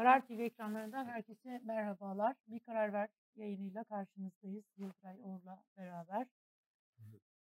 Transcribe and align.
Karar 0.00 0.26
TV 0.26 0.30
ekranlarından 0.40 1.04
herkese 1.04 1.60
merhabalar. 1.64 2.36
Bir 2.48 2.60
Karar 2.60 2.92
Ver 2.92 3.08
yayınıyla 3.36 3.84
karşınızdayız. 3.84 4.64
Yıldıray 4.76 5.16
Or'la 5.22 5.64
beraber. 5.76 6.26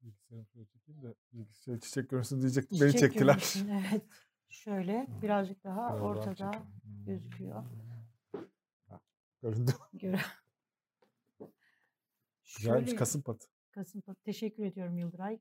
Bilgisayarı 0.02 0.46
şöyle 0.46 0.65
çekeyim 0.65 1.04
de 1.04 1.13
bilgisayar 1.33 1.79
çiçek 1.79 2.10
görünsün 2.10 2.42
diyecektim. 2.42 2.78
Beni 2.81 2.92
Çiçek 2.92 3.12
çektiler. 3.12 3.33
görüntüsünü, 3.33 3.83
Evet. 3.92 4.06
Şöyle 4.49 5.08
birazcık 5.22 5.63
daha 5.63 5.90
Biraz 5.90 6.01
ortada 6.01 6.51
gözüküyor. 7.06 7.63
Ha, 8.87 8.99
Göründü. 9.42 9.71
Göre. 9.94 10.19
Güzelmiş 12.58 12.85
Şöyle 12.85 12.96
kasım 12.96 13.21
patı. 13.21 13.47
Kasım 13.71 14.01
Teşekkür 14.24 14.63
ediyorum 14.63 14.97
Yıldıray. 14.97 15.39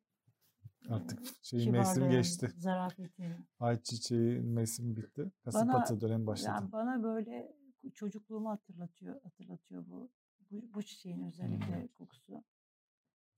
Artık 0.90 1.22
şeyin 1.42 1.72
kibarlığın, 1.72 2.10
geçti. 2.10 2.52
Zarafetin. 2.58 3.48
Ayçiçeğin 3.60 4.46
mevsimi 4.48 4.96
bitti. 4.96 5.30
Kasım 5.44 5.68
Bana- 5.68 5.72
patı 5.78 6.00
dönemi 6.00 6.26
başladı. 6.26 6.48
Yani 6.50 6.72
bana 6.72 7.02
böyle 7.02 7.56
çocukluğumu 7.94 8.50
hatırlatıyor, 8.50 9.22
hatırlatıyor 9.22 9.84
bu. 9.86 10.10
Bu, 10.50 10.74
bu 10.74 10.82
çiçeğin 10.82 11.22
özellikle 11.26 11.88
kokusu. 11.98 12.44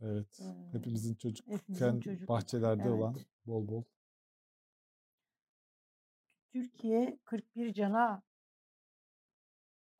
Evet. 0.00 0.40
Ee, 0.40 0.44
Hepimizin 0.44 0.78
hepimizin 0.78 1.14
çocukken 1.14 2.00
çocukluk- 2.00 2.28
bahçelerde 2.28 2.82
evet. 2.82 2.92
olan 2.92 3.16
bol 3.46 3.68
bol. 3.68 3.82
Türkiye 6.52 7.18
41 7.24 7.72
cana 7.72 8.22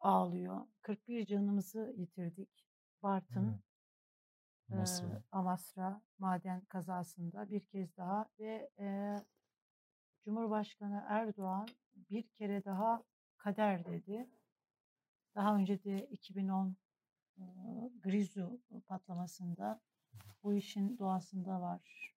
ağlıyor. 0.01 0.67
41 0.83 1.27
canımızı 1.27 1.95
yitirdik. 1.97 2.65
Bartın, 3.03 3.48
Hı. 3.48 3.59
Amasra. 4.73 5.23
Amasra 5.33 6.03
maden 6.19 6.61
kazasında 6.61 7.51
bir 7.51 7.61
kez 7.61 7.97
daha 7.97 8.29
ve 8.41 8.71
eee, 8.79 9.17
Cumhurbaşkanı 10.25 11.05
Erdoğan 11.09 11.69
bir 12.11 12.23
kere 12.29 12.65
daha 12.65 13.03
kader 13.37 13.84
dedi. 13.84 14.29
Daha 15.34 15.57
önce 15.57 15.84
de 15.84 16.07
2010 16.07 16.77
eee, 17.39 17.45
Grizu 18.03 18.61
patlamasında 18.87 19.81
bu 20.42 20.55
işin 20.55 20.98
doğasında 20.98 21.61
var 21.61 22.14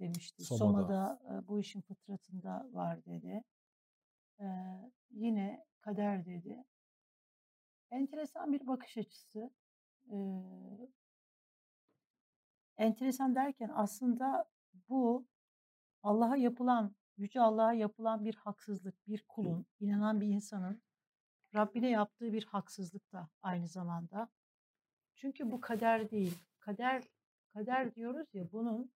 demişti. 0.00 0.44
Soma'da. 0.44 1.18
Soma'da 1.18 1.44
bu 1.48 1.60
işin 1.60 1.80
fıtratında 1.80 2.66
var 2.72 3.04
dedi. 3.06 3.44
Eee, 4.40 4.90
yine 5.10 5.66
kader 5.80 6.26
dedi. 6.26 6.64
Enteresan 7.90 8.52
bir 8.52 8.66
bakış 8.66 8.98
açısı. 8.98 9.50
Eee, 10.12 10.88
enteresan 12.80 13.34
derken 13.34 13.70
aslında 13.74 14.44
bu 14.88 15.26
Allah'a 16.02 16.36
yapılan, 16.36 16.94
Yüce 17.16 17.40
Allah'a 17.40 17.72
yapılan 17.72 18.24
bir 18.24 18.34
haksızlık, 18.34 19.06
bir 19.06 19.24
kulun, 19.28 19.66
inanan 19.80 20.20
bir 20.20 20.26
insanın 20.26 20.82
Rabbine 21.54 21.90
yaptığı 21.90 22.32
bir 22.32 22.44
haksızlık 22.44 23.12
da 23.12 23.28
aynı 23.42 23.68
zamanda. 23.68 24.28
Çünkü 25.14 25.50
bu 25.50 25.60
kader 25.60 26.10
değil. 26.10 26.38
Kader, 26.58 27.04
kader 27.54 27.94
diyoruz 27.94 28.34
ya 28.34 28.52
bunun 28.52 28.92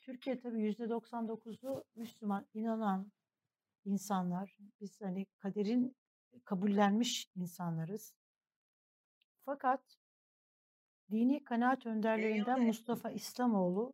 Türkiye 0.00 0.38
tabii 0.38 0.70
%99'u 0.70 1.84
Müslüman, 1.94 2.46
inanan 2.54 3.12
insanlar. 3.84 4.58
Biz 4.80 5.00
hani 5.00 5.26
kaderin 5.38 5.96
kabullenmiş 6.44 7.30
insanlarız. 7.36 8.14
Fakat 9.44 9.98
dini 11.10 11.44
kanaat 11.44 11.86
önderlerinden 11.86 12.62
Mustafa 12.62 13.10
İslamoğlu 13.10 13.92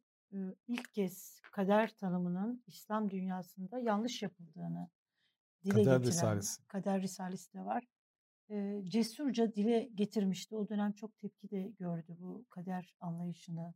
ilk 0.68 0.92
kez 0.92 1.40
kader 1.52 1.96
tanımının 1.96 2.62
İslam 2.66 3.10
dünyasında 3.10 3.78
yanlış 3.78 4.22
yapıldığını 4.22 4.88
dile 5.64 5.70
Kader 5.70 5.82
getiren, 5.82 6.02
Risalesi. 6.02 6.66
Kader 6.66 7.02
Risalesi 7.02 7.54
de 7.54 7.64
var. 7.64 7.84
Cesurca 8.82 9.54
dile 9.54 9.88
getirmişti. 9.94 10.56
O 10.56 10.68
dönem 10.68 10.92
çok 10.92 11.18
tepki 11.18 11.50
de 11.50 11.62
gördü 11.78 12.16
bu 12.18 12.44
kader 12.50 12.94
anlayışını. 13.00 13.74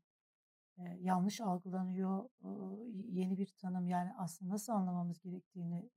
Yanlış 0.98 1.40
algılanıyor, 1.40 2.28
yeni 3.08 3.38
bir 3.38 3.46
tanım 3.58 3.88
yani 3.88 4.10
aslında 4.18 4.52
nasıl 4.52 4.72
anlamamız 4.72 5.20
gerektiğini 5.20 5.90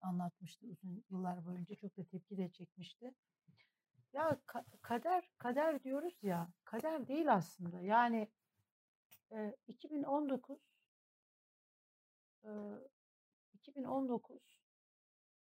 anlatmıştı 0.00 0.66
uzun 0.66 1.04
yıllar 1.10 1.44
boyunca. 1.44 1.74
Çok 1.74 1.96
da 1.96 2.04
tepki 2.04 2.36
de 2.36 2.48
çekmişti. 2.48 3.14
Ya 4.12 4.40
ka- 4.46 4.64
kader 4.82 5.30
kader 5.38 5.82
diyoruz 5.84 6.14
ya 6.22 6.48
kader 6.64 7.08
değil 7.08 7.32
aslında 7.34 7.80
yani 7.80 8.28
e, 9.32 9.56
2019 9.66 10.58
e, 12.44 12.50
2019 13.54 14.62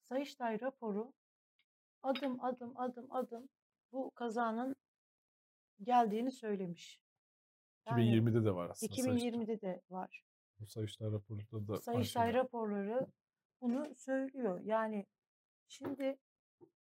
Sayıştay 0.09 0.62
raporu 0.62 1.14
adım 2.03 2.44
adım 2.46 2.78
adım 2.78 3.12
adım 3.12 3.50
bu 3.92 4.12
kazanın 4.12 4.75
geldiğini 5.84 6.31
söylemiş. 6.31 7.02
Yani 7.86 8.02
2020'de 8.03 8.46
de 8.46 8.52
var 8.52 8.69
aslında. 8.69 8.94
Sayıştay. 8.96 9.30
2020'de 9.30 9.62
de 9.62 9.81
var. 9.90 10.24
Bu 10.59 10.66
Sayıştay 10.66 11.08
raporunda 11.08 11.68
da 11.68 11.78
Sayıştay 11.81 12.34
raporları 12.34 13.08
bunu 13.62 13.96
söylüyor. 13.96 14.62
Yani 14.64 15.06
şimdi 15.68 16.18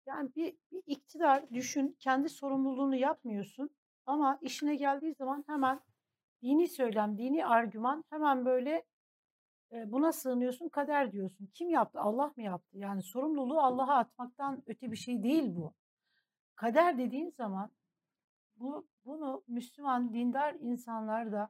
yani 0.05 0.35
bir, 0.35 0.55
bir 0.71 0.83
iktidar 0.85 1.49
düşün 1.49 1.95
kendi 1.99 2.29
sorumluluğunu 2.29 2.95
yapmıyorsun 2.95 3.69
ama 4.05 4.39
işine 4.41 4.75
geldiği 4.75 5.13
zaman 5.13 5.43
hemen 5.47 5.81
dini 6.41 6.67
söylem, 6.67 7.17
dini 7.17 7.45
argüman 7.45 8.03
hemen 8.09 8.45
böyle 8.45 8.83
e, 9.71 9.91
buna 9.91 10.11
sığınıyorsun, 10.11 10.69
kader 10.69 11.11
diyorsun. 11.11 11.49
Kim 11.53 11.69
yaptı? 11.69 11.99
Allah 11.99 12.33
mı 12.37 12.43
yaptı? 12.43 12.77
Yani 12.77 13.03
sorumluluğu 13.03 13.59
Allah'a 13.59 13.97
atmaktan 13.97 14.63
öte 14.67 14.91
bir 14.91 14.97
şey 14.97 15.23
değil 15.23 15.55
bu. 15.55 15.73
Kader 16.55 16.97
dediğin 16.97 17.29
zaman 17.29 17.71
bu 18.55 18.87
bunu 19.05 19.43
Müslüman, 19.47 20.13
dindar 20.13 20.53
insanlar 20.53 21.31
da 21.31 21.49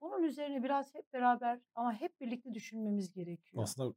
bunun 0.00 0.22
üzerine 0.22 0.62
biraz 0.62 0.94
hep 0.94 1.12
beraber 1.12 1.60
ama 1.74 1.92
hep 1.92 2.20
birlikte 2.20 2.54
düşünmemiz 2.54 3.12
gerekiyor. 3.12 3.62
Aslında 3.62 3.94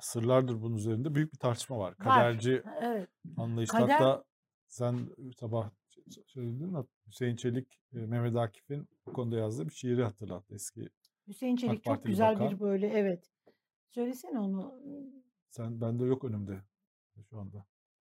sırlardır 0.00 0.62
bunun 0.62 0.76
üzerinde 0.76 1.14
büyük 1.14 1.32
bir 1.32 1.38
tartışma 1.38 1.78
var. 1.78 1.88
Var. 1.90 1.96
Kaderci 1.98 2.62
Evet. 2.80 3.08
anlayışta 3.36 3.78
Kader- 3.78 3.92
hatta 3.92 4.24
sen 4.66 5.08
sabah 5.36 5.70
söyledin 6.26 6.72
mi? 6.72 6.84
Hüseyin 7.06 7.36
Çelik, 7.36 7.80
Mehmet 7.92 8.36
Akif'in 8.36 8.88
bu 9.06 9.12
konuda 9.12 9.36
yazdığı 9.36 9.66
bir 9.68 9.72
şiiri 9.74 10.04
hatırlattı 10.04 10.54
eski. 10.54 10.88
Hüseyin 11.28 11.56
Çelik 11.56 11.84
çok 11.84 12.04
güzel 12.04 12.34
bakan. 12.34 12.50
bir 12.50 12.60
böyle 12.60 12.88
evet. 12.88 13.30
Söylesene 13.90 14.38
onu. 14.38 14.80
Sen 15.50 15.80
bende 15.80 16.04
yok 16.04 16.24
önümde 16.24 16.60
şu 17.30 17.38
anda. 17.38 17.66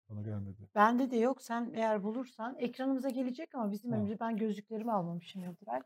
Bana 0.10 0.22
gelmedi. 0.22 0.70
Bende 0.76 1.12
de 1.12 1.18
yok. 1.18 1.42
Sen 1.42 1.72
eğer 1.74 2.04
bulursan 2.04 2.56
ekranımıza 2.60 3.10
gelecek 3.10 3.56
ama 3.56 3.72
bizim 3.72 3.92
Ha. 3.92 4.08
ben 4.20 4.38
gözlüklerimi 4.38 4.92
almamışım 4.92 5.44
Yıldıray. 5.44 5.82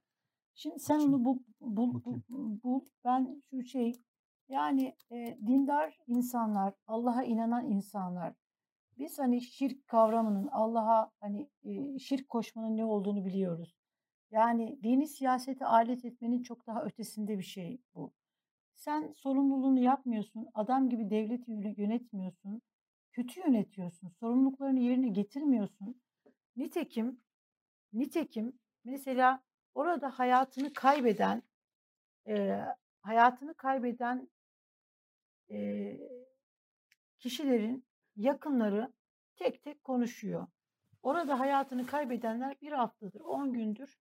Şimdi 0.55 0.79
sen 0.79 0.95
Açayım. 0.95 1.13
onu 1.13 1.25
bul, 1.25 1.39
bul, 1.61 1.93
bul, 2.03 2.21
bul. 2.63 2.81
Ben 3.05 3.43
şu 3.49 3.63
şey 3.63 4.01
yani 4.51 4.95
e, 5.11 5.37
dindar 5.47 5.97
insanlar, 6.07 6.73
Allah'a 6.87 7.23
inanan 7.23 7.65
insanlar 7.65 8.33
biz 8.97 9.19
hani 9.19 9.41
şirk 9.41 9.87
kavramının 9.87 10.47
Allah'a 10.47 11.11
hani 11.19 11.49
e, 11.63 11.99
şirk 11.99 12.29
koşmanın 12.29 12.77
ne 12.77 12.85
olduğunu 12.85 13.25
biliyoruz. 13.25 13.75
Yani 14.31 14.79
dini 14.83 15.07
siyasete 15.07 15.65
alet 15.65 16.05
etmenin 16.05 16.43
çok 16.43 16.67
daha 16.67 16.83
ötesinde 16.83 17.37
bir 17.37 17.43
şey 17.43 17.81
bu. 17.95 18.13
Sen 18.75 19.13
sorumluluğunu 19.15 19.79
yapmıyorsun, 19.79 20.47
adam 20.53 20.89
gibi 20.89 21.09
devleti 21.09 21.51
yöne- 21.51 21.75
yönetmiyorsun, 21.77 22.61
kötü 23.11 23.39
yönetiyorsun, 23.39 24.09
sorumluluklarını 24.09 24.79
yerine 24.79 25.09
getirmiyorsun. 25.09 26.01
Nitekim, 26.55 27.21
nitekim 27.93 28.59
mesela 28.83 29.43
orada 29.73 30.09
hayatını 30.09 30.73
kaybeden, 30.73 31.43
e, 32.27 32.61
hayatını 33.01 33.53
kaybeden 33.53 34.29
e, 35.51 35.97
kişilerin 37.19 37.85
yakınları 38.15 38.93
tek 39.35 39.63
tek 39.63 39.83
konuşuyor. 39.83 40.47
Orada 41.01 41.39
hayatını 41.39 41.85
kaybedenler 41.85 42.61
bir 42.61 42.71
haftadır, 42.71 43.19
10 43.21 43.53
gündür 43.53 43.99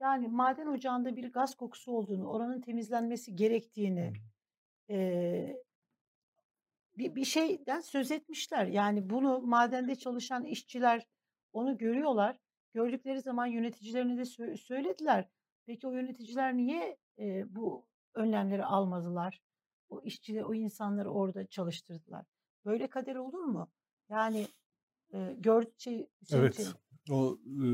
yani 0.00 0.28
maden 0.28 0.66
ocağında 0.66 1.16
bir 1.16 1.32
gaz 1.32 1.54
kokusu 1.54 1.92
olduğunu, 1.92 2.28
oranın 2.30 2.60
temizlenmesi 2.60 3.36
gerektiğini 3.36 4.12
eee, 4.88 5.62
bir, 6.98 7.14
bir 7.14 7.24
şeyden 7.24 7.80
söz 7.80 8.10
etmişler. 8.10 8.66
Yani 8.66 9.10
bunu 9.10 9.40
madende 9.40 9.94
çalışan 9.96 10.44
işçiler 10.44 11.06
onu 11.52 11.78
görüyorlar. 11.78 12.38
Gördükleri 12.74 13.20
zaman 13.20 13.46
yöneticilerine 13.46 14.16
de 14.16 14.22
sö- 14.22 14.56
söylediler. 14.56 15.28
Peki 15.66 15.86
o 15.86 15.92
yöneticiler 15.92 16.56
niye 16.56 16.96
eee, 17.16 17.44
bu 17.48 17.86
önlemleri 18.14 18.64
almadılar? 18.64 19.40
O 19.88 20.00
işçileri, 20.04 20.44
o 20.44 20.54
insanları 20.54 21.10
orada 21.10 21.46
çalıştırdılar. 21.46 22.26
Böyle 22.64 22.88
kader 22.90 23.16
olur 23.16 23.40
mu? 23.44 23.70
Yani 24.10 24.46
eee 25.12 25.36
gör 25.40 25.64
şey, 25.78 26.08
Hüseyin 26.22 26.42
Evet. 26.42 26.54
Çelik, 26.56 26.76
O 27.10 27.38
e, 27.46 27.66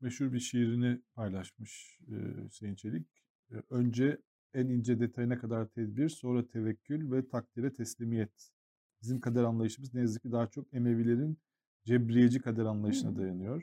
meşhur 0.00 0.32
bir 0.32 0.40
şiirini 0.40 1.02
paylaşmış 1.14 2.00
e, 2.08 2.44
Hüseyin 2.44 2.74
Çelik. 2.74 3.08
E, 3.50 3.54
önce 3.70 4.18
en 4.54 4.66
ince 4.68 5.00
detayına 5.00 5.38
kadar 5.38 5.66
tedbir, 5.68 6.08
sonra 6.08 6.46
tevekkül 6.48 7.12
ve 7.12 7.28
takdire 7.28 7.72
teslimiyet. 7.72 8.50
bizim 9.02 9.20
kader 9.20 9.44
anlayışımız 9.44 9.94
ne 9.94 10.00
yazık 10.00 10.22
ki 10.22 10.32
daha 10.32 10.46
çok 10.46 10.74
Emevilerin 10.74 11.38
cebriyeci 11.84 12.40
kader 12.40 12.64
anlayışına 12.64 13.10
Hımm. 13.10 13.18
dayanıyor. 13.18 13.62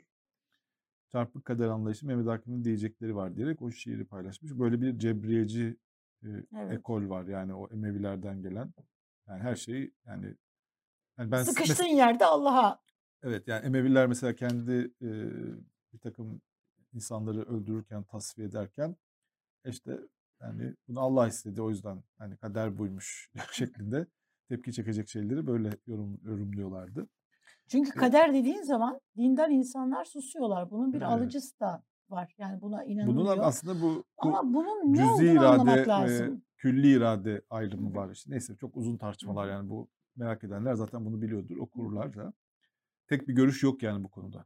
Çarpık 1.12 1.44
kader 1.44 1.68
anlayışı 1.68 2.06
Mehmet 2.06 2.28
Akif'in 2.28 2.64
diyecekleri 2.64 3.16
var 3.16 3.36
diyerek 3.36 3.62
o 3.62 3.70
şiiri 3.70 4.04
paylaşmış. 4.04 4.52
Böyle 4.58 4.80
bir 4.80 4.98
cebriyeci 4.98 5.76
e, 6.24 6.28
Evet. 6.58 6.72
ekol 6.78 7.08
var 7.08 7.24
yani 7.26 7.54
o 7.54 7.68
Emevilerden 7.70 8.42
gelen. 8.42 8.72
Yani 9.28 9.42
her 9.42 9.56
şeyi 9.56 9.94
yani 10.06 10.34
yani 11.18 11.30
ben 11.30 11.42
Sıkıştığın 11.42 11.84
mes- 11.84 11.96
yerde 11.96 12.26
Allah'a 12.26 12.80
evet 13.22 13.48
yani 13.48 13.66
Emeviler 13.66 14.06
mesela 14.06 14.34
kendi 14.34 14.72
e, 15.02 15.08
bir 15.92 15.98
takım 15.98 16.40
insanları 16.92 17.42
öldürürken 17.42 18.02
tasfiye 18.04 18.48
ederken 18.48 18.96
işte 19.64 19.98
yani 20.40 20.74
bunu 20.88 21.00
Allah 21.00 21.28
istedi 21.28 21.62
o 21.62 21.70
yüzden 21.70 22.02
hani 22.18 22.36
kader 22.36 22.78
buymuş 22.78 23.30
şeklinde 23.52 24.06
tepki 24.48 24.72
çekecek 24.72 25.08
şeyleri 25.08 25.46
böyle 25.46 25.70
yorum, 25.86 26.20
yorumluyorlardı. 26.24 27.08
Çünkü 27.68 27.90
E, 27.90 27.94
kader 27.94 28.34
dediğin 28.34 28.62
zaman 28.62 29.00
dindar 29.16 29.48
insanlar 29.50 30.04
susuyorlar. 30.04 30.70
Bunun 30.70 30.92
bir 30.92 30.98
evet. 30.98 31.08
alıcısı 31.08 31.60
da 31.60 31.82
var. 32.14 32.34
Yani 32.38 32.60
buna 32.60 32.80
Bunun 32.80 32.90
inanılıyor. 32.90 33.38
aslında 33.40 33.82
bu, 33.82 34.04
bu 34.24 34.28
Ama 34.28 34.54
bunun 34.54 34.92
ne 34.92 34.96
cüzi 34.96 35.32
irade 35.32 35.46
anlamak 35.46 35.78
ve 35.78 35.86
lazım. 35.86 36.42
külli 36.56 36.96
irade 36.96 37.42
ayrımı 37.50 37.94
var. 37.94 38.10
İşte 38.10 38.30
neyse 38.30 38.56
çok 38.56 38.76
uzun 38.76 38.96
tartışmalar 38.96 39.48
yani 39.48 39.68
bu 39.70 39.88
merak 40.16 40.44
edenler 40.44 40.74
zaten 40.74 41.04
bunu 41.04 41.22
biliyordur, 41.22 41.56
okurlar 41.56 42.14
da. 42.14 42.32
Tek 43.08 43.28
bir 43.28 43.34
görüş 43.34 43.62
yok 43.62 43.82
yani 43.82 44.04
bu 44.04 44.08
konuda. 44.10 44.44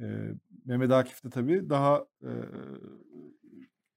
Ee, 0.00 0.34
Mehmet 0.64 0.90
Akif 0.90 1.24
de 1.24 1.30
tabii 1.30 1.70
daha 1.70 2.06
e, 2.22 2.30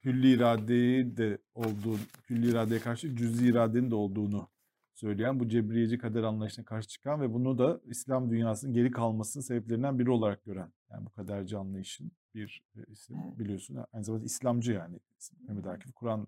külli 0.01 0.31
iradeyi 0.31 1.17
de 1.17 1.37
olduğu, 1.53 1.97
külli 2.23 2.49
iradeye 2.49 2.79
karşı 2.79 3.15
cüzi 3.15 3.47
iradenin 3.47 3.91
de 3.91 3.95
olduğunu 3.95 4.47
söyleyen 4.94 5.39
bu 5.39 5.49
cebriyeci 5.49 5.97
kader 5.97 6.23
anlayışına 6.23 6.65
karşı 6.65 6.87
çıkan 6.87 7.21
ve 7.21 7.33
bunu 7.33 7.57
da 7.57 7.81
İslam 7.85 8.29
dünyasının 8.29 8.73
geri 8.73 8.91
kalmasının 8.91 9.44
sebeplerinden 9.44 9.99
biri 9.99 10.09
olarak 10.11 10.44
gören 10.45 10.71
yani 10.91 11.05
bu 11.05 11.09
kaderci 11.09 11.57
anlayışın 11.57 12.11
bir 12.35 12.63
e, 12.75 12.91
isim 12.91 13.17
Evet. 13.27 13.39
biliyorsun 13.39 13.77
aynı 13.93 14.05
zamanda 14.05 14.25
İslamcı 14.25 14.71
yani 14.71 14.99
Mehmet 15.47 15.67
Akif 15.67 15.93
Kur'an 15.93 16.27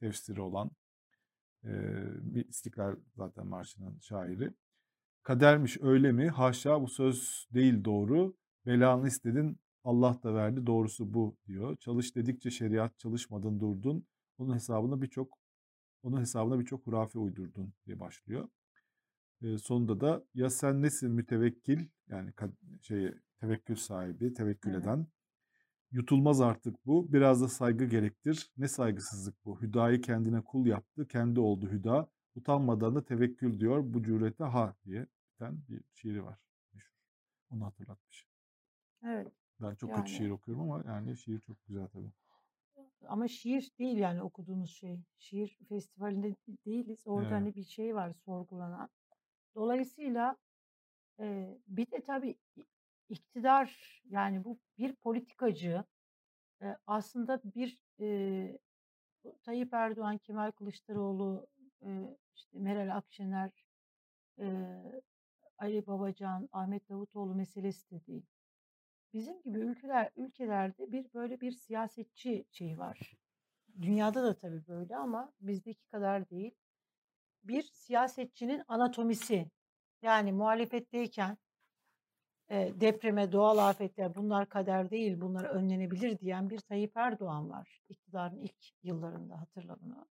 tefsiri 0.00 0.40
olan 0.40 0.70
e, 1.64 1.70
bir 2.34 2.48
İstiklal 2.48 2.96
zaten 3.16 3.46
marşının 3.46 3.98
şairi. 4.00 4.50
Kadermiş 5.22 5.78
öyle 5.80 6.12
mi? 6.12 6.28
Haşa 6.28 6.82
bu 6.82 6.88
söz 6.88 7.48
değil 7.54 7.84
doğru. 7.84 8.36
Belanı 8.66 9.08
istedin 9.08 9.58
Allah 9.84 10.20
da 10.22 10.34
verdi 10.34 10.66
doğrusu 10.66 11.14
bu 11.14 11.36
diyor. 11.46 11.76
Çalış 11.76 12.16
dedikçe 12.16 12.50
şeriat 12.50 12.98
çalışmadın 12.98 13.60
durdun. 13.60 14.06
Onun 14.38 14.54
hesabına 14.54 15.02
birçok 15.02 15.38
onun 16.02 16.20
hesabına 16.20 16.60
birçok 16.60 16.86
hurafe 16.86 17.18
uydurdun 17.18 17.72
diye 17.86 18.00
başlıyor. 18.00 18.48
E, 19.42 19.58
sonunda 19.58 20.00
da 20.00 20.24
ya 20.34 20.50
sen 20.50 20.82
nesin 20.82 21.10
mütevekkil 21.10 21.88
yani 22.08 22.32
şey 22.82 23.14
tevekkül 23.40 23.76
sahibi, 23.76 24.34
tevekkül 24.34 24.74
Evet. 24.74 24.82
eden. 24.82 25.06
Yutulmaz 25.92 26.40
artık 26.40 26.86
bu. 26.86 27.12
Biraz 27.12 27.42
da 27.42 27.48
saygı 27.48 27.84
gerektir. 27.84 28.52
Ne 28.58 28.68
saygısızlık 28.68 29.44
bu. 29.44 29.60
Hüdayı 29.62 30.00
kendine 30.00 30.42
kul 30.44 30.66
yaptı. 30.66 31.08
Kendi 31.08 31.40
oldu 31.40 31.70
hüda. 31.70 32.08
Utanmadan 32.34 32.94
da 32.94 33.04
tevekkül 33.04 33.60
diyor. 33.60 33.82
Bu 33.94 34.02
cürete 34.02 34.44
ha 34.44 34.76
diye 34.84 35.06
biten 35.34 35.62
bir 35.68 35.82
şiiri 35.94 36.24
var. 36.24 36.38
Meşhur. 36.72 36.94
Onu 37.50 37.64
hatırlatmış. 37.66 38.28
Evet. 39.04 39.32
Ben 39.60 39.74
çok 39.74 39.90
kötü 39.94 40.00
Yani 40.00 40.08
şiir 40.10 40.30
okuyorum 40.30 40.70
ama 40.70 40.84
yani 40.86 41.16
şiir 41.16 41.40
çok 41.40 41.66
güzel 41.66 41.88
tabii. 41.88 42.10
ama 43.08 43.28
şiir 43.28 43.70
değil 43.78 43.96
yani 43.98 44.22
okuduğumuz 44.22 44.70
şey. 44.70 45.00
Şiir 45.18 45.58
festivalinde 45.68 46.36
değiliz. 46.66 47.02
Orada 47.06 47.28
Evet. 47.28 47.32
hani 47.40 47.54
bir 47.54 47.64
şey 47.64 47.94
var 47.94 48.12
sorgulanan. 48.12 48.88
Dolayısıyla 49.54 50.36
e, 51.20 51.58
bir 51.68 51.90
de 51.90 52.04
tabii 52.06 52.38
iktidar 53.08 54.00
yani 54.10 54.44
bu 54.44 54.58
bir 54.78 54.94
politikacı 54.94 55.84
e, 56.62 56.76
aslında 56.86 57.40
bir 57.44 57.78
e, 58.00 58.58
Tayyip 59.42 59.74
Erdoğan, 59.74 60.18
Kemal 60.18 60.50
Kılıçdaroğlu, 60.50 61.46
e, 61.82 62.16
işte 62.34 62.58
Meral 62.58 62.96
Akşener, 62.96 63.50
e, 64.38 64.46
Ali 65.58 65.86
Babacan, 65.86 66.48
Ahmet 66.52 66.88
Davutoğlu 66.88 67.34
meselesi 67.34 67.90
de 67.90 68.06
değil. 68.06 68.26
Bizim 69.12 69.42
gibi 69.42 69.58
ülkeler 69.58 70.10
ülkelerde 70.16 70.92
bir 70.92 71.14
böyle 71.14 71.40
bir 71.40 71.52
siyasetçi 71.52 72.44
şeyi 72.50 72.78
var. 72.78 73.14
Dünyada 73.80 74.22
da 74.22 74.36
tabii 74.36 74.66
böyle 74.66 74.96
ama 74.96 75.32
bizdeki 75.40 75.86
kadar 75.86 76.30
değil. 76.30 76.54
Bir 77.44 77.62
siyasetçinin 77.62 78.62
anatomisi. 78.68 79.50
Yani 80.02 80.32
muhalefetteyken 80.32 81.38
e, 82.50 82.80
depreme, 82.80 83.32
doğal 83.32 83.58
afetler 83.58 84.14
bunlar 84.14 84.48
kader 84.48 84.90
değil, 84.90 85.20
bunlar 85.20 85.44
önlenebilir 85.44 86.18
diyen 86.18 86.50
bir 86.50 86.58
Tayyip 86.58 86.96
Erdoğan 86.96 87.50
var. 87.50 87.80
İktidarın 87.88 88.38
ilk 88.38 88.56
yıllarında 88.82 89.40
hatırla 89.40 89.76
bunu. 89.80 90.06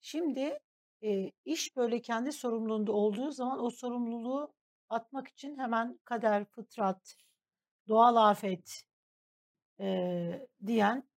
Şimdi 0.00 0.58
e, 1.02 1.32
iş 1.44 1.76
böyle 1.76 2.00
kendi 2.00 2.32
sorumluluğunda 2.32 2.92
olduğu 2.92 3.30
zaman 3.30 3.64
o 3.64 3.70
sorumluluğu 3.70 4.54
atmak 4.88 5.28
için 5.28 5.58
hemen 5.58 5.98
kader, 6.04 6.44
fıtrat, 6.44 7.16
doğal 7.88 8.30
afet 8.30 8.82
e, 9.80 10.48
diyen 10.66 11.08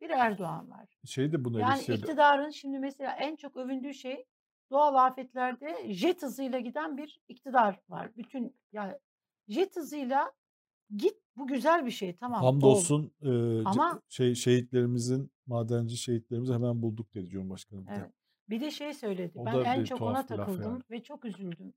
bir 0.00 0.10
Erdoğan 0.10 0.70
var. 0.70 0.98
Şey 1.04 1.32
de 1.32 1.44
buna 1.44 1.60
Yani 1.60 1.74
eleştirdi. 1.74 1.98
iktidarın 1.98 2.50
şimdi 2.50 2.78
mesela 2.78 3.12
en 3.12 3.36
çok 3.36 3.56
övündüğü 3.56 3.94
şey 3.94 4.26
doğal 4.70 4.94
afetlerde 4.94 5.92
jet 5.92 6.22
hızıyla 6.22 6.58
giden 6.58 6.96
bir 6.96 7.20
iktidar 7.28 7.80
var. 7.88 8.16
Bütün 8.16 8.56
yani 8.72 8.98
jet 9.48 9.76
hızıyla 9.76 10.32
git 10.96 11.16
bu 11.36 11.46
güzel 11.46 11.86
bir 11.86 11.90
şey 11.90 12.16
tamam 12.16 12.42
ol. 12.42 12.46
Hamdolsun 12.46 13.12
e, 13.22 13.28
Ama 13.64 14.02
şey 14.08 14.34
şehitlerimizin, 14.34 15.32
madenci 15.46 15.96
şehitlerimizi 15.96 16.52
hemen 16.52 16.82
bulduk 16.82 17.14
dedi 17.14 17.28
Cumhurbaşkanı 17.28 17.82
bir 17.82 17.86
de. 17.86 17.94
evet. 17.94 18.12
Bir 18.48 18.60
de 18.60 18.70
şey 18.70 18.94
söyledi. 18.94 19.32
O 19.38 19.46
Ben 19.46 19.64
en 19.64 19.84
çok 19.84 20.02
ona 20.02 20.26
takıldım 20.26 20.72
yani. 20.72 20.82
ve 20.90 21.02
çok 21.02 21.24
üzüldüm. 21.24 21.74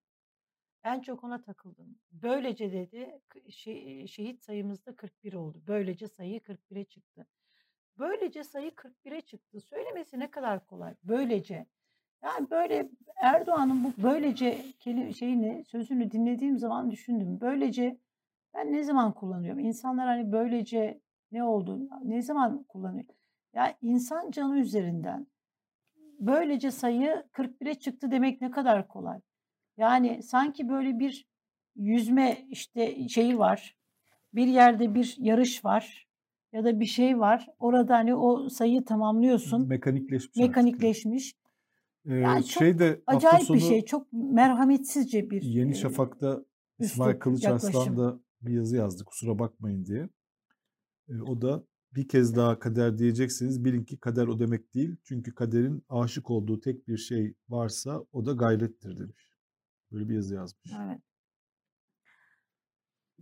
En 0.84 1.02
çok 1.02 1.24
ona 1.24 1.42
takıldım. 1.42 1.96
Böylece 2.12 2.72
dedi 2.72 3.22
şey, 3.50 4.08
şehit 4.08 4.42
sayımız 4.42 4.86
da 4.86 4.96
41 4.96 5.34
oldu. 5.34 5.62
Böylece 5.68 6.08
sayı 6.08 6.40
41'e 6.40 6.84
çıktı. 6.86 7.28
Böylece 7.98 8.44
sayı 8.44 8.72
41'e 8.72 9.22
çıktı. 9.22 9.62
Söylemesi 9.62 10.20
ne 10.20 10.32
kadar 10.32 10.66
kolay. 10.68 10.96
Böylece. 11.04 11.66
Yani 12.24 12.50
böyle 12.52 12.90
Erdoğan'ın 13.22 13.84
bu 13.84 13.94
böylece 14.04 14.58
kelime 14.80 15.14
şeyini 15.14 15.64
sözünü 15.66 16.12
dinlediğim 16.12 16.58
zaman 16.58 16.92
düşündüm. 16.92 17.38
Böylece 17.42 17.98
ben 18.54 18.74
ne 18.74 18.84
zaman 18.84 19.14
kullanıyorum? 19.14 19.60
İnsanlar 19.60 20.08
hani 20.08 20.32
böylece 20.32 21.02
ne 21.32 21.44
oldu? 21.44 21.90
Ne 22.04 22.22
zaman 22.22 22.64
kullanıyor? 22.64 23.06
Ya 23.54 23.78
insan 23.82 24.32
canı 24.32 24.60
üzerinden 24.60 25.28
böylece 26.20 26.72
sayı 26.72 27.24
41'e 27.34 27.76
çıktı 27.76 28.12
demek 28.12 28.42
ne 28.42 28.52
kadar 28.52 28.88
kolay. 28.88 29.20
Yani 29.78 30.24
sanki 30.24 30.70
böyle 30.70 31.00
bir 31.00 31.28
yüzme 31.76 32.38
işte 32.50 33.08
şeyi 33.10 33.40
var. 33.40 33.76
Bir 34.34 34.48
yerde 34.48 34.96
bir 34.96 35.16
yarış 35.20 35.66
var 35.66 36.08
ya 36.54 36.64
da 36.64 36.80
bir 36.80 36.86
şey 36.86 37.20
var. 37.20 37.48
Orada 37.60 37.98
hani 37.98 38.16
o 38.16 38.50
sayıyı 38.50 38.86
tamamlıyorsun. 38.86 39.68
Mekanikleşmiş. 39.68 40.36
Mekanikleşmiş. 40.36 41.36
Ee, 42.06 42.16
Yani 42.16 42.46
çok 42.46 42.64
şey 42.64 42.80
de 42.80 43.02
acayip 43.08 43.44
sonu 43.44 43.58
bir 43.58 43.62
şey. 43.62 43.86
Çok 43.86 44.14
merhametsizce 44.14 45.30
bir 45.30 45.42
Yeni 45.42 45.72
e, 45.72 45.74
Şafak'ta 45.74 46.46
İsmail 46.80 47.10
üslup, 47.10 47.22
Kılıç 47.22 47.46
Arslan 47.46 47.70
yaklaşım. 47.72 47.98
da 47.98 48.20
bir 48.42 48.54
yazı 48.54 48.76
yazdı 48.78 49.06
kusura 49.06 49.40
bakmayın 49.40 49.86
diye. 49.86 50.10
Ee, 51.10 51.22
o 51.22 51.42
da 51.42 51.64
bir 51.96 52.08
kez 52.08 52.36
daha 52.36 52.60
kader 52.60 52.98
diyeceksiniz 52.98 53.66
bilin 53.66 53.84
ki 53.84 53.98
kader 54.00 54.28
o 54.28 54.40
demek 54.40 54.74
değil. 54.74 54.96
Çünkü 55.04 55.36
kaderin 55.36 55.84
aşık 55.90 56.32
olduğu 56.32 56.60
tek 56.60 56.88
bir 56.88 56.98
şey 56.98 57.34
varsa 57.50 58.04
o 58.12 58.26
da 58.26 58.32
gayrettir 58.34 59.00
demiş. 59.00 59.32
Böyle 59.92 60.10
bir 60.10 60.16
yazı 60.16 60.36
yazmış. 60.36 60.72
Evet. 60.86 61.02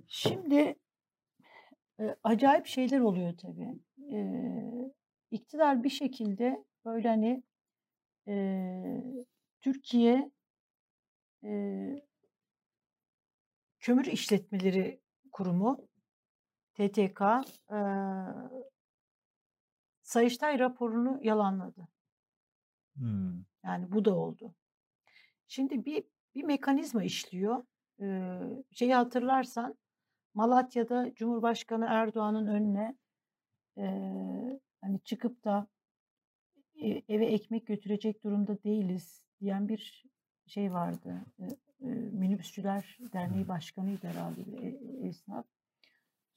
Şimdi 0.07 0.75
e, 1.99 2.15
acayip 2.23 2.65
şeyler 2.65 2.99
oluyor 2.99 3.33
tabii. 3.37 3.79
E, 4.13 4.19
iktidar 5.31 5.83
bir 5.83 5.89
şekilde 5.89 6.65
böyle 6.85 7.07
hani 7.07 7.43
e, 8.29 8.35
Türkiye 9.61 10.31
e, 11.43 11.49
Kömür 13.79 14.05
İşletmeleri 14.05 15.01
Kurumu 15.31 15.87
TTK 16.73 17.21
e, 17.71 17.79
Sayıştay 20.01 20.59
raporunu 20.59 21.19
yalanladı. 21.21 21.87
Hmm. 22.95 23.43
Yani 23.63 23.91
bu 23.91 24.05
da 24.05 24.15
oldu. 24.15 24.55
Şimdi 25.47 25.85
bir 25.85 26.03
bir 26.35 26.43
mekanizma 26.43 27.03
işliyor. 27.03 27.63
Ee, 28.01 28.39
şeyi 28.71 28.93
hatırlarsan 28.95 29.75
Malatya'da 30.33 31.13
Cumhurbaşkanı 31.15 31.85
Erdoğan'ın 31.89 32.47
önüne 32.47 32.97
eee, 33.77 34.59
hani 34.81 34.99
çıkıp 34.99 35.43
da 35.43 35.67
e, 35.67 35.78
eve 37.09 37.25
ekmek 37.25 37.67
götürecek 37.67 38.23
durumda 38.23 38.63
değiliz 38.63 39.23
diyen 39.41 39.67
bir 39.67 40.05
şey 40.45 40.73
vardı. 40.73 41.25
e, 41.39 41.45
e, 41.45 41.89
Minibüsçüler 41.91 42.97
Derneği 43.13 43.47
Başkanıydı 43.47 44.07
herhalde 44.07 44.45
bir 44.45 44.63
e- 44.63 45.07
esnaf. 45.07 45.45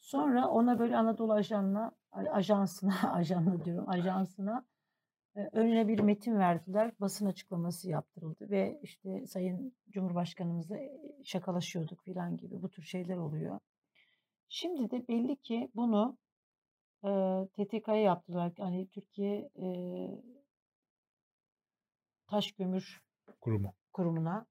Sonra 0.00 0.48
ona 0.48 0.78
böyle 0.78 0.96
Anadolu 0.96 1.32
Ajanı'na, 1.32 1.92
ajansına, 2.12 2.94
ajanı 3.12 3.64
diyorum, 3.64 3.88
ajansına 3.88 4.64
e, 5.36 5.40
önüne 5.52 5.88
bir 5.88 5.98
metin 5.98 6.38
verdiler. 6.38 6.92
Basın 7.00 7.26
açıklaması 7.26 7.90
yaptırıldı 7.90 8.50
ve 8.50 8.80
işte 8.82 9.26
Sayın 9.26 9.74
Cumhurbaşkanımızla 9.90 10.76
e, 10.76 10.90
şakalaşıyorduk 11.24 12.04
falan 12.04 12.36
gibi 12.36 12.62
bu 12.62 12.68
tür 12.68 12.82
şeyler 12.82 13.16
oluyor. 13.16 13.58
Şimdi 14.48 14.90
de 14.90 15.08
belli 15.08 15.36
ki 15.36 15.70
bunu 15.74 16.18
e, 17.04 17.10
TTK'ya 17.52 18.02
yaptılar. 18.02 18.52
Hani 18.58 18.88
Türkiye 18.88 19.50
e, 19.56 19.66
Taş 22.32 22.52
Kömür 22.52 23.02
Kurumu. 23.40 23.74
Kurumu'na 23.92 24.46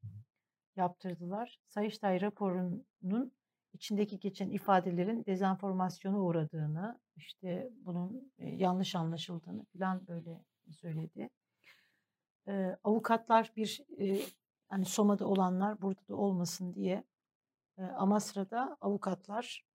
yaptırdılar. 0.75 1.59
Sayıştay 1.67 2.21
raporunun 2.21 3.31
içindeki 3.73 4.19
geçen 4.19 4.49
ifadelerin 4.49 5.25
dezenformasyona 5.25 6.19
uğradığını, 6.19 6.99
işte 7.15 7.69
bunun 7.75 8.33
e, 8.37 8.49
yanlış 8.49 8.95
anlaşıldığını 8.95 9.65
falan 9.65 10.07
böyle 10.07 10.45
söyledi. 10.71 11.29
E, 12.47 12.77
avukatlar 12.83 13.51
bir 13.55 13.81
e, 13.99 14.21
hani 14.69 14.85
Soma'da 14.85 15.27
olanlar 15.27 15.81
burada 15.81 16.07
da 16.07 16.15
olmasın 16.15 16.73
diye 16.73 17.03
e, 17.77 17.83
Amasra'da 17.83 18.77
avukatlar 18.81 19.65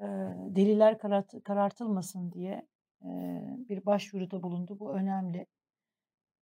e, 0.00 0.04
deliller 0.48 0.98
karart, 0.98 1.44
karartılmasın 1.44 2.32
diye 2.32 2.68
e, 3.02 3.08
bir 3.68 3.86
başvuruda 3.86 4.42
bulundu. 4.42 4.78
Bu 4.80 4.94
önemli. 4.94 5.46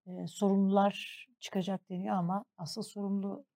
E, 0.08 0.26
sorumlular 0.26 1.26
çıkacak 1.40 1.90
deniyor 1.90 2.16
ama 2.16 2.44
asıl 2.58 2.82
sorumlu 2.82 3.46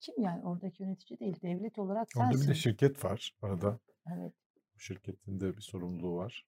kim 0.00 0.14
yani 0.18 0.44
oradaki 0.44 0.82
yönetici 0.82 1.18
değil 1.20 1.36
devlet 1.42 1.78
olarak 1.78 2.08
Orada 2.16 2.28
bir 2.30 2.34
de 2.34 2.38
sensin. 2.38 2.52
şirket 2.52 3.04
var 3.04 3.32
arada. 3.42 3.78
Evet. 4.14 4.32
Bu 4.74 4.78
şirketin 4.78 5.40
de 5.40 5.56
bir 5.56 5.62
sorumluluğu 5.62 6.16
var. 6.16 6.46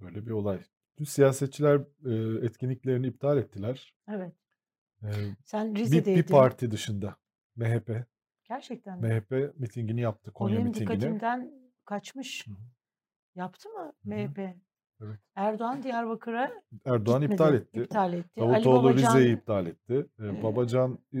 Böyle 0.00 0.26
bir 0.26 0.30
olay. 0.30 0.62
Dün 0.98 1.04
siyasetçiler 1.04 1.80
e, 2.06 2.46
etkinliklerini 2.46 3.06
iptal 3.06 3.38
ettiler. 3.38 3.94
Evet. 4.08 4.34
E, 5.02 5.08
Sen 5.44 5.70
bir, 5.74 5.80
bir 5.80 5.84
Rize'deydin. 5.84 6.22
parti 6.32 6.70
dışında. 6.70 7.16
MHP. 7.56 8.06
Gerçekten 8.44 9.00
mi? 9.00 9.06
MHP 9.08 9.58
mitingini 9.60 10.00
yaptı. 10.00 10.32
Konya 10.32 10.56
benim 10.56 10.68
mitingini. 10.68 10.94
dikkatimden 11.00 11.52
kaçmış. 11.84 12.46
Hı 12.46 12.50
hı. 12.50 12.56
Yaptı 13.34 13.68
mı 13.68 13.92
Hı 14.04 14.10
hı. 14.10 14.14
MHP? 14.14 14.56
Evet. 15.04 15.18
Erdoğan 15.34 15.82
Diyarbakır'a 15.82 16.52
Erdoğan 16.84 17.20
gitmedi. 17.20 17.34
iptal 17.34 17.54
etti. 17.54 17.80
İptal 17.80 18.12
etti. 18.12 18.42
Ali 18.42 18.50
Davutoğlu 18.54 18.84
Babacan 18.84 19.16
Rize'yi 19.16 19.36
iptal 19.36 19.66
etti. 19.66 20.06
E, 20.20 20.26
e, 20.26 20.42
Babacan 20.42 20.98
e, 21.14 21.18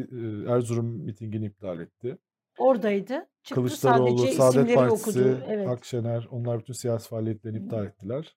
Erzurum 0.48 0.86
mitingini 0.86 1.44
iptal 1.46 1.80
etti. 1.80 2.18
oradaydı. 2.58 3.14
Çıktı 3.42 3.54
Kılıçdaroğlu, 3.54 4.18
sadece 4.18 4.32
Saadet 4.36 4.74
Partisi, 4.74 5.10
okudu. 5.10 5.38
Evet. 5.48 5.68
Akşener 5.68 6.28
onlar 6.30 6.58
bütün 6.60 6.72
siyasi 6.72 7.08
faaliyetlerini 7.08 7.58
iptal 7.58 7.86
ettiler. 7.86 8.36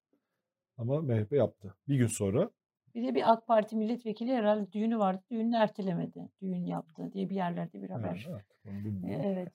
Ama 0.78 1.02
MHP 1.02 1.32
yaptı. 1.32 1.76
Bir 1.88 1.96
gün 1.96 2.08
sonra 2.08 2.50
Bir 2.96 3.08
de 3.08 3.16
bir 3.16 3.32
AK 3.34 3.48
Parti 3.48 3.76
milletvekili 3.76 4.34
herhalde 4.34 4.72
düğünü 4.72 4.98
vardı. 4.98 5.24
Düğünü 5.32 5.56
ertelemedi. 5.56 6.30
Düğün 6.42 6.66
yaptı 6.66 7.12
diye 7.14 7.30
bir 7.30 7.36
yerlerde 7.36 7.82
bir 7.82 7.90
Ha, 7.90 7.96
haber. 8.00 8.28
evet, 8.30 8.46
E. 9.08 9.14
Evet. 9.14 9.54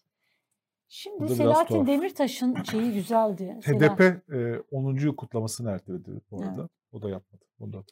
Şimdi 0.92 1.16
Bu 1.16 1.22
da 1.22 1.26
biraz 1.26 1.36
Selahattin. 1.36 1.86
Demirtaş'ın 1.86 2.62
şeyi 2.62 2.92
güzeldi. 2.92 3.58
HDP 3.62 4.00
e, 4.32 4.60
10. 4.70 4.96
yıl 4.96 5.16
kutlamasını 5.16 5.70
erteledi 5.70 6.20
bu 6.30 6.42
arada. 6.42 6.60
Evet. 6.60 6.70
O 6.92 7.02
da 7.02 7.10
yapmadı. 7.10 7.44
Onu 7.60 7.72
da. 7.72 7.84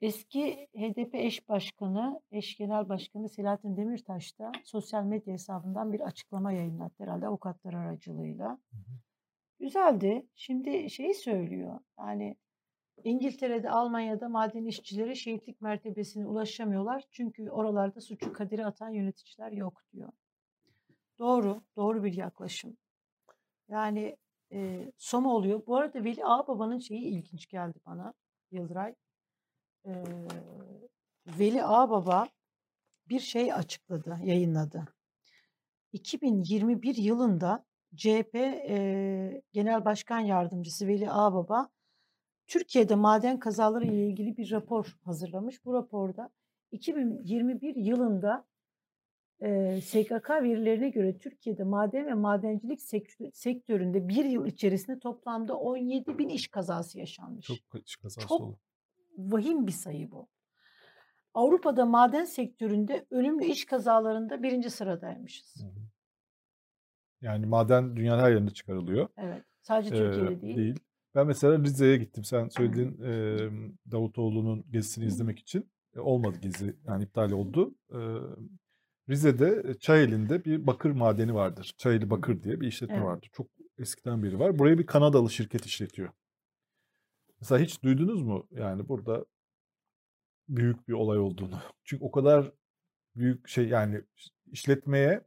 Eski 0.00 0.68
HDP 0.76 1.14
eş 1.14 1.48
başkanı, 1.48 2.20
eş 2.30 2.56
genel 2.56 2.88
başkanı 2.88 3.28
Selahattin 3.28 3.76
Demirtaş 3.76 4.38
da 4.38 4.52
sosyal 4.64 5.04
medya 5.04 5.34
hesabından 5.34 5.92
bir 5.92 6.00
açıklama 6.00 6.52
yayınlattı 6.52 7.02
herhalde 7.02 7.26
avukatlar 7.26 7.74
aracılığıyla. 7.74 8.58
Güzeldi. 9.60 10.26
Şimdi 10.34 10.90
şeyi 10.90 11.14
söylüyor. 11.14 11.80
Yani 11.98 12.36
İngiltere'de, 13.04 13.70
Almanya'da 13.70 14.28
maden 14.28 14.64
işçileri 14.64 15.16
şehitlik 15.16 15.60
mertebesine 15.60 16.26
ulaşamıyorlar. 16.26 17.04
Çünkü 17.10 17.50
oralarda 17.50 18.00
suçu 18.00 18.32
kadere 18.32 18.66
atan 18.66 18.90
yöneticiler 18.90 19.52
yok 19.52 19.82
diyor. 19.92 20.08
Doğru, 21.18 21.62
doğru 21.76 22.04
bir 22.04 22.12
yaklaşım. 22.12 22.76
Yani 23.68 24.16
e, 24.52 24.92
Soma 24.96 25.34
oluyor. 25.34 25.66
Bu 25.66 25.76
arada 25.76 26.04
Veli 26.04 26.24
Ağababa'nın 26.24 26.78
şeyi 26.78 27.02
ilginç 27.02 27.46
geldi 27.48 27.78
bana 27.86 28.14
Yıldıray. 28.50 28.94
E, 29.86 29.92
Veli 31.26 31.64
Ağababa 31.64 32.28
bir 33.08 33.20
şey 33.20 33.52
açıkladı, 33.52 34.18
yayınladı. 34.24 34.84
2021 35.92 36.94
yılında 36.96 37.64
CHP 37.96 38.34
e, 38.34 39.42
Genel 39.52 39.84
Başkan 39.84 40.20
Yardımcısı 40.20 40.86
Veli 40.86 41.10
Ağababa 41.10 41.68
Türkiye'de 42.46 42.94
maden 42.94 43.38
kazaları 43.38 43.84
ile 43.84 44.06
ilgili 44.06 44.36
bir 44.36 44.50
rapor 44.50 44.98
hazırlamış. 45.04 45.64
Bu 45.64 45.74
raporda 45.74 46.30
2021 46.72 47.76
yılında 47.76 48.44
e, 49.42 49.80
SGK 49.80 50.30
verilerine 50.30 50.88
göre 50.90 51.18
Türkiye'de 51.18 51.64
maden 51.64 52.06
ve 52.06 52.14
madencilik 52.14 52.80
sektö- 52.80 53.30
sektöründe 53.34 54.08
bir 54.08 54.24
yıl 54.24 54.46
içerisinde 54.46 54.98
toplamda 54.98 55.54
17 55.56 56.18
bin 56.18 56.28
iş 56.28 56.48
kazası 56.48 56.98
yaşanmış. 56.98 57.46
Çok 57.46 57.86
iş 57.86 57.96
kazası 57.96 58.28
Çok 58.28 58.40
oldu. 58.40 58.58
vahim 59.18 59.66
bir 59.66 59.72
sayı 59.72 60.10
bu. 60.10 60.28
Avrupa'da 61.34 61.86
maden 61.86 62.24
sektöründe 62.24 63.06
ölümlü 63.10 63.44
iş 63.44 63.64
kazalarında 63.64 64.42
birinci 64.42 64.70
sıradaymışız. 64.70 65.56
Hı 65.62 65.66
hı. 65.66 65.80
Yani 67.20 67.46
maden 67.46 67.96
dünyanın 67.96 68.22
her 68.22 68.30
yerinde 68.30 68.50
çıkarılıyor. 68.50 69.08
Evet. 69.16 69.42
Sadece 69.62 69.94
Ee, 69.96 69.98
Türkiye'de 70.12 70.56
değil. 70.56 70.78
Ben 71.14 71.26
mesela 71.26 71.58
Rize'ye 71.58 71.96
gittim. 71.96 72.24
Sen 72.24 72.48
söylediğin 72.48 73.02
e, 73.02 73.36
Davutoğlu'nun 73.92 74.64
gezisini 74.70 75.04
izlemek 75.04 75.38
için. 75.38 75.70
E, 75.96 76.00
olmadı 76.00 76.38
gezi. 76.42 76.76
Yani 76.86 77.04
iptal 77.04 77.30
oldu. 77.30 77.74
E, 77.92 77.98
Rize'de 79.08 79.62
e, 79.68 79.74
Çayeli'nde 79.74 80.44
bir 80.44 80.66
bakır 80.66 80.90
madeni 80.90 81.34
vardır. 81.34 81.74
Çayeli 81.78 82.10
Bakır 82.10 82.42
diye 82.42 82.60
bir 82.60 82.66
işletme 82.66 82.96
Evet. 82.96 83.06
vardır. 83.06 83.30
Çok 83.32 83.46
eskiden 83.78 84.22
beri 84.22 84.38
var. 84.38 84.58
Burayı 84.58 84.78
bir 84.78 84.86
Kanadalı 84.86 85.30
şirket 85.30 85.66
işletiyor. 85.66 86.08
Mesela 87.40 87.60
hiç 87.60 87.82
duydunuz 87.82 88.22
mu? 88.22 88.46
Yani 88.50 88.88
burada 88.88 89.24
büyük 90.48 90.88
bir 90.88 90.92
olay 90.92 91.18
olduğunu. 91.18 91.58
Çünkü 91.84 92.04
o 92.04 92.10
kadar 92.10 92.52
büyük 93.16 93.48
şey 93.48 93.68
yani 93.68 94.02
işletmeye 94.52 95.24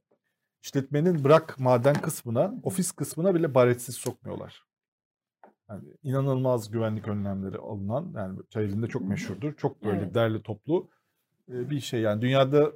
işletmenin 0.64 1.24
bırak 1.24 1.60
maden 1.60 2.02
kısmına, 2.02 2.54
ofis 2.64 2.92
kısmına 2.92 3.36
bile 3.36 3.54
baretsiz 3.54 3.96
sokmuyorlar. 3.96 4.64
Yani 5.70 5.84
inanılmaz 6.04 6.72
güvenlik 6.72 7.08
önlemleri 7.08 7.58
alınan 7.58 8.14
yani 8.16 8.40
Çayeli'nde 8.50 8.88
çok 8.88 9.02
meşhurdur. 9.02 9.54
Çok 9.54 9.84
böyle 9.84 10.02
Evet. 10.02 10.14
derli 10.16 10.42
toplu 10.44 10.90
e, 11.50 11.70
bir 11.70 11.80
şey. 11.80 12.02
Yani 12.02 12.22
dünyada 12.22 12.72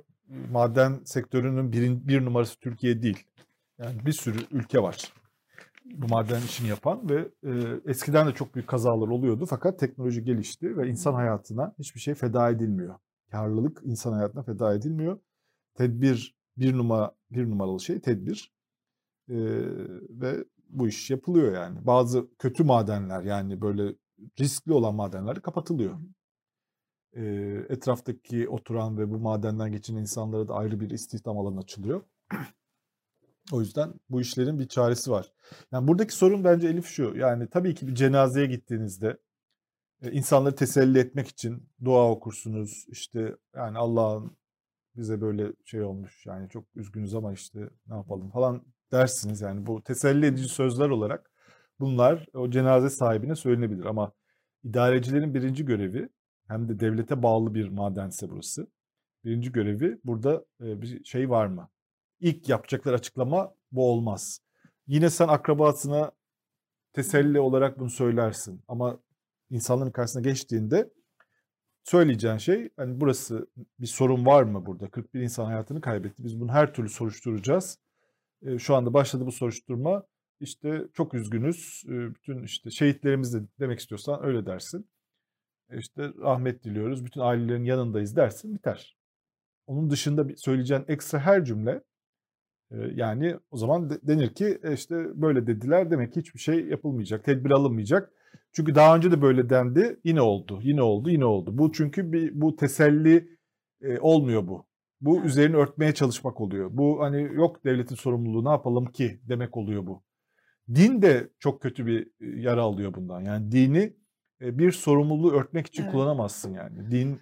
maden 0.51 0.99
sektörünün 1.05 1.71
birin, 1.71 2.07
bir 2.07 2.25
numarası 2.25 2.59
Türkiye 2.59 3.01
değil. 3.01 3.23
Yani 3.79 4.05
bir 4.05 4.11
sürü 4.11 4.39
ülke 4.51 4.81
var 4.81 5.13
bu 5.85 6.07
maden 6.07 6.41
işini 6.41 6.67
yapan 6.67 7.09
ve 7.09 7.31
e, 7.43 7.51
eskiden 7.85 8.27
de 8.27 8.31
çok 8.33 8.55
büyük 8.55 8.67
kazalar 8.67 9.07
oluyordu 9.07 9.45
fakat 9.49 9.79
teknoloji 9.79 10.23
gelişti 10.23 10.77
ve 10.77 10.89
insan 10.89 11.13
hayatına 11.13 11.73
hiçbir 11.79 11.99
şey 11.99 12.13
feda 12.13 12.49
edilmiyor. 12.49 12.95
Karlılık 13.31 13.81
insan 13.83 14.13
hayatına 14.13 14.43
feda 14.43 14.73
edilmiyor. 14.75 15.19
Tedbir 15.75 16.35
bir 16.57 16.77
numara 16.77 17.15
bir 17.31 17.49
numaralı 17.49 17.79
şey 17.79 17.99
tedbir 17.99 18.55
E, 19.29 19.35
ve 20.09 20.45
bu 20.69 20.87
iş 20.87 21.09
yapılıyor 21.09 21.53
yani. 21.53 21.85
Bazı 21.85 22.27
kötü 22.39 22.63
madenler 22.63 23.23
yani 23.23 23.61
böyle 23.61 23.95
riskli 24.39 24.73
olan 24.73 24.95
madenler 24.95 25.41
kapatılıyor. 25.41 25.99
E, 27.15 27.23
etraftaki 27.69 28.49
oturan 28.49 28.97
ve 28.97 29.11
bu 29.11 29.17
madenden 29.17 29.71
geçen 29.71 29.95
insanlara 29.95 30.47
da 30.47 30.53
ayrı 30.53 30.79
bir 30.79 30.89
istihdam 30.89 31.37
alanı 31.37 31.59
açılıyor. 31.59 32.01
O 33.51 33.61
yüzden 33.61 33.93
bu 34.09 34.21
işlerin 34.21 34.59
bir 34.59 34.67
çaresi 34.67 35.11
var. 35.11 35.33
Yani 35.71 35.87
buradaki 35.87 36.15
sorun 36.15 36.43
bence 36.43 36.67
Elif 36.67 36.87
şu. 36.87 37.13
Yani 37.17 37.49
tabii 37.49 37.75
ki 37.75 37.87
bir 37.87 37.95
cenazeye 37.95 38.45
gittiğinizde 38.45 39.17
e, 40.01 40.11
insanları 40.11 40.55
teselli 40.55 40.99
etmek 40.99 41.27
için 41.27 41.69
dua 41.83 42.11
okursunuz. 42.11 42.85
İşte 42.87 43.35
yani 43.55 43.77
Allah'ın 43.77 44.37
bize 44.95 45.21
böyle 45.21 45.53
şey 45.65 45.83
olmuş. 45.83 46.25
Yani 46.25 46.49
çok 46.49 46.65
üzgünüz 46.75 47.15
ama 47.15 47.33
işte 47.33 47.69
ne 47.87 47.95
yapalım 47.95 48.31
falan 48.31 48.63
dersiniz. 48.91 49.41
Yani 49.41 49.65
bu 49.65 49.83
teselli 49.83 50.25
edici 50.25 50.47
sözler 50.47 50.89
olarak 50.89 51.31
bunlar 51.79 52.27
o 52.33 52.49
cenaze 52.49 52.89
sahibine 52.89 53.35
söylenebilir. 53.35 53.85
Ama 53.85 54.11
idarecilerin 54.63 55.33
birinci 55.33 55.65
görevi 55.65 56.09
hem 56.47 56.69
de 56.69 56.79
devlete 56.79 57.23
bağlı 57.23 57.53
bir 57.53 57.69
madense 57.69 58.29
burası. 58.29 58.67
Birinci 59.23 59.51
görevi 59.51 59.99
burada 60.03 60.45
bir 60.59 61.03
şey 61.03 61.29
var 61.29 61.45
mı? 61.45 61.69
İlk 62.19 62.49
yapacakları 62.49 62.95
açıklama 62.95 63.53
bu 63.71 63.91
olmaz. 63.91 64.39
Yine 64.87 65.09
sen 65.09 65.27
akrabasına 65.27 66.11
teselli 66.93 67.39
olarak 67.39 67.79
bunu 67.79 67.89
söylersin. 67.89 68.61
Ama 68.67 68.99
insanların 69.49 69.91
karşısına 69.91 70.21
geçtiğinde 70.21 70.89
söyleyeceğin 71.83 72.37
şey 72.37 72.69
hani 72.77 73.01
burası 73.01 73.47
bir 73.79 73.87
sorun 73.87 74.25
var 74.25 74.43
mı 74.43 74.65
burada? 74.65 74.89
41 74.89 75.21
insan 75.21 75.45
hayatını 75.45 75.81
kaybetti. 75.81 76.23
Biz 76.23 76.39
bunu 76.41 76.51
her 76.51 76.73
türlü 76.73 76.89
soruşturacağız. 76.89 77.79
E, 78.41 78.59
şu 78.59 78.75
anda 78.75 78.93
başladı 78.93 79.25
bu 79.25 79.31
soruşturma. 79.31 80.03
İşte 80.39 80.87
çok 80.93 81.13
üzgünüz. 81.13 81.83
Bütün 81.87 82.43
işte 82.43 82.69
şehitlerimiz 82.69 83.33
de 83.33 83.39
demek 83.59 83.79
istiyorsan 83.79 84.25
öyle 84.25 84.45
dersin. 84.45 84.89
E, 85.69 85.77
işte 85.77 86.03
rahmet 86.21 86.63
diliyoruz. 86.63 87.05
Bütün 87.05 87.21
ailelerin 87.21 87.63
yanındayız 87.63 88.15
dersin 88.15 88.55
biter. 88.55 88.97
Onun 89.67 89.89
dışında 89.89 90.27
söyleyeceğin 90.37 90.85
ekstra 90.87 91.19
her 91.19 91.45
cümle 91.45 91.81
e, 92.71 92.75
yani 92.95 93.35
o 93.51 93.57
zaman 93.57 93.89
de, 93.89 93.99
denir 94.03 94.33
ki 94.33 94.59
e, 94.63 94.73
işte 94.73 95.21
böyle 95.21 95.47
dediler 95.47 95.91
demek 95.91 96.13
ki 96.13 96.19
hiçbir 96.19 96.39
şey 96.39 96.67
yapılmayacak, 96.67 97.23
tedbir 97.23 97.51
alınmayacak. 97.51 98.11
Çünkü 98.51 98.75
daha 98.75 98.95
önce 98.95 99.11
de 99.11 99.21
böyle 99.21 99.49
dendi, 99.49 99.99
yine 100.03 100.21
oldu, 100.21 100.59
yine 100.63 100.81
oldu, 100.81 101.09
yine 101.09 101.25
oldu. 101.25 101.57
Bu 101.57 101.71
çünkü 101.71 102.11
bir 102.11 102.41
bu 102.41 102.55
teselli 102.55 103.29
e, 103.81 103.99
olmuyor 103.99 104.47
bu. 104.47 104.65
Bu 105.01 105.21
üzerini 105.23 105.55
örtmeye 105.55 105.93
çalışmak 105.93 106.41
oluyor. 106.41 106.69
Bu 106.73 107.01
hani 107.01 107.21
yok 107.21 107.65
devletin 107.65 107.95
sorumluluğu 107.95 108.45
ne 108.45 108.49
yapalım 108.49 108.85
ki 108.85 109.19
demek 109.23 109.57
oluyor 109.57 109.87
bu. 109.87 110.03
Din 110.75 111.01
de 111.01 111.29
çok 111.39 111.61
kötü 111.61 111.85
bir 111.85 112.11
yara 112.19 112.61
alıyor 112.61 112.93
bundan. 112.93 113.21
Yani 113.21 113.51
dini 113.51 113.93
bir 114.41 114.71
sorumluluğu 114.71 115.31
örtmek 115.31 115.67
için 115.67 115.83
evet. 115.83 115.91
kullanamazsın 115.91 116.53
yani. 116.53 116.91
Din 116.91 117.19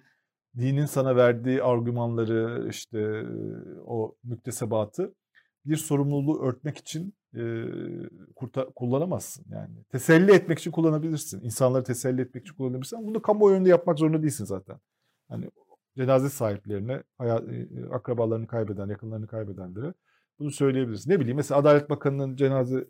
dinin 0.56 0.86
sana 0.86 1.16
verdiği 1.16 1.62
argümanları 1.62 2.68
işte 2.70 3.24
o 3.86 4.16
müktesebatı 4.24 5.14
bir 5.64 5.76
sorumluluğu 5.76 6.42
örtmek 6.42 6.78
için 6.78 7.14
e, 7.36 7.64
kurta, 8.36 8.66
kullanamazsın 8.74 9.46
yani. 9.48 9.84
Teselli 9.84 10.32
etmek 10.32 10.58
için 10.58 10.70
kullanabilirsin. 10.70 11.44
İnsanları 11.44 11.84
teselli 11.84 12.20
etmek 12.20 12.46
için 12.46 12.56
kullanabilirsin. 12.56 13.06
bunu 13.06 13.22
kamuoyu 13.22 13.56
önünde 13.56 13.68
yapmak 13.68 13.98
zorunda 13.98 14.22
değilsin 14.22 14.44
zaten. 14.44 14.76
Hani 15.28 15.50
cenaze 15.96 16.28
sahiplerine, 16.28 17.02
akrabalarını 17.90 18.46
kaybeden, 18.46 18.88
yakınlarını 18.88 19.26
kaybedenlere 19.26 19.94
bunu 20.38 20.50
söyleyebilirsin. 20.50 21.10
Ne 21.10 21.20
bileyim 21.20 21.36
mesela 21.36 21.60
Adalet 21.60 21.90
Bakanı'nın 21.90 22.36
cenaze 22.36 22.88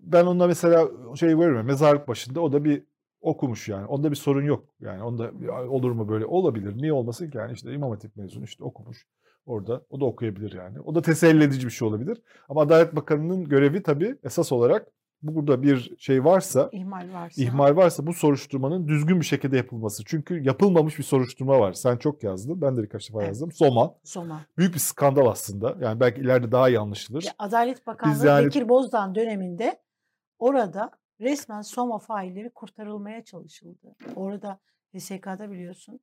ben 0.00 0.26
onda 0.26 0.46
mesela 0.46 0.88
şey 1.14 1.38
veririm 1.38 1.66
mezarlık 1.66 2.08
başında 2.08 2.40
o 2.40 2.52
da 2.52 2.64
bir 2.64 2.84
okumuş 3.20 3.68
yani. 3.68 3.86
Onda 3.86 4.10
bir 4.10 4.16
sorun 4.16 4.44
yok. 4.44 4.64
Yani 4.80 5.02
onda 5.02 5.30
olur 5.68 5.90
mu 5.90 6.08
böyle? 6.08 6.26
Olabilir. 6.26 6.76
Niye 6.76 6.92
olmasın 6.92 7.30
ki? 7.30 7.38
Yani 7.38 7.52
işte 7.52 7.72
İmam 7.72 7.90
Hatip 7.90 8.16
mezunu 8.16 8.44
işte 8.44 8.64
okumuş 8.64 9.06
orada. 9.46 9.82
O 9.90 10.00
da 10.00 10.04
okuyabilir 10.04 10.52
yani. 10.52 10.80
O 10.80 10.94
da 10.94 11.02
teselli 11.02 11.44
edici 11.44 11.66
bir 11.66 11.72
şey 11.72 11.88
olabilir. 11.88 12.22
Ama 12.48 12.62
Adalet 12.62 12.96
Bakanı'nın 12.96 13.44
görevi 13.44 13.82
tabii 13.82 14.18
esas 14.24 14.52
olarak 14.52 14.86
burada 15.22 15.62
bir 15.62 15.96
şey 15.98 16.24
varsa, 16.24 16.68
ihmal 16.72 17.12
varsa, 17.12 17.42
ihmal 17.42 17.76
varsa 17.76 18.06
bu 18.06 18.14
soruşturmanın 18.14 18.88
düzgün 18.88 19.20
bir 19.20 19.24
şekilde 19.24 19.56
yapılması. 19.56 20.02
Çünkü 20.06 20.44
yapılmamış 20.44 20.98
bir 20.98 21.04
soruşturma 21.04 21.60
var. 21.60 21.72
Sen 21.72 21.96
çok 21.96 22.22
yazdın, 22.22 22.60
ben 22.60 22.76
de 22.76 22.82
birkaç 22.82 23.08
defa 23.08 23.18
evet. 23.18 23.28
yazdım. 23.28 23.52
Soma. 23.52 23.94
Soma. 24.04 24.40
Büyük 24.58 24.74
bir 24.74 24.78
skandal 24.78 25.26
aslında. 25.26 25.76
Yani 25.80 26.00
belki 26.00 26.20
ileride 26.20 26.52
daha 26.52 26.68
iyi 26.68 26.78
anlaşılır. 26.78 27.22
Ya, 27.22 27.32
Adalet 27.38 27.86
Bakanlığı 27.86 28.26
yani... 28.26 28.46
Bekir 28.46 28.68
Bozdağ 28.68 29.14
döneminde 29.14 29.78
orada 30.38 30.90
resmen 31.20 31.62
Soma 31.62 31.98
failleri 31.98 32.50
kurtarılmaya 32.50 33.24
çalışıldı. 33.24 33.96
Orada 34.16 34.60
HSK'da 34.94 35.50
biliyorsun 35.50 36.00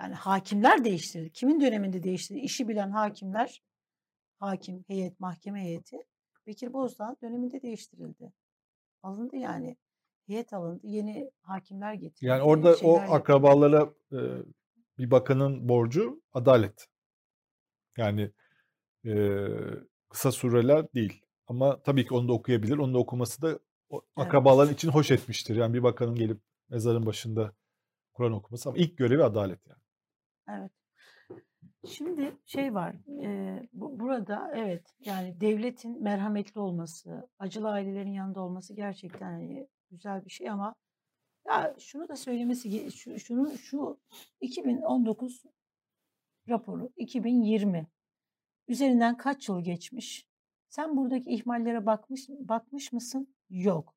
yani 0.00 0.14
hakimler 0.14 0.84
değiştirildi. 0.84 1.32
Kimin 1.32 1.60
döneminde 1.60 2.02
değiştirildi? 2.02 2.44
İşi 2.44 2.68
bilen 2.68 2.90
hakimler, 2.90 3.62
hakim, 4.38 4.84
heyet, 4.86 5.20
mahkeme 5.20 5.62
heyeti 5.62 5.96
Bekir 6.46 6.72
Bozdağ 6.72 7.16
döneminde 7.22 7.62
değiştirildi. 7.62 8.32
Alındı 9.02 9.36
yani. 9.36 9.76
Heyet 10.26 10.52
alındı. 10.52 10.80
Yeni 10.86 11.30
hakimler 11.42 11.94
getirildi. 11.94 12.26
Yani 12.26 12.42
orada 12.42 12.74
o 12.82 12.98
akrabalara 12.98 13.94
e, 14.12 14.18
bir 14.98 15.10
bakanın 15.10 15.68
borcu 15.68 16.22
adalet. 16.32 16.88
Yani 17.96 18.30
e, 19.06 19.36
kısa 20.08 20.32
süreler 20.32 20.92
değil. 20.94 21.25
Ama 21.46 21.82
tabii 21.82 22.06
ki 22.06 22.14
onu 22.14 22.28
da 22.28 22.32
okuyabilir. 22.32 22.78
Onu 22.78 22.94
da 22.94 22.98
okuması 22.98 23.42
da 23.42 23.58
o, 23.90 23.96
evet. 23.96 24.28
akrabaların 24.28 24.74
için 24.74 24.88
hoş 24.88 25.10
etmiştir. 25.10 25.56
Yani 25.56 25.74
bir 25.74 25.82
bakanın 25.82 26.14
gelip 26.14 26.40
mezarın 26.68 27.06
başında 27.06 27.52
Kur'an 28.12 28.32
okuması 28.32 28.68
ama 28.68 28.78
ilk 28.78 28.98
görevi 28.98 29.24
adalet 29.24 29.66
yani. 29.66 29.80
Evet. 30.48 30.72
Şimdi 31.88 32.36
şey 32.46 32.74
var, 32.74 32.96
e, 33.22 33.60
bu, 33.72 34.00
burada 34.00 34.52
evet 34.54 34.94
yani 35.00 35.40
devletin 35.40 36.02
merhametli 36.02 36.60
olması, 36.60 37.28
acılı 37.38 37.68
ailelerin 37.68 38.12
yanında 38.12 38.40
olması 38.40 38.74
gerçekten 38.74 39.32
hani 39.32 39.68
güzel 39.90 40.24
bir 40.24 40.30
şey 40.30 40.50
ama 40.50 40.74
ya 41.46 41.74
şunu 41.78 42.08
da 42.08 42.16
söylemesi, 42.16 42.90
şu, 42.92 43.18
şunu 43.18 43.58
şu 43.58 44.00
2019 44.40 45.42
raporu, 46.48 46.92
2020 46.96 47.86
üzerinden 48.68 49.16
kaç 49.16 49.48
yıl 49.48 49.64
geçmiş? 49.64 50.25
Sen 50.76 50.96
buradaki 50.96 51.30
ihmallere 51.30 51.86
bakmış 51.86 52.28
bakmış 52.28 52.92
mısın? 52.92 53.34
Yok. 53.50 53.94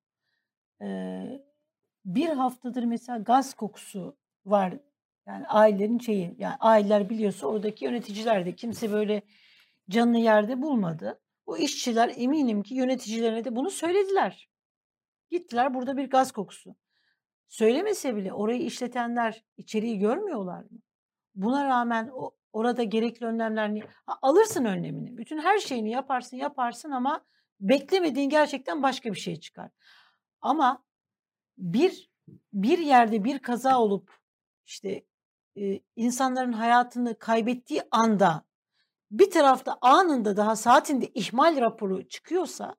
Ee, 0.81 1.41
bir 2.05 2.29
haftadır 2.29 2.83
mesela 2.83 3.17
gaz 3.17 3.53
kokusu 3.53 4.17
var 4.45 4.73
yani 5.27 5.47
ailelerin 5.47 5.99
şeyi 5.99 6.35
yani 6.37 6.55
aileler 6.59 7.09
biliyorsa 7.09 7.47
oradaki 7.47 7.85
yöneticiler 7.85 8.45
de 8.45 8.55
kimse 8.55 8.91
böyle 8.91 9.21
canını 9.89 10.19
yerde 10.19 10.61
bulmadı. 10.61 11.21
O 11.45 11.57
işçiler 11.57 12.13
eminim 12.17 12.63
ki 12.63 12.75
yöneticilerine 12.75 13.45
de 13.45 13.55
bunu 13.55 13.69
söylediler. 13.69 14.49
Gittiler 15.31 15.73
burada 15.73 15.97
bir 15.97 16.09
gaz 16.09 16.31
kokusu. 16.31 16.75
Söylemese 17.47 18.15
bile 18.15 18.33
orayı 18.33 18.61
işletenler 18.61 19.43
içeriği 19.57 19.99
görmüyorlar 19.99 20.63
mı? 20.63 20.79
Buna 21.35 21.65
rağmen 21.65 22.09
o, 22.13 22.31
orada 22.53 22.83
gerekli 22.83 23.25
önlemlerini 23.25 23.83
alırsın 24.21 24.65
önlemini. 24.65 25.17
Bütün 25.17 25.39
her 25.39 25.57
şeyini 25.57 25.91
yaparsın 25.91 26.37
yaparsın 26.37 26.91
ama 26.91 27.25
beklemediğin 27.59 28.29
gerçekten 28.29 28.83
başka 28.83 29.13
bir 29.13 29.19
şey 29.19 29.39
çıkar. 29.39 29.71
Ama 30.41 30.83
bir 31.57 32.09
bir 32.53 32.77
yerde 32.77 33.23
bir 33.23 33.39
kaza 33.39 33.79
olup 33.79 34.19
işte 34.65 35.05
e, 35.57 35.81
insanların 35.95 36.53
hayatını 36.53 37.19
kaybettiği 37.19 37.81
anda 37.91 38.45
bir 39.11 39.31
tarafta 39.31 39.77
anında 39.81 40.37
daha 40.37 40.55
saatinde 40.55 41.07
ihmal 41.07 41.61
raporu 41.61 42.07
çıkıyorsa 42.07 42.75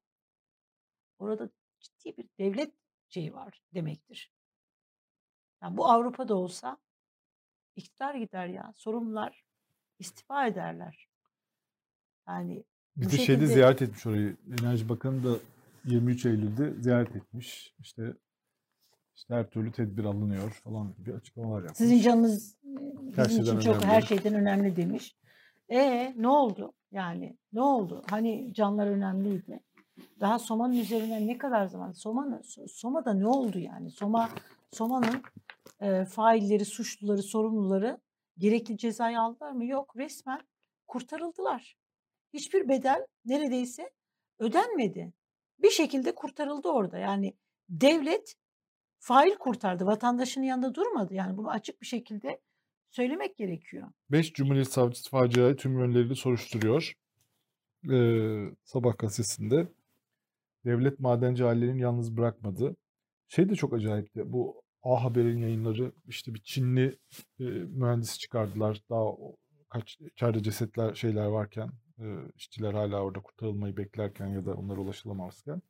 orada 1.19 1.51
ciddi 1.81 2.17
bir 2.17 2.29
devlet 2.39 2.75
şeyi 3.09 3.35
var 3.35 3.63
demektir. 3.75 4.33
Yani 5.63 5.77
bu 5.77 5.87
Avrupa'da 5.87 6.35
olsa 6.35 6.77
iktidar 7.77 8.15
gider 8.15 8.47
ya. 8.47 8.73
Sorumlular 8.77 9.45
istifa 10.01 10.47
ederler. 10.47 11.09
Yani 12.29 12.65
bir 12.97 13.07
de 13.07 13.11
şekilde... 13.11 13.27
şeyde 13.27 13.47
ziyaret 13.47 13.83
etmiş 13.83 14.07
orayı. 14.07 14.37
Enerji 14.61 14.89
Bakanı 14.89 15.25
da 15.25 15.39
23 15.85 16.27
Eylül'de 16.27 16.83
ziyaret 16.83 17.17
etmiş. 17.17 17.75
İşte 17.79 18.15
işte 19.17 19.35
her 19.35 19.51
türlü 19.51 19.73
tedbir 19.73 20.05
alınıyor 20.05 20.51
falan 20.51 20.95
gibi 20.99 21.15
açıklamalar 21.15 21.59
yapmış. 21.59 21.79
Sizin 21.79 22.01
canınız 22.01 22.57
bizim 22.65 23.43
için 23.43 23.61
çok 23.61 23.85
her 23.85 24.03
şeyden 24.03 24.35
önemli 24.35 24.77
demiş. 24.77 25.17
E 25.69 26.15
ne 26.17 26.29
oldu? 26.29 26.73
Yani 26.93 27.37
ne 27.53 27.61
oldu? 27.61 28.03
Hani 28.11 28.55
canlar 28.55 28.87
önemliydi. 28.87 29.61
Daha 30.21 30.39
Soma'nın 30.39 30.77
üzerine 30.77 31.27
ne 31.27 31.39
kadar 31.39 31.67
zaman? 31.67 31.93
Soma'nın 31.93 32.43
Soma'da 32.69 33.13
ne 33.13 33.27
oldu 33.27 33.59
yani? 33.59 33.91
Soma 33.91 34.31
Soma'nın 34.73 35.23
e, 35.81 36.05
failleri, 36.05 36.65
suçluları, 36.65 37.23
sorumluları 37.23 37.99
gerekli 38.41 38.77
cezayı 38.79 39.21
aldılar 39.21 39.53
mı? 39.53 39.67
Yok. 39.67 39.97
Resmen 39.97 40.41
kurtarıldılar. 40.87 41.77
Hiçbir 42.33 42.69
bedel 42.69 43.07
neredeyse 43.25 43.91
ödenmedi. 44.39 45.13
Bir 45.59 45.71
şekilde 45.71 46.15
kurtarıldı 46.15 46.69
orada. 46.69 46.99
Yani 46.99 47.37
devlet 47.69 48.35
fail 48.99 49.35
kurtardı. 49.35 49.87
Vatandaşının 49.87 50.45
yanında 50.45 50.75
durmadı. 50.75 51.15
Yani 51.15 51.37
bunu 51.37 51.51
açık 51.51 51.81
bir 51.81 51.87
şekilde 51.87 52.41
söylemek 52.91 53.37
gerekiyor. 53.37 53.89
5 54.11 54.33
Cumhuriyet 54.33 54.73
Savcısı 54.73 55.11
faciayı 55.11 55.57
tüm 55.57 55.79
yönleriyle 55.79 56.15
soruşturuyor. 56.15 56.93
Ee, 57.93 58.51
Sabah 58.65 58.99
gazetesinde. 58.99 59.69
Devlet 60.65 61.01
madenci 61.01 61.45
ailelerini 61.45 61.81
yalnız 61.81 62.17
bırakmadı. 62.17 62.77
Şey 63.29 63.49
de 63.49 63.55
çok 63.55 63.75
acayipti. 63.75 64.33
Bu 64.33 64.60
A 64.83 65.05
Haber'in 65.05 65.39
yayınları 65.39 65.93
işte 66.07 66.35
bir 66.35 66.43
Çinli 66.43 66.99
e, 67.41 67.45
mühendis 67.45 68.19
çıkardılar. 68.19 68.83
Daha 68.91 69.05
kaç 69.69 70.01
içeride 70.01 70.43
cesetler 70.43 70.95
şeyler 70.95 71.27
varken 71.27 71.71
e, 71.99 72.05
işçiler 72.37 72.75
hala 72.75 73.01
orada 73.03 73.21
kurtarılmayı 73.21 73.77
beklerken 73.77 74.27
ya 74.27 74.47
da 74.47 74.55
onlara 74.55 74.81
ulaşılamazken. 74.81 75.63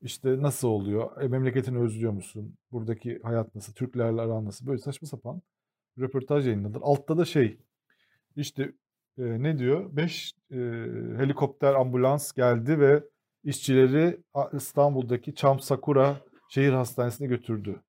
İşte 0.00 0.42
nasıl 0.42 0.68
oluyor? 0.68 1.22
E, 1.22 1.28
memleketini 1.28 1.78
özlüyor 1.78 2.12
musun? 2.12 2.58
Buradaki 2.72 3.20
hayat 3.22 3.54
nasıl? 3.54 3.72
Türklerle 3.72 4.20
aran 4.20 4.44
nasıl? 4.44 4.66
Böyle 4.66 4.78
saçma 4.78 5.08
sapan 5.08 5.42
röportaj 5.98 6.46
yayınladılar. 6.46 6.82
Altta 6.84 7.18
da 7.18 7.24
şey 7.24 7.58
işte 8.36 8.62
e, 9.18 9.22
ne 9.22 9.58
diyor? 9.58 9.96
Beş 9.96 10.32
e, 10.50 10.56
helikopter 11.16 11.74
ambulans 11.74 12.32
geldi 12.32 12.80
ve 12.80 13.04
işçileri 13.44 14.20
İstanbul'daki 14.52 15.34
Çam 15.34 15.60
Sakura 15.60 16.20
şehir 16.50 16.72
hastanesine 16.72 17.26
götürdü. 17.26 17.82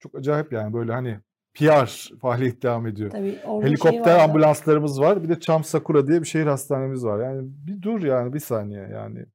Çok 0.00 0.14
acayip 0.14 0.52
yani 0.52 0.72
böyle 0.74 0.92
hani 0.92 1.18
PR 1.54 2.10
faaliyet 2.20 2.62
devam 2.62 2.86
ediyor. 2.86 3.10
Tabii 3.10 3.30
şey 3.30 3.62
Helikopter 3.62 4.00
vardı. 4.00 4.22
ambulanslarımız 4.22 5.00
var. 5.00 5.22
Bir 5.22 5.28
de 5.28 5.40
Çam 5.40 5.64
Sakura 5.64 6.06
diye 6.06 6.20
bir 6.20 6.26
şehir 6.26 6.46
hastanemiz 6.46 7.04
var. 7.04 7.24
Yani 7.24 7.48
bir 7.66 7.82
dur 7.82 8.02
yani 8.02 8.32
bir 8.32 8.40
saniye 8.40 8.88
yani. 8.92 9.26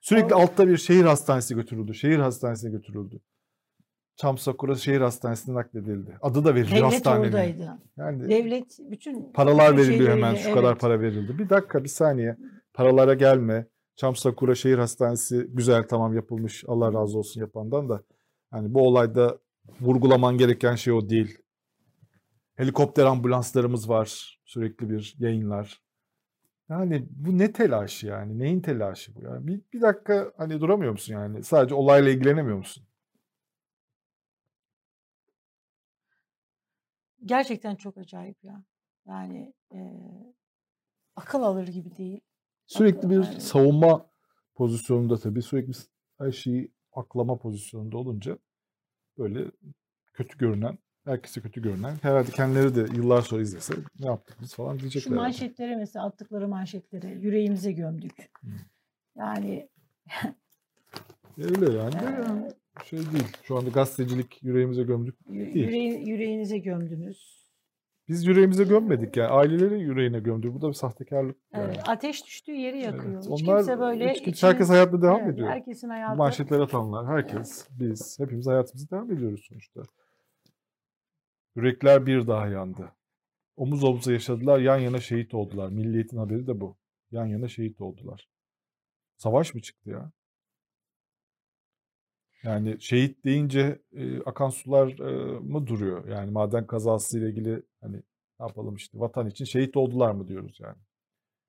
Sürekli 0.00 0.34
Orada- 0.34 0.44
altta 0.44 0.68
bir 0.68 0.76
şehir 0.76 1.04
hastanesi 1.04 1.54
götürüldü. 1.54 1.94
Şehir 1.94 2.18
hastanesine 2.18 2.70
götürüldü. 2.70 3.20
Çam 4.16 4.38
Sakura 4.38 4.74
şehir 4.74 5.00
hastanesine 5.00 5.54
nakledildi. 5.54 6.18
Adı 6.22 6.44
da 6.44 6.54
veriliyor 6.54 6.76
Devlet 6.76 6.92
hastanenin. 6.92 7.24
oradaydı. 7.26 7.78
Yani 7.96 8.28
Devlet 8.28 8.78
bütün 8.90 9.32
paralar 9.32 9.76
veriliyor 9.76 10.10
hemen 10.10 10.34
şu 10.34 10.54
kadar 10.54 10.70
evet. 10.70 10.80
para 10.80 11.00
verildi. 11.00 11.38
Bir 11.38 11.48
dakika 11.50 11.84
bir 11.84 11.88
saniye. 11.88 12.36
Paralara 12.74 13.14
gelme. 13.14 13.66
Çam 13.96 14.16
Sakura 14.16 14.54
şehir 14.54 14.78
hastanesi 14.78 15.46
güzel 15.52 15.88
tamam 15.88 16.14
yapılmış. 16.14 16.64
Allah 16.68 16.92
razı 16.92 17.18
olsun 17.18 17.40
yapandan 17.40 17.88
da. 17.88 18.02
Yani 18.54 18.74
bu 18.74 18.86
olayda 18.88 19.38
vurgulaman 19.80 20.38
gereken 20.38 20.74
şey 20.74 20.92
o 20.92 21.08
değil. 21.08 21.38
Helikopter 22.54 23.04
ambulanslarımız 23.04 23.88
var. 23.88 24.38
Sürekli 24.44 24.90
bir 24.90 25.14
yayınlar. 25.18 25.82
Yani 26.68 27.06
bu 27.10 27.38
ne 27.38 27.52
telaşı 27.52 28.06
yani? 28.06 28.38
Neyin 28.38 28.60
telaşı 28.60 29.14
bu? 29.14 29.22
Yani 29.22 29.46
bir, 29.46 29.60
bir 29.72 29.80
dakika 29.80 30.32
hani 30.36 30.60
duramıyor 30.60 30.92
musun 30.92 31.14
yani? 31.14 31.44
Sadece 31.44 31.74
olayla 31.74 32.10
ilgilenemiyor 32.10 32.56
musun? 32.56 32.84
Gerçekten 37.24 37.76
çok 37.76 37.98
acayip 37.98 38.44
ya. 38.44 38.64
Yani 39.06 39.54
e, 39.74 39.78
akıl 41.16 41.42
alır 41.42 41.68
gibi 41.68 41.96
değil. 41.96 42.20
Sürekli 42.66 43.10
bir 43.10 43.14
yani. 43.14 43.40
savunma 43.40 44.10
pozisyonunda 44.54 45.18
tabii 45.18 45.42
sürekli 45.42 45.72
her 46.18 46.32
şeyi 46.32 46.72
aklama 46.92 47.38
pozisyonunda 47.38 47.98
olunca 47.98 48.38
böyle 49.18 49.44
kötü 50.14 50.38
görünen, 50.38 50.78
herkese 51.04 51.40
kötü 51.40 51.62
görünen, 51.62 51.94
herhalde 52.02 52.30
kendileri 52.30 52.74
de 52.74 52.96
yıllar 52.96 53.22
sonra 53.22 53.42
izlese 53.42 53.74
ne 54.00 54.06
yaptık 54.06 54.36
biz 54.42 54.54
falan 54.54 54.74
Şu 54.74 54.80
diyecekler. 54.80 55.10
herhalde. 55.12 55.26
manşetlere 55.26 55.76
mesela 55.76 56.06
attıkları 56.06 56.48
manşetlere 56.48 57.08
yüreğimize 57.10 57.72
gömdük. 57.72 58.30
Yani 59.18 59.68
Öyle 61.38 61.76
yani 61.76 61.92
de 61.92 61.98
e, 61.98 62.02
yani 62.28 62.52
şey 62.84 62.98
değil. 62.98 63.26
Şu 63.42 63.56
anda 63.58 63.70
gazetecilik 63.70 64.42
yüreğimize 64.42 64.82
gömdük. 64.82 65.16
Değil. 65.28 65.54
yüreği- 65.54 66.08
yüreğinize 66.08 66.58
gömdünüz. 66.58 67.41
Biz 68.08 68.26
yüreğimize 68.26 68.64
gömmedik 68.64 69.16
yani 69.16 69.28
aileleri 69.28 69.80
yüreğine 69.80 70.20
gömdü. 70.20 70.54
Bu 70.54 70.62
da 70.62 70.68
bir 70.68 70.72
sahtekarlık. 70.74 71.36
Yani. 71.52 71.64
Evet, 71.66 71.88
ateş 71.88 72.26
düştüğü 72.26 72.52
yeri 72.52 72.76
Evet, 72.76 72.86
yakıyor. 72.94 73.22
Hiç 73.22 73.28
Onlar 73.42 73.56
kimse 73.58 73.78
böyle 73.78 74.10
hiç 74.10 74.22
kimse- 74.22 74.46
herkes 74.46 74.68
hayatla 74.68 75.02
devam 75.02 75.20
Evet, 75.20 75.34
ediyor. 75.34 75.48
Herkesin 75.48 75.88
hayatı 75.88 76.16
manşetler 76.16 76.60
atanlar, 76.60 77.06
herkes, 77.06 77.66
biz, 77.70 78.18
hepimiz 78.20 78.46
hayatımızı 78.46 78.90
devam 78.90 79.12
ediyoruz 79.12 79.46
sonuçta. 79.48 79.82
Yürekler 81.56 82.06
bir 82.06 82.26
daha 82.26 82.46
yandı. 82.48 82.92
Omuz 83.56 83.84
omuza 83.84 84.12
yaşadılar, 84.12 84.58
yan 84.60 84.78
yana 84.78 85.00
şehit 85.00 85.34
oldular. 85.34 85.68
Milliyetin 85.68 86.16
haberi 86.16 86.46
de 86.46 86.60
bu. 86.60 86.76
Yan 87.10 87.26
yana 87.26 87.48
şehit 87.48 87.80
oldular. 87.80 88.28
Savaş 89.16 89.54
mı 89.54 89.60
çıktı 89.60 89.90
ya? 89.90 90.10
Yani 92.42 92.80
şehit 92.80 93.24
deyince 93.24 93.78
e, 93.92 94.20
akan 94.22 94.48
sular 94.48 94.88
e, 94.98 95.38
mı 95.40 95.66
duruyor? 95.66 96.08
Yani 96.08 96.30
maden 96.30 96.66
kazası 96.66 97.18
ile 97.18 97.28
ilgili 97.28 97.62
hani 97.80 97.96
ne 98.40 98.46
yapalım 98.46 98.74
işte 98.74 98.98
vatan 99.00 99.26
için 99.26 99.44
şehit 99.44 99.76
oldular 99.76 100.10
mı 100.10 100.28
diyoruz 100.28 100.60
yani. 100.60 100.76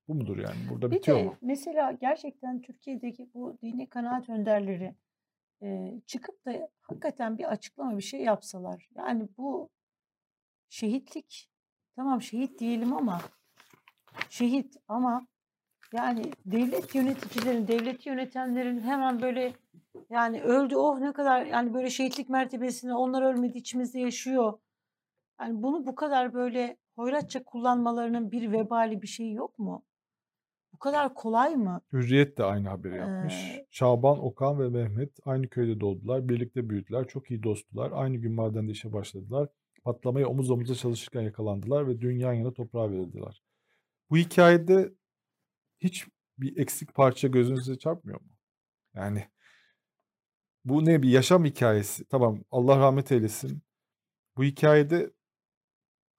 Bu 0.07 0.15
mudur 0.15 0.37
yani? 0.37 0.55
Burada 0.69 0.91
Bir 0.91 0.95
bitiyor 0.95 1.17
de 1.17 1.23
mu? 1.23 1.35
mesela 1.41 1.91
gerçekten 1.91 2.61
Türkiye'deki 2.61 3.29
bu 3.33 3.57
dini 3.61 3.89
kanaat 3.89 4.29
önderleri 4.29 4.95
e, 5.63 5.93
çıkıp 6.05 6.45
da 6.45 6.69
hakikaten 6.81 7.37
bir 7.37 7.51
açıklama 7.51 7.97
bir 7.97 8.03
şey 8.03 8.21
yapsalar. 8.21 8.89
Yani 8.95 9.27
bu 9.37 9.69
şehitlik 10.69 11.49
tamam 11.95 12.21
şehit 12.21 12.59
diyelim 12.59 12.93
ama 12.93 13.21
şehit 14.29 14.77
ama 14.87 15.27
yani 15.93 16.31
devlet 16.45 16.95
yöneticilerin, 16.95 17.67
devleti 17.67 18.09
yönetenlerin 18.09 18.79
hemen 18.81 19.21
böyle 19.21 19.53
yani 20.09 20.41
öldü 20.41 20.75
oh 20.75 20.99
ne 20.99 21.13
kadar 21.13 21.45
yani 21.45 21.73
böyle 21.73 21.89
şehitlik 21.89 22.29
mertebesine 22.29 22.95
onlar 22.95 23.21
ölmedi 23.21 23.57
içimizde 23.57 23.99
yaşıyor. 23.99 24.53
Yani 25.41 25.63
bunu 25.63 25.85
bu 25.85 25.95
kadar 25.95 26.33
böyle 26.33 26.77
hoyratça 26.95 27.43
kullanmalarının 27.43 28.31
bir 28.31 28.51
vebali 28.51 29.01
bir 29.01 29.07
şey 29.07 29.31
yok 29.31 29.59
mu? 29.59 29.85
Bu 30.73 30.77
kadar 30.77 31.13
kolay 31.13 31.55
mı? 31.55 31.81
Hürriyet 31.93 32.37
de 32.37 32.43
aynı 32.43 32.69
haberi 32.69 32.97
yapmış. 32.97 33.33
Ee, 33.33 33.67
Şaban, 33.69 34.25
Okan 34.25 34.59
ve 34.59 34.69
Mehmet 34.69 35.11
aynı 35.25 35.49
köyde 35.49 35.79
doğdular. 35.79 36.29
Birlikte 36.29 36.69
büyüdüler. 36.69 37.07
Çok 37.07 37.31
iyi 37.31 37.43
dosttular. 37.43 37.91
Aynı 37.95 38.17
gün 38.17 38.33
madende 38.33 38.71
işe 38.71 38.93
başladılar. 38.93 39.49
Patlamaya 39.83 40.27
omuz 40.27 40.51
omuza 40.51 40.75
çalışırken 40.75 41.21
yakalandılar 41.21 41.87
ve 41.87 42.01
dün 42.01 42.17
yan 42.17 42.33
yana 42.33 42.53
toprağa 42.53 42.91
verildiler. 42.91 43.43
Bu 44.09 44.17
hikayede 44.17 44.93
hiç 45.79 46.07
bir 46.37 46.57
eksik 46.57 46.93
parça 46.93 47.27
gözünüze 47.27 47.77
çarpmıyor 47.77 48.21
mu? 48.21 48.27
Yani 48.95 49.27
bu 50.65 50.85
ne 50.85 51.03
bir 51.03 51.09
yaşam 51.09 51.45
hikayesi. 51.45 52.05
Tamam 52.05 52.39
Allah 52.51 52.79
rahmet 52.79 53.11
eylesin. 53.11 53.61
Bu 54.37 54.43
hikayede 54.43 55.11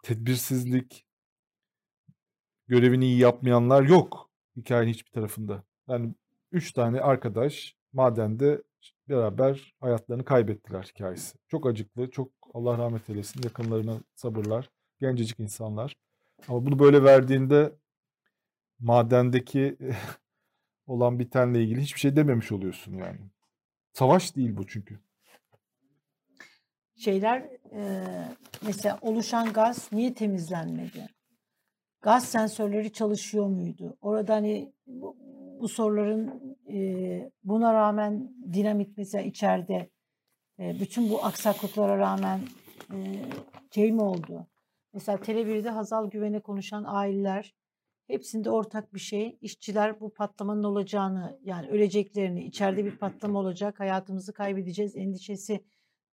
tedbirsizlik, 0.02 1.06
görevini 2.68 3.04
iyi 3.04 3.18
yapmayanlar 3.18 3.82
yok 3.82 4.30
hikayenin 4.56 4.92
hiçbir 4.92 5.10
tarafında. 5.10 5.62
Yani 5.88 6.14
üç 6.52 6.72
tane 6.72 7.00
arkadaş 7.00 7.76
madende 7.92 8.62
beraber 9.08 9.74
hayatlarını 9.80 10.24
kaybettiler 10.24 10.82
hikayesi. 10.82 11.38
Çok 11.48 11.66
acıklı, 11.66 12.10
çok 12.10 12.28
Allah 12.54 12.78
rahmet 12.78 13.10
eylesin, 13.10 13.42
yakınlarına 13.44 14.00
sabırlar, 14.14 14.70
gencecik 15.00 15.40
insanlar. 15.40 15.96
Ama 16.48 16.66
bunu 16.66 16.78
böyle 16.78 17.04
verdiğinde 17.04 17.72
madendeki 18.78 19.78
olan 20.86 21.18
bitenle 21.18 21.62
ilgili 21.62 21.80
hiçbir 21.80 22.00
şey 22.00 22.16
dememiş 22.16 22.52
oluyorsun 22.52 22.92
yani. 22.92 23.20
Savaş 23.94 24.36
değil 24.36 24.56
bu 24.56 24.66
çünkü. 24.66 25.00
şeyler 26.96 27.48
e, 27.72 28.04
mesela 28.66 28.98
oluşan 29.02 29.52
gaz 29.52 29.92
niye 29.92 30.14
temizlenmedi? 30.14 31.06
Gaz 32.02 32.24
sensörleri 32.24 32.92
çalışıyor 32.92 33.46
muydu? 33.46 33.96
Orada 34.00 34.34
hani 34.34 34.72
bu, 34.86 35.16
bu 35.60 35.68
soruların 35.68 36.56
e, 36.72 37.30
buna 37.44 37.74
rağmen 37.74 38.34
dinamit 38.52 38.98
mesela 38.98 39.24
içeride 39.24 39.90
e, 40.58 40.80
bütün 40.80 41.10
bu 41.10 41.24
aksaklıklara 41.24 41.98
rağmen 41.98 42.40
e, 42.92 42.96
şey 43.74 43.92
mi 43.92 44.02
oldu? 44.02 44.46
Mesela 44.92 45.18
Tele1'de 45.18 45.70
Hazal 45.70 46.10
Güven'e 46.10 46.40
konuşan 46.40 46.84
aileler 46.86 47.54
hepsinde 48.06 48.50
ortak 48.50 48.94
bir 48.94 48.98
şey. 48.98 49.38
İşçiler 49.40 50.00
bu 50.00 50.14
patlamanın 50.14 50.62
olacağını 50.62 51.38
yani 51.42 51.68
öleceklerini, 51.68 52.44
içeride 52.44 52.84
bir 52.84 52.96
patlama 52.96 53.38
olacak, 53.38 53.80
hayatımızı 53.80 54.32
kaybedeceğiz 54.32 54.96
endişesi 54.96 55.64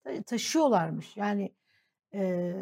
ta- 0.05 0.23
taşıyorlarmış. 0.23 1.17
Yani 1.17 1.55
e, 2.15 2.55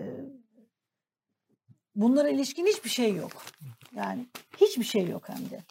bunlara 1.95 2.29
ilişkin 2.29 2.67
hiçbir 2.67 2.91
şey 2.91 3.15
yok. 3.15 3.33
Yani 3.95 4.27
hiçbir 4.57 4.85
şey 4.85 5.09
yok 5.09 5.29
hem 5.29 5.51
de. 5.51 5.65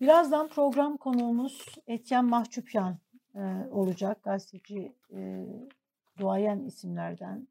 Birazdan 0.00 0.48
program 0.48 0.96
konuğumuz 0.96 1.66
Etyen 1.86 2.24
Mahçupyan 2.24 2.98
e, 3.34 3.40
olacak. 3.70 4.22
Gazeteci, 4.22 4.92
e, 5.14 5.46
duayen 6.18 6.60
isimlerden 6.64 7.48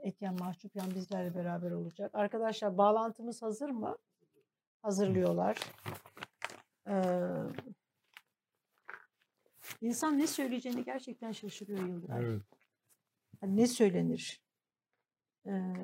Etyen 0.00 0.34
Mahçupyan 0.38 0.90
bizlerle 0.94 1.34
beraber 1.34 1.70
olacak. 1.70 2.10
Arkadaşlar 2.14 2.78
bağlantımız 2.78 3.42
hazır 3.42 3.70
mı? 3.70 3.96
Hazırlıyorlar. 4.82 5.58
Ee, 6.88 6.94
insan 9.80 10.18
ne 10.18 10.26
söyleyeceğini 10.26 10.84
gerçekten 10.84 11.32
şaşırıyor 11.32 11.86
Yıldıray. 11.88 12.24
Evet. 12.24 12.42
Hani 13.40 13.56
ne 13.56 13.66
söylenir? 13.66 14.42
Ee, 15.46 15.74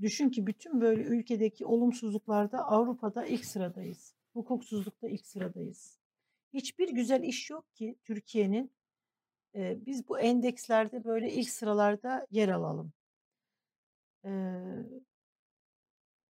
düşün 0.00 0.30
ki 0.30 0.46
bütün 0.46 0.80
böyle 0.80 1.02
ülkedeki 1.02 1.66
olumsuzluklarda 1.66 2.58
Avrupa'da 2.68 3.26
ilk 3.26 3.44
sıradayız. 3.44 4.14
Hukuksuzlukta 4.32 5.08
ilk 5.08 5.26
sıradayız. 5.26 5.98
Hiçbir 6.52 6.88
güzel 6.88 7.22
iş 7.22 7.50
yok 7.50 7.74
ki 7.74 7.96
Türkiye'nin 8.04 8.70
e, 9.54 9.86
biz 9.86 10.08
bu 10.08 10.18
endekslerde 10.18 11.04
böyle 11.04 11.32
ilk 11.32 11.50
sıralarda 11.50 12.26
yer 12.30 12.48
alalım. 12.48 12.92
Ee, 14.24 14.30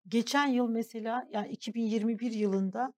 geçen 0.07 0.47
yıl 0.47 0.69
mesela 0.69 1.27
yani 1.31 1.49
2021 1.49 2.31
yılında 2.31 2.93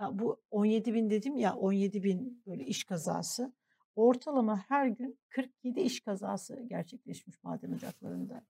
ya 0.00 0.18
bu 0.18 0.42
17 0.50 0.94
bin 0.94 1.10
dedim 1.10 1.36
ya 1.36 1.54
17 1.54 2.02
bin 2.02 2.42
böyle 2.46 2.64
iş 2.64 2.84
kazası. 2.84 3.52
Ortalama 3.96 4.64
her 4.68 4.86
gün 4.86 5.18
47 5.28 5.80
iş 5.80 6.00
kazası 6.00 6.62
gerçekleşmiş 6.66 7.42
maden 7.42 7.72
ocaklarında. 7.72 8.44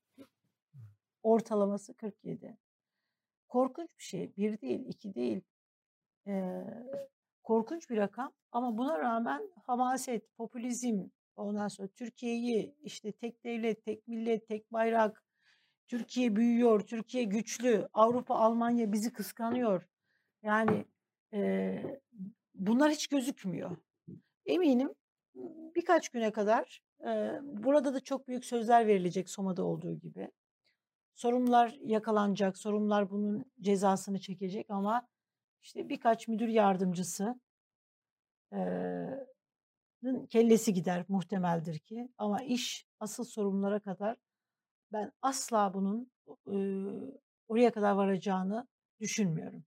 Ortalaması 1.23 1.95
47. 1.95 2.59
Korkunç 3.49 3.99
bir 3.99 4.03
şey. 4.03 4.37
Bir 4.37 4.61
değil, 4.61 4.85
iki 4.87 5.15
değil. 5.15 5.41
Ee, 6.27 6.65
korkunç 7.43 7.91
bir 7.91 7.97
rakam 7.97 8.33
ama 8.53 8.79
buna 8.79 8.99
rağmen 8.99 9.51
hamaset, 9.67 10.37
popülizm, 10.37 11.09
Ondan 11.41 11.69
sonra 11.69 11.89
Türkiye'yi 11.89 12.75
işte 12.83 13.13
tek 13.13 13.45
devlet, 13.45 13.85
tek 13.85 14.09
millet, 14.09 14.49
tek 14.49 14.73
bayrak, 14.73 15.25
Türkiye 15.91 16.37
büyüyor, 16.37 16.81
Türkiye 16.81 17.25
güçlü, 17.25 17.89
Avrupa, 17.93 18.35
Almanya 18.35 18.93
bizi 18.93 19.13
kıskanıyor. 19.13 19.89
Yani 20.43 20.85
e, 21.33 21.83
bunlar 22.55 22.91
hiç 22.91 23.07
gözükmüyor. 23.07 23.77
Eminim 24.47 24.95
birkaç 25.77 26.09
güne 26.09 26.33
kadar 26.33 26.83
e, 27.05 27.39
burada 27.43 27.95
da 27.95 28.01
çok 28.01 28.29
büyük 28.29 28.45
sözler 28.45 28.87
verilecek 28.87 29.31
Soma'da 29.31 29.65
olduğu 29.65 29.95
gibi. 29.95 30.31
Sorumlular 31.15 31.77
yakalanacak, 31.85 32.59
sorumlular 32.59 33.11
bunun 33.11 33.45
cezasını 33.61 34.21
çekecek 34.21 34.67
ama 34.71 35.09
işte 35.63 35.89
birkaç 35.89 36.29
müdür 36.29 36.49
yardımcısı 36.49 37.41
kellesi 40.29 40.75
gider 40.75 41.05
muhtemeldir 41.09 41.79
ki. 41.79 42.09
Ama 42.19 42.43
iş 42.43 42.87
asıl 43.01 43.25
sorumlulara 43.25 43.81
kadar 43.81 44.17
ben 44.93 45.13
asla 45.23 45.75
bunun 45.75 46.11
oraya 47.49 47.73
kadar 47.73 47.93
varacağını 47.93 48.69
düşünmüyorum. 49.01 49.65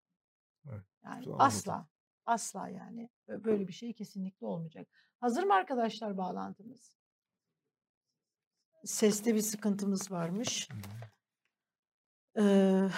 Evet, 0.69 0.83
Yani 1.03 1.15
anladım. 1.15 1.35
asla, 1.39 1.87
asla 2.25 2.69
yani 2.69 3.09
böyle 3.27 3.67
bir 3.67 3.73
şey 3.73 3.93
kesinlikle 3.93 4.45
olmayacak. 4.45 4.87
Hazır 5.19 5.43
mı 5.43 5.53
arkadaşlar 5.53 6.17
bağlantımız? 6.17 6.97
Seste 8.85 9.35
bir 9.35 9.41
sıkıntımız 9.41 10.11
varmış. 10.11 10.69
Ee, 12.39 12.89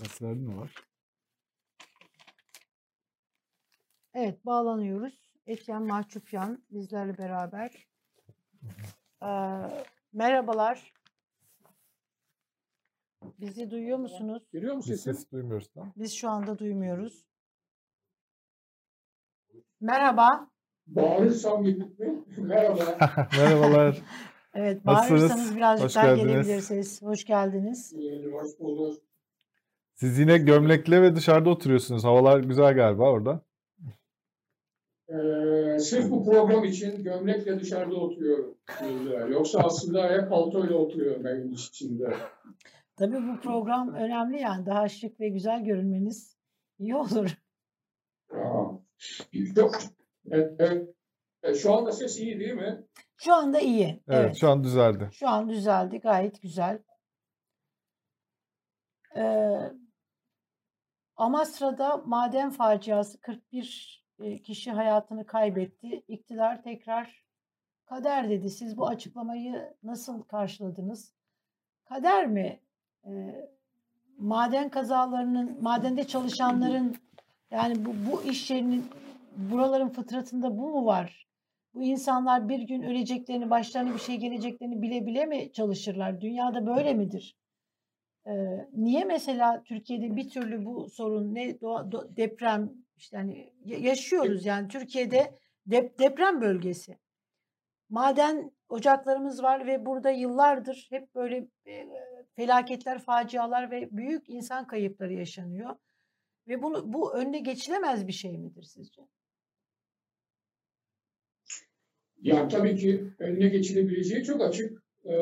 Derslerde 0.00 0.46
ne 0.46 0.56
var? 0.56 0.74
Evet 4.14 4.46
bağlanıyoruz. 4.46 5.32
Etyen 5.46 5.82
Mahçupyan 5.82 6.64
bizlerle 6.70 7.18
beraber. 7.18 7.86
Ee, 9.22 9.26
merhabalar. 10.12 10.92
Bizi 13.40 13.70
duyuyor 13.70 13.98
musunuz? 13.98 14.42
Geliyor 14.52 14.74
mu 14.74 14.82
Biz 14.88 15.00
ses 15.00 15.30
duymuyoruz 15.32 15.68
tam. 15.68 15.92
Biz 15.96 16.12
şu 16.14 16.28
anda 16.30 16.58
duymuyoruz. 16.58 17.24
Merhaba. 19.80 20.48
Bağırırsam 20.86 21.64
gidip 21.64 21.98
mi? 21.98 22.24
Merhaba. 22.38 22.98
Merhabalar. 23.38 23.98
Evet, 24.54 24.84
Nasılsınız? 24.84 25.20
bağırırsanız 25.22 25.56
birazcık 25.56 25.84
Hoş 25.84 25.96
daha 25.96 26.06
geldiniz. 26.06 26.26
gelebilir 26.46 26.60
ses. 26.60 27.02
Hoş 27.02 27.24
geldiniz. 27.24 27.92
Ee, 27.94 28.32
Hoş 28.32 28.60
bulduk. 28.60 29.02
Siz 29.94 30.18
yine 30.18 30.38
gömlekle 30.38 31.02
ve 31.02 31.16
dışarıda 31.16 31.50
oturuyorsunuz. 31.50 32.04
Havalar 32.04 32.40
güzel 32.40 32.74
galiba 32.74 33.10
orada. 33.10 33.44
Ee, 35.12 35.78
sırf 35.78 36.10
bu 36.10 36.24
program 36.24 36.64
için 36.64 37.02
gömlekle 37.04 37.60
dışarıda 37.60 37.96
oturuyorum. 37.96 38.58
Yoksa 39.32 39.58
aslında 39.58 40.08
hep 40.08 40.28
paltoyla 40.28 40.76
oturuyorum 40.76 41.26
evin 41.26 41.52
içinde. 41.52 42.16
Tabii 42.96 43.16
bu 43.28 43.40
program 43.40 43.94
önemli 43.94 44.40
yani. 44.40 44.66
Daha 44.66 44.88
şık 44.88 45.20
ve 45.20 45.28
güzel 45.28 45.64
görünmeniz 45.64 46.36
iyi 46.78 46.96
olur. 46.96 47.36
Aa, 48.30 48.64
Çok, 49.54 49.74
evet, 50.30 50.52
evet. 50.58 50.94
E, 51.42 51.54
Şu 51.54 51.74
anda 51.74 51.92
ses 51.92 52.18
iyi 52.20 52.40
değil 52.40 52.54
mi? 52.54 52.84
Şu 53.16 53.34
anda 53.34 53.60
iyi. 53.60 53.84
Evet, 53.86 54.02
Evet. 54.08 54.36
şu 54.40 54.48
an 54.48 54.64
düzeldi. 54.64 55.08
Şu 55.12 55.28
an 55.28 55.48
düzeldi. 55.48 55.98
Gayet 55.98 56.42
güzel. 56.42 56.78
Ee, 59.16 59.72
Amasra'da 61.16 61.96
maden 61.96 62.50
faciası 62.50 63.20
41 63.20 63.98
e, 63.98 64.01
kişi 64.42 64.70
hayatını 64.70 65.26
kaybetti. 65.26 66.02
İktidar 66.08 66.62
tekrar 66.62 67.24
kader 67.84 68.30
dedi. 68.30 68.50
Siz 68.50 68.78
bu 68.78 68.86
açıklamayı 68.86 69.74
nasıl 69.82 70.22
karşıladınız? 70.22 71.12
Kader 71.84 72.26
mi? 72.26 72.60
Ee, 73.06 73.50
maden 74.18 74.68
kazalarının, 74.68 75.62
madende 75.62 76.06
çalışanların 76.06 76.96
yani 77.50 77.84
bu, 77.84 77.90
bu 78.10 78.22
iş 78.22 78.50
yerinin, 78.50 78.84
buraların 79.36 79.88
fıtratında 79.88 80.58
bu 80.58 80.70
mu 80.70 80.86
var? 80.86 81.26
Bu 81.74 81.82
insanlar 81.82 82.48
bir 82.48 82.60
gün 82.60 82.82
öleceklerini, 82.82 83.50
başlarına 83.50 83.94
bir 83.94 83.98
şey 83.98 84.16
geleceklerini 84.16 84.82
bile 84.82 85.06
bile 85.06 85.26
mi 85.26 85.52
çalışırlar? 85.52 86.20
Dünyada 86.20 86.66
böyle 86.66 86.94
midir? 86.94 87.36
Ee, 88.26 88.32
niye 88.76 89.04
mesela 89.04 89.62
Türkiye'de 89.62 90.16
bir 90.16 90.28
türlü 90.28 90.64
bu 90.64 90.88
sorun 90.88 91.34
ne 91.34 91.60
doğa, 91.60 91.80
do- 91.80 92.16
deprem 92.16 92.72
işte 93.02 93.16
hani 93.16 93.52
ya- 93.64 93.78
yaşıyoruz 93.78 94.46
yani 94.46 94.68
Türkiye'de 94.68 95.38
dep- 95.66 95.98
deprem 95.98 96.40
bölgesi. 96.40 96.98
Maden 97.88 98.52
ocaklarımız 98.68 99.42
var 99.42 99.66
ve 99.66 99.86
burada 99.86 100.10
yıllardır 100.10 100.86
hep 100.90 101.14
böyle 101.14 101.48
e, 101.66 101.88
felaketler, 102.36 102.98
facialar 102.98 103.70
ve 103.70 103.88
büyük 103.90 104.28
insan 104.28 104.66
kayıpları 104.66 105.12
yaşanıyor. 105.12 105.76
Ve 106.48 106.62
bunu 106.62 106.92
bu 106.92 107.14
önüne 107.14 107.38
geçilemez 107.38 108.06
bir 108.06 108.12
şey 108.12 108.38
midir 108.38 108.62
sizce? 108.62 109.02
Yani 112.22 112.48
tabii 112.48 112.76
ki 112.76 113.04
önüne 113.18 113.48
geçilebileceği 113.48 114.24
çok 114.24 114.40
açık. 114.40 114.82
Ee, 115.04 115.12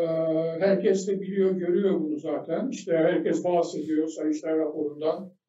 herkes 0.60 1.08
de 1.08 1.20
biliyor, 1.20 1.50
görüyor 1.50 2.00
bunu 2.00 2.18
zaten. 2.18 2.68
İşte 2.68 2.96
herkes 2.96 3.44
bahsediyor 3.44 4.08
Sayıştay 4.08 4.58
raporundan. 4.58 5.39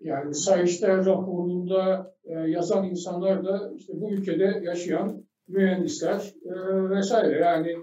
Yani 0.00 0.34
Sayıştay 0.34 0.96
raporunda 1.06 2.14
e, 2.24 2.32
yazan 2.34 2.84
insanlar 2.84 3.44
da 3.44 3.72
işte 3.76 4.00
bu 4.00 4.12
ülkede 4.12 4.60
yaşayan 4.62 5.24
mühendisler 5.48 6.34
e, 6.44 6.54
vesaire. 6.90 7.38
Yani 7.38 7.76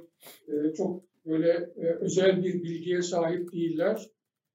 e, 0.48 0.74
çok 0.74 1.04
böyle 1.26 1.50
e, 1.76 1.86
özel 2.00 2.44
bir 2.44 2.64
bilgiye 2.64 3.02
sahip 3.02 3.54
değiller. 3.54 4.10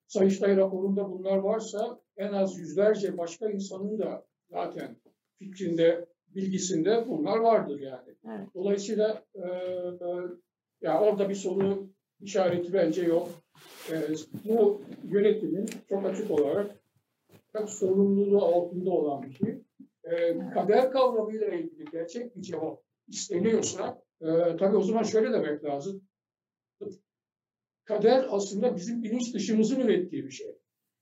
Sayıştay 0.06 0.56
raporunda 0.56 1.10
bunlar 1.10 1.36
varsa 1.36 2.00
en 2.16 2.32
az 2.32 2.58
yüzlerce 2.58 3.18
başka 3.18 3.50
insanın 3.50 3.98
da 3.98 4.26
zaten 4.50 4.96
fikrinde, 5.38 6.04
bilgisinde 6.34 7.04
bunlar 7.08 7.38
vardır 7.38 7.80
yani. 7.80 8.14
Evet. 8.26 8.48
Dolayısıyla 8.54 9.22
e, 9.34 9.40
e, 9.40 10.08
ya 10.82 11.00
orada 11.00 11.28
bir 11.28 11.34
soru 11.34 11.88
işareti 12.20 12.72
bence 12.72 13.02
yok. 13.02 13.28
E, 13.90 13.94
bu 14.44 14.82
yönetimin 15.04 15.66
çok 15.88 16.06
açık 16.06 16.30
olarak 16.30 16.81
çok 17.52 17.70
sorumluluğu 17.70 18.44
altında 18.44 18.90
olan 18.90 19.22
bir 19.22 19.32
şey. 19.32 19.62
E, 20.04 20.38
kader 20.54 20.90
kavramıyla 20.90 21.46
ilgili 21.46 21.84
gerçek 21.92 22.36
bir 22.36 22.42
cevap 22.42 22.82
isteniyorsa 23.08 24.02
e, 24.20 24.26
tabii 24.56 24.76
o 24.76 24.82
zaman 24.82 25.02
şöyle 25.02 25.32
demek 25.32 25.64
lazım. 25.64 26.02
Kader 27.84 28.26
aslında 28.30 28.76
bizim 28.76 29.02
bilinç 29.02 29.34
dışımızın 29.34 29.80
ürettiği 29.80 30.24
bir 30.24 30.30
şey. 30.30 30.58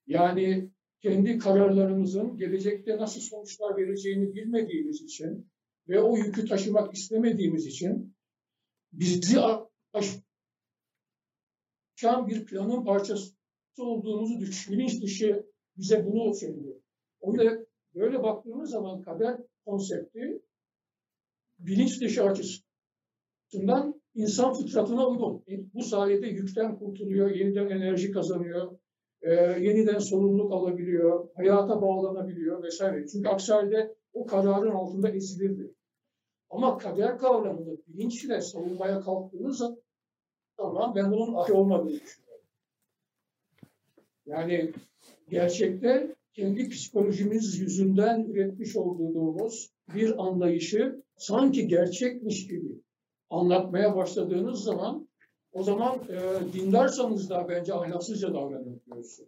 Yani 0.07 0.71
kendi 1.03 1.39
kararlarımızın 1.39 2.37
gelecekte 2.37 2.97
nasıl 2.97 3.21
sonuçlar 3.21 3.77
vereceğini 3.77 4.35
bilmediğimiz 4.35 5.03
için 5.03 5.51
ve 5.89 6.01
o 6.01 6.17
yükü 6.17 6.47
taşımak 6.47 6.95
istemediğimiz 6.95 7.67
için 7.67 8.15
bizi 8.93 9.41
aşan 9.93 10.23
bir 12.29 12.47
planın 12.47 12.85
parçası 12.85 13.35
olduğumuzu 13.79 14.41
düşün. 14.41 14.73
Bilinç 14.73 15.03
dışı 15.03 15.50
bize 15.81 16.07
bunu 16.07 16.35
söylüyor. 16.35 16.77
O 17.21 17.33
yüzden 17.33 17.67
böyle 17.95 18.23
baktığımız 18.23 18.71
zaman 18.71 19.03
kader 19.03 19.37
konsepti 19.65 20.43
bilinç 21.59 22.01
dışı 22.01 22.25
açısından 22.25 24.01
insan 24.15 24.53
fıtratına 24.53 25.09
uygun. 25.09 25.45
Bu 25.75 25.83
sayede 25.83 26.27
yükten 26.27 26.79
kurtuluyor, 26.79 27.31
yeniden 27.31 27.71
enerji 27.71 28.13
kazanıyor, 28.13 28.79
e, 29.23 29.33
yeniden 29.35 29.99
sorumluluk 29.99 30.53
alabiliyor, 30.53 31.29
hayata 31.35 31.83
bağlanabiliyor 31.83 32.63
vesaire. 32.63 33.07
Çünkü 33.07 33.29
aksi 33.29 33.53
halde 33.53 33.97
o 34.13 34.27
kararın 34.27 34.71
altında 34.71 35.11
ezilirdi. 35.11 35.75
Ama 36.51 36.79
kader 36.79 37.19
kavramını 37.19 37.77
bilinçle 37.87 38.41
savunmaya 38.41 39.01
kalktığınız 39.01 39.63
zaman 40.59 40.95
ben 40.95 41.11
bunun 41.11 41.35
ahi 41.35 41.53
olmadığını 41.53 42.01
düşünüyorum. 42.01 42.45
Yani 44.27 44.73
gerçekte 45.31 46.17
kendi 46.33 46.69
psikolojimiz 46.69 47.59
yüzünden 47.59 48.25
üretmiş 48.25 48.77
olduğumuz 48.77 49.71
bir 49.95 50.23
anlayışı 50.23 51.03
sanki 51.17 51.69
gerçekmiş 51.69 52.47
gibi 52.47 52.81
anlatmaya 53.31 53.97
başladığınız 53.97 54.63
zaman 54.63 55.09
o 55.53 55.63
zaman 55.63 55.99
e, 56.09 56.53
dindarsanız 56.53 57.31
da 57.31 57.47
bence 57.49 57.75
ahlaksızca 57.75 58.35
davranıyorsunuz. 58.35 59.21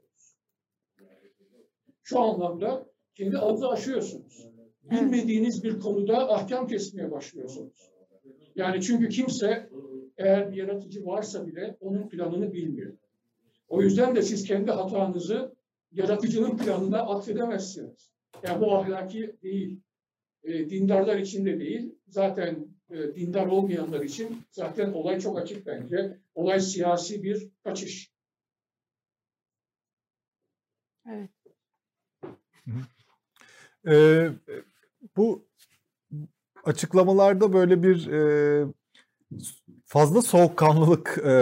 Şu 2.02 2.20
anlamda 2.20 2.86
kendi 3.14 3.38
adınızı 3.38 3.68
aşıyorsunuz. 3.68 4.46
Bilmediğiniz 4.90 5.64
bir 5.64 5.80
konuda 5.80 6.34
ahkam 6.34 6.66
kesmeye 6.66 7.10
başlıyorsunuz. 7.10 7.90
Yani 8.54 8.82
çünkü 8.82 9.08
kimse 9.08 9.70
eğer 10.18 10.50
bir 10.50 10.56
yaratıcı 10.56 11.06
varsa 11.06 11.46
bile 11.46 11.76
onun 11.80 12.08
planını 12.08 12.52
bilmiyor. 12.52 12.92
O 13.68 13.82
yüzden 13.82 14.16
de 14.16 14.22
siz 14.22 14.44
kendi 14.44 14.70
hatanızı 14.70 15.52
yaratıcının 15.92 16.58
planına 16.58 16.98
atfedemezsiniz. 16.98 18.12
Yani 18.42 18.60
bu 18.60 18.76
ahlaki 18.76 19.36
değil. 19.42 19.80
E, 20.44 20.70
dindarlar 20.70 21.16
için 21.16 21.46
de 21.46 21.60
değil. 21.60 21.94
Zaten 22.08 22.66
e, 22.90 23.14
dindar 23.14 23.46
olmayanlar 23.46 24.00
için 24.00 24.42
zaten 24.50 24.92
olay 24.92 25.20
çok 25.20 25.38
açık 25.38 25.66
bence. 25.66 26.18
Olay 26.34 26.60
siyasi 26.60 27.22
bir 27.22 27.50
kaçış. 27.64 28.12
Evet. 31.06 31.30
Ee, 33.88 34.30
bu 35.16 35.48
açıklamalarda 36.64 37.52
böyle 37.52 37.82
bir 37.82 38.06
e, 38.06 38.66
fazla 39.84 40.22
soğukkanlılık 40.22 41.18
e, 41.24 41.32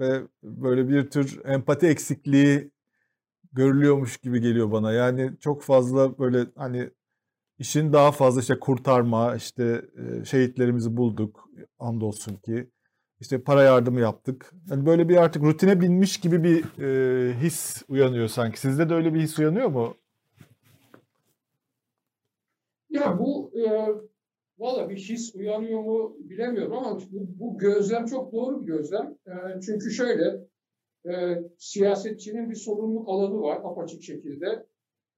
ve 0.00 0.22
böyle 0.42 0.88
bir 0.88 1.10
tür 1.10 1.44
empati 1.44 1.86
eksikliği 1.86 2.70
görülüyormuş 3.52 4.16
gibi 4.18 4.40
geliyor 4.40 4.72
bana. 4.72 4.92
Yani 4.92 5.30
çok 5.40 5.62
fazla 5.62 6.18
böyle 6.18 6.46
hani 6.56 6.90
işin 7.58 7.92
daha 7.92 8.12
fazla 8.12 8.40
işte 8.40 8.58
kurtarma, 8.58 9.36
işte 9.36 9.82
şehitlerimizi 10.24 10.96
bulduk 10.96 11.48
andolsun 11.78 12.36
ki. 12.36 12.70
işte 13.20 13.42
para 13.42 13.62
yardımı 13.62 14.00
yaptık. 14.00 14.52
Yani 14.70 14.86
böyle 14.86 15.08
bir 15.08 15.16
artık 15.16 15.42
rutine 15.42 15.80
binmiş 15.80 16.20
gibi 16.20 16.44
bir 16.44 16.82
e, 16.82 17.34
his 17.34 17.82
uyanıyor 17.88 18.28
sanki. 18.28 18.60
Sizde 18.60 18.88
de 18.88 18.94
öyle 18.94 19.14
bir 19.14 19.20
his 19.20 19.38
uyanıyor 19.38 19.68
mu? 19.68 19.94
Ya 22.90 23.18
bu 23.18 23.52
e, 23.54 23.88
valla 24.58 24.88
bir 24.88 24.96
his 24.96 25.34
uyanıyor 25.34 25.80
mu 25.80 26.16
bilemiyorum 26.20 26.72
ama 26.72 27.00
bu, 27.00 27.26
bu 27.40 27.58
gözlem 27.58 28.06
çok 28.06 28.32
doğru 28.32 28.62
bir 28.62 28.66
gözlem. 28.66 29.16
E, 29.26 29.60
çünkü 29.60 29.90
şöyle 29.90 30.49
e, 31.06 31.42
siyasetçinin 31.58 32.50
bir 32.50 32.54
sorumluluk 32.54 33.08
alanı 33.08 33.40
var 33.40 33.56
apaçık 33.64 34.02
şekilde. 34.02 34.66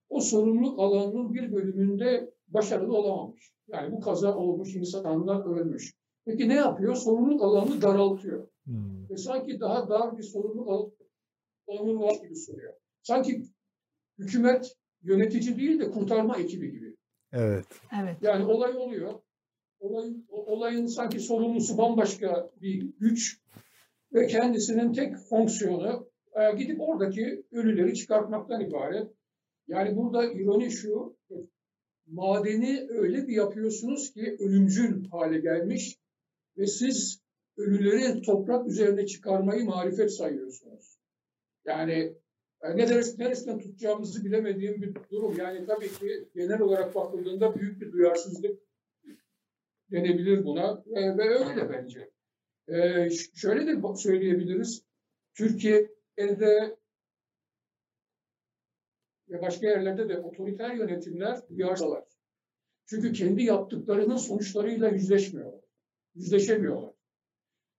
O 0.08 0.20
sorumluluk 0.20 0.78
alanının 0.78 1.34
bir 1.34 1.52
bölümünde 1.52 2.32
başarılı 2.48 2.96
olamamış. 2.96 3.52
Yani 3.68 3.92
bu 3.92 4.00
kaza 4.00 4.36
olmuş, 4.36 4.74
insanlar 4.74 5.56
ölmüş. 5.56 5.94
Peki 6.24 6.48
ne 6.48 6.54
yapıyor? 6.54 6.94
Sorumluluk 6.94 7.42
alanını 7.42 7.82
daraltıyor. 7.82 8.48
Hmm. 8.64 9.10
Ve 9.10 9.16
sanki 9.16 9.60
daha 9.60 9.88
dar 9.88 10.18
bir 10.18 10.22
sorumluluk 10.22 10.92
alanı 11.68 12.00
var 12.00 12.14
gibi 12.22 12.36
sunuyor. 12.36 12.74
Sanki 13.02 13.42
hükümet 14.18 14.76
yönetici 15.02 15.56
değil 15.56 15.80
de 15.80 15.90
kurtarma 15.90 16.36
ekibi 16.36 16.70
gibi. 16.70 16.96
Evet. 17.32 17.66
Evet. 18.02 18.16
Yani 18.22 18.44
olay 18.44 18.76
oluyor. 18.76 19.12
Olayın, 19.80 20.26
olayın 20.28 20.86
sanki 20.86 21.20
sorumlusu 21.20 21.78
bambaşka 21.78 22.50
bir 22.60 22.90
güç 22.98 23.40
ve 24.14 24.26
kendisinin 24.26 24.92
tek 24.92 25.16
fonksiyonu 25.16 26.10
e, 26.34 26.56
gidip 26.56 26.80
oradaki 26.80 27.44
ölüleri 27.52 27.94
çıkartmaktan 27.94 28.60
ibaret. 28.60 29.10
Yani 29.68 29.96
burada 29.96 30.32
ironi 30.32 30.70
şu, 30.70 31.16
madeni 32.06 32.86
öyle 32.88 33.26
bir 33.26 33.32
yapıyorsunuz 33.32 34.12
ki 34.12 34.36
ölümcül 34.40 35.08
hale 35.08 35.38
gelmiş 35.38 35.98
ve 36.56 36.66
siz 36.66 37.22
ölüleri 37.56 38.22
toprak 38.22 38.68
üzerine 38.68 39.06
çıkarmayı 39.06 39.64
marifet 39.64 40.12
sayıyorsunuz. 40.12 40.98
Yani 41.64 42.14
e, 42.62 42.70
ne 42.70 42.76
neresi, 42.76 43.20
neresinden 43.20 43.58
tutacağımızı 43.58 44.24
bilemediğim 44.24 44.82
bir 44.82 44.94
durum. 45.10 45.36
Yani 45.38 45.66
tabii 45.66 45.88
ki 45.88 46.28
genel 46.34 46.60
olarak 46.60 46.94
bakıldığında 46.94 47.54
büyük 47.54 47.80
bir 47.80 47.92
duyarsızlık 47.92 48.60
denebilir 49.90 50.44
buna 50.44 50.84
e, 50.86 51.18
ve 51.18 51.28
öyle 51.28 51.70
bence. 51.70 52.11
E, 52.68 53.08
şöyle 53.34 53.66
de 53.66 53.96
söyleyebiliriz. 53.96 54.82
Türkiye'de 55.34 56.76
ve 59.28 59.42
başka 59.42 59.66
yerlerde 59.66 60.08
de 60.08 60.18
otoriter 60.18 60.74
yönetimler 60.74 61.38
uyarsalar. 61.50 62.04
Çünkü 62.86 63.12
kendi 63.12 63.42
yaptıklarının 63.42 64.16
sonuçlarıyla 64.16 64.88
yüzleşmiyorlar. 64.88 65.60
Yüzleşemiyorlar. 66.14 66.92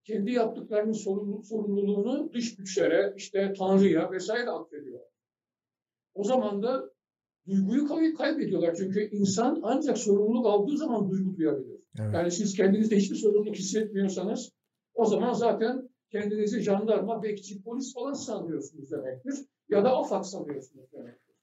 Kendi 0.03 0.31
yaptıklarının 0.31 1.41
sorumluluğunu 1.41 2.33
dış 2.33 2.55
güçlere, 2.55 3.13
işte 3.17 3.53
Tanrı'ya 3.57 4.11
vesaire 4.11 4.49
atfediyorlar. 4.49 5.07
O 6.13 6.23
zaman 6.23 6.63
da 6.63 6.93
duyguyu 7.47 7.87
kaybediyorlar. 8.17 8.75
Çünkü 8.75 9.09
insan 9.11 9.59
ancak 9.63 9.97
sorumluluk 9.97 10.45
aldığı 10.45 10.77
zaman 10.77 11.09
duygu 11.09 11.37
duyabilir. 11.37 11.79
Evet. 11.99 12.13
Yani 12.13 12.31
siz 12.31 12.55
kendinizde 12.55 12.97
hiçbir 12.97 13.15
sorumluluk 13.15 13.55
hissetmiyorsanız 13.55 14.51
o 14.93 15.05
zaman 15.05 15.33
zaten 15.33 15.89
kendinizi 16.09 16.61
jandarma, 16.61 17.23
bekçi, 17.23 17.63
polis 17.63 17.93
falan 17.93 18.13
sanıyorsunuz 18.13 18.91
demektir. 18.91 19.35
Ya 19.69 19.83
da 19.83 19.97
AFAD 19.97 20.23
sanıyorsunuz 20.23 20.91
demektir. 20.91 21.35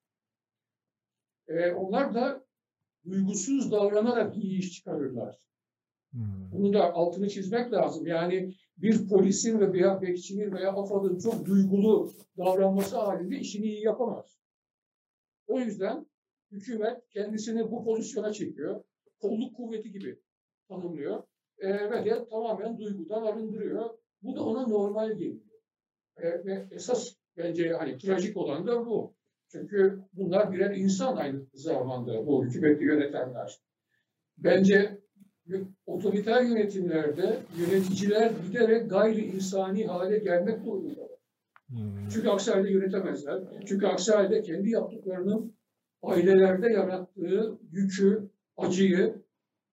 Ee, 1.49 1.73
onlar 1.73 2.15
da 2.15 2.45
duygusuz 3.05 3.73
davranarak 3.73 4.37
iyi 4.37 4.59
iş 4.59 4.73
çıkarırlar. 4.73 5.41
Hmm. 6.13 6.53
Bunu 6.53 6.73
da 6.73 6.95
altını 6.95 7.29
çizmek 7.29 7.73
lazım. 7.73 8.07
Yani 8.07 8.55
bir 8.77 9.09
polisin 9.09 9.61
ve 9.61 9.73
veya 9.73 10.03
bekçinin 10.03 10.53
veya 10.53 10.73
AFAD'ın 10.73 11.19
çok 11.19 11.47
duygulu 11.47 12.13
davranması 12.39 12.99
halinde 12.99 13.39
işini 13.39 13.67
iyi 13.67 13.85
yapamaz. 13.85 14.39
O 15.47 15.61
yüzden 15.61 16.07
hükümet 16.51 17.09
kendisini 17.09 17.71
bu 17.71 17.85
pozisyona 17.85 18.33
çekiyor. 18.33 18.85
Kolluk 19.21 19.57
kuvveti 19.57 19.93
gibi 19.93 20.21
tanımlıyor. 20.69 21.23
E, 21.61 21.91
ve 21.91 22.25
tamamen 22.31 22.79
duygudan 22.79 23.23
arındırıyor. 23.23 23.91
Bu 24.23 24.37
da 24.37 24.45
ona 24.45 24.67
normal 24.67 25.13
geliyor. 25.13 25.61
E, 26.17 26.45
ve 26.45 26.67
esas 26.71 27.15
bence 27.37 27.73
hani 27.73 27.99
trajik 27.99 28.37
olan 28.37 28.67
da 28.67 28.87
bu. 28.87 29.15
Çünkü 29.49 30.01
bunlar 30.13 30.53
birer 30.53 30.77
insan 30.77 31.17
aynı 31.17 31.47
zamanda 31.55 32.27
bu 32.27 32.45
hükümeti 32.45 32.85
yönetenler. 32.85 33.61
Bence 34.39 35.01
otoriter 35.87 36.43
yönetimlerde 36.43 37.39
yöneticiler 37.59 38.31
giderek 38.47 38.91
gayri 38.91 39.21
insani 39.21 39.87
hale 39.87 40.19
gelmek 40.19 40.65
durumunda. 40.65 41.09
Hmm. 41.69 42.09
Çünkü 42.13 42.29
aksi 42.29 42.51
halde 42.51 42.71
yönetemezler. 42.71 43.43
Çünkü 43.67 43.87
aksi 43.87 44.13
halde 44.13 44.43
kendi 44.43 44.71
yaptıklarının 44.71 45.55
ailelerde 46.03 46.73
yarattığı 46.73 47.59
yükü, 47.73 48.31
acıyı 48.57 49.23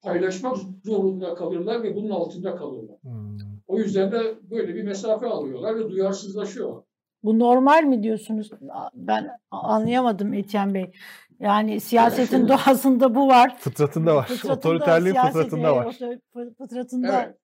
paylaşmak 0.02 0.58
zorunda 0.84 1.36
kalırlar 1.36 1.84
ve 1.84 1.96
bunun 1.96 2.10
altında 2.10 2.56
kalırlar. 2.56 2.98
Hmm. 3.02 3.38
O 3.68 3.80
yüzden 3.80 4.12
de 4.12 4.36
böyle 4.52 4.76
bir 4.76 4.84
mesafe 4.84 5.28
alıyorlar 5.28 5.76
ve 5.76 5.90
duyarsızlaşıyor. 5.90 6.84
Bu 7.24 7.40
normal 7.40 7.84
mi 7.84 8.04
diyorsunuz? 8.04 8.52
Ben 8.94 9.30
anlayamadım 9.52 10.34
Etienne 10.34 10.74
Bey. 10.74 10.92
Yani 11.40 11.80
siyasetin 11.80 12.40
evet. 12.40 12.50
doğasında 12.50 13.16
bu 13.16 13.28
var. 13.28 13.58
Fıtratında 13.58 14.16
var. 14.16 14.28
Fıtratında, 14.28 14.54
Otoriterliğin 14.54 15.16
fıtratında 15.16 15.76
var. 15.76 15.98
Fıtratında. 16.58 17.24
Evet. 17.24 17.38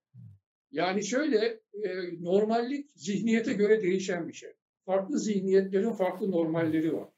Yani 0.72 1.04
şöyle 1.04 1.46
e, 1.74 1.89
normallik 2.22 2.89
zihniyete 2.96 3.54
göre 3.54 3.82
değişen 3.82 4.28
bir 4.28 4.34
şey. 4.34 4.50
Farklı 4.86 5.20
zihniyetlerin 5.20 5.94
farklı 5.94 6.32
normalleri 6.32 6.94
var. 6.94 7.10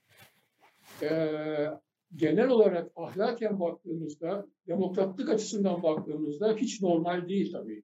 E, 1.01 1.09
genel 2.15 2.49
olarak 2.49 2.91
ahlaken 2.95 3.59
baktığımızda, 3.59 4.47
demokratlık 4.67 5.29
açısından 5.29 5.83
baktığımızda 5.83 6.55
hiç 6.55 6.81
normal 6.81 7.29
değil 7.29 7.51
tabii. 7.51 7.83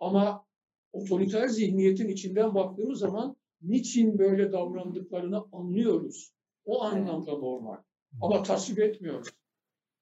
Ama 0.00 0.46
otoriter 0.92 1.48
zihniyetin 1.48 2.08
içinden 2.08 2.54
baktığımız 2.54 2.98
zaman 2.98 3.36
niçin 3.62 4.18
böyle 4.18 4.52
davrandıklarını 4.52 5.44
anlıyoruz. 5.52 6.32
O 6.64 6.82
anlamda 6.82 7.32
normal. 7.32 7.76
Ama 8.22 8.42
tasvip 8.42 8.78
etmiyoruz. 8.78 9.28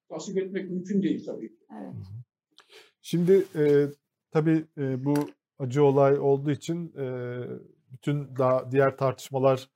Tasvip 0.09 0.37
etmek 0.37 0.69
mümkün 0.69 1.01
değil 1.01 1.25
tabii. 1.25 1.53
Evet. 1.81 1.93
Şimdi 3.01 3.45
e, 3.55 3.87
tabii 4.31 4.65
e, 4.77 5.05
bu 5.05 5.13
acı 5.59 5.83
olay 5.83 6.19
olduğu 6.19 6.51
için 6.51 6.93
e, 6.97 7.37
bütün 7.91 8.35
daha 8.37 8.71
diğer 8.71 8.97
tartışmalar 8.97 9.69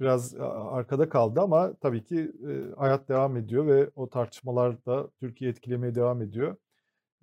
biraz 0.00 0.34
arkada 0.70 1.08
kaldı 1.08 1.40
ama 1.40 1.74
tabii 1.74 2.04
ki 2.04 2.32
e, 2.48 2.74
hayat 2.76 3.08
devam 3.08 3.36
ediyor 3.36 3.66
ve 3.66 3.90
o 3.96 4.08
tartışmalar 4.08 4.86
da 4.86 5.10
Türkiye 5.20 5.50
etkilemeye 5.50 5.94
devam 5.94 6.22
ediyor. 6.22 6.56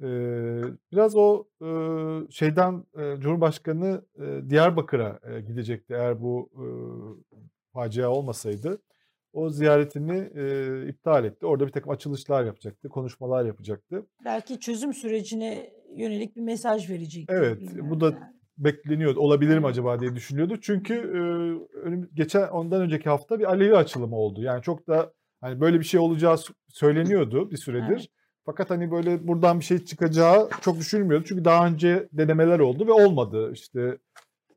E, 0.01 0.07
biraz 0.91 1.15
o 1.15 1.45
e, 1.61 1.69
şeyden 2.31 2.83
e, 2.97 3.19
Cumhurbaşkanı 3.19 4.01
e, 4.19 4.49
Diyarbakır'a 4.49 5.19
e, 5.23 5.41
gidecekti 5.41 5.93
eğer 5.93 6.21
bu 6.21 6.49
e, 6.55 6.65
facia 7.73 8.09
olmasaydı. 8.09 8.81
O 9.33 9.49
ziyaretini 9.49 10.29
e, 10.35 10.87
iptal 10.87 11.25
etti. 11.25 11.45
Orada 11.45 11.67
bir 11.67 11.71
takım 11.71 11.91
açılışlar 11.91 12.45
yapacaktı, 12.45 12.89
konuşmalar 12.89 13.45
yapacaktı. 13.45 14.05
Belki 14.25 14.59
çözüm 14.59 14.93
sürecine 14.93 15.73
yönelik 15.95 16.35
bir 16.35 16.41
mesaj 16.41 16.89
verecekti. 16.89 17.33
Evet, 17.37 17.59
bu 17.81 18.01
da 18.01 18.36
bekleniyor. 18.57 19.15
Olabilir 19.15 19.57
mi 19.57 19.65
acaba 19.65 19.99
diye 19.99 20.15
düşünüyordu. 20.15 20.57
Çünkü 20.61 20.93
e, 20.93 21.21
geçen 22.13 22.47
ondan 22.47 22.81
önceki 22.81 23.09
hafta 23.09 23.39
bir 23.39 23.43
Alevi 23.43 23.77
açılımı 23.77 24.15
oldu. 24.15 24.41
Yani 24.41 24.61
çok 24.61 24.87
da 24.87 25.13
hani 25.41 25.61
böyle 25.61 25.79
bir 25.79 25.85
şey 25.85 25.99
olacağı 25.99 26.37
söyleniyordu 26.67 27.51
bir 27.51 27.57
süredir. 27.57 27.91
Evet. 27.91 28.07
Fakat 28.45 28.69
hani 28.69 28.91
böyle 28.91 29.27
buradan 29.27 29.59
bir 29.59 29.65
şey 29.65 29.85
çıkacağı 29.85 30.49
çok 30.61 30.77
düşünülmüyordu. 30.77 31.25
Çünkü 31.27 31.45
daha 31.45 31.67
önce 31.67 32.09
denemeler 32.13 32.59
oldu 32.59 32.87
ve 32.87 32.91
olmadı. 32.91 33.51
İşte 33.53 33.97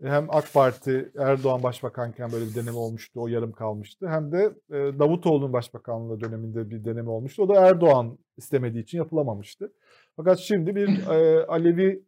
hem 0.03 0.27
AK 0.31 0.53
Parti 0.55 1.13
Erdoğan 1.19 1.63
başbakanken 1.63 2.33
böyle 2.33 2.45
bir 2.45 2.55
deneme 2.55 2.79
olmuştu. 2.79 3.21
O 3.21 3.29
yarım 3.29 3.53
kalmıştı. 3.53 4.09
Hem 4.09 4.33
de 4.33 4.55
e, 4.71 4.99
Davutoğlu'nun 4.99 5.53
başbakanlığı 5.53 6.21
döneminde 6.21 6.71
bir 6.71 6.85
deneme 6.85 7.11
olmuştu. 7.11 7.43
O 7.43 7.49
da 7.49 7.55
Erdoğan 7.55 8.19
istemediği 8.37 8.83
için 8.83 8.99
yapılamamıştı. 8.99 9.73
Fakat 10.17 10.39
şimdi 10.39 10.77
bir 10.77 11.09
e, 11.09 11.47
Alevi 11.47 12.03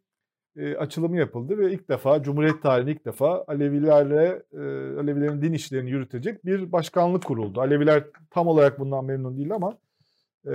e, 0.57 0.75
açılımı 0.75 1.17
yapıldı 1.17 1.57
ve 1.57 1.73
ilk 1.73 1.89
defa 1.89 2.23
Cumhuriyet 2.23 2.61
tarihinde 2.61 2.91
ilk 2.91 3.05
defa 3.05 3.43
Alevilerle 3.47 4.43
e, 4.53 4.59
Alevilerin 4.99 5.41
din 5.41 5.53
işlerini 5.53 5.89
yürütecek 5.89 6.45
bir 6.45 6.71
başkanlık 6.71 7.23
kuruldu. 7.23 7.61
Aleviler 7.61 8.03
tam 8.29 8.47
olarak 8.47 8.79
bundan 8.79 9.05
memnun 9.05 9.37
değil 9.37 9.53
ama 9.53 9.77
e, 10.47 10.51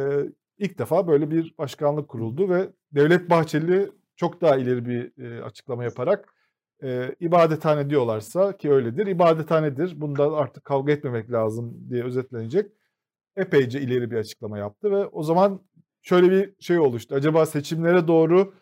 ilk 0.58 0.78
defa 0.78 1.08
böyle 1.08 1.30
bir 1.30 1.54
başkanlık 1.58 2.08
kuruldu 2.08 2.48
ve 2.48 2.68
Devlet 2.92 3.30
Bahçeli 3.30 3.90
çok 4.16 4.40
daha 4.40 4.56
ileri 4.56 4.86
bir 4.86 5.24
e, 5.24 5.42
açıklama 5.42 5.84
yaparak 5.84 6.34
e, 6.82 7.14
ibadethane 7.20 7.90
diyorlarsa 7.90 8.56
ki 8.56 8.70
öyledir, 8.70 9.06
ibadethanedir. 9.06 10.00
Bunda 10.00 10.36
artık 10.36 10.64
kavga 10.64 10.92
etmemek 10.92 11.32
lazım 11.32 11.90
diye 11.90 12.04
özetlenecek. 12.04 12.72
Epeyce 13.36 13.80
ileri 13.80 14.10
bir 14.10 14.16
açıklama 14.16 14.58
yaptı 14.58 14.90
ve 14.90 15.06
o 15.06 15.22
zaman 15.22 15.60
şöyle 16.02 16.30
bir 16.30 16.54
şey 16.60 16.78
oluştu. 16.78 17.14
Acaba 17.14 17.46
seçimlere 17.46 18.08
doğru 18.08 18.54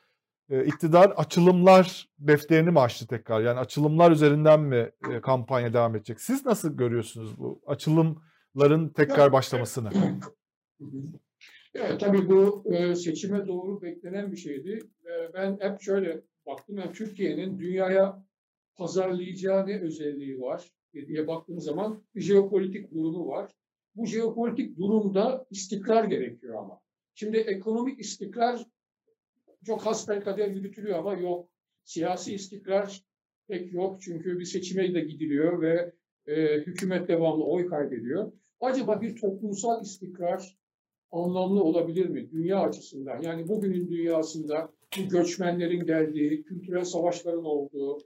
e, 0.51 0.65
iktidar 0.65 1.11
açılımlar 1.11 2.09
defterini 2.19 2.71
mi 2.71 2.81
açtı 2.81 3.07
tekrar? 3.07 3.41
Yani 3.41 3.59
açılımlar 3.59 4.11
üzerinden 4.11 4.61
mi 4.61 4.91
e, 5.13 5.21
kampanya 5.21 5.73
devam 5.73 5.97
edecek? 5.97 6.21
Siz 6.21 6.47
nasıl 6.47 6.77
görüyorsunuz 6.77 7.39
bu 7.39 7.63
açılımların 7.67 8.89
tekrar 8.89 9.33
başlamasını? 9.33 9.91
Evet, 11.79 12.01
tabii 12.01 12.29
bu 12.29 12.65
e, 12.73 12.95
seçime 12.95 13.47
doğru 13.47 13.83
beklenen 13.83 14.33
bir 14.33 14.37
şeydi. 14.37 14.79
E, 15.05 15.35
ben 15.35 15.59
hep 15.61 15.81
şöyle 15.81 16.23
baktım. 16.47 16.79
Yani 16.79 16.93
Türkiye'nin 16.93 17.59
dünyaya 17.59 18.27
pazarlayacağı 18.77 19.67
ne 19.67 19.81
özelliği 19.81 20.41
var 20.41 20.71
diye 20.95 21.27
baktığım 21.27 21.61
zaman 21.61 22.05
bir 22.15 22.21
jeopolitik 22.21 22.91
durumu 22.95 23.29
var. 23.29 23.53
Bu 23.95 24.07
jeopolitik 24.07 24.79
durumda 24.79 25.47
istikrar 25.51 26.05
gerekiyor 26.05 26.55
ama. 26.59 26.81
Şimdi 27.15 27.37
ekonomik 27.37 28.01
istikrar 28.01 28.67
çok 29.67 29.87
hasbelkader 29.87 30.49
yürütülüyor 30.49 30.99
ama 30.99 31.15
yok. 31.15 31.49
Siyasi 31.85 32.35
istikrar 32.35 33.03
pek 33.49 33.73
yok 33.73 34.03
çünkü 34.03 34.39
bir 34.39 34.45
seçime 34.45 34.95
de 34.95 35.01
gidiliyor 35.01 35.63
ve 35.63 35.93
e, 36.27 36.59
hükümet 36.59 37.09
devamlı 37.09 37.45
oy 37.45 37.67
kaybediyor. 37.67 38.33
Acaba 38.61 39.01
bir 39.01 39.17
toplumsal 39.17 39.83
istikrar 39.83 40.59
anlamlı 41.13 41.63
olabilir 41.63 42.07
mi 42.07 42.31
dünya 42.31 42.61
açısından? 42.61 43.23
Yani 43.23 43.49
bugünün 43.49 43.89
dünyasında 43.89 44.73
bu 44.99 45.09
göçmenlerin 45.09 45.87
geldiği, 45.87 46.43
kültürel 46.43 46.85
savaşların 46.85 47.45
olduğu, 47.45 47.99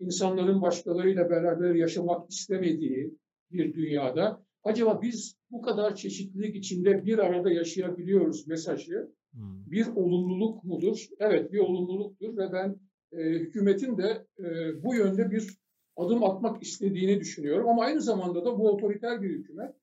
insanların 0.00 0.62
başkalarıyla 0.62 1.30
beraber 1.30 1.74
yaşamak 1.74 2.30
istemediği 2.30 3.14
bir 3.52 3.74
dünyada 3.74 4.42
acaba 4.64 5.02
biz 5.02 5.36
bu 5.50 5.62
kadar 5.62 5.94
çeşitlilik 5.94 6.56
içinde 6.56 7.06
bir 7.06 7.18
arada 7.18 7.50
yaşayabiliyoruz 7.50 8.46
mesajı 8.46 9.12
hmm. 9.38 9.70
bir 9.70 9.86
olumluluk 9.86 10.64
mudur? 10.64 11.06
Evet 11.18 11.52
bir 11.52 11.58
olumluluktur 11.58 12.36
ve 12.36 12.52
ben 12.52 12.76
e, 13.12 13.18
hükümetin 13.18 13.98
de 13.98 14.26
e, 14.38 14.44
bu 14.82 14.94
yönde 14.94 15.30
bir 15.30 15.58
adım 15.96 16.24
atmak 16.24 16.62
istediğini 16.62 17.20
düşünüyorum. 17.20 17.68
Ama 17.68 17.84
aynı 17.84 18.00
zamanda 18.00 18.44
da 18.44 18.58
bu 18.58 18.70
otoriter 18.70 19.22
bir 19.22 19.30
hükümet 19.30 19.74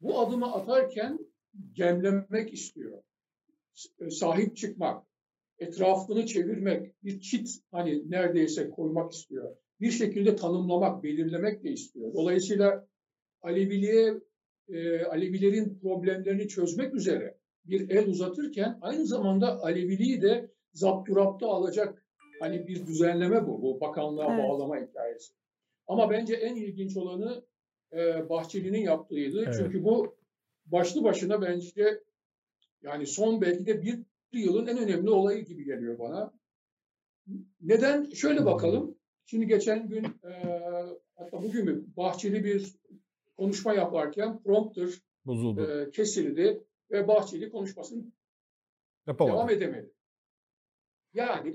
bu 0.00 0.20
adımı 0.20 0.54
atarken 0.54 1.18
gemlemek 1.72 2.52
istiyor. 2.52 3.02
E, 4.00 4.10
sahip 4.10 4.56
çıkmak, 4.56 5.06
etrafını 5.58 6.26
çevirmek, 6.26 7.04
bir 7.04 7.20
kit 7.20 7.48
hani 7.70 8.10
neredeyse 8.10 8.70
koymak 8.70 9.12
istiyor. 9.12 9.56
Bir 9.80 9.90
şekilde 9.90 10.36
tanımlamak, 10.36 11.02
belirlemek 11.02 11.64
de 11.64 11.70
istiyor. 11.70 12.14
Dolayısıyla 12.14 12.86
Aleviliğe, 13.42 14.14
e, 14.68 15.04
Alevilerin 15.04 15.78
problemlerini 15.82 16.48
çözmek 16.48 16.94
üzere 16.94 17.41
bir 17.64 17.90
el 17.90 18.08
uzatırken 18.08 18.78
aynı 18.80 19.06
zamanda 19.06 19.62
Aleviliği 19.62 20.22
de 20.22 20.50
zapturapta 20.72 21.46
alacak 21.46 22.06
hani 22.40 22.66
bir 22.66 22.86
düzenleme 22.86 23.46
bu, 23.46 23.62
bu 23.62 23.80
bakanlığa 23.80 24.34
evet. 24.34 24.44
bağlama 24.50 24.76
hikayesi. 24.76 25.32
Ama 25.86 26.10
bence 26.10 26.34
en 26.34 26.56
ilginç 26.56 26.96
olanı 26.96 27.44
e, 27.92 28.28
Bahçeli'nin 28.28 28.80
yaptığıydı. 28.80 29.42
Evet. 29.44 29.54
Çünkü 29.58 29.84
bu 29.84 30.16
başlı 30.66 31.04
başına 31.04 31.42
bence 31.42 32.00
yani 32.82 33.06
son 33.06 33.40
belki 33.40 33.66
de 33.66 33.82
bir 33.82 33.98
yılın 34.32 34.66
en 34.66 34.78
önemli 34.78 35.10
olayı 35.10 35.44
gibi 35.44 35.64
geliyor 35.64 35.98
bana. 35.98 36.32
Neden? 37.60 38.10
Şöyle 38.10 38.44
bakalım. 38.44 38.98
Şimdi 39.26 39.46
geçen 39.46 39.88
gün 39.88 40.04
e, 40.04 40.32
hatta 41.16 41.42
bugün 41.42 41.64
mü 41.64 41.84
Bahçeli 41.96 42.44
bir 42.44 42.74
konuşma 43.36 43.74
yaparken 43.74 44.42
prompter 44.42 44.88
Bozuldu. 45.26 45.70
E, 45.70 45.90
kesildi 45.90 46.64
ve 46.92 47.08
Bahçeli 47.08 47.50
konuşmasını 47.50 48.12
Yapamadı. 49.06 49.34
devam 49.34 49.50
edemedi. 49.50 49.94
Yani 51.14 51.54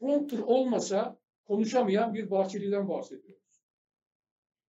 prompter 0.00 0.38
olmasa 0.38 1.18
konuşamayan 1.44 2.14
bir 2.14 2.30
Bahçeli'den 2.30 2.88
bahsediyoruz. 2.88 3.62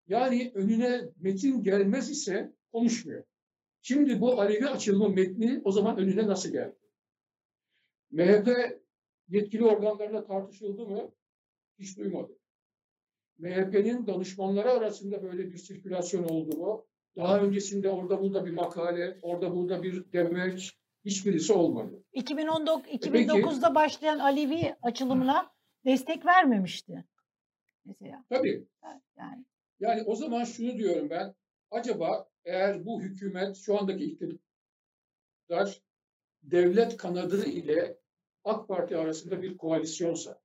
Yani 0.08 0.52
önüne 0.56 1.10
metin 1.18 1.64
gelmez 1.64 2.10
ise 2.10 2.54
konuşmuyor. 2.72 3.24
Şimdi 3.82 4.22
bu 4.22 4.42
Alevi 4.42 4.68
açılımı 4.68 5.10
metni 5.10 5.62
o 5.64 5.72
zaman 5.72 5.98
önüne 5.98 6.28
nasıl 6.28 6.52
geldi? 6.52 6.76
MHP 8.12 8.48
yetkili 9.28 9.66
organlarla 9.66 10.26
tartışıldı 10.26 10.88
mı? 10.88 11.12
Hiç 11.80 11.98
duymadım. 11.98 12.36
MHP'nin 13.38 14.08
danışmanları 14.08 14.72
arasında 14.72 15.24
böyle 15.24 15.52
bir 15.52 15.58
sirkülasyon 15.58 16.24
oldu 16.24 16.58
mu? 16.58 16.88
Daha 17.18 17.40
öncesinde 17.40 17.90
orada 17.90 18.22
burada 18.22 18.46
bir 18.46 18.52
makale, 18.52 19.20
orada 19.22 19.56
burada 19.56 19.84
bir 19.84 20.12
demeç, 20.14 20.78
hiçbirisi 21.06 21.54
olmadı. 21.54 22.04
2019 22.14 22.92
2009'da 22.92 23.62
Peki, 23.62 23.76
başlayan 23.76 24.20
Alevi 24.20 24.76
açılımına 24.82 25.52
destek 25.86 26.26
vermemişti. 26.26 27.06
Mesela. 27.86 28.26
Tabii. 28.30 28.68
Yani. 29.18 29.46
yani 29.80 30.04
o 30.04 30.16
zaman 30.16 30.44
şunu 30.44 30.78
diyorum 30.78 31.10
ben. 31.10 31.36
Acaba 31.72 32.30
eğer 32.46 32.86
bu 32.86 33.02
hükümet 33.02 33.58
şu 33.58 33.80
andaki 33.80 34.04
iktidar 34.04 35.82
devlet 36.44 36.98
kanadı 36.98 37.46
ile 37.46 37.98
AK 38.44 38.68
Parti 38.68 38.98
arasında 38.98 39.42
bir 39.42 39.58
koalisyonsa 39.58 40.42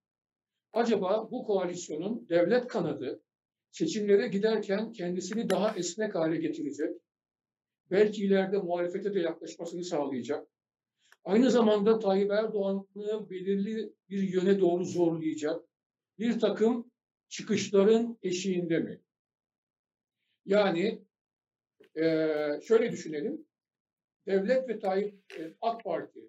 acaba 0.73 1.31
bu 1.31 1.45
koalisyonun 1.45 2.29
devlet 2.29 2.67
kanadı 2.67 3.23
seçimlere 3.71 4.29
giderken 4.29 4.93
kendisini 4.93 5.51
daha 5.51 5.77
esnek 5.77 6.15
hale 6.15 6.37
getirecek, 6.37 6.97
belki 7.91 8.25
ileride 8.25 8.59
muhalefete 8.59 9.15
de 9.15 9.21
yaklaşmasını 9.21 9.85
sağlayacak, 9.85 10.47
aynı 11.25 11.51
zamanda 11.51 11.99
Tayyip 11.99 12.31
Erdoğan'ı 12.31 13.31
belirli 13.31 13.93
bir 14.09 14.23
yöne 14.23 14.61
doğru 14.61 14.85
zorlayacak 14.85 15.65
bir 16.19 16.41
takım 16.41 16.91
çıkışların 17.29 18.19
eşiğinde 18.23 18.79
mi? 18.79 19.01
Yani 20.47 21.05
e, 21.97 22.05
şöyle 22.63 22.93
düşünelim, 22.93 23.47
devlet 24.27 24.69
ve 24.69 24.79
Tayyip 24.79 25.15
e, 25.39 25.55
AK 25.61 25.85
Parti 25.85 26.21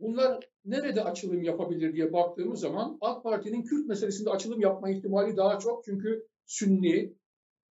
bunlar 0.00 0.48
nerede 0.64 1.04
açılım 1.04 1.42
yapabilir 1.42 1.94
diye 1.94 2.12
baktığımız 2.12 2.60
zaman 2.60 2.98
AK 3.00 3.22
Parti'nin 3.22 3.62
Kürt 3.62 3.86
meselesinde 3.86 4.30
açılım 4.30 4.60
yapma 4.60 4.90
ihtimali 4.90 5.36
daha 5.36 5.58
çok. 5.58 5.84
Çünkü 5.84 6.26
Sünni 6.46 7.12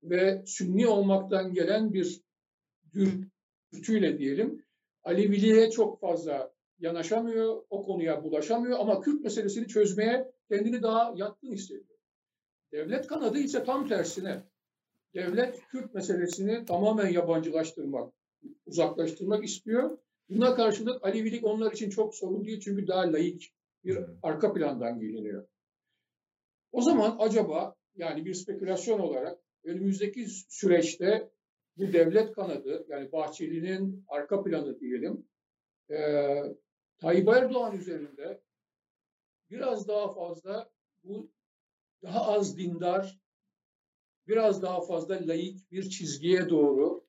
ve 0.03 0.43
Sünni 0.45 0.87
olmaktan 0.87 1.53
gelen 1.53 1.93
bir 1.93 2.21
dürtüyle 3.73 4.19
diyelim 4.19 4.65
Aleviliğe 5.03 5.71
çok 5.71 5.99
fazla 5.99 6.53
yanaşamıyor, 6.79 7.63
o 7.69 7.83
konuya 7.83 8.23
bulaşamıyor 8.23 8.79
ama 8.79 9.01
Kürt 9.01 9.21
meselesini 9.21 9.67
çözmeye 9.67 10.31
kendini 10.49 10.81
daha 10.81 11.13
yatkın 11.15 11.51
hissediyor. 11.51 11.99
Devlet 12.71 13.07
kanadı 13.07 13.37
ise 13.37 13.63
tam 13.63 13.87
tersine 13.87 14.43
devlet 15.13 15.67
Kürt 15.67 15.93
meselesini 15.93 16.65
tamamen 16.65 17.07
yabancılaştırmak, 17.07 18.13
uzaklaştırmak 18.65 19.43
istiyor. 19.43 19.97
Buna 20.29 20.55
karşılık 20.55 21.03
Alevilik 21.03 21.45
onlar 21.45 21.71
için 21.71 21.89
çok 21.89 22.15
sorun 22.15 22.45
değil 22.45 22.59
çünkü 22.59 22.87
daha 22.87 23.13
laik 23.13 23.53
bir 23.83 23.97
arka 24.23 24.53
plandan 24.53 24.99
geliniyor. 24.99 25.47
O 26.71 26.81
zaman 26.81 27.15
acaba 27.19 27.74
yani 27.95 28.25
bir 28.25 28.33
spekülasyon 28.33 28.99
olarak 28.99 29.39
önümüzdeki 29.63 30.27
süreçte 30.49 31.29
bu 31.77 31.93
devlet 31.93 32.31
kanadı 32.31 32.85
yani 32.89 33.11
Bahçeli'nin 33.11 34.05
arka 34.07 34.43
planı 34.43 34.79
diyelim 34.79 35.27
e, 35.89 35.97
Tayyip 36.97 37.27
Erdoğan 37.27 37.77
üzerinde 37.77 38.41
biraz 39.49 39.87
daha 39.87 40.13
fazla 40.13 40.69
bu 41.03 41.31
daha 42.03 42.21
az 42.27 42.57
dindar 42.57 43.19
biraz 44.27 44.61
daha 44.61 44.81
fazla 44.81 45.27
laik 45.27 45.71
bir 45.71 45.89
çizgiye 45.89 46.49
doğru 46.49 47.05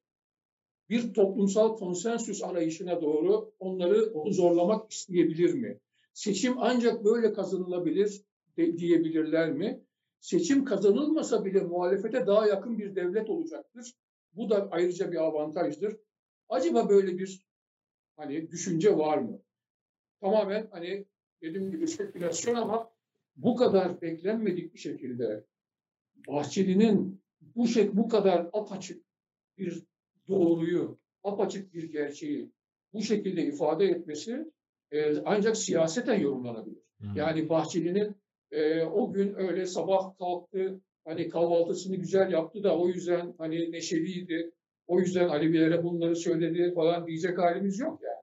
bir 0.88 1.14
toplumsal 1.14 1.76
konsensüs 1.76 2.42
arayışına 2.42 3.02
doğru 3.02 3.52
onları 3.58 4.12
zorlamak 4.32 4.92
isteyebilir 4.92 5.54
mi? 5.54 5.80
Seçim 6.12 6.54
ancak 6.58 7.04
böyle 7.04 7.32
kazanılabilir 7.32 8.22
de, 8.56 8.78
diyebilirler 8.78 9.52
mi? 9.52 9.80
Seçim 10.26 10.64
kazanılmasa 10.64 11.44
bile 11.44 11.60
muhalefete 11.60 12.26
daha 12.26 12.46
yakın 12.46 12.78
bir 12.78 12.96
devlet 12.96 13.30
olacaktır. 13.30 13.92
Bu 14.32 14.50
da 14.50 14.68
ayrıca 14.70 15.12
bir 15.12 15.16
avantajdır. 15.16 15.96
Acaba 16.48 16.88
böyle 16.88 17.18
bir 17.18 17.46
hani 18.16 18.50
düşünce 18.50 18.96
var 18.96 19.18
mı? 19.18 19.42
Tamamen 20.20 20.68
hani 20.70 21.06
dediğim 21.42 21.70
gibi 21.70 21.88
spekülasyon 21.88 22.54
ama 22.54 22.90
bu 23.36 23.56
kadar 23.56 24.00
beklenmedik 24.00 24.74
bir 24.74 24.78
şekilde 24.78 25.44
Bahçeli'nin 26.28 27.20
bu 27.56 27.68
şey 27.68 27.96
bu 27.96 28.08
kadar 28.08 28.50
apaçık 28.52 29.04
bir 29.58 29.82
doğruyu, 30.28 30.98
apaçık 31.24 31.74
bir 31.74 31.92
gerçeği 31.92 32.50
bu 32.92 33.02
şekilde 33.02 33.46
ifade 33.46 33.84
etmesi 33.84 34.52
e, 34.90 35.18
ancak 35.24 35.56
siyaseten 35.56 36.20
yorumlanabilir. 36.20 36.82
Hmm. 36.98 37.16
Yani 37.16 37.48
Bahçeli'nin 37.48 38.16
e, 38.50 38.82
o 38.82 39.12
gün 39.12 39.34
öyle 39.34 39.66
sabah 39.66 40.18
kalktı, 40.18 40.80
hani 41.04 41.28
kahvaltısını 41.28 41.96
güzel 41.96 42.32
yaptı 42.32 42.62
da 42.62 42.78
o 42.78 42.88
yüzden 42.88 43.34
hani 43.38 43.72
neşeliydi. 43.72 44.52
O 44.86 45.00
yüzden 45.00 45.28
Alevilere 45.28 45.84
bunları 45.84 46.16
söyledi 46.16 46.74
falan 46.74 47.06
diyecek 47.06 47.38
halimiz 47.38 47.78
yok 47.78 48.00
yani. 48.02 48.22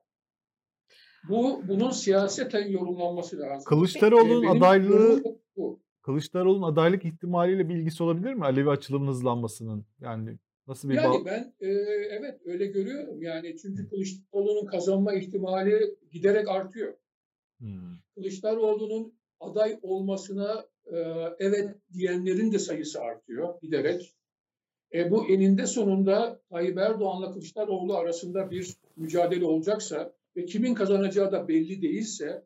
Bu 1.28 1.68
bunun 1.68 1.90
siyaseten 1.90 2.68
yorumlanması 2.68 3.38
lazım. 3.38 3.64
Kılıçdaroğlu'nun 3.64 4.56
adaylığı 4.56 5.22
bu. 5.56 5.80
Kılıçdaroğlu'nun 6.02 6.72
adaylık 6.72 7.04
ihtimaliyle 7.04 7.68
bir 7.68 7.74
ilgisi 7.74 8.02
olabilir 8.02 8.34
mi? 8.34 8.44
Alevi 8.44 8.70
açılımının 8.70 9.10
hızlanmasının. 9.10 9.86
Yani 10.00 10.38
nasıl 10.66 10.88
bir 10.88 10.94
Yani 10.94 11.24
ben 11.24 11.54
e, 11.60 11.68
evet 12.10 12.40
öyle 12.44 12.66
görüyorum. 12.66 13.22
Yani 13.22 13.56
çünkü 13.56 13.88
Kılıçdaroğlu'nun 13.88 14.66
kazanma 14.66 15.14
ihtimali 15.14 15.96
giderek 16.12 16.48
artıyor. 16.48 16.94
Hmm. 17.58 17.96
Kılıçdaroğlu'nun 18.14 19.12
aday 19.44 19.78
olmasına 19.82 20.66
e, 20.86 20.96
evet 21.38 21.76
diyenlerin 21.92 22.52
de 22.52 22.58
sayısı 22.58 23.00
artıyor 23.00 23.60
giderek. 23.62 24.14
E, 24.94 25.10
bu 25.10 25.28
eninde 25.28 25.66
sonunda 25.66 26.40
Tayyip 26.50 26.78
Erdoğan'la 26.78 27.32
Kılıçdaroğlu 27.32 27.96
arasında 27.96 28.50
bir 28.50 28.74
mücadele 28.96 29.44
olacaksa 29.44 30.12
ve 30.36 30.44
kimin 30.44 30.74
kazanacağı 30.74 31.32
da 31.32 31.48
belli 31.48 31.82
değilse 31.82 32.44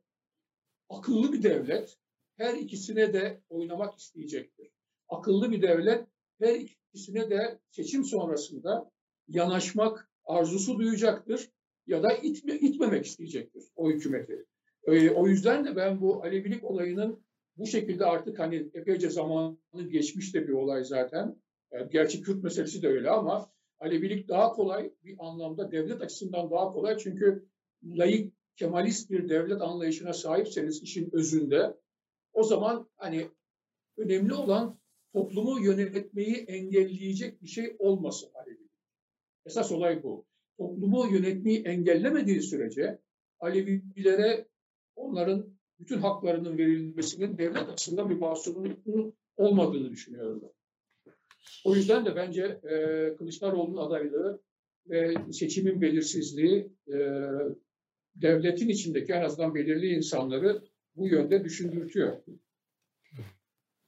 akıllı 0.89 1.33
bir 1.33 1.43
devlet 1.43 1.97
her 2.37 2.55
ikisine 2.55 3.13
de 3.13 3.41
oynamak 3.49 3.99
isteyecektir. 3.99 4.69
Akıllı 5.09 5.51
bir 5.51 5.63
devlet 5.63 6.07
her 6.41 6.55
ikisine 6.55 7.31
de 7.31 7.59
seçim 7.71 8.05
sonrasında 8.05 8.91
yanaşmak 9.29 10.11
arzusu 10.25 10.79
duyacaktır 10.79 11.51
ya 11.87 12.03
da 12.03 12.13
itme, 12.13 12.55
itmemek 12.55 13.07
isteyecektir 13.07 13.65
o 13.77 13.91
hükümeti. 13.91 14.47
E, 14.89 15.11
o 15.11 15.27
yüzden 15.27 15.65
de 15.65 15.77
ben 15.77 16.01
bu 16.01 16.23
Alevilik 16.23 16.65
olayının 16.65 17.25
bu 17.57 17.67
şekilde 17.67 18.07
artık 18.07 18.39
hani 18.39 18.71
epeyce 18.75 19.11
zamanı 19.11 19.89
geçmiş 19.91 20.35
de 20.35 20.49
bir 20.49 20.53
olay 20.53 20.85
zaten. 20.85 21.37
Yani 21.73 21.91
gerçi 21.91 22.23
Kürt 22.23 22.43
meselesi 22.43 22.83
de 22.83 22.89
öyle 22.89 23.11
ama 23.11 23.51
Alevilik 23.81 24.29
daha 24.29 24.53
kolay 24.53 24.93
bir 25.05 25.17
anlamda 25.19 25.73
devlet 25.73 26.03
açısından 26.03 26.51
daha 26.51 26.73
kolay 26.73 26.99
çünkü 26.99 27.49
layık 27.85 28.33
kemalist 28.57 29.11
bir 29.11 29.29
devlet 29.29 29.63
anlayışına 29.63 30.13
sahipseniz 30.13 30.83
işin 30.83 31.11
özünde 31.13 31.77
o 32.33 32.43
zaman 32.43 32.89
hani 32.97 33.29
önemli 33.97 34.35
olan 34.35 34.79
toplumu 35.13 35.65
yönetmeyi 35.65 36.35
engelleyecek 36.37 37.43
bir 37.43 37.49
şey 37.49 37.77
olmasın 37.79 38.31
Alevilik. 38.35 38.71
Esas 39.47 39.73
olay 39.73 40.03
bu. 40.03 40.27
Toplumu 40.59 41.07
yönetmeyi 41.13 41.63
engellemediği 41.65 42.43
sürece 42.43 42.99
Alevilere 43.41 44.49
onların 44.99 45.59
bütün 45.81 45.99
haklarının 45.99 46.59
verilmesinin 46.59 47.39
devlet 47.39 47.69
açısından 47.69 48.11
bir 48.11 48.17
mahsurunun 48.17 49.15
olmadığını 49.37 49.91
düşünüyorum. 49.91 50.43
O 51.65 51.75
yüzden 51.75 52.07
de 52.07 52.17
bence 52.17 52.43
e, 52.45 52.77
Kılıçdaroğlu'nun 53.17 53.87
adaylığı 53.87 54.43
ve 54.87 55.15
seçimin 55.33 55.81
belirsizliği 55.81 56.73
e, 56.89 56.99
devletin 58.17 58.69
içindeki 58.69 59.13
en 59.13 59.23
azından 59.23 59.55
belirli 59.55 59.87
insanları 59.87 60.63
bu 60.97 61.09
yönde 61.09 61.45
düşündürtüyor. 61.45 62.23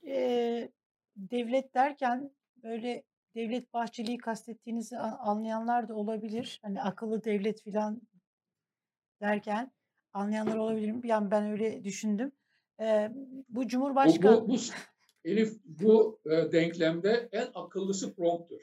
Ee, 0.06 0.70
devlet 1.16 1.74
derken 1.74 2.30
böyle 2.62 3.02
devlet 3.34 3.74
bahçeliği 3.74 4.18
kastettiğinizi 4.18 4.98
anlayanlar 4.98 5.88
da 5.88 5.94
olabilir. 5.94 6.60
Hani 6.62 6.82
akıllı 6.82 7.24
devlet 7.24 7.62
filan 7.62 8.02
derken 9.20 9.72
anlayanlar 10.12 10.56
olabilir 10.56 10.90
mi? 10.90 11.00
Yani 11.04 11.30
ben 11.30 11.50
öyle 11.50 11.84
düşündüm. 11.84 12.32
Ee, 12.80 13.10
bu 13.48 13.68
Cumhurbaşkanı... 13.68 14.40
Bu, 14.40 14.48
bu, 14.48 14.52
bu, 14.52 14.56
Elif 15.24 15.52
bu 15.64 16.20
e, 16.26 16.52
denklemde 16.52 17.28
en 17.32 17.48
akıllısı 17.54 18.14
prompter. 18.14 18.58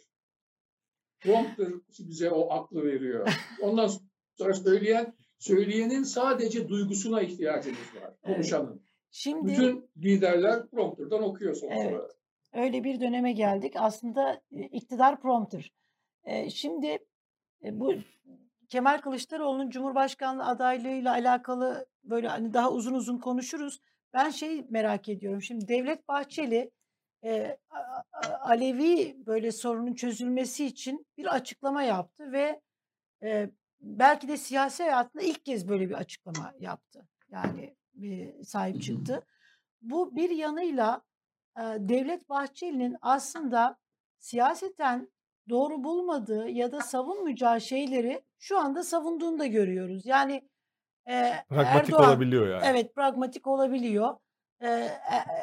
Prompter 1.20 1.68
bize 2.00 2.32
o 2.32 2.52
aklı 2.52 2.84
veriyor. 2.84 3.30
Ondan 3.62 3.89
sonra 4.38 4.54
söyleyen 4.54 5.16
söyleyenin 5.39 6.04
sadece 6.04 6.70
duygusuna 6.70 7.22
ihtiyacımız 7.22 7.95
var. 8.02 8.14
Konuşanın. 8.22 8.72
Evet. 8.72 8.82
Şimdi 9.12 9.52
bütün 9.52 9.89
liderler 9.98 10.70
prompterdan 10.70 11.24
okuyor 11.24 11.54
sonuç 11.54 11.74
evet, 11.78 11.93
olarak. 11.93 12.12
Öyle 12.54 12.84
bir 12.84 13.00
döneme 13.00 13.32
geldik. 13.32 13.74
Aslında 13.76 14.41
e, 14.52 14.62
iktidar 14.62 15.22
prompter. 15.22 15.72
Ee, 16.24 16.50
şimdi 16.50 17.00
e, 17.64 17.80
bu 17.80 17.93
Kemal 18.70 18.97
Kılıçdaroğlu'nun 18.97 19.70
Cumhurbaşkanlığı 19.70 20.45
adaylığıyla 20.45 21.11
alakalı 21.11 21.86
böyle 22.03 22.28
hani 22.28 22.53
daha 22.53 22.72
uzun 22.72 22.93
uzun 22.93 23.18
konuşuruz. 23.18 23.80
Ben 24.13 24.30
şey 24.30 24.65
merak 24.70 25.09
ediyorum. 25.09 25.41
Şimdi 25.41 25.68
Devlet 25.68 26.07
Bahçeli 26.07 26.72
e, 27.24 27.57
Alevi 28.41 29.18
böyle 29.26 29.51
sorunun 29.51 29.93
çözülmesi 29.93 30.65
için 30.65 31.07
bir 31.18 31.36
açıklama 31.36 31.84
yaptı 31.84 32.32
ve 32.32 32.61
e, 33.24 33.49
belki 33.82 34.28
de 34.28 34.38
siyasi 34.38 34.84
hayatında 34.84 35.24
ilk 35.24 35.45
kez 35.45 35.68
böyle 35.68 35.89
bir 35.89 35.95
açıklama 35.95 36.53
yaptı. 36.59 37.07
Yani 37.30 37.76
bir 37.93 38.43
sahip 38.43 38.82
çıktı. 38.82 39.26
Bu 39.82 40.15
bir 40.15 40.30
yanıyla 40.30 41.01
e, 41.57 41.61
Devlet 41.61 42.30
Bahçeli'nin 42.30 42.95
aslında 43.01 43.78
siyaseten 44.20 45.11
doğru 45.49 45.84
bulmadığı 45.84 46.49
ya 46.49 46.72
da 46.72 46.82
savunmayacağı 46.82 47.61
şeyleri 47.61 48.22
şu 48.40 48.60
anda 48.60 48.84
savunduğunu 48.84 49.40
da 49.40 49.46
görüyoruz. 49.46 50.06
Yani 50.06 50.50
e, 51.10 51.34
pragmatik 51.50 51.94
Erdoğan, 51.94 52.10
olabiliyor 52.10 52.48
yani. 52.48 52.64
Evet 52.66 52.96
pragmatik 52.96 53.48
olabiliyor. 53.48 54.16
E, 54.62 54.68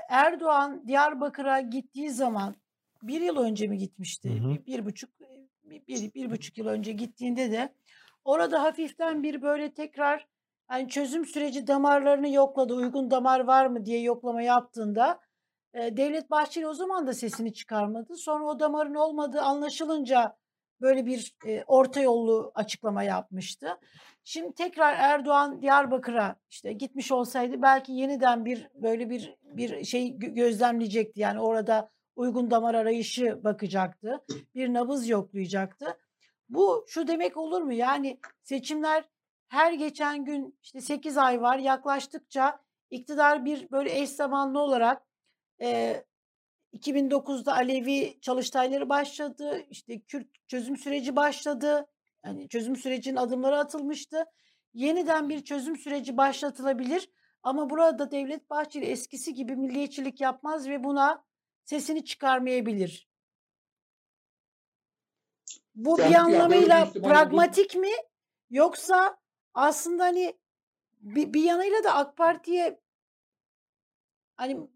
Erdoğan 0.08 0.88
Diyarbakır'a 0.88 1.60
gittiği 1.60 2.10
zaman 2.10 2.54
bir 3.02 3.20
yıl 3.20 3.36
önce 3.36 3.66
mi 3.66 3.78
gitmişti? 3.78 4.30
Hı 4.30 4.44
hı. 4.44 4.50
Bir, 4.50 4.66
bir 4.66 4.84
buçuk 4.84 5.10
bir, 5.64 5.86
bir, 5.86 6.14
bir 6.14 6.30
buçuk 6.30 6.58
yıl 6.58 6.66
önce 6.66 6.92
gittiğinde 6.92 7.52
de 7.52 7.74
orada 8.24 8.62
hafiften 8.62 9.22
bir 9.22 9.42
böyle 9.42 9.74
tekrar 9.74 10.28
yani 10.70 10.88
çözüm 10.88 11.26
süreci 11.26 11.66
damarlarını 11.66 12.28
yokladı. 12.28 12.74
Uygun 12.74 13.10
damar 13.10 13.40
var 13.40 13.66
mı 13.66 13.86
diye 13.86 14.00
yoklama 14.00 14.42
yaptığında 14.42 15.20
Devlet 15.74 16.30
Bahçeli 16.30 16.66
o 16.66 16.74
zaman 16.74 17.06
da 17.06 17.14
sesini 17.14 17.52
çıkarmadı. 17.52 18.16
Sonra 18.16 18.44
o 18.44 18.60
damarın 18.60 18.94
olmadığı 18.94 19.40
anlaşılınca 19.40 20.36
böyle 20.80 21.06
bir 21.06 21.36
orta 21.66 22.00
yollu 22.00 22.52
açıklama 22.54 23.02
yapmıştı. 23.02 23.78
Şimdi 24.24 24.54
tekrar 24.54 24.94
Erdoğan 24.98 25.62
Diyarbakır'a 25.62 26.36
işte 26.50 26.72
gitmiş 26.72 27.12
olsaydı 27.12 27.62
belki 27.62 27.92
yeniden 27.92 28.44
bir 28.44 28.68
böyle 28.74 29.10
bir 29.10 29.34
bir 29.42 29.84
şey 29.84 30.18
gözlemleyecekti. 30.18 31.20
Yani 31.20 31.40
orada 31.40 31.90
uygun 32.16 32.50
damar 32.50 32.74
arayışı 32.74 33.44
bakacaktı. 33.44 34.24
Bir 34.54 34.72
nabız 34.74 35.08
yoklayacaktı. 35.08 35.98
Bu 36.48 36.84
şu 36.88 37.08
demek 37.08 37.36
olur 37.36 37.62
mu? 37.62 37.72
Yani 37.72 38.20
seçimler 38.42 39.04
her 39.48 39.72
geçen 39.72 40.24
gün 40.24 40.58
işte 40.62 40.80
8 40.80 41.18
ay 41.18 41.42
var 41.42 41.58
yaklaştıkça 41.58 42.60
iktidar 42.90 43.44
bir 43.44 43.70
böyle 43.70 44.00
eş 44.00 44.10
zamanlı 44.10 44.58
olarak 44.58 45.02
e, 45.62 46.02
2009'da 46.74 47.54
Alevi 47.54 48.18
çalıştayları 48.20 48.88
başladı. 48.88 49.66
İşte 49.70 50.00
Kürt 50.00 50.26
çözüm 50.48 50.76
süreci 50.76 51.16
başladı. 51.16 51.86
Yani 52.24 52.48
çözüm 52.48 52.76
sürecinin 52.76 53.16
adımları 53.16 53.58
atılmıştı. 53.58 54.24
Yeniden 54.74 55.28
bir 55.28 55.44
çözüm 55.44 55.76
süreci 55.76 56.16
başlatılabilir. 56.16 57.10
Ama 57.42 57.70
burada 57.70 58.10
Devlet 58.10 58.50
Bahçeli 58.50 58.84
eskisi 58.84 59.34
gibi 59.34 59.56
milliyetçilik 59.56 60.20
yapmaz 60.20 60.68
ve 60.68 60.84
buna 60.84 61.24
sesini 61.64 62.04
çıkarmayabilir. 62.04 63.08
Bu 65.74 66.00
yani, 66.00 66.10
bir 66.10 66.14
anlamıyla 66.14 66.92
pragmatik 66.92 67.76
mi 67.76 67.90
yoksa 68.50 69.16
aslında 69.54 70.04
hani 70.04 70.38
bir, 71.00 71.32
bir 71.32 71.42
yanıyla 71.42 71.84
da 71.84 71.94
AK 71.94 72.16
Parti'ye 72.16 72.80
hani 74.36 74.73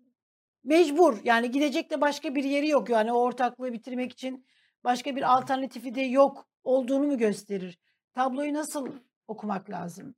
mecbur 0.68 1.18
yani 1.24 1.50
gidecek 1.50 1.90
de 1.90 2.00
başka 2.00 2.34
bir 2.34 2.44
yeri 2.44 2.68
yok 2.68 2.90
yani 2.90 3.12
o 3.12 3.16
ortaklığı 3.16 3.72
bitirmek 3.72 4.12
için 4.12 4.44
başka 4.84 5.16
bir 5.16 5.36
alternatifi 5.36 5.94
de 5.94 6.00
yok 6.00 6.48
olduğunu 6.64 7.06
mu 7.06 7.18
gösterir? 7.18 7.78
Tabloyu 8.14 8.54
nasıl 8.54 8.88
okumak 9.28 9.70
lazım? 9.70 10.14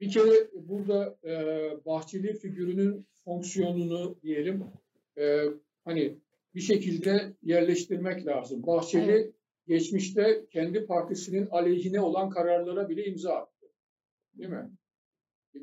Bir 0.00 0.10
kere 0.10 0.50
burada 0.54 1.16
e, 1.24 1.34
Bahçeli 1.86 2.34
figürünün 2.34 3.06
fonksiyonunu 3.24 4.16
diyelim 4.22 4.64
e, 5.18 5.44
hani 5.84 6.18
bir 6.54 6.60
şekilde 6.60 7.32
yerleştirmek 7.42 8.26
lazım. 8.26 8.66
Bahçeli 8.66 9.12
Evet. 9.12 9.34
geçmişte 9.66 10.46
kendi 10.50 10.86
partisinin 10.86 11.46
aleyhine 11.50 12.00
olan 12.00 12.30
kararlara 12.30 12.88
bile 12.88 13.04
imza 13.04 13.32
attı. 13.32 13.66
Değil 14.34 14.50
mi? 14.50 14.70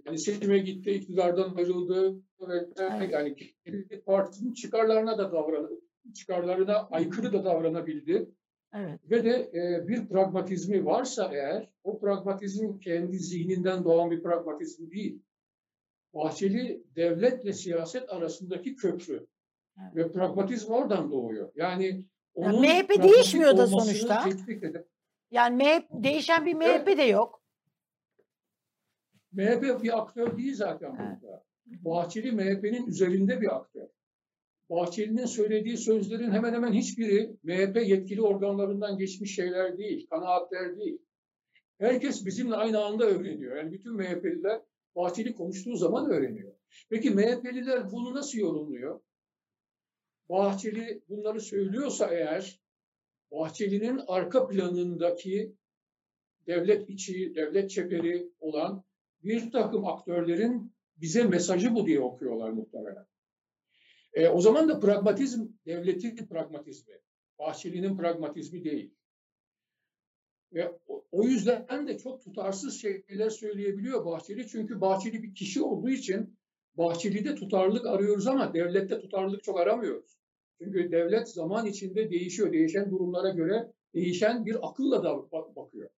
Yani 0.05 0.17
seçime 0.17 0.57
gitti, 0.59 0.91
iktidardan 0.91 1.55
ayrıldı 1.55 2.15
ve 2.39 2.65
Evet. 2.79 3.11
yani 3.11 3.35
kendi 3.35 4.01
partisinin 4.05 4.53
çıkarlarına 4.53 5.17
da 5.17 5.31
davran 5.31 5.69
çıkarlarına 6.15 6.87
aykırı 6.91 7.33
da 7.33 7.45
davranabildi. 7.45 8.29
Evet. 8.73 8.99
Ve 9.11 9.23
de 9.23 9.51
e, 9.53 9.87
bir 9.87 10.07
pragmatizmi 10.07 10.85
varsa 10.85 11.29
eğer, 11.33 11.69
o 11.83 11.99
pragmatizm 11.99 12.79
kendi 12.79 13.19
zihninden 13.19 13.83
doğan 13.83 14.11
bir 14.11 14.23
pragmatizm 14.23 14.91
değil. 14.91 15.21
Bahçeli 16.13 16.83
devletle 16.95 17.53
siyaset 17.53 18.09
arasındaki 18.09 18.75
köprü. 18.75 19.27
Evet. 19.81 19.95
Ve 19.95 20.11
pragmatizm 20.11 20.71
oradan 20.71 21.11
doğuyor. 21.11 21.51
Yani 21.55 21.85
Yani 21.85 22.05
onun 22.35 22.61
MHP 22.61 22.87
pragmatik 22.87 23.03
değişmiyor 23.03 23.57
da 23.57 23.67
sonuçta. 23.67 24.25
eden- 24.49 24.85
Yani 25.31 25.55
MHP, 25.55 26.03
değişen 26.03 26.45
bir 26.45 26.53
MHP 26.55 26.97
de 26.97 27.03
yok. 27.03 27.41
MHP 29.31 29.83
bir 29.83 29.97
aktör 29.97 30.37
değil 30.37 30.55
zaten 30.55 30.95
Evet. 30.99 31.21
burada. 31.21 31.43
Bahçeli 31.65 32.31
MHP'nin 32.31 32.87
üzerinde 32.87 33.41
bir 33.41 33.55
aktör. 33.55 33.87
Bahçeli'nin 34.69 35.25
söylediği 35.25 35.77
sözlerin 35.77 36.31
hemen 36.31 36.53
hemen 36.53 36.73
hiçbiri 36.73 37.37
MHP 37.43 37.87
yetkili 37.87 38.21
organlarından 38.21 38.97
geçmiş 38.97 39.35
şeyler 39.35 39.77
değil, 39.77 40.07
kanaatler 40.09 40.77
değil. 40.77 40.97
Herkes 41.79 42.25
bizimle 42.25 42.55
aynı 42.55 42.83
anda 42.83 43.05
öğreniyor. 43.05 43.57
Yani 43.57 43.71
bütün 43.71 43.95
MHP'liler 43.95 44.61
Bahçeli 44.95 45.33
konuştuğu 45.33 45.75
zaman 45.75 46.11
öğreniyor. 46.11 46.53
Peki 46.89 47.09
MHP'liler 47.09 47.91
bunu 47.91 48.15
nasıl 48.15 48.37
yorumluyor? 48.37 49.01
Bahçeli 50.29 51.01
bunları 51.09 51.41
söylüyorsa 51.41 52.07
eğer 52.07 52.59
Bahçeli'nin 53.31 54.01
arka 54.07 54.47
planındaki 54.47 55.55
devlet 56.47 56.89
içi, 56.89 57.35
devlet 57.35 57.69
çeperi 57.69 58.31
olan 58.39 58.83
bir 59.23 59.51
takım 59.51 59.85
aktörlerin 59.85 60.73
bize 60.97 61.23
mesajı 61.23 61.75
bu 61.75 61.85
diye 61.87 62.01
okuyorlar 62.01 62.49
muhtemelen. 62.49 63.05
E, 64.13 64.27
o 64.27 64.41
zaman 64.41 64.69
da 64.69 64.79
pragmatizm 64.79 65.47
devletin 65.65 66.27
pragmatizmi, 66.27 66.93
Bahçeli'nin 67.39 67.97
pragmatizmi 67.97 68.63
değil. 68.63 68.93
Ve 70.53 70.71
o, 71.11 71.23
yüzden 71.23 71.87
de 71.87 71.97
çok 71.97 72.23
tutarsız 72.23 72.81
şeyler 72.81 73.29
söyleyebiliyor 73.29 74.05
Bahçeli. 74.05 74.47
Çünkü 74.47 74.81
Bahçeli 74.81 75.23
bir 75.23 75.35
kişi 75.35 75.61
olduğu 75.61 75.89
için 75.89 76.37
Bahçeli'de 76.77 77.35
tutarlılık 77.35 77.85
arıyoruz 77.85 78.27
ama 78.27 78.53
devlette 78.53 78.99
tutarlılık 78.99 79.43
çok 79.43 79.59
aramıyoruz. 79.59 80.17
Çünkü 80.61 80.91
devlet 80.91 81.29
zaman 81.29 81.65
içinde 81.65 82.09
değişiyor. 82.09 82.53
Değişen 82.53 82.91
durumlara 82.91 83.29
göre 83.29 83.71
değişen 83.93 84.45
bir 84.45 84.69
akılla 84.69 85.03
da 85.03 85.31
bak- 85.31 85.55
bakıyor. 85.55 85.89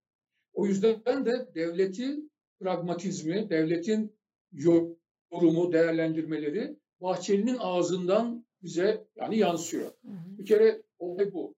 O 0.53 0.65
yüzden 0.65 1.25
de 1.25 1.49
devletin 1.55 2.31
pragmatizmi, 2.59 3.49
devletin 3.49 4.13
yorumu, 4.51 5.73
değerlendirmeleri 5.73 6.75
Bahçeli'nin 7.01 7.57
ağzından 7.59 8.45
bize 8.63 9.07
yani 9.15 9.37
yansıyor. 9.37 9.85
Hı 9.85 10.07
hı. 10.07 10.37
Bir 10.37 10.45
kere 10.45 10.81
olay 10.99 11.33
bu. 11.33 11.55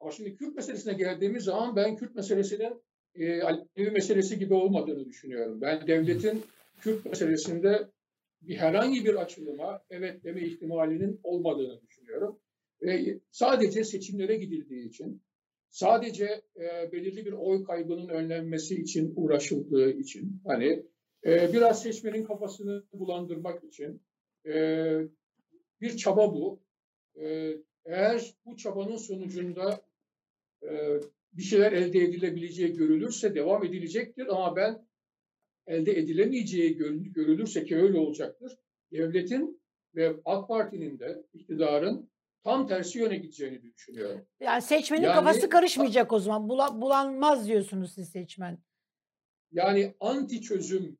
Ama 0.00 0.12
şimdi 0.12 0.36
Kürt 0.36 0.56
meselesine 0.56 0.92
geldiğimiz 0.92 1.44
zaman 1.44 1.76
ben 1.76 1.96
Kürt 1.96 2.14
meselesinin 2.14 2.82
e, 3.14 3.42
Alevi 3.42 3.90
meselesi 3.90 4.38
gibi 4.38 4.54
olmadığını 4.54 5.04
düşünüyorum. 5.04 5.60
Ben 5.60 5.86
devletin 5.86 6.42
Kürt 6.80 7.04
meselesinde 7.06 7.88
bir 8.42 8.56
herhangi 8.56 9.04
bir 9.04 9.14
açılıma 9.14 9.82
evet 9.90 10.24
deme 10.24 10.42
ihtimalinin 10.42 11.20
olmadığını 11.22 11.80
düşünüyorum. 11.82 12.38
Ve 12.82 13.20
sadece 13.30 13.84
seçimlere 13.84 14.36
gidildiği 14.36 14.88
için, 14.88 15.22
sadece 15.76 16.42
e, 16.56 16.92
belirli 16.92 17.26
bir 17.26 17.32
oy 17.32 17.64
kaybının 17.64 18.08
önlenmesi 18.08 18.74
için 18.74 19.12
uğraşıldığı 19.16 19.90
için, 19.90 20.40
hani 20.46 20.86
e, 21.26 21.52
biraz 21.52 21.82
seçmenin 21.82 22.24
kafasını 22.24 22.84
bulandırmak 22.92 23.64
için 23.64 24.02
e, 24.46 24.54
bir 25.80 25.96
çaba 25.96 26.34
bu. 26.34 26.60
E, 27.20 27.56
eğer 27.84 28.34
bu 28.44 28.56
çabanın 28.56 28.96
sonucunda 28.96 29.82
e, 30.62 31.00
bir 31.32 31.42
şeyler 31.42 31.72
elde 31.72 31.98
edilebileceği 31.98 32.72
görülürse 32.72 33.34
devam 33.34 33.64
edilecektir 33.64 34.26
ama 34.26 34.56
ben 34.56 34.86
elde 35.66 35.92
edilemeyeceği 35.92 36.76
gör- 36.76 36.94
görülürse 36.94 37.64
ki 37.64 37.76
öyle 37.76 37.98
olacaktır. 37.98 38.58
Devletin 38.92 39.60
ve 39.94 40.16
AK 40.24 40.48
Parti'nin 40.48 40.98
de 40.98 41.24
iktidarın 41.34 42.10
tam 42.44 42.66
tersi 42.66 42.98
yöne 42.98 43.16
gideceğini 43.16 43.62
düşünüyorum. 43.62 44.26
Yani 44.40 44.62
seçmenin 44.62 45.02
Yani- 45.02 45.14
kafası 45.14 45.48
karışmayacak 45.48 46.12
o 46.12 46.18
zaman. 46.18 46.48
Bula- 46.48 46.80
bulanmaz 46.80 47.48
diyorsunuz 47.48 47.92
siz 47.94 48.08
seçmen. 48.08 48.58
Yani 49.52 49.94
anti 50.00 50.40
çözüm, 50.42 50.98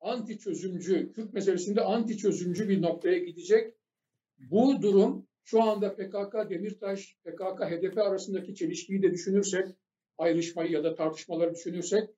anti 0.00 0.38
çözümcü, 0.38 1.12
Kürt 1.12 1.32
meselesinde 1.32 1.80
anti 1.80 2.18
çözümcü 2.18 2.68
bir 2.68 2.82
noktaya 2.82 3.18
gidecek. 3.18 3.74
Bu 4.38 4.82
durum 4.82 5.28
şu 5.44 5.62
anda 5.62 5.96
PKK, 5.96 6.50
Demirtaş, 6.50 7.16
PKK, 7.24 7.60
HDP 7.70 7.98
arasındaki 7.98 8.54
çelişkiyi 8.54 9.02
de 9.02 9.10
düşünürsek, 9.12 9.66
ayrışmayı 10.18 10.70
ya 10.70 10.84
da 10.84 10.94
tartışmaları 10.94 11.54
düşünürsek, 11.54 12.10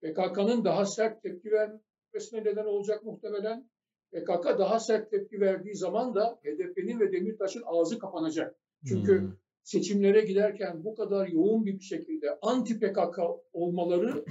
PKK'nın 0.00 0.64
daha 0.64 0.86
sert 0.86 1.22
tepki 1.22 1.50
vermesine 1.52 2.44
neden 2.44 2.64
olacak 2.64 3.04
muhtemelen. 3.04 3.70
PKK 4.12 4.58
daha 4.58 4.80
sert 4.80 5.10
tepki 5.10 5.40
verdiği 5.40 5.74
zaman 5.74 6.14
da 6.14 6.38
HDP'nin 6.44 7.00
ve 7.00 7.12
Demirtaş'ın 7.12 7.62
ağzı 7.66 7.98
kapanacak. 7.98 8.56
Çünkü 8.86 9.20
Hmm. 9.20 9.32
seçimlere 9.62 10.20
giderken 10.20 10.84
bu 10.84 10.94
kadar 10.94 11.26
yoğun 11.26 11.66
bir 11.66 11.80
şekilde 11.80 12.38
anti 12.42 12.80
PKK 12.80 13.18
olmaları 13.52 14.24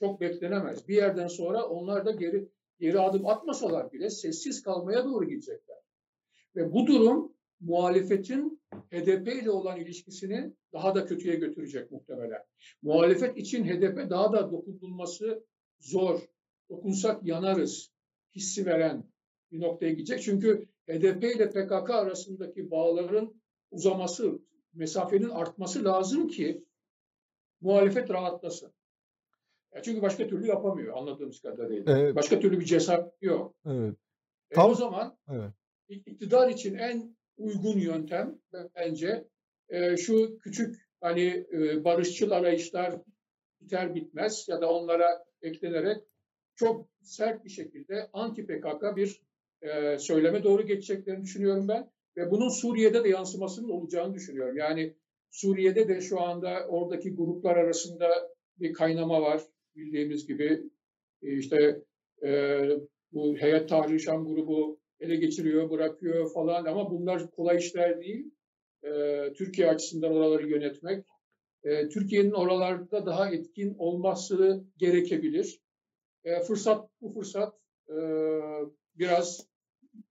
çok 0.00 0.20
beklenemez. 0.20 0.88
Bir 0.88 0.96
yerden 0.96 1.26
sonra 1.26 1.66
onlar 1.66 2.06
da 2.06 2.10
geri 2.10 2.48
geri 2.80 3.00
adım 3.00 3.26
atmasalar 3.26 3.92
bile 3.92 4.10
sessiz 4.10 4.62
kalmaya 4.62 5.04
doğru 5.04 5.28
gidecekler. 5.28 5.76
Ve 6.56 6.72
bu 6.72 6.86
durum 6.86 7.32
muhalefetin 7.60 8.60
HDP 8.92 9.28
ile 9.42 9.50
olan 9.50 9.80
ilişkisini 9.80 10.52
daha 10.72 10.94
da 10.94 11.06
kötüye 11.06 11.34
götürecek 11.34 11.90
muhtemelen. 11.90 12.42
Muhalefet 12.82 13.36
için 13.36 13.64
HDP 13.64 14.10
daha 14.10 14.32
da 14.32 14.50
dokunulması 14.52 15.44
zor. 15.80 16.20
Dokunsak 16.70 17.26
yanarız 17.26 17.90
hissi 18.34 18.66
veren 18.66 19.04
bir 19.52 19.60
noktaya 19.60 19.92
gidecek. 19.92 20.22
Çünkü 20.22 20.66
HDP 20.88 21.24
ile 21.24 21.50
PKK 21.50 21.90
arasındaki 21.90 22.70
bağların 22.70 23.34
uzaması, 23.70 24.38
mesafenin 24.72 25.28
artması 25.28 25.84
lazım 25.84 26.28
ki 26.28 26.64
muhalefet 27.60 28.10
rahatlasın. 28.10 28.72
Çünkü 29.82 30.02
başka 30.02 30.26
türlü 30.28 30.46
yapamıyor 30.46 30.96
anladığımız 30.96 31.40
kadarıyla. 31.40 31.98
Evet. 31.98 32.16
Başka 32.16 32.40
türlü 32.40 32.60
bir 32.60 32.64
cesaret 32.64 33.12
yok. 33.22 33.54
Evet. 33.66 33.94
E 34.50 34.54
Tam- 34.54 34.70
o 34.70 34.74
zaman 34.74 35.18
Evet. 35.30 35.52
iktidar 35.88 36.48
için 36.48 36.74
en 36.74 37.16
uygun 37.36 37.78
yöntem 37.78 38.38
bence 38.74 39.28
e, 39.68 39.96
şu 39.96 40.38
küçük 40.38 40.88
hani 41.00 41.46
e, 41.52 41.84
barışçıl 41.84 42.30
arayışlar 42.30 43.00
biter 43.60 43.94
bitmez 43.94 44.48
ya 44.48 44.60
da 44.60 44.70
onlara 44.72 45.24
eklenerek 45.42 46.02
çok 46.54 46.88
sert 47.02 47.44
bir 47.44 47.50
şekilde 47.50 48.10
anti 48.12 48.46
PKK 48.46 48.96
bir 48.96 49.22
e, 49.62 49.98
söyleme 49.98 50.44
doğru 50.44 50.66
geçeceklerini 50.66 51.22
düşünüyorum 51.24 51.68
ben 51.68 51.90
ve 52.16 52.30
bunun 52.30 52.48
Suriye'de 52.48 53.04
de 53.04 53.08
yansımasının 53.08 53.68
olacağını 53.68 54.14
düşünüyorum. 54.14 54.56
Yani 54.56 54.94
Suriye'de 55.30 55.88
de 55.88 56.00
şu 56.00 56.20
anda 56.20 56.66
oradaki 56.68 57.14
gruplar 57.14 57.56
arasında 57.56 58.08
bir 58.58 58.72
kaynama 58.72 59.22
var 59.22 59.42
bildiğimiz 59.76 60.26
gibi 60.26 60.70
E, 61.22 61.38
işte 61.38 61.82
e, 62.24 62.60
bu 63.12 63.36
Heyet 63.36 63.68
Tahrir 63.68 63.98
Şam 63.98 64.26
grubu 64.26 64.80
ele 65.00 65.16
geçiriyor, 65.16 65.70
bırakıyor 65.70 66.32
falan 66.32 66.64
ama 66.64 66.90
bunlar 66.90 67.30
kolay 67.30 67.56
işler 67.56 68.00
değil. 68.00 68.30
Ee, 68.84 69.32
Türkiye 69.36 69.68
açısından 69.68 70.12
oraları 70.12 70.48
yönetmek. 70.48 71.06
Ee, 71.64 71.88
Türkiye'nin 71.88 72.30
oralarda 72.30 73.06
daha 73.06 73.30
etkin 73.30 73.74
olması 73.78 74.64
gerekebilir. 74.76 75.60
Ee, 76.24 76.40
fırsat 76.40 76.90
bu 77.00 77.08
fırsat 77.08 77.54
e, 77.88 77.96
biraz 78.94 79.49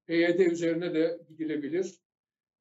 PYD 0.10 0.40
üzerine 0.40 0.94
de 0.94 1.20
gidilebilir. 1.30 2.00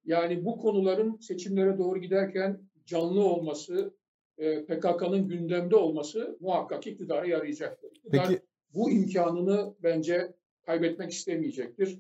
Yani 0.04 0.44
bu 0.44 0.58
konuların 0.58 1.16
seçimlere 1.16 1.78
doğru 1.78 2.00
giderken 2.00 2.60
canlı 2.86 3.24
olması, 3.24 3.94
e, 4.38 4.64
PKK'nın 4.64 5.28
gündemde 5.28 5.76
olması 5.76 6.36
muhakkak 6.40 6.86
iktidara 6.86 7.26
yarayacaktır. 7.26 7.90
İktidar 7.94 8.26
Peki 8.28 8.42
bu 8.74 8.90
imkanını 8.90 9.74
bence 9.82 10.34
kaybetmek 10.62 11.10
istemeyecektir. 11.10 11.98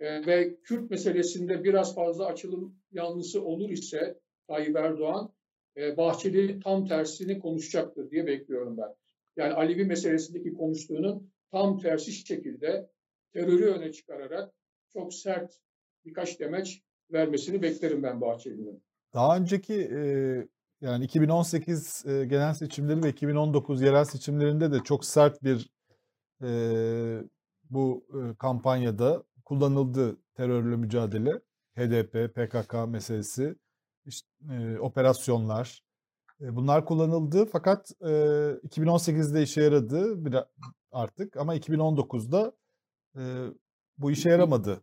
Ee, 0.00 0.26
ve 0.26 0.56
Kürt 0.62 0.90
meselesinde 0.90 1.64
biraz 1.64 1.94
fazla 1.94 2.26
açılım 2.26 2.76
yanlısı 2.92 3.44
olur 3.44 3.70
ise 3.70 4.20
Tayyip 4.48 4.76
Erdoğan, 4.76 5.32
e, 5.76 5.96
Bahçeli 5.96 6.60
tam 6.60 6.86
tersini 6.86 7.38
konuşacaktır 7.38 8.10
diye 8.10 8.26
bekliyorum 8.26 8.76
ben. 8.76 8.94
Yani 9.36 9.52
Alevi 9.52 9.84
meselesindeki 9.84 10.54
konuştuğunun 10.54 11.30
tam 11.50 11.78
tersi 11.78 12.12
şekilde 12.12 12.90
terörü 13.32 13.64
öne 13.64 13.92
çıkararak 13.92 14.54
çok 14.94 15.14
sert 15.14 15.54
birkaç 16.04 16.40
demeç 16.40 16.82
vermesini 17.12 17.62
beklerim 17.62 18.02
ben 18.02 18.20
Bahçeli'nin. 18.20 18.82
Daha 19.14 19.36
önceki 19.36 19.74
e, 19.74 20.00
yani 20.80 21.04
2018 21.04 22.04
e, 22.06 22.24
genel 22.24 22.54
seçimleri 22.54 23.02
ve 23.02 23.08
2019 23.08 23.82
yerel 23.82 24.04
seçimlerinde 24.04 24.72
de 24.72 24.78
çok 24.84 25.04
sert 25.04 25.42
bir 25.42 25.70
e, 26.42 26.48
bu 27.70 28.06
kampanyada 28.38 29.24
kullanıldı 29.44 30.16
terörle 30.34 30.76
mücadele, 30.76 31.40
HDP, 31.76 32.34
PKK 32.34 32.74
meselesi, 32.88 33.56
işte, 34.06 34.28
e, 34.50 34.78
operasyonlar. 34.78 35.84
E, 36.40 36.56
bunlar 36.56 36.84
kullanıldı 36.84 37.46
fakat 37.46 37.90
e, 38.00 38.06
2018'de 38.68 39.42
işe 39.42 39.62
yaradı 39.62 40.24
biraz 40.24 40.44
artık 40.92 41.36
ama 41.36 41.56
2019'da 41.56 42.52
e, 43.16 43.22
bu 43.98 44.10
işe 44.10 44.30
yaramadı. 44.30 44.82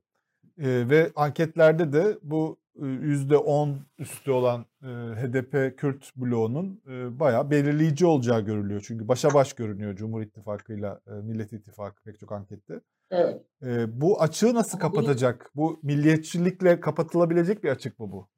E, 0.57 0.89
ve 0.89 1.11
anketlerde 1.15 1.93
de 1.93 2.17
bu 2.21 2.61
%10 2.75 3.75
üstü 3.97 4.31
olan 4.31 4.65
e, 4.81 4.87
HDP 4.87 5.77
Kürt 5.77 6.15
bloğunun 6.15 6.81
e, 6.87 7.19
bayağı 7.19 7.51
belirleyici 7.51 8.05
olacağı 8.05 8.41
görülüyor. 8.41 8.83
Çünkü 8.87 9.07
başa 9.07 9.33
baş 9.33 9.53
görünüyor 9.53 9.95
Cumhur 9.95 10.21
İttifakı'yla 10.21 11.01
e, 11.07 11.11
Millet 11.11 11.53
İttifakı 11.53 12.03
pek 12.03 12.19
çok 12.19 12.31
ankette. 12.31 12.81
Evet. 13.11 13.41
E, 13.63 14.01
bu 14.01 14.21
açığı 14.21 14.53
nasıl 14.53 14.79
kapatacak? 14.79 15.51
Bu 15.55 15.79
milliyetçilikle 15.83 16.79
kapatılabilecek 16.79 17.63
bir 17.63 17.69
açık 17.69 17.99
mı 17.99 18.11
bu? 18.11 18.29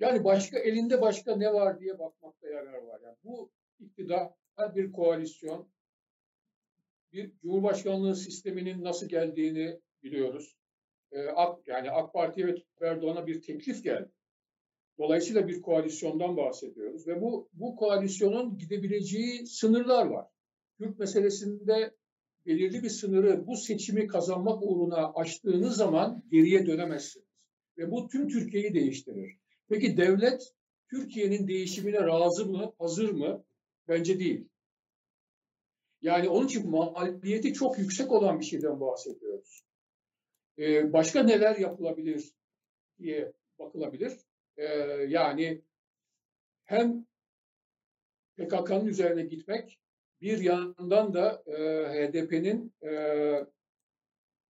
Yani 0.00 0.24
başka 0.24 0.58
elinde 0.58 1.00
başka 1.00 1.36
ne 1.36 1.52
var 1.52 1.80
diye 1.80 1.98
bakmakta 1.98 2.48
yarar 2.48 2.82
var. 2.82 3.00
Yani 3.04 3.16
bu 3.24 3.50
iktidar 3.78 4.30
bir 4.74 4.92
koalisyon, 4.92 5.68
bir 7.14 7.32
cumhurbaşkanlığı 7.42 8.16
sisteminin 8.16 8.84
nasıl 8.84 9.08
geldiğini 9.08 9.80
biliyoruz. 10.02 10.56
Ee, 11.12 11.26
AK, 11.26 11.68
yani 11.68 11.90
AK 11.90 12.12
Parti 12.12 12.46
ve 12.46 12.54
Erdoğan'a 12.80 13.26
bir 13.26 13.42
teklif 13.42 13.84
geldi. 13.84 14.10
Dolayısıyla 14.98 15.48
bir 15.48 15.62
koalisyondan 15.62 16.36
bahsediyoruz 16.36 17.06
ve 17.06 17.20
bu 17.20 17.48
bu 17.52 17.76
koalisyonun 17.76 18.58
gidebileceği 18.58 19.46
sınırlar 19.46 20.06
var. 20.06 20.26
Kürt 20.78 20.98
meselesinde 20.98 21.94
belirli 22.46 22.82
bir 22.82 22.88
sınırı 22.88 23.46
bu 23.46 23.56
seçimi 23.56 24.06
kazanmak 24.06 24.62
uğruna 24.62 25.12
aştığınız 25.14 25.76
zaman 25.76 26.22
geriye 26.30 26.66
dönemezsiniz. 26.66 27.26
Ve 27.78 27.90
bu 27.90 28.08
tüm 28.08 28.28
Türkiye'yi 28.28 28.74
değiştirir. 28.74 29.38
Peki 29.68 29.96
devlet 29.96 30.54
Türkiye'nin 30.90 31.48
değişimine 31.48 32.00
razı 32.00 32.46
mı, 32.46 32.72
hazır 32.78 33.10
mı? 33.10 33.44
Bence 33.88 34.18
değil. 34.18 34.48
Yani 36.04 36.28
onun 36.28 36.46
için 36.46 36.70
maliyeti 36.70 37.52
çok 37.52 37.78
yüksek 37.78 38.12
olan 38.12 38.40
bir 38.40 38.44
şeyden 38.44 38.80
bahsediyoruz. 38.80 39.64
Ee, 40.58 40.92
başka 40.92 41.22
neler 41.22 41.56
yapılabilir 41.56 42.34
diye 42.98 43.32
bakılabilir. 43.58 44.12
Ee, 44.56 44.64
yani 45.08 45.62
hem 46.64 47.06
PKK'nın 48.36 48.86
üzerine 48.86 49.22
gitmek 49.22 49.78
bir 50.20 50.38
yandan 50.38 51.14
da 51.14 51.42
e, 51.46 51.54
HDP'nin 51.88 52.72
e, 52.82 52.90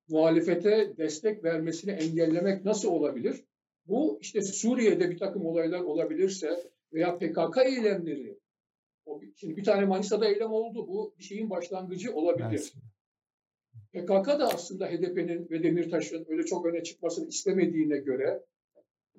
muhalefete 0.09 0.97
destek 0.97 1.45
vermesini 1.45 1.91
engellemek 1.91 2.65
nasıl 2.65 2.89
olabilir? 2.89 3.45
Bu 3.87 4.19
işte 4.21 4.43
Suriye'de 4.43 5.11
bir 5.11 5.19
takım 5.19 5.47
olaylar 5.47 5.81
olabilirse 5.81 6.71
veya 6.93 7.19
PKK 7.19 7.59
eylemleri, 7.67 8.39
şimdi 9.35 9.57
bir 9.57 9.65
tane 9.65 9.85
Manisa'da 9.85 10.29
eylem 10.29 10.53
oldu, 10.53 10.89
bu 10.89 11.15
bir 11.19 11.25
şeyin 11.25 11.51
başlangıcı 11.51 12.15
olabilir. 12.15 12.73
PKK 13.93 14.27
da 14.27 14.49
aslında 14.55 14.87
HDP'nin 14.87 15.51
ve 15.51 15.63
Demirtaş'ın 15.63 16.27
öyle 16.29 16.45
çok 16.45 16.67
öne 16.67 16.83
çıkmasını 16.83 17.29
istemediğine 17.29 17.97
göre 17.97 18.45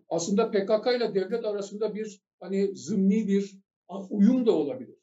aslında 0.10 0.52
PKK 0.52 0.88
ile 0.98 1.16
devlet 1.16 1.46
arasında 1.46 1.96
bir 1.96 2.22
hani 2.40 2.76
zımni 2.76 3.28
bir 3.28 3.58
uyum 4.10 4.46
da 4.46 4.52
olabilir. 4.52 4.98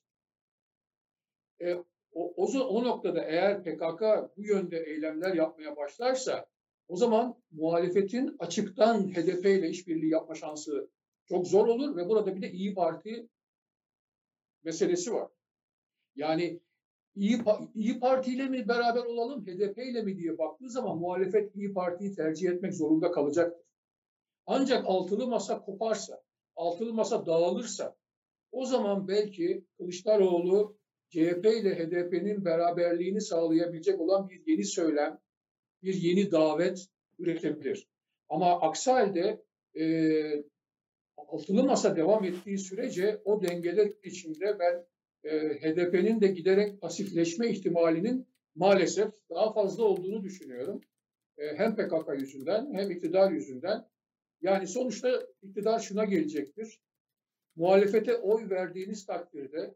E, 1.60 1.74
o, 2.12 2.34
o, 2.36 2.60
o 2.60 2.84
noktada 2.84 3.24
eğer 3.24 3.62
PKK 3.62 4.02
bu 4.36 4.44
yönde 4.44 4.84
eylemler 4.86 5.34
yapmaya 5.34 5.76
başlarsa 5.76 6.46
o 6.88 6.96
zaman 6.96 7.42
muhalefetin 7.50 8.36
açıktan 8.38 9.08
HDP 9.14 9.46
ile 9.46 9.70
işbirliği 9.70 10.10
yapma 10.10 10.34
şansı 10.34 10.90
çok 11.28 11.46
zor 11.46 11.66
olur 11.66 11.96
ve 11.96 12.08
burada 12.08 12.36
bir 12.36 12.42
de 12.42 12.50
İyi 12.50 12.74
Parti 12.74 13.28
meselesi 14.64 15.12
var. 15.12 15.28
Yani 16.16 16.60
İyi, 17.14 17.38
İyi 17.74 18.00
Parti 18.00 18.34
ile 18.34 18.48
mi 18.48 18.68
beraber 18.68 19.04
olalım, 19.04 19.46
HDP 19.46 19.78
ile 19.78 20.02
mi 20.02 20.16
diye 20.16 20.38
baktığı 20.38 20.70
zaman 20.70 20.98
muhalefet 20.98 21.56
İyi 21.56 21.72
Parti'yi 21.72 22.14
tercih 22.14 22.50
etmek 22.50 22.74
zorunda 22.74 23.10
kalacaktır. 23.10 23.66
Ancak 24.46 24.84
altılı 24.86 25.26
masa 25.26 25.60
koparsa, 25.60 26.22
altılı 26.56 26.94
masa 26.94 27.26
dağılırsa 27.26 27.96
o 28.52 28.64
zaman 28.64 29.08
belki 29.08 29.64
Kılıçdaroğlu 29.78 30.76
CHP 31.08 31.46
ile 31.46 31.74
HDP'nin 31.74 32.44
beraberliğini 32.44 33.20
sağlayabilecek 33.20 34.00
olan 34.00 34.28
bir 34.28 34.42
yeni 34.46 34.64
söylem, 34.64 35.18
bir 35.82 35.94
yeni 35.94 36.30
davet 36.30 36.86
üretebilir. 37.18 37.88
Ama 38.28 38.60
aksi 38.60 38.90
halde 38.90 39.42
e, 39.74 39.84
altılı 41.33 41.64
masa 41.64 41.97
devam 41.97 42.24
ettiği 42.24 42.59
sürece 42.59 43.22
o 43.24 43.43
dengeler 43.43 43.93
içinde 44.03 44.59
ben 44.59 44.87
e, 45.24 45.39
HDP'nin 45.61 46.20
de 46.20 46.26
giderek 46.26 46.80
pasifleşme 46.80 47.49
ihtimalinin 47.49 48.28
maalesef 48.55 49.12
daha 49.30 49.53
fazla 49.53 49.85
olduğunu 49.85 50.22
düşünüyorum. 50.22 50.80
E, 51.39 51.57
hem 51.57 51.76
PKK 51.76 52.20
yüzünden 52.20 52.74
hem 52.74 52.91
iktidar 52.91 53.30
yüzünden. 53.33 53.89
Yani 54.41 54.66
sonuçta 54.66 55.26
iktidar 55.43 55.80
şuna 55.80 56.05
gelecektir. 56.05 56.80
Muhalefete 57.57 58.16
oy 58.16 58.51
verdiğiniz 58.51 59.07
takdirde 59.07 59.74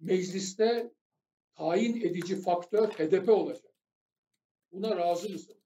mecliste 0.00 0.92
tayin 1.54 2.00
edici 2.00 2.36
faktör 2.36 2.88
HDP 2.88 3.28
olacak. 3.28 3.72
Buna 4.72 4.96
razı 4.96 5.28
mısınız? 5.30 5.62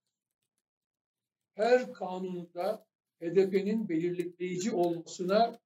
Her 1.55 1.93
kanunda 1.93 2.90
HDP'nin 3.21 3.89
belirleyici 3.89 4.73
olmasına 4.73 5.59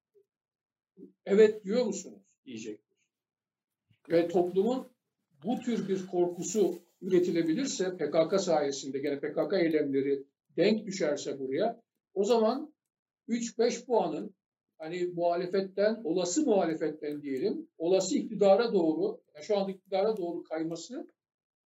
evet 1.27 1.65
diyor 1.65 1.87
musunuz 1.87 2.23
diyecektir. 2.45 2.99
Ve 4.09 4.29
toplumun 4.29 4.93
bu 5.45 5.61
tür 5.61 5.89
bir 5.89 6.07
korkusu 6.07 6.79
üretilebilirse 7.01 7.97
PKK 7.97 8.41
sayesinde 8.41 8.99
gene 8.99 9.21
PKK 9.21 9.53
eylemleri 9.53 10.25
denk 10.57 10.87
düşerse 10.87 11.39
buraya 11.39 11.83
o 12.15 12.25
zaman 12.25 12.75
3-5 13.29 13.85
puanın 13.85 14.35
hani 14.79 15.07
muhalefetten, 15.07 16.01
olası 16.05 16.43
muhalefetten 16.47 17.23
diyelim, 17.23 17.69
olası 17.79 18.17
iktidara 18.19 18.73
doğru, 18.73 19.21
şu 19.43 19.59
anda 19.59 19.71
iktidara 19.71 20.17
doğru 20.17 20.43
kayması 20.43 21.09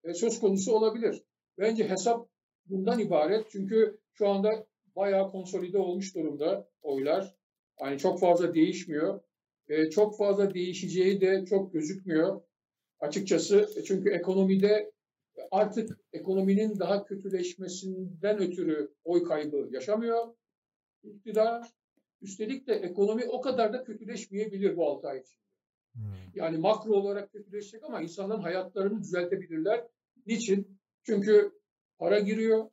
e, 0.04 0.14
söz 0.14 0.40
konusu 0.40 0.72
olabilir. 0.72 1.22
Bence 1.58 1.88
hesap 1.88 2.28
bundan 2.66 2.98
ibaret. 2.98 3.46
Çünkü 3.50 3.98
şu 4.12 4.28
anda 4.28 4.66
bayağı 4.96 5.30
konsolide 5.30 5.78
olmuş 5.78 6.14
durumda 6.14 6.68
oylar. 6.82 7.36
Yani 7.80 7.98
çok 7.98 8.20
fazla 8.20 8.54
değişmiyor. 8.54 9.20
E, 9.68 9.90
çok 9.90 10.18
fazla 10.18 10.54
değişeceği 10.54 11.20
de 11.20 11.44
çok 11.44 11.72
gözükmüyor. 11.72 12.40
Açıkçası 13.00 13.70
e, 13.76 13.82
çünkü 13.82 14.10
ekonomide 14.10 14.92
artık 15.50 15.98
ekonominin 16.12 16.78
daha 16.78 17.04
kötüleşmesinden 17.04 18.38
ötürü 18.38 18.94
oy 19.04 19.24
kaybı 19.24 19.68
yaşamıyor 19.70 20.34
iktidar. 21.02 21.72
Üstelik 22.22 22.66
de 22.66 22.74
ekonomi 22.74 23.24
o 23.24 23.40
kadar 23.40 23.72
da 23.72 23.84
kötüleşmeyebilir 23.84 24.76
bu 24.76 24.90
6 24.90 25.08
ay 25.08 25.20
içinde. 25.20 25.46
Hmm. 25.92 26.02
Yani 26.34 26.58
makro 26.58 26.92
olarak 26.92 27.32
kötüleşecek 27.32 27.84
ama 27.84 28.02
insanların 28.02 28.40
hayatlarını 28.40 29.00
düzeltebilirler. 29.00 29.84
Niçin? 30.26 30.78
Çünkü 31.02 31.52
para 31.98 32.18
giriyor, 32.18 32.70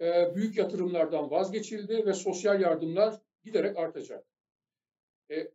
e, 0.00 0.34
büyük 0.34 0.56
yatırımlardan 0.56 1.30
vazgeçildi 1.30 2.06
ve 2.06 2.12
sosyal 2.12 2.60
yardımlar 2.60 3.20
giderek 3.44 3.76
artacak. 3.76 4.24
E, 5.30 5.52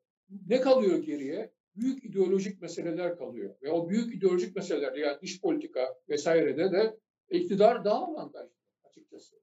ne 0.48 0.62
kalıyor 0.62 0.98
geriye? 0.98 1.52
Büyük 1.76 2.06
ideolojik 2.06 2.62
meseleler 2.62 3.18
kalıyor. 3.18 3.56
Ve 3.62 3.72
o 3.72 3.90
büyük 3.90 4.16
ideolojik 4.16 4.56
meseleler 4.56 4.94
yani 4.94 5.18
iş 5.22 5.42
politika 5.42 5.96
vesairede 6.10 6.72
de 6.72 6.98
iktidar 7.30 7.86
daha 7.86 8.06
avantajlı 8.06 8.54
açıkçası. 8.84 9.36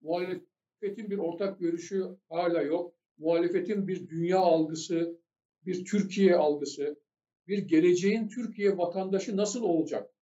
Muhalefetin 0.00 1.10
bir 1.10 1.18
ortak 1.18 1.60
görüşü 1.60 2.04
hala 2.28 2.62
yok 2.62 2.94
muhalefetin 3.18 3.88
bir 3.88 4.08
dünya 4.08 4.38
algısı, 4.38 5.20
bir 5.66 5.84
Türkiye 5.84 6.36
algısı, 6.36 7.00
bir 7.46 7.58
geleceğin 7.58 8.28
Türkiye 8.28 8.78
vatandaşı 8.78 9.36
nasıl 9.36 9.62
olacak 9.62 10.14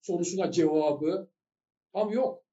sorusuna 0.00 0.52
cevabı 0.52 1.30
tam 1.92 2.10
yok. 2.10 2.44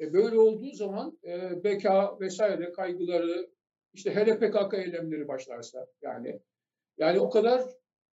E 0.00 0.12
böyle 0.12 0.38
olduğu 0.38 0.70
zaman 0.72 1.18
e, 1.24 1.64
beka 1.64 2.20
vesaire 2.20 2.72
kaygıları 2.72 3.50
işte 3.92 4.14
hele 4.14 4.38
PKK 4.38 4.74
eylemleri 4.74 5.28
başlarsa 5.28 5.86
yani 6.02 6.40
yani 6.98 7.20
o 7.20 7.30
kadar 7.30 7.60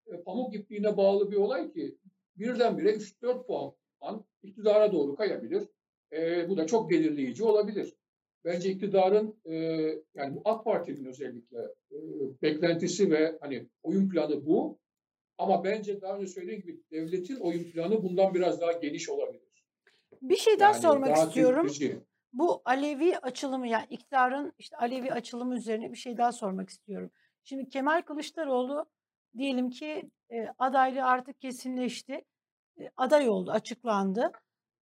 e, 0.07 0.21
pamuk 0.21 0.55
ipliğine 0.55 0.97
bağlı 0.97 1.31
bir 1.31 1.35
olay 1.35 1.71
ki 1.71 1.97
birdenbire 2.35 2.89
3-4 2.89 3.45
puan 3.45 3.75
iktidara 4.43 4.91
doğru 4.91 5.15
kayabilir. 5.15 5.63
E, 6.13 6.49
bu 6.49 6.57
da 6.57 6.67
çok 6.67 6.89
belirleyici 6.89 7.43
olabilir. 7.43 7.95
bence 8.45 8.69
iktidarın 8.69 9.35
e, 9.45 9.55
yani 10.15 10.35
bu 10.35 10.41
AK 10.45 10.65
Parti'nin 10.65 11.05
özellikle 11.05 11.57
e, 11.91 11.97
beklentisi 12.41 13.11
ve 13.11 13.37
hani 13.41 13.67
oyun 13.83 14.09
planı 14.09 14.45
bu. 14.45 14.79
Ama 15.37 15.63
bence 15.63 16.01
daha 16.01 16.17
önce 16.17 16.27
söylediğim 16.27 16.61
gibi 16.61 16.83
devletin 16.91 17.35
oyun 17.35 17.63
planı 17.63 18.03
bundan 18.03 18.33
biraz 18.33 18.61
daha 18.61 18.71
geniş 18.71 19.09
olabilir. 19.09 19.48
Bir 20.21 20.35
şey 20.35 20.59
daha 20.59 20.71
Yani 20.71 20.81
sormak 20.81 21.15
daha 21.15 21.25
istiyorum. 21.25 21.67
tüketici. 21.67 22.03
Bu 22.33 22.61
Alevi 22.65 23.17
açılımı 23.17 23.67
yani 23.67 23.85
iktidarın 23.89 24.53
işte 24.57 24.77
Alevi 24.77 25.13
açılımı 25.13 25.55
üzerine 25.55 25.91
bir 25.91 25.97
şey 25.97 26.17
daha 26.17 26.31
sormak 26.31 26.69
istiyorum. 26.69 27.11
Şimdi 27.43 27.69
Kemal 27.69 28.01
Kılıçdaroğlu 28.01 28.85
diyelim 29.37 29.69
ki 29.69 30.11
e, 30.31 30.47
adaylığı 30.57 31.03
artık 31.05 31.41
kesinleşti. 31.41 32.25
E, 32.79 32.89
aday 32.97 33.29
oldu, 33.29 33.51
açıklandı. 33.51 34.31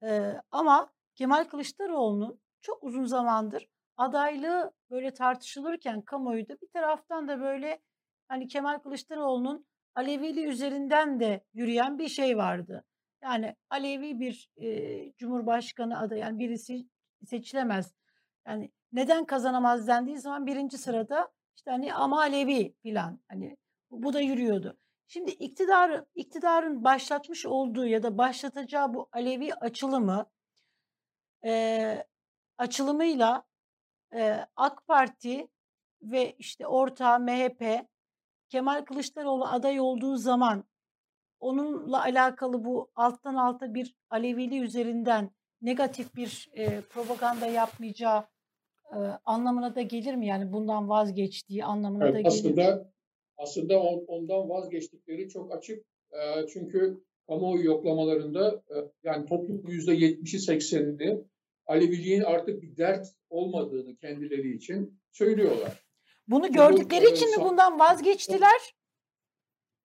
E, 0.03 0.33
ama 0.51 0.89
Kemal 1.15 1.43
Kılıçdaroğlu'nun 1.43 2.39
çok 2.61 2.83
uzun 2.83 3.05
zamandır 3.05 3.67
adaylığı 3.97 4.71
böyle 4.89 5.13
tartışılırken 5.13 6.01
kamuoyunda 6.01 6.61
bir 6.61 6.67
taraftan 6.73 7.27
da 7.27 7.39
böyle 7.41 7.79
hani 8.27 8.47
Kemal 8.47 8.79
Kılıçdaroğlu'nun 8.79 9.65
Aleviliği 9.95 10.45
üzerinden 10.45 11.19
de 11.19 11.43
yürüyen 11.53 11.99
bir 11.99 12.07
şey 12.07 12.37
vardı. 12.37 12.83
Yani 13.23 13.55
Alevi 13.69 14.19
bir 14.19 14.49
e, 14.57 15.11
Cumhurbaşkanı 15.17 15.99
adayı 15.99 16.21
yani 16.21 16.39
birisi 16.39 16.87
seçilemez. 17.25 17.93
Yani 18.47 18.71
neden 18.91 19.25
kazanamaz 19.25 19.87
dendiği 19.87 20.17
zaman 20.17 20.45
birinci 20.45 20.77
sırada 20.77 21.31
işte 21.55 21.71
hani 21.71 21.93
ama 21.93 22.19
Alevi 22.19 22.73
filan 22.81 23.19
hani 23.27 23.57
bu, 23.91 24.03
bu 24.03 24.13
da 24.13 24.21
yürüyordu. 24.21 24.77
Şimdi 25.07 25.31
iktidar 25.31 26.03
iktidarın 26.15 26.83
başlatmış 26.83 27.45
olduğu 27.45 27.85
ya 27.85 28.03
da 28.03 28.17
başlatacağı 28.17 28.93
bu 28.93 29.09
Alevi 29.11 29.53
açılımı 29.53 30.29
e, 31.45 32.05
açılımıyla 32.57 33.43
e, 34.13 34.45
AK 34.55 34.87
Parti 34.87 35.47
ve 36.01 36.35
işte 36.39 36.67
ortağı 36.67 37.19
MHP 37.19 37.87
Kemal 38.49 38.85
Kılıçdaroğlu 38.85 39.45
aday 39.45 39.79
olduğu 39.79 40.17
zaman 40.17 40.63
onunla 41.39 42.01
alakalı 42.01 42.65
bu 42.65 42.89
alttan 42.95 43.35
alta 43.35 43.73
bir 43.73 43.95
Alevili 44.09 44.59
üzerinden 44.59 45.31
negatif 45.61 46.15
bir 46.15 46.49
e, 46.53 46.81
propaganda 46.81 47.45
yapmayacağı 47.45 48.23
e, 48.91 48.97
anlamına 49.25 49.75
da 49.75 49.81
gelir 49.81 50.15
mi? 50.15 50.27
Yani 50.27 50.51
bundan 50.51 50.89
vazgeçtiği 50.89 51.65
anlamına 51.65 52.03
da 52.03 52.07
Evet, 52.07 52.25
gelir 52.25 52.43
mi? 52.43 52.49
aslında 52.49 52.91
aslında 53.37 53.79
on- 53.79 54.05
ondan 54.07 54.49
vazgeçtikleri 54.49 55.29
çok 55.29 55.55
açık. 55.55 55.85
Ee, 56.11 56.47
çünkü 56.53 57.03
kamuoyu 57.27 57.65
yoklamalarında 57.65 58.63
e, 58.69 58.75
yani 59.03 59.25
toplumun 59.25 59.67
yüzde 59.67 59.93
yetmişi 59.93 60.39
seksenini 60.39 61.21
Aleviliğin 61.65 62.21
artık 62.21 62.61
bir 62.61 62.77
dert 62.77 63.07
olmadığını 63.29 63.95
kendileri 63.95 64.55
için 64.55 64.99
söylüyorlar. 65.11 65.83
Bunu 66.27 66.43
Bu, 66.47 66.51
gördükleri 66.53 67.05
e, 67.05 67.13
için 67.13 67.37
mi 67.37 67.43
bundan 67.43 67.79
vazgeçtiler? 67.79 68.75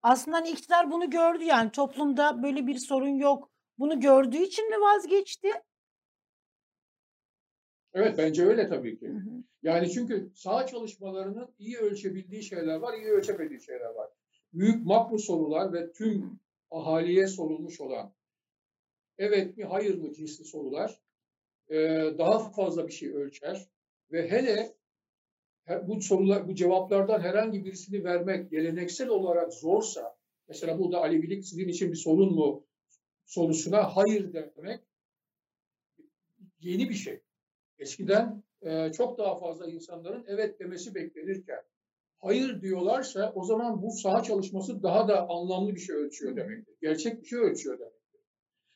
Aslında 0.03 0.37
hani 0.37 0.51
iktidar 0.51 0.91
bunu 0.91 1.11
gördü 1.11 1.45
yani 1.45 1.71
toplumda 1.71 2.43
böyle 2.43 2.67
bir 2.67 2.79
sorun 2.79 3.19
yok. 3.19 3.51
Bunu 3.79 4.01
gördüğü 4.01 4.39
için 4.43 4.71
mi 4.71 4.77
vazgeçti? 4.81 5.49
Evet 7.95 8.19
bence 8.19 8.47
öyle 8.47 8.69
tabii 8.69 8.99
ki. 8.99 9.09
Hı 9.09 9.13
hı. 9.13 9.43
Yani 9.63 9.91
çünkü 9.91 10.33
saha 10.35 10.67
çalışmalarının 10.67 11.55
iyi 11.59 11.79
ölçebildiği 11.79 12.43
şeyler 12.43 12.77
var, 12.77 12.95
iyi 12.95 13.07
ölçemediği 13.07 13.61
şeyler 13.61 13.91
var. 13.95 14.11
Büyük 14.53 14.87
makro 14.87 15.19
sorular 15.19 15.73
ve 15.73 15.93
tüm 15.93 16.41
ahaliye 16.71 17.27
sorulmuş 17.27 17.81
olan 17.81 18.15
evet 19.19 19.57
mi 19.57 19.65
hayır 19.65 19.99
mı 19.99 20.13
cinsli 20.13 20.45
sorular 20.45 21.01
daha 22.19 22.39
fazla 22.51 22.87
bir 22.87 22.93
şey 22.93 23.13
ölçer 23.15 23.69
ve 24.13 24.31
hele 24.31 24.57
he- 24.57 24.75
bu 25.69 26.01
sorular 26.01 26.49
bu 26.49 26.55
cevaplardan 26.55 27.21
herhangi 27.21 27.65
birisini 27.65 28.05
vermek 28.05 28.51
geleneksel 28.51 29.09
olarak 29.09 29.53
zorsa 29.53 30.17
mesela 30.49 30.79
burada 30.79 30.99
Alevilik 30.99 31.45
sizin 31.45 31.69
için 31.69 31.93
bir 31.93 31.97
sorun 31.97 32.35
mu 32.35 32.67
sorusuna 33.25 33.97
hayır 33.97 34.33
demek 34.33 34.81
yeni 36.61 36.89
bir 36.89 36.95
şey. 36.95 37.21
Eskiden 37.79 38.43
e, 38.63 38.93
çok 38.93 39.19
daha 39.19 39.39
fazla 39.39 39.67
insanların 39.67 40.25
evet 40.29 40.61
demesi 40.61 40.95
beklenirken 40.95 41.63
hayır 42.19 42.61
diyorlarsa 42.61 43.33
o 43.35 43.45
zaman 43.45 43.83
bu 43.83 43.91
saha 43.91 44.23
çalışması 44.23 44.83
daha 44.83 45.09
da 45.09 45.29
anlamlı 45.29 45.75
bir 45.75 45.81
şey 45.81 45.97
ölçüyor 45.97 46.37
demektir. 46.37 46.75
Gerçek 46.81 47.23
bir 47.23 47.27
şey 47.27 47.39
ölçüyor 47.39 47.79
demektir. 47.79 48.21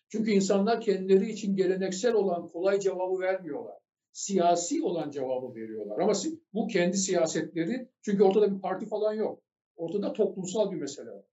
Çünkü 0.09 0.31
insanlar 0.31 0.81
kendileri 0.81 1.31
için 1.31 1.57
geleneksel 1.57 2.15
olan 2.15 2.49
kolay 2.49 2.81
cevabı 2.81 3.21
vermiyorlar. 3.21 3.86
Siyasi 4.17 4.83
olan 4.83 5.11
cevabı 5.11 5.55
veriyorlar. 5.55 5.99
Ama 5.99 6.13
bu 6.55 6.67
kendi 6.67 6.97
siyasetleri 6.97 7.89
çünkü 8.03 8.23
ortada 8.23 8.55
bir 8.55 8.61
parti 8.61 8.87
falan 8.87 9.13
yok. 9.13 9.43
Ortada 9.77 10.13
toplumsal 10.13 10.73
bir 10.73 10.77
mesele 10.77 11.11
var. 11.11 11.25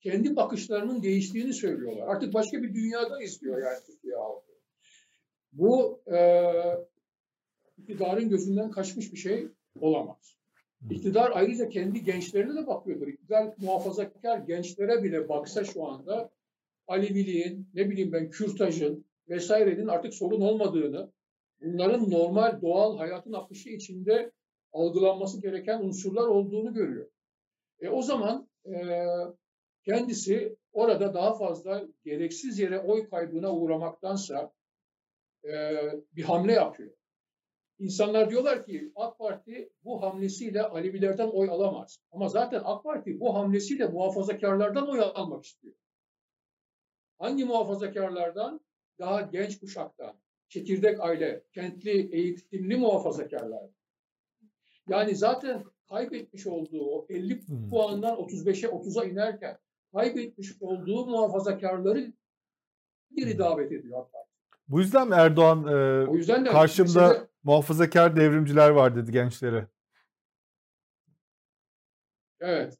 Kendi 0.00 0.36
bakışlarının 0.36 1.02
değiştiğini 1.02 1.54
söylüyorlar. 1.54 2.08
Artık 2.08 2.34
başka 2.34 2.62
bir 2.62 2.74
dünyada 2.74 3.22
izliyor 3.22 3.62
yani 3.62 3.78
Türkiye 3.86 4.16
halkı. 4.16 4.52
Bu 5.52 6.00
e, 6.12 6.18
iktidarın 7.78 8.28
gözünden 8.28 8.70
kaçmış 8.70 9.12
bir 9.12 9.18
şey 9.18 9.46
olamaz. 9.80 10.36
İktidar 10.90 11.30
ayrıca 11.34 11.68
kendi 11.68 12.04
gençlerine 12.04 12.62
de 12.62 12.66
bakıyordur. 12.66 13.08
İktidar 13.08 13.54
muhafazakar 13.58 14.38
gençlere 14.38 15.02
bile 15.02 15.28
baksa 15.28 15.64
şu 15.64 15.86
anda 15.86 16.30
Aleviliğin, 16.86 17.68
ne 17.74 17.90
bileyim 17.90 18.12
ben 18.12 18.30
Kürtajın 18.30 19.04
vesairenin 19.28 19.86
artık 19.86 20.14
sorun 20.14 20.40
olmadığını, 20.40 21.12
bunların 21.60 22.10
normal 22.10 22.60
doğal 22.62 22.98
hayatın 22.98 23.32
akışı 23.32 23.68
içinde 23.68 24.32
algılanması 24.72 25.40
gereken 25.40 25.80
unsurlar 25.80 26.26
olduğunu 26.26 26.74
görüyor. 26.74 27.10
E 27.80 27.88
o 27.88 28.02
zaman 28.02 28.48
e, 28.66 29.04
kendisi 29.84 30.56
orada 30.72 31.14
daha 31.14 31.34
fazla 31.34 31.86
gereksiz 32.04 32.58
yere 32.58 32.80
oy 32.80 33.08
kaybına 33.08 33.54
uğramaktansa 33.54 34.52
e, 35.44 35.52
bir 36.16 36.22
hamle 36.22 36.52
yapıyor. 36.52 36.90
İnsanlar 37.78 38.30
diyorlar 38.30 38.64
ki 38.66 38.92
AK 38.96 39.18
Parti 39.18 39.72
bu 39.84 40.02
hamlesiyle 40.02 40.62
Alevilerden 40.62 41.28
oy 41.28 41.50
alamaz. 41.50 41.98
Ama 42.12 42.28
zaten 42.28 42.62
AK 42.64 42.84
Parti 42.84 43.20
bu 43.20 43.34
hamlesiyle 43.34 43.86
muhafazakarlardan 43.86 44.88
oy 44.88 45.00
almak 45.00 45.44
istiyor. 45.44 45.74
Hangi 47.18 47.44
muhafazakarlardan? 47.44 48.60
Daha 48.98 49.20
genç 49.20 49.60
kuşaktan, 49.60 50.20
çekirdek 50.54 51.00
aile, 51.00 51.44
kentli, 51.52 52.14
eğitimli 52.16 52.76
muhafazakarlar. 52.76 53.62
Yani 54.88 55.14
zaten 55.16 55.64
kaybetmiş 55.88 56.46
olduğu 56.46 56.84
o 56.84 57.06
50 57.08 57.46
Hmm. 57.46 57.70
puandan 57.70 58.16
35'e 58.18 58.68
30'a 58.68 59.04
inerken 59.04 59.58
kaybetmiş 59.92 60.62
olduğu 60.62 61.06
muhafazakarları 61.06 62.12
geri 63.16 63.38
davet 63.38 63.72
ediyor 63.72 64.06
Parti. 64.12 64.30
Bu 64.68 64.80
yüzden 64.80 65.08
mi 65.08 65.14
Erdoğan 65.14 65.66
e, 65.66 66.06
O 66.08 66.16
yüzden 66.16 66.44
de 66.44 66.50
karşımda 66.50 67.08
mesele- 67.08 67.26
muhafazakar 67.42 68.16
devrimciler 68.16 68.70
var 68.70 68.96
dedi 68.96 69.12
gençlere. 69.12 69.66
Evet. 72.40 72.78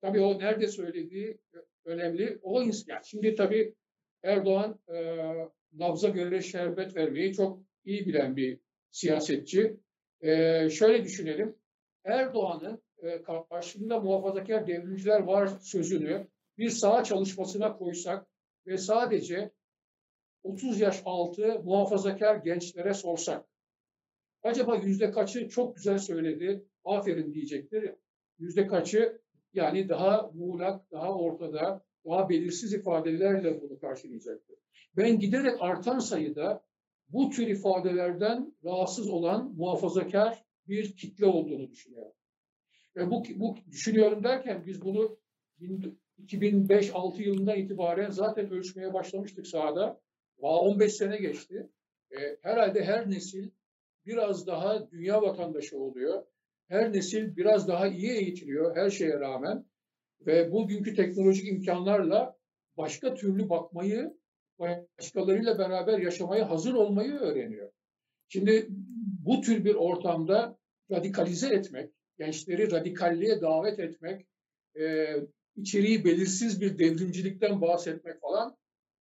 Tabii 0.00 0.20
o 0.20 0.38
nerede 0.38 0.68
söylediği 0.68 1.38
önemli. 1.84 2.38
O 2.42 2.62
ins- 2.62 2.84
yani 2.90 3.00
şimdi 3.04 3.34
tabii 3.34 3.74
Erdoğan 4.22 4.78
e, 4.88 4.94
nabza 5.72 6.08
göre 6.08 6.42
şerbet 6.42 6.96
vermeyi 6.96 7.32
çok 7.34 7.62
iyi 7.84 8.06
bilen 8.06 8.36
bir 8.36 8.60
siyasetçi. 8.90 9.76
E, 10.20 10.70
şöyle 10.70 11.04
düşünelim. 11.04 11.56
Erdoğan'ın 12.04 12.82
e, 12.98 13.22
karşında 13.22 14.00
muhafazakar 14.00 14.66
devrimciler 14.66 15.20
var 15.20 15.46
sözünü 15.60 16.28
bir 16.58 16.70
saha 16.70 17.04
çalışmasına 17.04 17.76
koysak 17.76 18.26
ve 18.66 18.76
sadece 18.78 19.50
30 20.42 20.80
yaş 20.80 21.02
altı 21.04 21.60
muhafazakar 21.64 22.36
gençlere 22.36 22.94
sorsak 22.94 23.46
acaba 24.42 24.76
yüzde 24.76 25.10
kaçı 25.10 25.48
çok 25.48 25.76
güzel 25.76 25.98
söyledi, 25.98 26.64
aferin 26.84 27.34
diyecektir. 27.34 27.94
Yüzde 28.38 28.66
kaçı 28.66 29.20
yani 29.52 29.88
daha 29.88 30.30
muğlak, 30.34 30.90
daha 30.90 31.14
ortada, 31.14 31.84
daha 32.04 32.28
belirsiz 32.28 32.74
ifadelerle 32.74 33.62
bunu 33.62 33.78
karşılayacaktır. 33.78 34.56
Ben 34.96 35.18
giderek 35.18 35.54
artan 35.60 35.98
sayıda 35.98 36.64
bu 37.08 37.30
tür 37.30 37.46
ifadelerden 37.46 38.54
rahatsız 38.64 39.08
olan 39.08 39.54
muhafazakar 39.56 40.44
bir 40.68 40.96
kitle 40.96 41.26
olduğunu 41.26 41.70
düşünüyorum. 41.70 42.12
Ve 42.96 43.10
bu, 43.10 43.22
bu 43.36 43.56
düşünüyorum 43.70 44.24
derken 44.24 44.62
biz 44.66 44.82
bunu 44.82 45.18
2005-6 46.26 47.22
yılından 47.22 47.58
itibaren 47.58 48.10
zaten 48.10 48.50
ölçmeye 48.50 48.92
başlamıştık 48.92 49.46
sahada. 49.46 50.00
Valla 50.38 50.60
15 50.60 50.92
sene 50.92 51.16
geçti. 51.16 51.70
E, 52.10 52.16
herhalde 52.42 52.84
her 52.84 53.10
nesil 53.10 53.50
biraz 54.06 54.46
daha 54.46 54.90
dünya 54.90 55.22
vatandaşı 55.22 55.78
oluyor. 55.78 56.24
Her 56.68 56.92
nesil 56.92 57.36
biraz 57.36 57.68
daha 57.68 57.88
iyi 57.88 58.10
eğitiliyor 58.10 58.76
her 58.76 58.90
şeye 58.90 59.20
rağmen. 59.20 59.66
Ve 60.26 60.52
bugünkü 60.52 60.94
teknolojik 60.94 61.48
imkanlarla 61.48 62.36
başka 62.76 63.14
türlü 63.14 63.48
bakmayı, 63.48 64.16
başkalarıyla 64.98 65.58
beraber 65.58 65.98
yaşamaya 65.98 66.50
hazır 66.50 66.74
olmayı 66.74 67.12
öğreniyor. 67.12 67.72
Şimdi 68.28 68.66
bu 69.24 69.40
tür 69.40 69.64
bir 69.64 69.74
ortamda 69.74 70.58
radikalize 70.90 71.54
etmek, 71.54 71.90
gençleri 72.18 72.70
radikalliğe 72.70 73.40
davet 73.40 73.78
etmek, 73.78 74.26
e, 74.80 75.06
içeriği 75.56 76.04
belirsiz 76.04 76.60
bir 76.60 76.78
devrimcilikten 76.78 77.60
bahsetmek 77.60 78.20
falan 78.20 78.56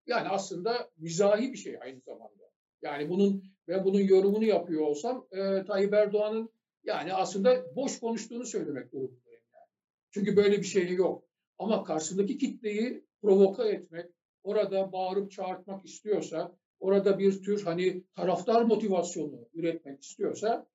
yani 0.07 0.27
aslında 0.27 0.89
mizahi 0.97 1.53
bir 1.53 1.57
şey 1.57 1.77
aynı 1.81 2.01
zamanda. 2.01 2.51
Yani 2.81 3.09
bunun 3.09 3.43
ben 3.67 3.85
bunun 3.85 3.99
yorumunu 3.99 4.45
yapıyor 4.45 4.81
olsam 4.81 5.27
e, 5.31 5.65
Tayyip 5.65 5.93
Erdoğan'ın 5.93 6.49
yani 6.83 7.13
aslında 7.13 7.75
boş 7.75 7.99
konuştuğunu 7.99 8.45
söylemek 8.45 8.91
durumundayım. 8.91 9.41
Yani. 9.53 9.67
Çünkü 10.11 10.35
böyle 10.35 10.57
bir 10.57 10.63
şey 10.63 10.93
yok. 10.93 11.23
Ama 11.59 11.83
karşısındaki 11.83 12.37
kitleyi 12.37 13.05
provoka 13.21 13.69
etmek, 13.69 14.05
orada 14.43 14.91
bağırıp 14.91 15.31
çağırtmak 15.31 15.85
istiyorsa, 15.85 16.55
orada 16.79 17.19
bir 17.19 17.43
tür 17.43 17.63
hani 17.63 18.03
taraftar 18.15 18.61
motivasyonu 18.61 19.49
üretmek 19.53 20.03
istiyorsa, 20.03 20.67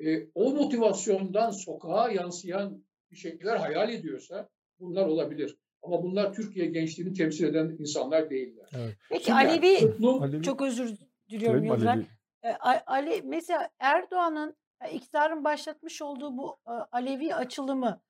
e, 0.00 0.26
o 0.34 0.50
motivasyondan 0.50 1.50
sokağa 1.50 2.10
yansıyan 2.10 2.84
bir 3.10 3.16
şeyler 3.16 3.56
hayal 3.56 3.90
ediyorsa 3.90 4.48
bunlar 4.80 5.06
olabilir. 5.06 5.56
Ama 5.82 6.02
bunlar 6.02 6.34
Türkiye 6.34 6.66
gençliğini 6.66 7.12
temsil 7.12 7.44
eden 7.44 7.76
insanlar 7.78 8.30
değiller. 8.30 8.70
Evet. 8.76 8.94
Peki 9.10 9.24
Şimdi 9.24 9.38
Alevi, 9.38 9.66
yani, 9.66 9.80
toplum, 9.80 10.22
Alevi, 10.22 10.42
çok 10.42 10.62
özür 10.62 10.94
diliyorum 11.30 11.64
Yıldıray. 11.64 12.06
E, 12.42 12.52
Ali, 12.86 13.22
mesela 13.24 13.68
Erdoğan'ın 13.78 14.56
e, 14.84 14.90
iktidarın 14.90 15.44
başlatmış 15.44 16.02
olduğu 16.02 16.36
bu 16.36 16.56
e, 16.66 16.72
Alevi 16.92 17.34
açılımı 17.34 18.00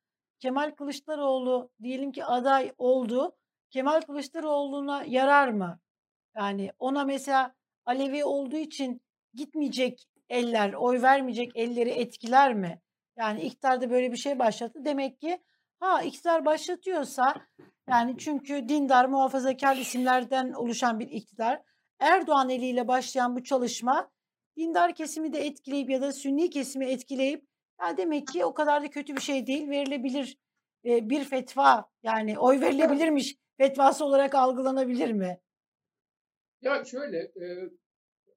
Kemal 0.41 0.71
Kılıçdaroğlu 0.71 1.71
diyelim 1.83 2.13
ki 2.13 2.25
aday 2.25 2.73
oldu. 2.79 3.37
Kemal 3.75 4.01
Kılıçdaroğlu'na 4.01 5.05
yarar 5.07 5.49
mı? 5.49 5.81
Yani 6.37 6.70
ona 6.79 7.05
mesela 7.05 7.55
Alevi 7.87 8.25
olduğu 8.25 8.57
için 8.57 9.03
gitmeyecek 9.33 10.09
eller, 10.29 10.72
oy 10.72 11.03
vermeyecek 11.03 11.53
elleri 11.55 11.91
etkiler 11.91 12.55
mi? 12.55 12.81
Yani 13.16 13.43
iktidarda 13.43 13.91
böyle 13.91 14.12
bir 14.12 14.16
şey 14.16 14.39
başlattı. 14.39 14.85
Demek 14.85 15.20
ki 15.20 15.43
ha 15.81 16.03
iktidar 16.03 16.45
başlatıyorsa 16.45 17.35
yani 17.89 18.14
çünkü 18.18 18.68
dindar, 18.68 19.05
muhafazakar 19.05 19.77
isimlerden 19.77 20.53
oluşan 20.53 21.01
bir 21.01 21.09
iktidar. 21.09 21.62
Erdoğan 21.99 22.51
eliyle 22.51 22.89
başlayan 22.89 23.37
bu 23.37 23.43
çalışma 23.43 24.11
dindar 24.57 24.95
kesimi 24.95 25.33
de 25.33 25.47
etkileyip 25.47 25.91
ya 25.91 26.03
da 26.03 26.12
sünni 26.12 26.51
kesimi 26.51 26.87
etkileyip 26.87 27.47
ya 27.81 27.97
demek 27.97 28.29
ki 28.29 28.45
o 28.45 28.55
kadar 28.55 28.83
da 28.83 28.91
kötü 28.91 29.16
bir 29.16 29.22
şey 29.22 29.47
değil 29.47 29.70
verilebilir 29.70 30.37
bir 30.85 31.25
fetva 31.25 31.91
yani 32.03 32.39
oy 32.39 32.61
verilebilirmiş 32.61 33.37
fetvası 33.57 34.05
olarak 34.05 34.35
algılanabilir 34.35 35.13
mi? 35.13 35.41
Ya 36.63 36.85
şöyle 36.85 37.19
e, 37.19 37.71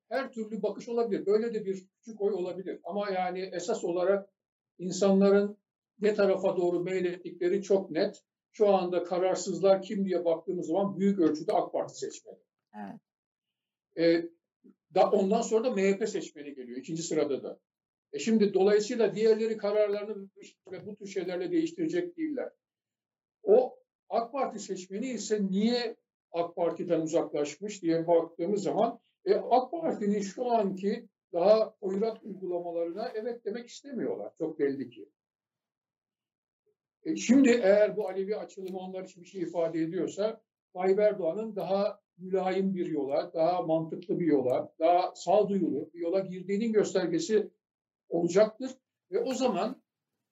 her 0.09 0.31
türlü 0.31 0.61
bakış 0.61 0.89
olabilir. 0.89 1.25
Böyle 1.25 1.53
de 1.53 1.65
bir 1.65 1.87
küçük 1.87 2.21
oy 2.21 2.33
olabilir. 2.33 2.79
Ama 2.83 3.09
yani 3.09 3.49
esas 3.53 3.83
olarak 3.83 4.29
insanların 4.77 5.57
ne 5.99 6.13
tarafa 6.13 6.57
doğru 6.57 6.83
meylettikleri 6.83 7.63
çok 7.63 7.91
net. 7.91 8.23
Şu 8.51 8.67
anda 8.67 9.03
kararsızlar 9.03 9.81
kim 9.81 10.05
diye 10.05 10.25
baktığımız 10.25 10.67
zaman 10.67 10.99
büyük 10.99 11.19
ölçüde 11.19 11.51
AK 11.53 11.73
Parti 11.73 11.97
seçmeni. 11.97 12.37
Evet. 12.75 12.99
E, 13.97 14.29
da, 14.95 15.11
ondan 15.11 15.41
sonra 15.41 15.63
da 15.63 15.71
MHP 15.71 16.09
seçmeni 16.09 16.55
geliyor 16.55 16.77
ikinci 16.77 17.03
sırada 17.03 17.43
da. 17.43 17.59
E 18.13 18.19
şimdi 18.19 18.53
dolayısıyla 18.53 19.15
diğerleri 19.15 19.57
kararlarını 19.57 20.29
ve 20.71 20.85
bu 20.85 20.95
tür 20.95 21.07
şeylerle 21.07 21.51
değiştirecek 21.51 22.17
değiller. 22.17 22.51
O 23.43 23.79
AK 24.09 24.31
Parti 24.31 24.59
seçmeni 24.59 25.09
ise 25.09 25.47
niye 25.49 25.95
AK 26.31 26.55
Parti'den 26.55 27.01
uzaklaşmış 27.01 27.81
diye 27.81 28.07
baktığımız 28.07 28.63
zaman 28.63 28.99
e, 29.25 29.35
AK 29.35 29.71
Parti'nin 29.71 30.21
şu 30.21 30.51
anki 30.51 31.07
daha 31.33 31.75
oyrat 31.81 32.23
uygulamalarına 32.23 33.11
evet 33.15 33.45
demek 33.45 33.67
istemiyorlar. 33.67 34.33
Çok 34.37 34.59
belli 34.59 34.89
ki. 34.89 35.09
E, 37.03 37.15
şimdi 37.15 37.49
eğer 37.49 37.97
bu 37.97 38.07
Alevi 38.09 38.37
açılımı 38.37 38.77
onlar 38.77 39.03
için 39.03 39.23
bir 39.23 39.27
şey 39.27 39.41
ifade 39.41 39.81
ediyorsa 39.81 40.41
Tayyip 40.73 40.99
Erdoğan'ın 40.99 41.55
daha 41.55 41.99
mülayim 42.17 42.75
bir 42.75 42.85
yola, 42.85 43.33
daha 43.33 43.61
mantıklı 43.61 44.19
bir 44.19 44.25
yola, 44.25 44.73
daha 44.79 45.15
sağduyulu 45.15 45.93
bir 45.93 45.99
yola 45.99 46.19
girdiğinin 46.19 46.73
göstergesi 46.73 47.49
olacaktır. 48.09 48.71
Ve 49.11 49.19
o 49.19 49.33
zaman 49.33 49.81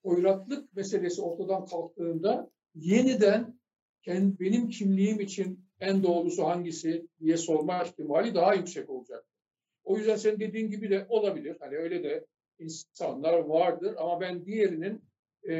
oyratlık 0.02 0.76
meselesi 0.76 1.22
ortadan 1.22 1.66
kalktığında 1.66 2.50
yeniden 2.74 3.55
kendi, 4.06 4.40
benim 4.40 4.68
kimliğim 4.68 5.20
için 5.20 5.66
en 5.80 6.02
doğrusu 6.02 6.46
hangisi 6.46 7.06
diye 7.20 7.36
sorma 7.36 7.82
ihtimali 7.82 8.34
daha 8.34 8.54
yüksek 8.54 8.90
olacak. 8.90 9.24
O 9.84 9.98
yüzden 9.98 10.16
senin 10.16 10.40
dediğin 10.40 10.70
gibi 10.70 10.90
de 10.90 11.06
olabilir. 11.08 11.56
Hani 11.60 11.76
öyle 11.76 12.04
de 12.04 12.26
insanlar 12.58 13.38
vardır 13.38 13.94
ama 13.98 14.20
ben 14.20 14.46
diğerinin 14.46 15.04
e, 15.42 15.54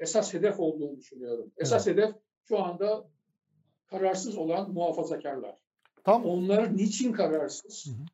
esas 0.00 0.34
hedef 0.34 0.60
olduğunu 0.60 0.96
düşünüyorum. 0.96 1.52
Esas 1.56 1.88
evet. 1.88 1.98
hedef 1.98 2.14
şu 2.48 2.58
anda 2.58 3.08
kararsız 3.86 4.36
olan 4.36 4.72
muhafazakarlar. 4.72 5.58
Tam 6.04 6.24
onlar 6.24 6.76
niçin 6.76 7.12
kararsız? 7.12 7.86
Hı 7.86 7.90
hı. 7.90 8.06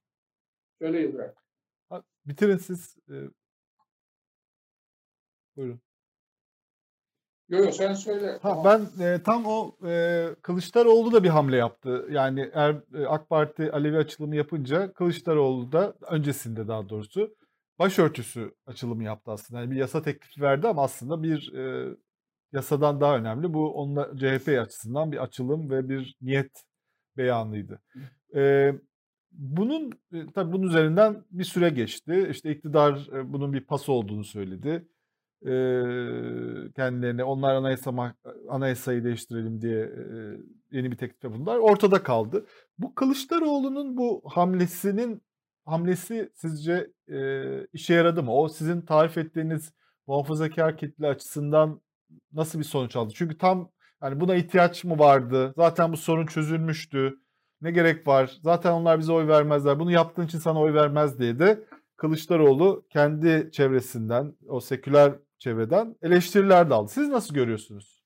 Bitirin 2.26 2.57
siz. 2.57 2.97
E, 3.09 3.14
buyurun. 5.57 5.80
Yok 7.49 7.64
yok 7.64 7.74
sen 7.74 7.94
söyle. 7.94 8.32
Ha, 8.32 8.38
tamam. 8.42 8.64
Ben 8.64 9.05
e, 9.05 9.22
tam 9.22 9.47
o 9.47 9.76
e, 9.86 10.26
Kılıçdaroğlu 10.42 11.12
da 11.12 11.24
bir 11.24 11.28
hamle 11.28 11.57
yaptı. 11.57 12.07
Yani 12.11 12.51
er, 12.55 12.76
e, 12.94 13.07
AK 13.07 13.28
Parti 13.28 13.72
Alevi 13.72 13.97
açılımı 13.97 14.36
yapınca 14.36 14.92
Kılıçdaroğlu 14.92 15.72
da 15.72 15.94
öncesinde 16.11 16.68
daha 16.68 16.88
doğrusu 16.88 17.36
başörtüsü 17.78 18.55
açılımı 18.66 19.05
yaptı 19.05 19.30
aslında. 19.30 19.61
Yani 19.61 19.70
bir 19.70 19.76
yasa 19.76 20.03
teklifi 20.03 20.40
verdi 20.42 20.68
ama 20.68 20.82
aslında 20.82 21.22
bir 21.22 21.53
e, 21.55 21.94
yasadan 22.53 23.01
daha 23.01 23.16
önemli. 23.16 23.55
Bu 23.55 23.74
onunla 23.74 24.16
CHP 24.16 24.49
açısından 24.49 25.12
bir 25.12 25.22
açılım 25.22 25.70
ve 25.70 25.88
bir 25.88 26.16
niyet 26.20 26.64
beyanıydı. 27.16 27.82
E, 28.34 28.72
bunun 29.32 29.92
e, 30.12 30.32
tabii 30.34 30.53
bunun 30.53 30.66
üzerinden 30.68 31.24
bir 31.30 31.44
süre 31.44 31.68
geçti. 31.68 32.28
İşte 32.30 32.51
iktidar 32.51 33.09
e, 33.12 33.32
bunun 33.32 33.53
bir 33.53 33.61
pas 33.61 33.88
olduğunu 33.88 34.24
söyledi 34.24 34.88
kendilerine 36.76 37.24
onlar 37.24 37.55
anayasa 37.55 38.14
anayasayı 38.49 39.05
değiştirelim 39.05 39.61
diye 39.61 39.91
yeni 40.70 40.91
bir 40.91 40.97
teklifte 40.97 41.30
bulundular. 41.30 41.57
Ortada 41.57 42.03
kaldı. 42.03 42.47
Bu 42.78 42.95
Kılıçdaroğlu'nun 42.95 43.97
bu 43.97 44.22
hamlesinin 44.24 45.22
hamlesi 45.64 46.32
sizce 46.34 46.91
e, 47.09 47.43
işe 47.72 47.95
yaradı 47.95 48.22
mı? 48.22 48.34
O 48.34 48.49
sizin 48.49 48.80
tarif 48.80 49.18
ettiğiniz 49.18 49.72
muhafazakar 50.07 50.76
kitle 50.76 51.07
açısından 51.07 51.80
nasıl 52.32 52.59
bir 52.59 52.64
sonuç 52.64 52.97
aldı? 52.97 53.12
Çünkü 53.16 53.39
tam 53.39 53.70
yani 54.03 54.20
buna 54.20 54.34
ihtiyaç 54.34 54.84
mı 54.84 54.99
vardı? 54.99 55.53
Zaten 55.57 55.93
bu 55.93 55.97
sorun 55.97 56.26
çözülmüştü. 56.26 57.18
Ne 57.61 57.70
gerek 57.70 58.07
var? 58.07 58.39
Zaten 58.43 58.72
onlar 58.72 58.99
bize 58.99 59.12
oy 59.12 59.28
vermezler. 59.28 59.78
Bunu 59.78 59.93
yaptığın 59.93 60.26
için 60.26 60.39
sana 60.39 60.61
oy 60.61 60.74
vermez 60.74 61.18
diye 61.18 61.39
de 61.39 61.64
Kılıçdaroğlu 61.97 62.87
kendi 62.91 63.51
çevresinden, 63.53 64.34
o 64.49 64.61
seküler 64.61 65.12
çevreden 65.47 65.97
eleştiriler 66.03 66.70
de 66.70 66.74
aldı. 66.74 66.90
Siz 66.92 67.09
nasıl 67.09 67.34
görüyorsunuz? 67.34 68.05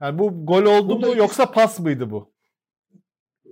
Yani 0.00 0.18
bu 0.18 0.46
gol 0.46 0.62
oldu 0.62 0.88
Bunda 0.88 1.06
mu 1.06 1.16
yoksa 1.16 1.50
pas 1.50 1.80
mıydı 1.80 2.10
bu? 2.10 2.34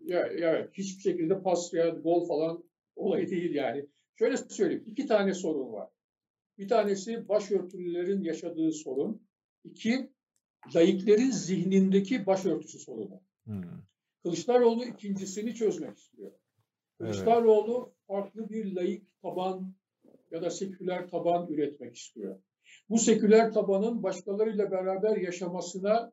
Ya, 0.05 0.27
ya 0.27 0.69
hiçbir 0.73 1.03
şekilde 1.03 1.43
pas 1.43 1.73
ya 1.73 1.89
gol 1.89 2.29
falan 2.29 2.65
olayı 2.97 3.31
değil 3.31 3.55
yani. 3.55 3.87
Şöyle 4.19 4.37
söyleyeyim. 4.37 4.85
iki 4.87 5.07
tane 5.07 5.35
sorun 5.35 5.73
var. 5.73 5.89
Bir 6.59 6.69
tanesi 6.69 7.29
başörtülülerin 7.29 8.23
yaşadığı 8.23 8.73
sorun. 8.73 9.27
İki, 9.65 10.11
layıklerin 10.75 11.31
zihnindeki 11.31 12.27
başörtüsü 12.27 12.79
sorunu. 12.79 13.21
Hmm. 13.45 13.63
Kılıçdaroğlu 14.23 14.85
ikincisini 14.85 15.55
çözmek 15.55 15.99
istiyor. 15.99 16.33
Kılıçdaroğlu 16.99 17.85
evet. 17.87 18.07
farklı 18.07 18.51
bir 18.51 18.73
layık 18.73 19.23
taban 19.23 19.75
ya 20.31 20.43
da 20.43 20.51
seküler 20.51 21.09
taban 21.09 21.47
üretmek 21.49 21.97
istiyor 21.97 22.41
bu 22.93 22.99
seküler 22.99 23.53
tabanın 23.53 24.03
başkalarıyla 24.03 24.71
beraber 24.71 25.17
yaşamasına 25.17 26.13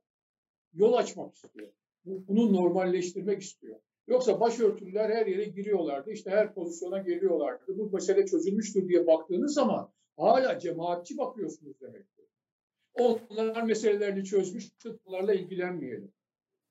yol 0.74 0.94
açmak 0.94 1.36
istiyor. 1.36 1.72
Bunu 2.06 2.54
normalleştirmek 2.54 3.42
istiyor. 3.42 3.80
Yoksa 4.08 4.40
başörtülüler 4.40 5.10
her 5.10 5.26
yere 5.26 5.44
giriyorlardı. 5.44 6.12
İşte 6.12 6.30
her 6.30 6.54
pozisyona 6.54 6.98
geliyorlardı. 6.98 7.78
Bu 7.78 7.90
mesele 7.92 8.26
çözülmüştür 8.26 8.88
diye 8.88 9.08
baktığınız 9.08 9.54
zaman 9.54 9.92
hala 10.18 10.60
cemaatçi 10.60 11.18
bakıyorsunuz 11.18 11.82
demektir. 11.82 12.26
Onlar 12.94 13.64
meselelerini 13.64 14.26
çözmüş, 14.26 14.70
bunlarla 15.06 15.34
ilgilenmeyelim. 15.34 16.12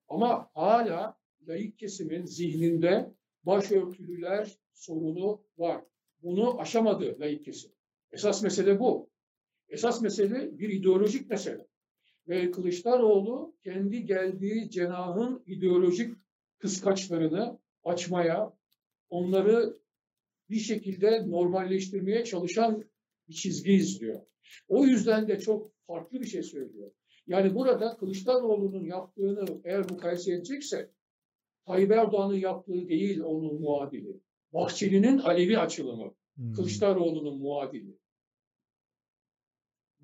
Ama 0.08 0.50
hala 0.54 1.16
layık 1.48 1.78
kesimin 1.78 2.26
zihninde 2.26 3.12
başörtülüler 3.44 4.58
sorunu 4.74 5.40
var. 5.58 5.84
Bunu 6.22 6.60
aşamadı 6.60 7.16
layık 7.20 7.44
kesim. 7.44 7.70
Esas 8.12 8.42
mesele 8.42 8.80
bu. 8.80 9.08
Esas 9.68 10.02
mesele 10.02 10.58
bir 10.58 10.68
ideolojik 10.68 11.30
mesele. 11.30 11.66
Ve 12.28 12.50
Kılıçdaroğlu 12.50 13.54
kendi 13.64 14.06
geldiği 14.06 14.70
cenahın 14.70 15.42
ideolojik 15.46 16.14
kıskaçlarını 16.58 17.58
açmaya, 17.84 18.52
onları 19.08 19.78
bir 20.50 20.58
şekilde 20.58 21.30
normalleştirmeye 21.30 22.24
çalışan 22.24 22.84
bir 23.28 23.34
çizgi 23.34 23.72
izliyor. 23.72 24.20
O 24.68 24.86
yüzden 24.86 25.28
de 25.28 25.40
çok 25.40 25.72
farklı 25.86 26.20
bir 26.20 26.26
şey 26.26 26.42
söylüyor. 26.42 26.90
Yani 27.26 27.54
burada 27.54 27.96
Kılıçdaroğlu'nun 27.96 28.84
yaptığını 28.84 29.60
eğer 29.64 29.90
mukayese 29.90 30.32
edecekse 30.32 30.90
Tayyip 31.66 31.90
Erdoğan'ın 31.90 32.36
yaptığı 32.36 32.88
değil 32.88 33.20
onun 33.20 33.60
muadili. 33.60 34.20
Bahçeli'nin 34.52 35.18
Alevi 35.18 35.58
açılımı, 35.58 36.14
hmm. 36.36 36.52
Kılıçdaroğlu'nun 36.52 37.38
muadili. 37.38 37.98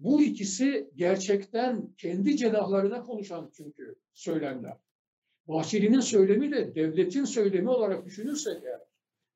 Bu 0.05 0.23
ikisi 0.23 0.91
gerçekten 0.97 1.95
kendi 1.99 2.37
cenahlarına 2.37 3.03
konuşan 3.03 3.51
çünkü 3.57 3.95
söylemler. 4.13 4.77
Bahçeli'nin 5.49 6.01
söylemi 6.01 6.53
de 6.53 6.75
devletin 6.75 7.25
söylemi 7.25 7.69
olarak 7.69 8.07
düşünürsek 8.07 8.63
eğer, 8.65 8.81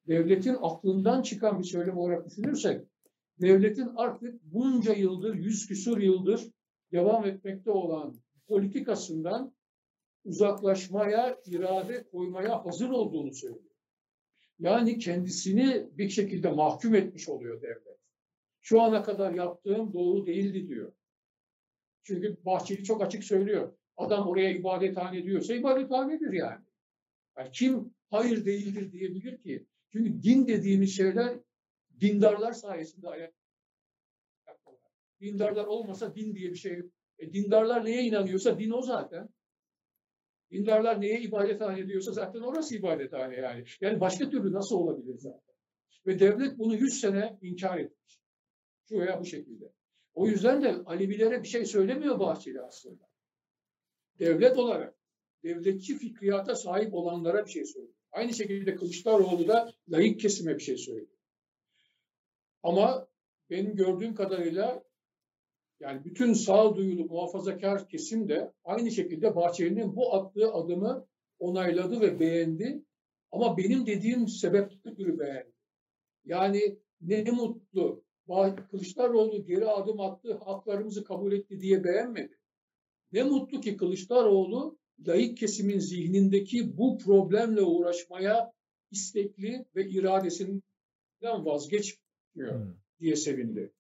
devletin 0.09 0.57
aklından 0.61 1.23
çıkan 1.23 1.59
bir 1.59 1.65
söylem 1.65 1.99
olarak 1.99 2.27
düşünürsek, 2.27 2.87
devletin 3.41 3.91
artık 3.97 4.43
bunca 4.43 4.93
yıldır, 4.93 5.35
yüz 5.35 5.67
küsur 5.67 5.99
yıldır 5.99 6.51
devam 6.93 7.27
etmekte 7.27 7.71
olan 7.71 8.21
politikasından 8.49 9.55
uzaklaşmaya, 10.25 11.39
irade 11.47 12.09
koymaya 12.13 12.65
hazır 12.65 12.91
olduğunu 12.91 13.35
söylüyor. 13.35 13.75
Yani 14.59 14.99
kendisini 14.99 15.89
bir 15.99 16.09
şekilde 16.09 16.51
mahkum 16.51 16.95
etmiş 16.95 17.29
oluyor 17.29 17.63
devlet. 17.63 17.88
Şu 18.69 18.83
ana 18.83 19.03
kadar 19.03 19.35
yaptığım 19.35 19.93
doğru 19.93 20.27
değildi 20.27 20.69
diyor. 20.69 20.93
Çünkü 22.03 22.37
Bahçeli 22.45 22.85
çok 22.85 23.03
açık 23.03 23.25
söylüyor. 23.25 23.77
Adam 23.97 24.29
oraya 24.29 24.51
ibadethane 24.51 25.25
diyorsa 25.25 25.55
ibadethanedir 25.55 26.33
yani. 26.33 26.65
yani. 27.37 27.51
Kim 27.53 27.95
hayır 28.11 28.45
değildir 28.45 28.93
diyebilir 28.93 29.43
ki? 29.43 29.67
Çünkü 29.93 30.23
din 30.23 30.47
dediğimiz 30.47 30.97
şeyler 30.97 31.39
dindarlar 32.01 32.53
sayesinde 32.53 33.09
ayakta 33.09 33.39
Dindarlar 35.21 35.65
olmasa 35.65 36.15
din 36.15 36.35
diye 36.35 36.51
bir 36.51 36.59
şey 36.59 36.77
yok. 36.77 36.91
E, 37.19 37.33
dindarlar 37.33 37.85
neye 37.85 38.03
inanıyorsa 38.03 38.59
din 38.59 38.71
o 38.71 38.83
zaten. 38.83 39.29
Dindarlar 40.51 41.01
neye 41.01 41.21
ibadethane 41.21 41.89
diyorsa 41.89 42.13
zaten 42.13 42.41
orası 42.41 42.77
ibadethane 42.77 43.37
yani. 43.37 43.65
Yani 43.81 44.01
başka 44.01 44.31
türlü 44.31 44.53
nasıl 44.53 44.77
olabilir 44.77 45.19
zaten? 45.19 45.55
Ve 46.07 46.19
devlet 46.19 46.59
bunu 46.59 46.75
100 46.75 47.01
sene 47.01 47.39
inkar 47.43 47.79
etmiş. 47.79 48.18
Şu 48.89 48.99
veya 49.01 49.21
bu 49.21 49.25
şekilde. 49.25 49.73
O 50.15 50.27
yüzden 50.27 50.63
de 50.63 50.75
Alevilere 50.87 51.43
bir 51.43 51.49
şey 51.49 51.65
söylemiyor 51.65 52.21
Bahçeli 52.21 52.61
aslında. 52.61 53.09
Devlet 54.19 54.59
olarak, 54.59 54.95
devletçi 55.43 55.99
fikriyata 55.99 56.55
sahip 56.55 56.95
olanlara 56.95 57.47
bir 57.47 57.51
şey 57.51 57.65
söylüyor. 57.65 57.95
Aynı 58.13 58.35
şekilde 58.35 58.77
Kılıçdaroğlu 58.77 59.49
da 59.49 59.73
layık 59.89 60.21
kesime 60.21 60.55
bir 60.55 60.63
şey 60.63 60.77
söylüyor. 60.77 61.19
Ama 62.63 63.09
benim 63.51 63.77
gördüğüm 63.77 64.15
kadarıyla 64.15 64.85
yani 65.81 66.05
bütün 66.05 66.33
sağduyulu 66.33 67.05
muhafazakar 67.05 67.89
kesim 67.89 68.29
de 68.29 68.53
aynı 68.65 68.91
şekilde 68.91 69.37
Bahçeli'nin 69.37 69.97
bu 69.97 70.15
attığı 70.15 70.53
adımı 70.53 71.07
onayladı 71.39 72.01
ve 72.01 72.21
beğendi. 72.21 72.83
Ama 73.33 73.57
benim 73.57 73.87
dediğim 73.87 74.29
sebepleri 74.29 75.19
beğendi. 75.19 75.53
Yani 76.25 76.79
ne 77.01 77.23
mutlu 77.23 78.08
Kılıçdaroğlu 78.71 79.45
geri 79.45 79.67
adım 79.67 80.01
attı, 80.01 80.35
haklarımızı 80.45 81.05
kabul 81.05 81.33
etti 81.33 81.61
diye 81.61 81.85
beğenmedi. 81.85 82.39
Ne 83.13 83.23
mutlu 83.23 83.61
ki 83.61 83.77
Kılıçdaroğlu 83.77 84.79
layık 85.07 85.39
kesimin 85.39 85.79
zihnindeki 85.79 86.79
bu 86.79 86.99
problemle 86.99 87.63
uğraşmaya 87.63 88.53
istekli 88.91 89.67
ve 89.77 89.89
iradesinden 89.89 90.63
vazgeçmiyor 91.23 92.55
hmm. 92.55 92.75
diye 93.01 93.17
sevindi. 93.17 93.73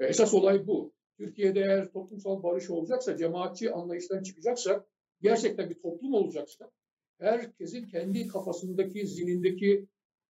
Ve 0.00 0.06
esas 0.06 0.34
olay 0.34 0.66
bu. 0.66 0.92
Türkiye'de 1.16 1.60
eğer 1.60 1.92
toplumsal 1.92 2.42
barış 2.42 2.70
olacaksa, 2.70 3.16
cemaatçi 3.16 3.72
anlayıştan 3.72 4.22
çıkacaksa, 4.22 4.86
gerçekten 5.20 5.70
bir 5.70 5.74
toplum 5.74 6.14
olacaksa, 6.14 6.70
herkesin 7.18 7.86
kendi 7.86 8.28
kafasındaki, 8.28 9.06
zihnindeki 9.06 9.86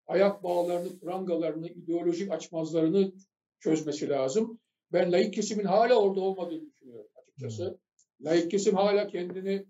ayak 0.07 0.43
bağlarını, 0.43 0.99
prangalarını, 0.99 1.69
ideolojik 1.69 2.31
açmazlarını 2.31 3.13
çözmesi 3.61 4.09
lazım. 4.09 4.59
Ben 4.93 5.13
layık 5.13 5.35
kesimin 5.35 5.65
hala 5.65 5.95
orada 5.95 6.21
olmadığını 6.21 6.67
düşünüyorum 6.67 7.11
açıkçası. 7.23 7.79
Hmm. 8.21 8.49
Kesim 8.49 8.75
hala 8.75 9.09
kendini 9.09 9.67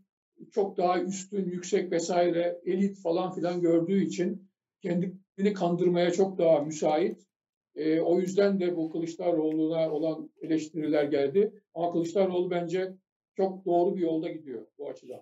çok 0.50 0.76
daha 0.76 1.02
üstün, 1.02 1.44
yüksek 1.44 1.92
vesaire, 1.92 2.60
elit 2.64 3.02
falan 3.02 3.34
filan 3.34 3.60
gördüğü 3.60 4.04
için 4.04 4.50
kendini 4.82 5.54
kandırmaya 5.54 6.12
çok 6.12 6.38
daha 6.38 6.60
müsait. 6.60 7.26
E, 7.74 8.00
o 8.00 8.20
yüzden 8.20 8.60
de 8.60 8.76
bu 8.76 8.90
Kılıçdaroğlu'na 8.90 9.90
olan 9.90 10.30
eleştiriler 10.42 11.04
geldi. 11.04 11.52
Ama 11.74 11.92
Kılıçdaroğlu 11.92 12.50
bence 12.50 12.96
çok 13.36 13.64
doğru 13.66 13.96
bir 13.96 14.00
yolda 14.00 14.28
gidiyor 14.28 14.66
bu 14.78 14.88
açıdan. 14.88 15.20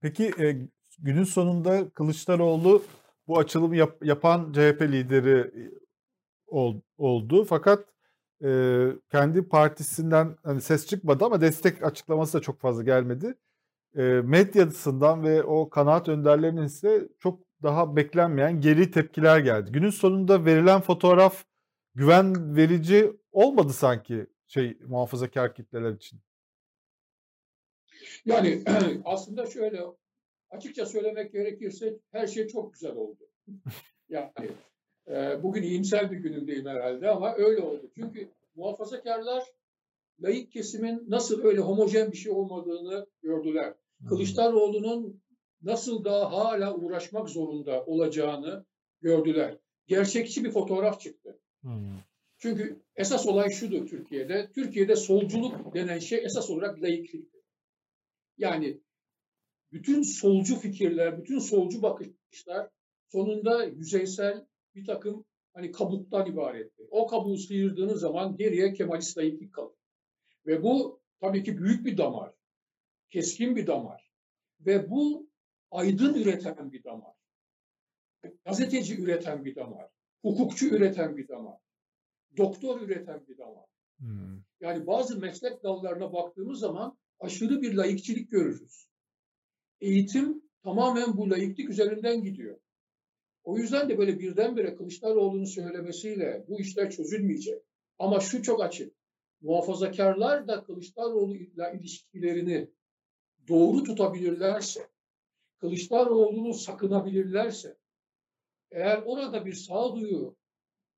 Peki 0.00 0.24
e, 0.24 0.56
günün 0.98 1.24
sonunda 1.24 1.90
Kılıçdaroğlu 1.90 2.82
bu 3.28 3.38
açılımı 3.38 3.76
yap, 3.76 4.04
yapan 4.04 4.52
CHP 4.52 4.82
lideri 4.82 5.40
e, 5.40 5.70
ol, 6.46 6.80
oldu. 6.98 7.44
Fakat 7.44 7.91
e, 8.44 8.50
kendi 9.10 9.48
partisinden 9.48 10.36
hani 10.42 10.60
ses 10.60 10.86
çıkmadı 10.86 11.24
ama 11.24 11.40
destek 11.40 11.84
açıklaması 11.84 12.38
da 12.38 12.42
çok 12.42 12.60
fazla 12.60 12.82
gelmedi. 12.82 13.34
E, 13.96 14.02
medyasından 14.02 15.22
ve 15.22 15.42
o 15.42 15.70
kanaat 15.70 16.08
önderlerinin 16.08 16.62
ise 16.62 17.08
çok 17.18 17.40
daha 17.62 17.96
beklenmeyen 17.96 18.60
geri 18.60 18.90
tepkiler 18.90 19.38
geldi. 19.38 19.72
Günün 19.72 19.90
sonunda 19.90 20.44
verilen 20.44 20.80
fotoğraf 20.80 21.44
güven 21.94 22.56
verici 22.56 23.12
olmadı 23.32 23.72
sanki 23.72 24.26
şey 24.46 24.78
muhafazakar 24.86 25.54
kitleler 25.54 25.92
için. 25.92 26.20
Yani 28.24 28.62
aslında 29.04 29.46
şöyle 29.46 29.80
açıkça 30.50 30.86
söylemek 30.86 31.32
gerekirse 31.32 31.98
her 32.12 32.26
şey 32.26 32.48
çok 32.48 32.72
güzel 32.72 32.92
oldu. 32.96 33.28
yani 34.08 34.30
e, 35.08 35.42
bugün 35.42 35.62
iyimser 35.62 36.10
bir 36.10 36.16
günümdeyim 36.16 36.66
herhalde 36.66 37.08
ama 37.08 37.34
öyle 37.34 37.62
oldu. 37.62 37.90
Çünkü 37.94 38.28
muhafazakarlar 38.54 39.44
layık 40.22 40.52
kesimin 40.52 41.04
nasıl 41.08 41.44
öyle 41.44 41.60
homojen 41.60 42.12
bir 42.12 42.16
şey 42.16 42.32
olmadığını 42.32 43.06
gördüler. 43.22 43.74
Kılıçdaroğlu'nun 44.08 45.22
nasıl 45.62 46.04
daha 46.04 46.32
hala 46.32 46.76
uğraşmak 46.76 47.28
zorunda 47.28 47.84
olacağını 47.84 48.64
gördüler. 49.00 49.58
Gerçekçi 49.86 50.44
bir 50.44 50.50
fotoğraf 50.50 51.00
çıktı. 51.00 51.38
Hmm. 51.60 51.98
Çünkü 52.38 52.82
esas 52.96 53.26
olay 53.26 53.50
şudur 53.50 53.86
Türkiye'de. 53.86 54.50
Türkiye'de 54.54 54.96
solculuk 54.96 55.74
denen 55.74 55.98
şey 55.98 56.24
esas 56.24 56.50
olarak 56.50 56.82
laikliktir. 56.82 57.42
Yani 58.38 58.80
bütün 59.72 60.02
solcu 60.02 60.56
fikirler, 60.56 61.18
bütün 61.18 61.38
solcu 61.38 61.82
bakışlar 61.82 62.70
sonunda 63.08 63.64
yüzeysel 63.64 64.46
bir 64.74 64.84
takım 64.84 65.24
hani 65.54 65.72
kabuktan 65.72 66.26
ibarettir. 66.26 66.86
O 66.90 67.06
kabuğu 67.06 67.36
sıyırdığınız 67.36 68.00
zaman 68.00 68.36
geriye 68.36 68.72
Kemalist 68.72 69.18
laiklik 69.18 69.52
kalır. 69.52 69.76
Ve 70.46 70.62
bu 70.62 71.00
tabii 71.20 71.44
ki 71.44 71.58
büyük 71.58 71.86
bir 71.86 71.96
damar. 71.96 72.34
Keskin 73.10 73.56
bir 73.56 73.66
damar. 73.66 74.10
Ve 74.60 74.90
bu 74.90 75.30
aydın 75.70 76.14
üreten 76.14 76.72
bir 76.72 76.84
damar. 76.84 77.14
Gazeteci 78.44 79.00
üreten 79.02 79.44
bir 79.44 79.56
damar 79.56 79.90
hukukçu 80.22 80.66
üreten 80.66 81.16
bir 81.16 81.28
damar, 81.28 81.58
doktor 82.36 82.80
üreten 82.80 83.26
bir 83.28 83.38
damar. 83.38 83.66
Hmm. 83.98 84.42
Yani 84.60 84.86
bazı 84.86 85.18
meslek 85.18 85.62
dallarına 85.62 86.12
baktığımız 86.12 86.58
zaman 86.58 86.98
aşırı 87.20 87.62
bir 87.62 87.74
layıkçılık 87.74 88.30
görürüz. 88.30 88.86
Eğitim 89.80 90.42
tamamen 90.62 91.16
bu 91.16 91.30
layıklık 91.30 91.70
üzerinden 91.70 92.22
gidiyor. 92.22 92.60
O 93.44 93.58
yüzden 93.58 93.88
de 93.88 93.98
böyle 93.98 94.18
birdenbire 94.18 94.74
Kılıçdaroğlu'nun 94.74 95.44
söylemesiyle 95.44 96.44
bu 96.48 96.60
işler 96.60 96.90
çözülmeyecek. 96.90 97.62
Ama 97.98 98.20
şu 98.20 98.42
çok 98.42 98.62
açık. 98.62 98.94
Muhafazakarlar 99.40 100.48
da 100.48 100.64
Kılıçdaroğlu'yla 100.64 101.70
ilişkilerini 101.70 102.70
doğru 103.48 103.84
tutabilirlerse, 103.84 104.88
Kılıçdaroğlu'nu 105.58 106.54
sakınabilirlerse, 106.54 107.76
eğer 108.70 109.02
orada 109.06 109.46
bir 109.46 109.52
sağduyu 109.52 110.36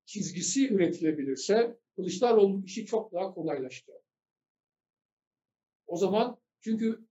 çizgisi 0.05 0.69
üretilebilirse 0.69 1.77
Kılıçdaroğlu'nun 1.95 2.63
işi 2.63 2.85
çok 2.85 3.13
daha 3.13 3.33
kolaylaşacak. 3.33 4.01
O 5.87 5.97
zaman 5.97 6.37
çünkü 6.59 7.05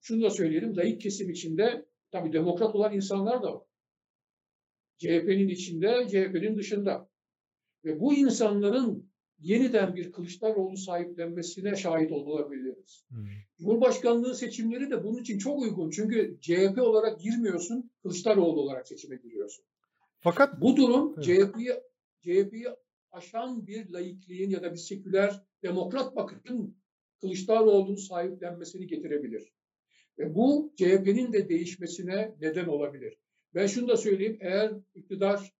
şunu 0.00 0.22
da 0.22 0.30
söyleyelim, 0.30 0.76
layık 0.76 1.00
kesim 1.00 1.30
içinde 1.30 1.86
tabii 2.10 2.32
demokrat 2.32 2.74
olan 2.74 2.94
insanlar 2.94 3.42
da 3.42 3.54
var. 3.54 3.69
CHP'nin 5.00 5.48
içinde, 5.48 6.06
CHP'nin 6.08 6.56
dışında. 6.56 7.08
Ve 7.84 8.00
bu 8.00 8.14
insanların 8.14 9.10
yeniden 9.38 9.94
bir 9.94 10.12
Kılıçdaroğlu 10.12 10.76
sahiplenmesine 10.76 11.76
şahit 11.76 12.12
olabiliriz. 12.12 13.04
Hmm. 13.08 13.26
Cumhurbaşkanlığı 13.58 14.34
seçimleri 14.34 14.90
de 14.90 15.04
bunun 15.04 15.18
için 15.18 15.38
çok 15.38 15.62
uygun. 15.62 15.90
Çünkü 15.90 16.38
CHP 16.40 16.78
olarak 16.78 17.20
girmiyorsun, 17.20 17.90
Kılıçdaroğlu 18.02 18.60
olarak 18.60 18.88
seçime 18.88 19.16
giriyorsun. 19.16 19.64
Fakat 20.20 20.60
bu 20.60 20.76
durum 20.76 21.14
evet. 21.16 21.24
CHP'yi 21.24 21.72
CHP'yi 22.20 22.66
aşan 23.12 23.66
bir 23.66 23.90
laikliğin 23.90 24.50
ya 24.50 24.62
da 24.62 24.72
bir 24.72 24.78
seküler 24.78 25.42
demokrat 25.62 26.16
bakışın 26.16 26.76
Kılıçdaroğlu'nun 27.20 27.96
sahiplenmesini 27.96 28.86
getirebilir. 28.86 29.52
Ve 30.18 30.34
bu 30.34 30.72
CHP'nin 30.76 31.32
de 31.32 31.48
değişmesine 31.48 32.34
neden 32.40 32.66
olabilir. 32.66 33.16
Ben 33.54 33.66
şunu 33.66 33.88
da 33.88 33.96
söyleyeyim, 33.96 34.38
eğer 34.40 34.72
iktidar 34.94 35.52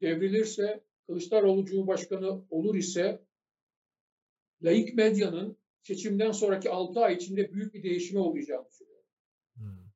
devrilirse, 0.00 0.84
Kılıçdaroğlu 1.06 1.64
Cumhurbaşkanı 1.64 2.44
olur 2.50 2.74
ise, 2.74 3.22
laik 4.62 4.94
medyanın 4.94 5.58
seçimden 5.82 6.32
sonraki 6.32 6.70
6 6.70 7.00
ay 7.00 7.14
içinde 7.14 7.52
büyük 7.52 7.74
bir 7.74 7.82
değişimi 7.82 8.20
olacağını 8.20 8.68
düşünüyorum. 8.68 9.04
Hmm. 9.54 9.90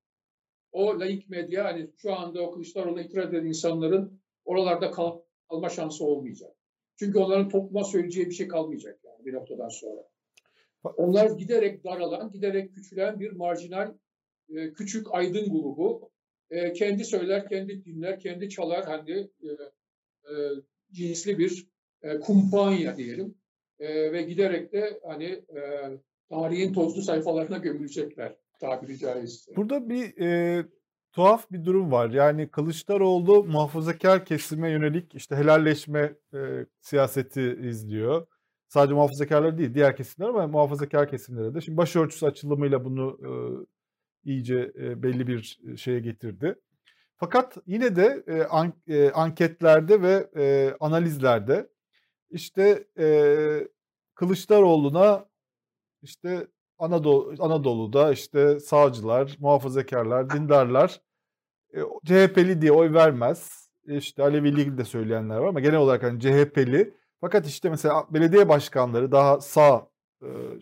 O 0.73 1.01
laik 1.01 1.31
medya, 1.31 1.65
hani 1.65 1.91
şu 1.97 2.15
anda 2.15 2.43
o 2.43 2.51
Kılıçdaroğlu'na 2.51 3.03
itiraz 3.03 3.35
eden 3.35 3.45
insanların 3.45 4.21
oralarda 4.45 4.91
kal 4.91 5.21
kalma 5.49 5.69
şansı 5.69 6.05
olmayacak. 6.05 6.57
Çünkü 6.97 7.19
onların 7.19 7.49
topluma 7.49 7.85
söyleyeceği 7.85 8.27
bir 8.27 8.35
şey 8.35 8.49
kalmayacak 8.49 9.01
yani 9.05 9.25
bir 9.27 9.33
noktadan 9.33 9.69
sonra. 9.69 10.09
Onlar 10.85 11.31
giderek 11.31 11.85
daralan, 11.85 12.33
giderek 12.33 12.75
küçülen 12.75 13.21
bir 13.21 13.33
marjinal, 13.33 13.95
e, 14.49 14.73
küçük 14.73 15.15
aydın 15.15 15.51
grubu. 15.51 16.11
E, 16.51 16.73
kendi 16.73 17.05
söyler, 17.05 17.49
kendi 17.49 17.85
dinler, 17.85 18.21
kendi 18.21 18.49
çalar 18.49 18.85
hani 18.85 19.11
e, 19.43 19.49
e, 20.25 20.35
cinsli 20.93 21.39
bir 21.39 21.69
e, 22.03 22.21
kumpanya 22.21 22.97
diyelim. 22.97 23.35
E, 23.79 24.13
ve 24.13 24.23
giderek 24.23 24.73
de 24.73 25.01
hani 25.07 25.25
e, 25.25 25.61
tarihin 26.29 26.73
tozlu 26.73 27.03
sayfalarına 27.03 27.59
gömülecekler 27.59 28.37
tabiri 28.61 28.99
caizse. 28.99 29.57
Burada 29.57 29.89
bir 29.89 30.21
e, 30.21 30.65
tuhaf 31.13 31.51
bir 31.53 31.65
durum 31.65 31.93
var. 31.93 32.11
Yani 32.11 32.49
Kılıçdaroğlu 32.49 33.45
muhafazakar 33.45 34.25
kesime 34.25 34.71
yönelik 34.71 35.15
işte 35.15 35.37
helalleşme 35.37 36.15
e, 36.35 36.39
siyaseti 36.81 37.59
izliyor. 37.63 38.27
Sadece 38.69 38.95
muhafazakarlar 38.95 39.59
değil, 39.59 39.75
diğer 39.75 39.97
kesimler 39.97 40.29
ama 40.29 40.47
muhafazakar 40.47 41.11
kesimlere 41.11 41.55
de. 41.55 41.61
Şimdi 41.61 41.77
başörtüsü 41.77 42.27
açılımıyla 42.27 42.85
bunu 42.85 43.19
e, 43.23 43.31
iyice 44.25 44.73
e, 44.79 45.03
belli 45.03 45.27
bir 45.27 45.61
şeye 45.77 46.01
getirdi. 46.01 46.55
Fakat 47.17 47.57
yine 47.67 47.97
de 47.97 48.25
e, 48.27 48.43
an, 48.43 48.73
e, 48.89 49.11
anketlerde 49.11 50.03
ve 50.03 50.31
e, 50.37 50.75
analizlerde 50.81 51.69
işte 52.31 52.85
e, 52.99 53.69
Kılıçdaroğlu'na 54.15 55.29
işte 56.03 56.47
Anadolu 56.79 57.35
Anadolu'da 57.39 58.13
işte 58.13 58.61
sağcılar, 58.61 59.37
muhafazakarlar, 59.41 60.31
dindarlar 60.31 61.01
e, 61.75 61.81
CHP'li 62.05 62.63
diye 62.63 62.73
oy 62.73 62.93
vermez. 62.93 63.71
İşte 63.87 64.23
Alevili 64.23 64.79
de 64.79 64.85
söyleyenler 64.85 65.37
var 65.37 65.49
ama 65.49 65.61
genel 65.61 65.79
olarak 65.79 66.03
hani 66.03 66.21
CHP'li. 66.21 66.95
Fakat 67.21 67.47
işte 67.47 67.71
mesela 67.71 68.07
belediye 68.11 68.49
başkanları 68.49 69.13
daha 69.13 69.41
sağ 69.41 69.89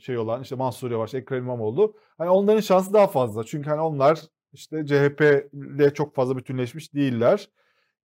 şey 0.01 0.19
olan 0.19 0.43
işte 0.43 0.57
Mansur 0.57 0.91
Yavaş, 0.91 1.15
Ekrem 1.15 1.43
İmamoğlu 1.43 1.95
hani 2.19 2.31
onların 2.31 2.61
şansı 2.61 2.93
daha 2.93 3.07
fazla. 3.07 3.45
Çünkü 3.45 3.71
hani 3.71 3.81
onlar 3.81 4.21
işte 4.53 4.87
CHP 4.87 5.49
ile 5.53 5.95
çok 5.95 6.15
fazla 6.15 6.37
bütünleşmiş 6.37 6.95
değiller 6.95 7.49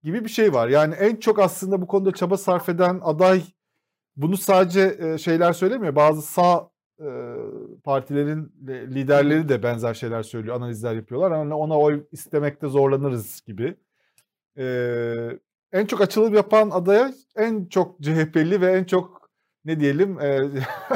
gibi 0.02 0.24
bir 0.24 0.30
şey 0.30 0.52
var. 0.52 0.68
Yani 0.68 0.94
en 0.94 1.16
çok 1.16 1.38
aslında 1.38 1.82
bu 1.82 1.86
konuda 1.86 2.12
çaba 2.12 2.36
sarf 2.36 2.68
eden 2.68 3.00
aday 3.02 3.42
bunu 4.16 4.36
sadece 4.36 4.96
e, 5.00 5.18
şeyler 5.18 5.52
söylemiyor. 5.52 5.96
Bazı 5.96 6.22
sağ 6.22 6.70
e, 7.00 7.08
partilerin 7.84 8.52
liderleri 8.66 9.48
de 9.48 9.62
benzer 9.62 9.94
şeyler 9.94 10.22
söylüyor, 10.22 10.56
analizler 10.56 10.94
yapıyorlar. 10.94 11.30
Yani 11.30 11.54
ona 11.54 11.78
oy 11.78 12.04
istemekte 12.12 12.68
zorlanırız 12.68 13.40
gibi. 13.40 13.76
E, 14.58 14.64
en 15.72 15.86
çok 15.86 16.00
açılım 16.00 16.34
yapan 16.34 16.70
adaya 16.70 17.14
en 17.36 17.66
çok 17.66 18.00
CHP'li 18.02 18.60
ve 18.60 18.72
en 18.72 18.84
çok 18.84 19.30
ne 19.64 19.80
diyelim 19.80 20.20
e, 20.20 20.40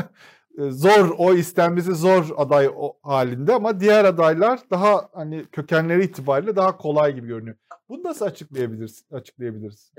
zor 0.59 1.14
o 1.18 1.35
istenmesi 1.35 1.94
zor 1.94 2.35
aday 2.36 2.68
o, 2.76 2.97
halinde 3.02 3.52
ama 3.52 3.80
diğer 3.80 4.05
adaylar 4.05 4.60
daha 4.70 5.09
hani 5.12 5.44
kökenleri 5.52 6.05
itibariyle 6.05 6.56
daha 6.56 6.76
kolay 6.76 7.14
gibi 7.14 7.26
görünüyor. 7.26 7.56
Bunu 7.89 8.02
nasıl 8.02 8.24
açıklayabiliriz? 8.24 9.05
Açıklayabiliriz. 9.10 9.93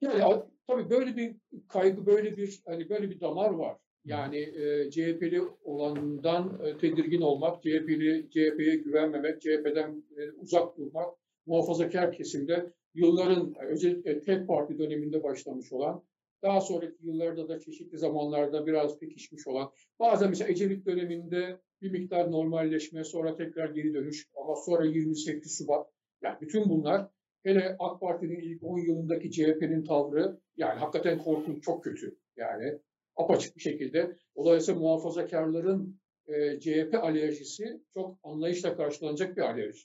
Yani 0.00 0.42
tabii 0.66 0.90
böyle 0.90 1.16
bir 1.16 1.36
kaygı, 1.68 2.06
böyle 2.06 2.36
bir 2.36 2.62
hani 2.66 2.88
böyle 2.88 3.10
bir 3.10 3.20
damar 3.20 3.50
var. 3.50 3.76
Yani 4.04 4.38
e, 4.38 4.90
CHP'li 4.90 5.42
olandan 5.64 6.60
e, 6.64 6.78
tedirgin 6.78 7.20
olmak, 7.20 7.62
CHP'li 7.62 8.30
CHP'ye 8.30 8.76
güvenmemek, 8.76 9.40
CHP'den 9.40 10.02
e, 10.16 10.30
uzak 10.30 10.76
durmak, 10.76 11.14
muhafazakar 11.46 12.12
kesimde 12.12 12.72
yılların 12.94 13.54
özellikle 13.60 14.20
tek 14.20 14.48
parti 14.48 14.78
döneminde 14.78 15.22
başlamış 15.22 15.72
olan, 15.72 16.02
daha 16.42 16.60
sonraki 16.60 17.06
yıllarda 17.06 17.48
da 17.48 17.60
çeşitli 17.60 17.98
zamanlarda 17.98 18.66
biraz 18.66 18.98
pekişmiş 18.98 19.46
olan, 19.46 19.70
bazen 20.00 20.28
mesela 20.28 20.50
Ecevit 20.50 20.86
döneminde 20.86 21.60
bir 21.82 21.90
miktar 21.90 22.32
normalleşme, 22.32 23.04
sonra 23.04 23.36
tekrar 23.36 23.70
geri 23.70 23.94
dönüş 23.94 24.28
ama 24.36 24.56
sonra 24.56 24.84
28 24.84 25.58
Şubat, 25.58 25.90
yani 26.22 26.36
bütün 26.40 26.68
bunlar 26.68 27.08
hele 27.42 27.76
AK 27.78 28.00
Parti'nin 28.00 28.40
ilk 28.40 28.62
10 28.62 28.78
yılındaki 28.78 29.30
CHP'nin 29.30 29.84
tavrı 29.84 30.40
yani 30.56 30.78
hakikaten 30.78 31.18
korkunç, 31.18 31.64
çok 31.64 31.84
kötü. 31.84 32.18
Yani 32.36 32.78
apaçık 33.16 33.56
bir 33.56 33.60
şekilde. 33.60 34.16
Dolayısıyla 34.36 34.80
muhafazakarların 34.80 36.00
e, 36.26 36.60
CHP 36.60 36.94
alerjisi 36.94 37.80
çok 37.94 38.18
anlayışla 38.22 38.76
karşılanacak 38.76 39.36
bir 39.36 39.42
alerji. 39.42 39.82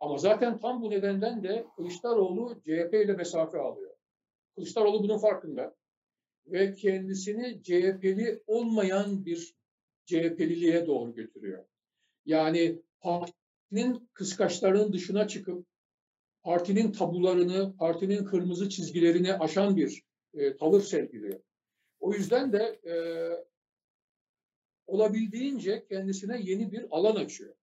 Ama 0.00 0.18
zaten 0.18 0.58
tam 0.58 0.82
bu 0.82 0.90
nedenden 0.90 1.42
de 1.42 1.66
Kılıçdaroğlu 1.76 2.60
CHP 2.60 2.94
ile 2.94 3.12
mesafe 3.12 3.58
alıyor. 3.58 3.87
Kılıçdaroğlu 4.58 5.02
bunun 5.02 5.18
farkında. 5.18 5.76
Ve 6.46 6.74
kendisini 6.74 7.62
CHP'li 7.62 8.42
olmayan 8.46 9.24
bir 9.24 9.54
CHP'liliğe 10.06 10.86
doğru 10.86 11.14
götürüyor. 11.14 11.64
Yani 12.24 12.82
partinin 13.00 14.08
kıskaçlarının 14.14 14.92
dışına 14.92 15.28
çıkıp 15.28 15.66
partinin 16.42 16.92
tabularını, 16.92 17.76
partinin 17.76 18.24
kırmızı 18.24 18.68
çizgilerini 18.68 19.34
aşan 19.34 19.76
bir 19.76 20.02
e, 20.34 20.56
tavır 20.56 20.80
sergiliyor. 20.80 21.40
O 22.00 22.12
yüzden 22.12 22.52
de 22.52 22.80
e, 22.86 22.94
olabildiğince 24.86 25.86
kendisine 25.88 26.40
yeni 26.42 26.72
bir 26.72 26.86
alan 26.90 27.16
açıyor. 27.16 27.54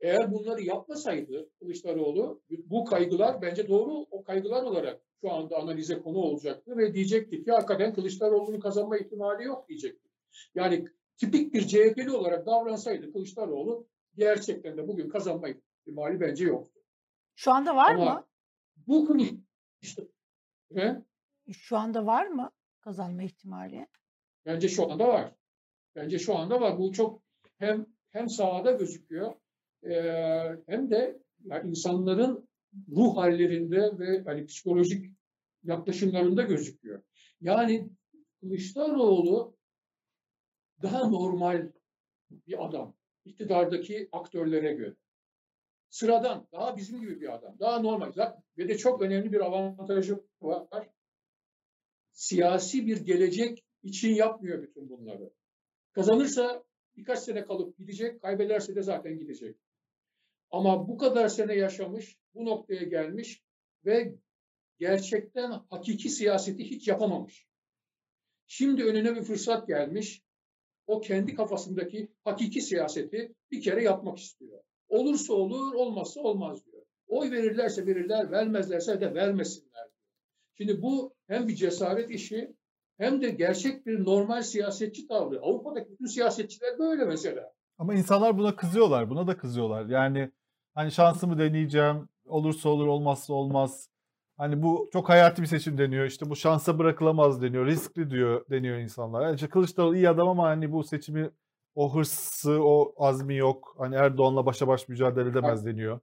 Eğer 0.00 0.32
bunları 0.32 0.62
yapmasaydı 0.62 1.50
Kılıçdaroğlu 1.58 2.42
bu 2.50 2.84
kaygılar 2.84 3.42
bence 3.42 3.68
doğru 3.68 4.06
o 4.10 4.24
kaygılar 4.24 4.62
olarak 4.62 5.00
şu 5.20 5.32
anda 5.32 5.56
analize 5.56 6.02
konu 6.02 6.18
olacaktı 6.18 6.76
ve 6.76 6.94
diyecektik 6.94 7.44
ki 7.44 7.50
hakikaten 7.52 7.94
Kılıçdaroğlu'nun 7.94 8.60
kazanma 8.60 8.98
ihtimali 8.98 9.44
yok 9.44 9.68
diyecektik. 9.68 10.12
Yani 10.54 10.84
tipik 11.16 11.54
bir 11.54 11.66
CHP'li 11.66 12.10
olarak 12.10 12.46
davransaydı 12.46 13.12
Kılıçdaroğlu 13.12 13.88
gerçekten 14.16 14.76
de 14.76 14.88
bugün 14.88 15.08
kazanma 15.08 15.48
ihtimali 15.48 16.20
bence 16.20 16.44
yoktu. 16.44 16.80
Şu 17.34 17.52
anda 17.52 17.76
var 17.76 17.94
Ama 17.94 18.14
mı? 18.14 18.26
Bu 18.86 19.06
konu 19.06 19.22
işte, 19.80 20.02
he? 20.74 21.02
Şu 21.52 21.76
anda 21.76 22.06
var 22.06 22.26
mı? 22.26 22.50
kazanma 22.86 23.22
ihtimali? 23.22 23.86
Bence 24.46 24.68
şu 24.68 24.90
anda 24.92 25.08
var. 25.08 25.34
Bence 25.94 26.18
şu 26.18 26.36
anda 26.36 26.60
var. 26.60 26.78
Bu 26.78 26.92
çok 26.92 27.22
hem 27.58 27.86
hem 28.10 28.28
sahada 28.28 28.70
gözüküyor 28.70 29.34
hem 30.66 30.90
de 30.90 31.22
yani 31.44 31.70
insanların 31.70 32.48
ruh 32.88 33.16
hallerinde 33.16 33.98
ve 33.98 34.22
hani 34.22 34.46
psikolojik 34.46 35.12
yaklaşımlarında 35.64 36.42
gözüküyor. 36.42 37.02
Yani 37.40 37.90
Kılıçdaroğlu 38.40 39.56
daha 40.82 41.08
normal 41.08 41.72
bir 42.46 42.66
adam. 42.66 42.96
iktidardaki 43.24 44.08
aktörlere 44.12 44.72
göre. 44.72 44.94
Sıradan, 45.90 46.48
daha 46.52 46.76
bizim 46.76 47.00
gibi 47.00 47.20
bir 47.20 47.34
adam. 47.34 47.58
Daha 47.58 47.80
normal. 47.80 48.12
Ve 48.58 48.68
de 48.68 48.78
çok 48.78 49.02
önemli 49.02 49.32
bir 49.32 49.40
avantajı 49.40 50.24
var 50.40 50.88
siyasi 52.16 52.86
bir 52.86 52.96
gelecek 52.96 53.64
için 53.82 54.14
yapmıyor 54.14 54.62
bütün 54.62 54.88
bunları. 54.88 55.30
Kazanırsa 55.92 56.64
birkaç 56.96 57.18
sene 57.18 57.44
kalıp 57.44 57.78
gidecek, 57.78 58.22
kaybederse 58.22 58.74
de 58.74 58.82
zaten 58.82 59.18
gidecek. 59.18 59.56
Ama 60.50 60.88
bu 60.88 60.96
kadar 60.96 61.28
sene 61.28 61.54
yaşamış, 61.54 62.16
bu 62.34 62.44
noktaya 62.44 62.82
gelmiş 62.82 63.42
ve 63.84 64.14
gerçekten 64.78 65.50
hakiki 65.50 66.10
siyaseti 66.10 66.64
hiç 66.64 66.88
yapamamış. 66.88 67.46
Şimdi 68.46 68.84
önüne 68.84 69.16
bir 69.16 69.22
fırsat 69.22 69.68
gelmiş. 69.68 70.22
O 70.86 71.00
kendi 71.00 71.34
kafasındaki 71.34 72.08
hakiki 72.24 72.60
siyaseti 72.60 73.34
bir 73.50 73.62
kere 73.62 73.82
yapmak 73.82 74.18
istiyor. 74.18 74.62
Olursa 74.88 75.32
olur, 75.32 75.74
olmazsa 75.74 76.20
olmaz 76.20 76.66
diyor. 76.66 76.82
Oy 77.06 77.30
verirlerse 77.30 77.86
verirler, 77.86 78.30
vermezlerse 78.30 79.00
de 79.00 79.14
vermesinler. 79.14 79.88
Şimdi 80.54 80.82
bu 80.82 81.14
hem 81.26 81.48
bir 81.48 81.54
cesaret 81.54 82.10
işi 82.10 82.56
hem 82.98 83.22
de 83.22 83.30
gerçek 83.30 83.86
bir 83.86 84.04
normal 84.04 84.42
siyasetçi 84.42 85.06
tavrı. 85.06 85.40
Avrupa'daki 85.40 85.90
bütün 85.90 86.06
siyasetçiler 86.06 86.78
böyle 86.78 87.04
mesela. 87.04 87.55
Ama 87.78 87.94
insanlar 87.94 88.38
buna 88.38 88.56
kızıyorlar. 88.56 89.10
Buna 89.10 89.26
da 89.26 89.36
kızıyorlar. 89.36 89.86
Yani 89.86 90.30
hani 90.74 90.92
şansımı 90.92 91.38
deneyeceğim. 91.38 92.08
Olursa 92.26 92.68
olur, 92.68 92.86
olmazsa 92.86 93.32
olmaz. 93.32 93.88
Hani 94.36 94.62
bu 94.62 94.88
çok 94.92 95.08
hayati 95.08 95.42
bir 95.42 95.46
seçim 95.46 95.78
deniyor. 95.78 96.06
İşte 96.06 96.30
bu 96.30 96.36
şansa 96.36 96.78
bırakılamaz 96.78 97.42
deniyor. 97.42 97.66
Riskli 97.66 98.10
diyor 98.10 98.44
deniyor 98.50 98.78
insanlar. 98.78 99.22
Yani 99.22 99.34
işte 99.34 99.48
Kılıçdaroğlu 99.48 99.96
iyi 99.96 100.08
adam 100.08 100.28
ama 100.28 100.48
hani 100.48 100.72
bu 100.72 100.84
seçimi 100.84 101.30
o 101.74 101.94
hırsı, 101.94 102.64
o 102.64 102.94
azmi 102.96 103.36
yok. 103.36 103.74
Hani 103.78 103.94
Erdoğan'la 103.94 104.46
başa 104.46 104.68
baş 104.68 104.88
mücadele 104.88 105.28
edemez 105.28 105.66
deniyor. 105.66 106.00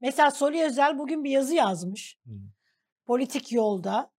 Mesela 0.00 0.30
Soli 0.30 0.64
Özel 0.64 0.98
bugün 0.98 1.24
bir 1.24 1.30
yazı 1.30 1.54
yazmış. 1.54 2.18
Hı. 2.26 2.32
Politik 3.06 3.52
yolda. 3.52 4.10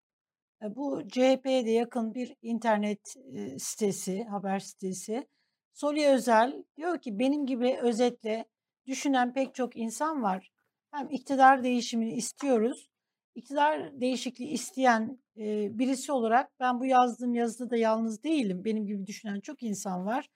E, 0.64 0.76
Bu 0.76 1.08
CHP'ye 1.08 1.66
de 1.66 1.72
yakın 1.72 2.14
bir 2.14 2.36
internet 2.42 3.16
e, 3.34 3.60
sitesi, 3.60 4.24
haber 4.24 4.60
sitesi. 4.60 5.28
Soli 5.76 6.08
Özel 6.08 6.64
diyor 6.78 7.02
ki 7.02 7.20
benim 7.20 7.46
gibi 7.46 7.78
özetle 7.82 8.46
düşünen 8.88 9.34
pek 9.34 9.56
çok 9.56 9.78
insan 9.78 10.24
var. 10.24 10.52
Hem 10.92 11.10
iktidar 11.10 11.64
değişimini 11.64 12.14
istiyoruz. 12.14 12.90
İktidar 13.36 14.02
değişikliği 14.02 14.50
isteyen 14.50 15.20
e, 15.38 15.80
birisi 15.80 16.12
olarak 16.12 16.60
ben 16.60 16.80
bu 16.80 16.86
yazdığım 16.86 17.36
yazıda 17.36 17.70
da 17.70 17.78
yalnız 17.78 18.24
değilim. 18.24 18.66
Benim 18.66 18.86
gibi 18.86 19.08
düşünen 19.08 19.40
çok 19.40 19.64
insan 19.64 20.06
var. 20.06 20.30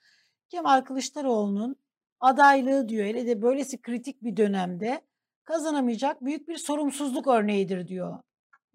Kemal 0.49 0.81
Kılıçdaroğlu'nun 0.81 1.75
adaylığı 2.19 2.89
diyor 2.89 3.05
hele 3.05 3.27
de 3.27 3.41
böylesi 3.41 3.81
kritik 3.81 4.23
bir 4.23 4.37
dönemde 4.37 5.01
kazanamayacak 5.43 6.25
büyük 6.25 6.47
bir 6.47 6.57
sorumsuzluk 6.57 7.27
örneğidir 7.27 7.87
diyor 7.87 8.19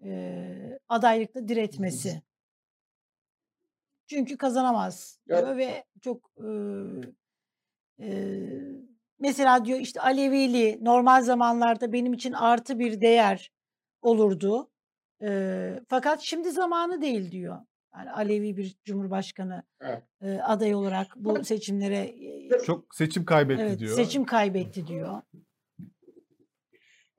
e, 0.05 0.79
adaylıkta 0.89 1.47
diretmesi. 1.47 2.21
Çünkü 4.07 4.37
kazanamaz 4.37 5.19
diyor 5.27 5.57
ve 5.57 5.83
çok 6.01 6.31
e, 6.37 6.47
e, 7.99 8.39
mesela 9.19 9.65
diyor 9.65 9.79
işte 9.79 10.01
Alevili 10.01 10.79
normal 10.81 11.21
zamanlarda 11.21 11.93
benim 11.93 12.13
için 12.13 12.31
artı 12.33 12.79
bir 12.79 13.01
değer 13.01 13.51
olurdu. 14.01 14.71
E, 15.21 15.79
fakat 15.87 16.21
şimdi 16.21 16.51
zamanı 16.51 17.01
değil 17.01 17.31
diyor. 17.31 17.57
Yani 17.97 18.11
Alevi 18.11 18.57
bir 18.57 18.77
cumhurbaşkanı 18.85 19.63
Evet. 19.81 20.03
e, 20.21 20.39
aday 20.41 20.75
olarak 20.75 21.07
bu 21.15 21.43
seçimlere 21.43 21.97
e, 21.97 22.49
Çok 22.65 22.95
seçim 22.95 23.25
kaybetti 23.25 23.61
evet, 23.61 23.79
diyor. 23.79 23.95
seçim 23.95 24.25
kaybetti 24.25 24.87
diyor. 24.87 25.21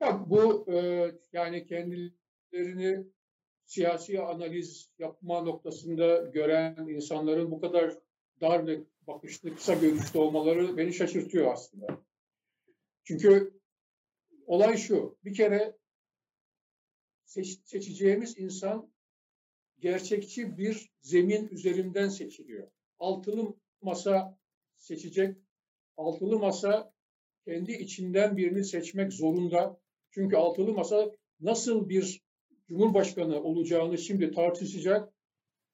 Ya 0.01 0.29
bu 0.29 0.71
e, 0.71 1.11
yani 1.33 1.65
kendilerini 1.65 3.07
siyasi 3.67 4.21
analiz 4.21 4.89
yapma 4.99 5.41
noktasında 5.41 6.17
gören 6.17 6.87
insanların 6.87 7.51
bu 7.51 7.61
kadar 7.61 7.97
dar 8.41 8.67
ve 8.67 8.79
bakışlı, 9.07 9.55
kısa 9.55 9.73
görüşlü 9.73 10.19
olmaları 10.19 10.77
beni 10.77 10.93
şaşırtıyor 10.93 11.53
aslında. 11.53 11.87
Çünkü 13.03 13.59
olay 14.45 14.77
şu, 14.77 15.17
bir 15.25 15.33
kere 15.33 15.77
seç- 17.25 17.59
seçeceğimiz 17.63 18.37
insan 18.37 18.91
gerçekçi 19.79 20.57
bir 20.57 20.89
zemin 21.01 21.47
üzerinden 21.47 22.09
seçiliyor. 22.09 22.71
Altılı 22.99 23.55
masa 23.81 24.39
seçecek, 24.75 25.37
altılı 25.97 26.39
masa 26.39 26.93
kendi 27.45 27.71
içinden 27.71 28.37
birini 28.37 28.65
seçmek 28.65 29.13
zorunda. 29.13 29.79
Çünkü 30.11 30.35
altılı 30.35 30.73
masa 30.73 31.11
nasıl 31.39 31.89
bir 31.89 32.26
cumhurbaşkanı 32.67 33.43
olacağını 33.43 33.97
şimdi 33.97 34.31
tartışacak. 34.31 35.13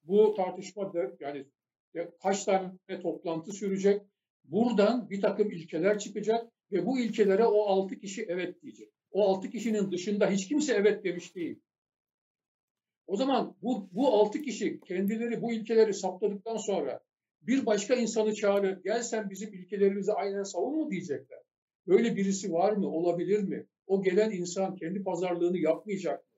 Bu 0.03 0.33
tartışma 0.37 0.93
da 0.93 1.11
yani 1.19 1.45
ya 1.93 2.11
kaç 2.23 2.43
tane 2.43 2.71
toplantı 3.01 3.51
sürecek. 3.51 4.01
Buradan 4.43 5.09
bir 5.09 5.21
takım 5.21 5.51
ilkeler 5.51 5.99
çıkacak 5.99 6.51
ve 6.71 6.85
bu 6.85 6.99
ilkelere 6.99 7.45
o 7.45 7.65
altı 7.65 7.99
kişi 7.99 8.25
evet 8.29 8.61
diyecek. 8.61 8.89
O 9.11 9.29
altı 9.29 9.49
kişinin 9.49 9.91
dışında 9.91 10.29
hiç 10.29 10.47
kimse 10.47 10.73
evet 10.73 11.03
demiş 11.03 11.35
değil. 11.35 11.59
O 13.07 13.15
zaman 13.15 13.55
bu, 13.61 13.89
bu 13.91 14.13
altı 14.13 14.41
kişi 14.41 14.79
kendileri 14.79 15.41
bu 15.41 15.53
ilkeleri 15.53 15.93
saptadıktan 15.93 16.57
sonra 16.57 16.99
bir 17.41 17.65
başka 17.65 17.95
insanı 17.95 18.35
çağırıp 18.35 18.83
gel 18.83 19.01
sen 19.03 19.29
bizim 19.29 19.53
ilkelerimizi 19.53 20.13
aynen 20.13 20.43
savun 20.43 20.75
mu 20.75 20.91
diyecekler. 20.91 21.39
Böyle 21.87 22.15
birisi 22.15 22.53
var 22.53 22.73
mı? 22.73 22.87
Olabilir 22.87 23.39
mi? 23.39 23.65
O 23.87 24.03
gelen 24.03 24.31
insan 24.31 24.75
kendi 24.75 25.03
pazarlığını 25.03 25.57
yapmayacak 25.57 26.19
mı? 26.19 26.32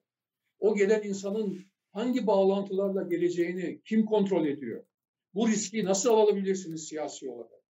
O 0.65 0.75
gelen 0.75 1.03
insanın 1.03 1.65
hangi 1.91 2.27
bağlantılarla 2.27 3.03
geleceğini 3.03 3.81
kim 3.85 4.05
kontrol 4.05 4.45
ediyor? 4.45 4.85
Bu 5.33 5.47
riski 5.47 5.85
nasıl 5.85 6.09
alabilirsiniz 6.09 6.87
siyasi 6.87 7.29
olarak? 7.29 7.63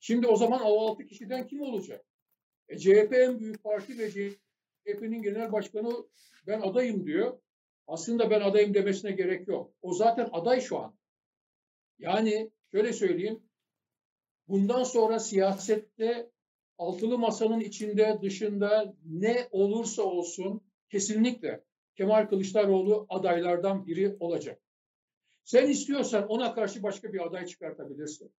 Şimdi 0.00 0.26
o 0.26 0.36
zaman 0.36 0.60
o 0.60 0.78
altı 0.78 1.06
kişiden 1.06 1.46
kim 1.46 1.60
olacak? 1.60 2.04
E, 2.68 2.78
CHP 2.78 3.12
en 3.12 3.40
büyük 3.40 3.62
parti 3.64 3.98
ve 3.98 4.10
CHP'nin 4.10 5.22
genel 5.22 5.52
başkanı 5.52 5.92
ben 6.46 6.60
adayım 6.60 7.06
diyor. 7.06 7.40
Aslında 7.86 8.30
ben 8.30 8.40
adayım 8.40 8.74
demesine 8.74 9.12
gerek 9.12 9.48
yok. 9.48 9.72
O 9.82 9.94
zaten 9.94 10.28
aday 10.32 10.60
şu 10.60 10.78
an. 10.78 10.94
Yani 11.98 12.50
şöyle 12.72 12.92
söyleyeyim. 12.92 13.42
Bundan 14.48 14.82
sonra 14.82 15.18
siyasette 15.18 16.30
altılı 16.78 17.18
masanın 17.18 17.60
içinde 17.60 18.18
dışında 18.22 18.94
ne 19.04 19.48
olursa 19.50 20.02
olsun 20.02 20.60
kesinlikle 20.90 21.69
Kemal 22.00 22.26
Kılıçdaroğlu 22.26 23.06
adaylardan 23.08 23.86
biri 23.86 24.16
olacak. 24.20 24.60
Sen 25.44 25.68
istiyorsan 25.68 26.28
ona 26.28 26.54
karşı 26.54 26.82
başka 26.82 27.12
bir 27.12 27.26
aday 27.26 27.46
çıkartabilirsin. 27.46 28.32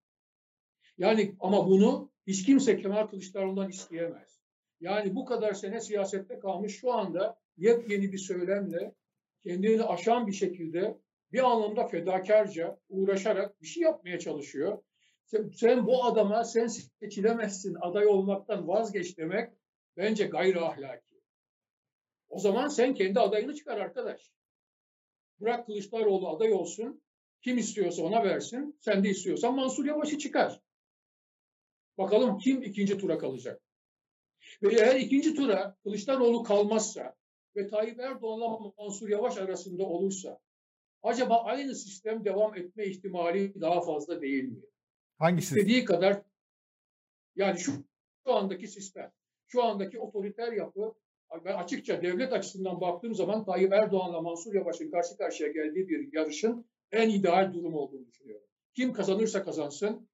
Yani 0.98 1.36
ama 1.40 1.68
bunu 1.68 2.12
hiç 2.28 2.46
kimse 2.46 2.82
Kemal 2.82 3.08
Kılıçdaroğlu'ndan 3.08 3.70
isteyemez. 3.70 4.40
Yani 4.80 5.16
bu 5.16 5.26
kadar 5.26 5.54
sene 5.54 5.80
siyasette 5.80 6.40
kalmış 6.40 6.80
şu 6.80 6.94
anda 6.94 7.40
yepyeni 7.58 8.12
bir 8.12 8.18
söylemle 8.18 8.96
kendini 9.44 9.84
aşan 9.84 10.28
bir 10.28 10.34
şekilde 10.34 10.98
bir 11.32 11.52
anlamda 11.52 11.88
fedakarca 11.88 12.80
uğraşarak 12.90 13.62
bir 13.62 13.68
şey 13.68 13.84
yapmaya 13.84 14.20
çalışıyor. 14.20 14.84
Sen, 15.26 15.50
sen 15.50 15.86
bu 15.86 16.04
adama 16.04 16.44
sen 16.44 16.68
seçilemezsin 16.68 17.78
aday 17.82 18.08
olmaktan 18.08 18.68
vazgeç 18.68 19.18
demek 19.18 19.54
bence 19.98 20.26
gayri 20.26 20.60
ahlaki. 20.60 21.11
O 22.32 22.40
zaman 22.40 22.68
sen 22.68 22.94
kendi 22.94 23.20
adayını 23.20 23.56
çıkar 23.56 23.78
arkadaş. 23.78 24.32
Bırak 25.42 25.66
Kılıçdaroğlu 25.66 26.30
aday 26.30 26.54
olsun. 26.54 27.04
Kim 27.42 27.58
istiyorsa 27.58 28.04
ona 28.04 28.24
versin. 28.24 28.78
Sen 28.80 29.04
de 29.04 29.10
istiyorsan 29.10 29.56
Mansur 29.56 29.86
Yavaş'ı 29.86 30.18
çıkar. 30.18 30.62
Bakalım 31.98 32.38
kim 32.38 32.64
ikinci 32.64 32.98
tura 32.98 33.18
kalacak. 33.18 33.62
Ve 34.64 34.76
eğer 34.76 34.96
ikinci 34.96 35.36
tura 35.36 35.76
Kılıçdaroğlu 35.84 36.44
kalmazsa 36.44 37.16
ve 37.56 37.68
Tayyip 37.68 38.00
Erdoğan'la 38.00 38.74
Mansur 38.78 39.10
Yavaş 39.10 39.38
arasında 39.38 39.84
olursa 39.84 40.40
acaba 41.04 41.44
aynı 41.44 41.76
sistem 41.76 42.26
devam 42.26 42.56
etme 42.56 42.86
ihtimali 42.86 43.62
daha 43.62 43.82
fazla 43.82 44.22
değil 44.22 44.44
mi? 44.44 44.60
Hangisi? 45.18 45.56
İstediği 45.56 45.86
kadar 45.86 46.22
yani 47.36 47.60
şu, 47.60 47.72
şu 48.26 48.34
andaki 48.34 48.68
sistem, 48.68 49.12
şu 49.48 49.64
andaki 49.64 50.00
otoriter 50.00 50.52
yapı 50.52 50.94
ben 51.46 51.58
açıkça 51.58 52.02
devlet 52.02 52.34
açısından 52.34 52.82
baktığım 52.82 53.16
zaman 53.16 53.46
Tayyip 53.46 53.74
Erdoğan'la 53.74 54.22
Mansur 54.22 54.54
Yavaş'ın 54.54 54.92
karşı 54.92 55.18
karşıya 55.18 55.50
geldiği 55.50 55.88
bir 55.90 56.14
yarışın 56.14 56.66
en 56.92 57.10
ideal 57.10 57.54
durum 57.54 57.74
olduğunu 57.74 58.08
düşünüyorum. 58.08 58.48
Kim 58.74 58.94
kazanırsa 58.94 59.44
kazansın 59.44 60.10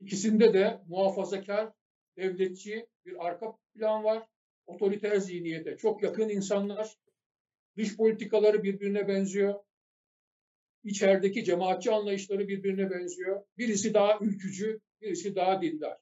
ikisinde 0.00 0.54
de 0.54 0.80
muhafazakar, 0.88 1.72
devletçi 2.16 2.86
bir 3.06 3.26
arka 3.26 3.56
plan 3.74 4.04
var. 4.04 4.26
Otoriter 4.66 5.16
zihniyete 5.16 5.76
çok 5.76 6.02
yakın 6.02 6.28
insanlar. 6.28 6.96
Dış 7.76 7.96
politikaları 7.96 8.62
birbirine 8.62 9.08
benziyor. 9.08 9.54
İçerideki 10.84 11.44
cemaatçi 11.44 11.90
anlayışları 11.90 12.48
birbirine 12.48 12.90
benziyor. 12.90 13.42
Birisi 13.58 13.94
daha 13.94 14.18
ülkücü, 14.20 14.80
birisi 15.00 15.34
daha 15.34 15.62
dindar. 15.62 15.98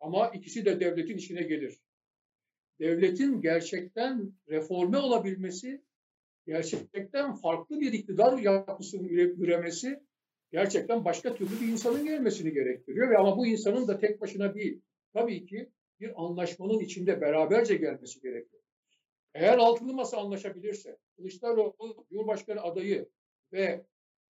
Ama 0.00 0.28
ikisi 0.28 0.64
de 0.64 0.80
devletin 0.80 1.16
işine 1.16 1.42
gelir. 1.42 1.78
Devletin 2.80 3.40
gerçekten 3.40 4.32
reforme 4.48 4.98
olabilmesi, 4.98 5.82
gerçekten 6.46 7.34
farklı 7.34 7.80
bir 7.80 7.92
iktidar 7.92 8.38
yapısının 8.38 9.08
üre- 9.08 9.44
üremesi 9.44 10.00
gerçekten 10.52 11.04
başka 11.04 11.34
türlü 11.34 11.60
bir 11.60 11.68
insanın 11.68 12.04
gelmesini 12.04 12.52
gerektiriyor. 12.52 13.10
Ve 13.10 13.18
ama 13.18 13.36
bu 13.36 13.46
insanın 13.46 13.88
da 13.88 13.98
tek 13.98 14.20
başına 14.20 14.54
değil. 14.54 14.80
Tabii 15.12 15.46
ki 15.46 15.70
bir 16.00 16.24
anlaşmanın 16.24 16.78
içinde 16.78 17.20
beraberce 17.20 17.76
gelmesi 17.76 18.20
gerekiyor. 18.20 18.62
Eğer 19.34 19.58
altılı 19.58 19.94
masa 19.94 20.18
anlaşabilirse, 20.18 20.98
Kılıçdaroğlu 21.16 22.06
Cumhurbaşkanı 22.10 22.62
adayı 22.62 23.08
ve 23.52 23.84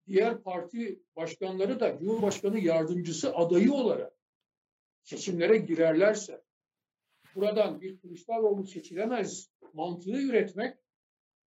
diğer 0.07 0.43
parti 0.43 1.03
başkanları 1.15 1.79
da 1.79 1.97
Cumhurbaşkanı 1.99 2.59
yardımcısı 2.59 3.35
adayı 3.35 3.73
olarak 3.73 4.13
seçimlere 5.03 5.57
girerlerse, 5.57 6.41
buradan 7.35 7.81
bir 7.81 7.99
Kılıçdaroğlu 7.99 8.67
seçilemez 8.67 9.49
mantığı 9.73 10.21
üretmek 10.21 10.77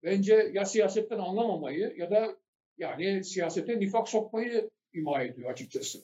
bence 0.03 0.51
ya 0.53 0.65
siyasetten 0.65 1.19
anlamamayı 1.19 1.95
ya 1.97 2.11
da 2.11 2.37
yani 2.79 3.25
siyasete 3.25 3.81
nifak 3.81 4.09
sokmayı 4.09 4.71
ima 4.93 5.23
ediyor 5.23 5.51
açıkçası. 5.51 5.99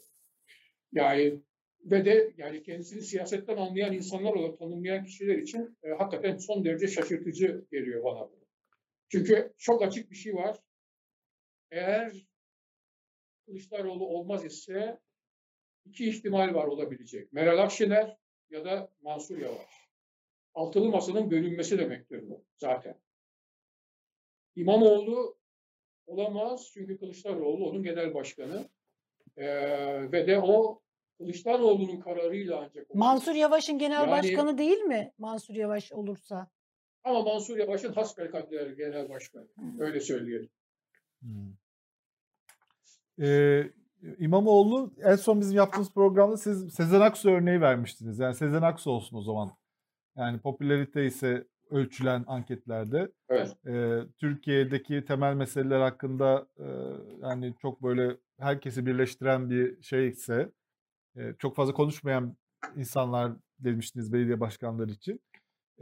Yani 0.93 1.41
ve 1.85 2.05
de 2.05 2.33
yani 2.37 2.63
kendisini 2.63 3.03
siyasetten 3.03 3.57
anlayan 3.57 3.93
insanlar 3.93 4.33
olarak 4.33 4.59
tanımlayan 4.59 5.05
kişiler 5.05 5.39
için 5.39 5.79
e, 5.83 5.91
hakikaten 5.91 6.37
son 6.37 6.65
derece 6.65 6.89
şaşırtıcı 6.89 7.65
geliyor 7.73 8.05
bana. 8.05 8.29
Çünkü 9.09 9.53
çok 9.59 9.83
açık 9.83 10.11
bir 10.11 10.17
şey 10.17 10.35
var. 10.35 10.59
Eğer 11.71 12.27
Kılıçdaroğlu 13.47 14.07
olmaz 14.07 14.45
ise 14.45 14.99
iki 15.85 16.09
ihtimal 16.09 16.55
var 16.55 16.67
olabilecek. 16.67 17.33
Meral 17.33 17.59
Akşener 17.59 18.17
ya 18.51 18.65
da 18.65 18.89
Mansur 19.03 19.39
Yavaş. 19.39 19.91
Altılı 20.55 20.89
masanın 20.89 21.31
bölünmesi 21.31 21.79
demektir 21.79 22.31
bu 22.31 22.45
zaten. 22.57 23.01
İmamoğlu 24.57 25.37
olamaz 26.07 26.71
çünkü 26.75 26.99
Kılıçdaroğlu 26.99 27.69
onun 27.69 27.83
genel 27.83 28.15
başkanı. 28.15 28.69
Ee, 29.37 30.13
ve 30.13 30.27
de 30.27 30.39
o 30.39 30.83
Kılıçdaroğlu'nun 31.19 32.01
kararıyla 32.01 32.61
ancak 32.61 32.91
olur. 32.91 32.99
Mansur 32.99 33.35
Yavaş'ın 33.35 33.79
genel 33.79 34.01
Yani- 34.01 34.11
başkanı 34.11 34.59
değil 34.59 34.79
mi? 34.79 35.13
Mansur 35.19 35.55
Yavaş 35.55 35.93
olursa. 35.93 36.51
Ama 37.05 37.23
Mansur 37.23 37.57
Yavaş'ın 37.57 37.93
hasbelkader 37.93 38.71
genel 38.71 39.09
başkanı. 39.09 39.49
Öyle 39.79 40.01
söyleyelim. 40.01 40.51
Hmm. 41.21 41.53
Ee, 43.21 43.71
İmamoğlu 44.19 44.93
en 45.03 45.17
son 45.17 45.41
bizim 45.41 45.57
yaptığımız 45.57 45.93
programda 45.93 46.37
siz 46.37 46.75
Sezen 46.75 47.01
Aksu 47.01 47.31
örneği 47.31 47.61
vermiştiniz. 47.61 48.19
Yani 48.19 48.35
Sezen 48.35 48.63
Aksu 48.63 48.91
olsun 48.91 49.17
o 49.17 49.23
zaman. 49.23 49.51
Yani 50.17 50.39
popülarite 50.39 51.07
ise 51.07 51.47
ölçülen 51.71 52.25
anketlerde 52.27 53.13
Evet. 53.29 53.67
e, 53.67 54.01
Türkiye'deki 54.19 55.05
temel 55.05 55.35
meseleler 55.35 55.81
hakkında 55.81 56.47
e, 56.59 56.67
yani 57.23 57.55
çok 57.63 57.83
böyle 57.83 58.17
herkesi 58.39 58.87
birleştiren 58.87 59.51
bir 59.51 59.83
şey 59.83 60.09
ise 60.09 60.53
e, 61.17 61.35
çok 61.39 61.57
fazla 61.57 61.73
konuşmayan 61.73 62.37
insanlar 62.77 63.33
demiştiniz 63.59 64.13
belediye 64.13 64.41
başkanları 64.41 64.91
için. 64.91 65.21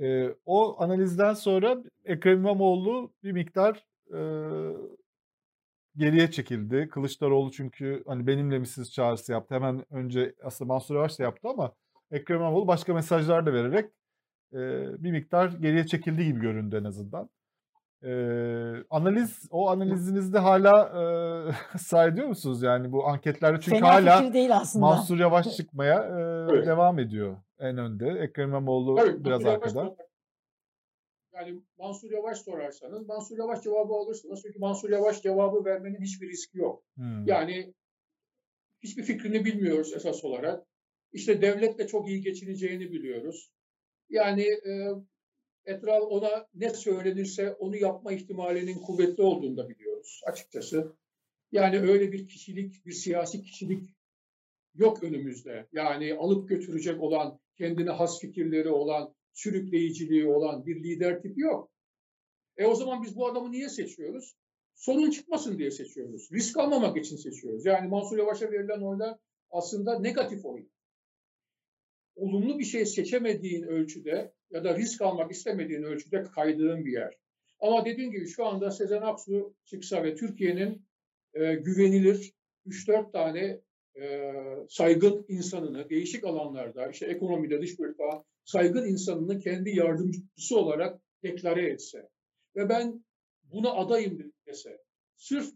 E, 0.00 0.34
o 0.46 0.82
analizden 0.82 1.34
sonra 1.34 1.82
Ekrem 2.04 2.38
İmamoğlu 2.38 3.12
bir 3.24 3.32
miktar 3.32 3.86
e, 4.14 4.20
geriye 5.98 6.30
çekildi. 6.30 6.88
Kılıçdaroğlu 6.88 7.50
çünkü 7.50 8.02
hani 8.06 8.26
benimle 8.26 8.58
misiniz 8.58 8.92
çağrısı 8.92 9.32
yaptı. 9.32 9.54
Hemen 9.54 9.84
önce 9.90 10.34
aslında 10.44 10.72
Mansur 10.72 10.94
Yavaş 10.94 11.18
da 11.18 11.22
yaptı 11.22 11.48
ama 11.48 11.72
Ekrem 12.10 12.38
İmamoğlu 12.38 12.66
başka 12.66 12.94
mesajlar 12.94 13.46
da 13.46 13.52
vererek 13.52 13.90
e, 14.52 14.58
bir 15.04 15.10
miktar 15.12 15.48
geriye 15.48 15.86
çekildi 15.86 16.24
gibi 16.24 16.40
göründü 16.40 16.78
en 16.80 16.84
azından. 16.84 17.30
E, 18.04 18.10
analiz 18.90 19.46
o 19.50 19.70
analizinizde 19.70 20.38
hala 20.38 20.82
e, 21.74 21.78
sağ 21.78 22.06
ediyor 22.06 22.26
musunuz 22.28 22.62
yani 22.62 22.92
bu 22.92 23.06
anketlerde 23.08 23.60
çünkü 23.60 23.78
Fena 23.78 23.88
hala 23.94 24.32
değil 24.32 24.56
aslında. 24.56 24.86
Mansur 24.86 25.18
Yavaş 25.18 25.56
çıkmaya 25.56 26.02
e, 26.02 26.52
Evet. 26.52 26.66
devam 26.66 26.98
ediyor 26.98 27.36
en 27.58 27.78
önde. 27.78 28.08
Ekrem 28.08 28.48
İmamoğlu 28.48 28.96
Tabii, 28.96 29.24
biraz 29.24 29.42
Yavaş 29.42 29.54
arkada. 29.54 29.70
sorar- 29.70 30.07
Yani 31.38 31.62
Mansur 31.78 32.10
Yavaş 32.10 32.38
sorarsanız 32.38 33.06
Mansur 33.06 33.38
Yavaş 33.38 33.62
cevabı 33.62 33.92
alırsınız. 33.92 34.42
Çünkü 34.42 34.58
Mansur 34.58 34.90
Yavaş 34.90 35.22
cevabı 35.22 35.64
vermenin 35.64 36.00
hiçbir 36.00 36.28
riski 36.28 36.58
yok. 36.58 36.84
Hmm. 36.94 37.26
Yani 37.26 37.74
hiçbir 38.82 39.02
fikrini 39.02 39.44
bilmiyoruz 39.44 39.92
esas 39.96 40.24
olarak. 40.24 40.66
İşte 41.12 41.42
devletle 41.42 41.86
çok 41.86 42.08
iyi 42.08 42.22
geçineceğini 42.22 42.92
biliyoruz. 42.92 43.50
Yani 44.08 44.42
e, 44.42 44.90
etraf 45.64 46.02
ona 46.02 46.46
ne 46.54 46.70
söylenirse 46.70 47.52
onu 47.52 47.76
yapma 47.76 48.12
ihtimalinin 48.12 48.78
kuvvetli 48.78 49.22
olduğunu 49.22 49.56
da 49.56 49.68
biliyoruz 49.68 50.20
açıkçası. 50.26 50.96
Yani 51.52 51.78
öyle 51.78 52.12
bir 52.12 52.28
kişilik, 52.28 52.86
bir 52.86 52.92
siyasi 52.92 53.42
kişilik 53.42 53.90
yok 54.74 55.02
önümüzde. 55.02 55.68
Yani 55.72 56.14
alıp 56.14 56.48
götürecek 56.48 57.02
olan, 57.02 57.40
kendine 57.56 57.90
has 57.90 58.20
fikirleri 58.20 58.68
olan, 58.68 59.14
sürükleyiciliği 59.38 60.26
olan 60.26 60.66
bir 60.66 60.84
lider 60.84 61.22
tipi 61.22 61.40
yok. 61.40 61.70
E 62.56 62.66
o 62.66 62.74
zaman 62.74 63.02
biz 63.02 63.16
bu 63.16 63.28
adamı 63.28 63.52
niye 63.52 63.68
seçiyoruz? 63.68 64.36
Sorun 64.74 65.10
çıkmasın 65.10 65.58
diye 65.58 65.70
seçiyoruz. 65.70 66.28
Risk 66.32 66.58
almamak 66.58 66.96
için 66.96 67.16
seçiyoruz. 67.16 67.66
Yani 67.66 67.88
Mansur 67.88 68.18
Yavaş'a 68.18 68.52
verilen 68.52 68.80
oylar 68.80 69.18
aslında 69.50 69.98
negatif 69.98 70.44
oy. 70.44 70.66
Olumlu 72.16 72.58
bir 72.58 72.64
şey 72.64 72.86
seçemediğin 72.86 73.62
ölçüde 73.62 74.32
ya 74.50 74.64
da 74.64 74.76
risk 74.76 75.02
almak 75.02 75.32
istemediğin 75.32 75.82
ölçüde 75.82 76.22
kaydığın 76.22 76.84
bir 76.84 76.92
yer. 76.92 77.14
Ama 77.60 77.84
dediğim 77.84 78.10
gibi 78.10 78.26
şu 78.26 78.46
anda 78.46 78.70
Sezen 78.70 79.02
Aksu 79.02 79.54
çıksa 79.64 80.04
ve 80.04 80.14
Türkiye'nin 80.14 80.82
e, 81.34 81.54
güvenilir 81.54 82.32
3-4 82.66 83.12
tane 83.12 83.60
e, 84.00 84.32
saygın 84.68 85.24
insanını 85.28 85.90
değişik 85.90 86.24
alanlarda 86.24 86.90
işte 86.90 87.06
ekonomide 87.06 87.62
dış 87.62 87.76
politika 87.76 88.24
saygın 88.48 88.86
insanını 88.86 89.40
kendi 89.40 89.76
yardımcısı 89.76 90.58
olarak 90.58 91.00
deklare 91.22 91.70
etse 91.70 92.08
ve 92.56 92.68
ben 92.68 93.04
buna 93.42 93.72
adayım 93.72 94.32
dese 94.46 94.82
sırf 95.16 95.54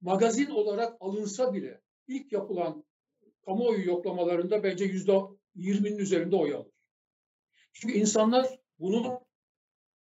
magazin 0.00 0.50
olarak 0.50 0.96
alınsa 1.00 1.54
bile 1.54 1.80
ilk 2.08 2.32
yapılan 2.32 2.84
kamuoyu 3.44 3.86
yoklamalarında 3.86 4.62
bence 4.62 4.84
yüzde 4.84 5.18
yirminin 5.54 5.98
üzerinde 5.98 6.36
oy 6.36 6.54
alır. 6.54 6.72
Çünkü 7.72 7.94
insanlar 7.94 8.58
bunun 8.78 9.18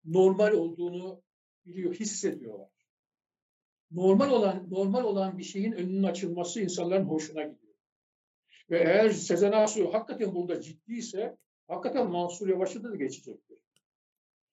normal 0.04 0.52
olduğunu 0.52 1.22
biliyor, 1.66 1.94
hissediyorlar. 1.94 2.70
Normal 3.90 4.30
olan 4.30 4.70
normal 4.70 5.04
olan 5.04 5.38
bir 5.38 5.44
şeyin 5.44 5.72
önünün 5.72 6.02
açılması 6.02 6.60
insanların 6.60 7.04
hoşuna 7.04 7.42
gidiyor. 7.42 7.74
Ve 8.70 8.78
eğer 8.78 9.10
Sezen 9.10 9.52
Aksu 9.52 9.94
hakikaten 9.94 10.34
burada 10.34 10.60
ciddiyse 10.60 11.38
hakikaten 11.72 12.10
Mansur 12.10 12.48
Yavaş'ı 12.48 12.84
da 12.84 12.96
geçecektir. 12.96 13.58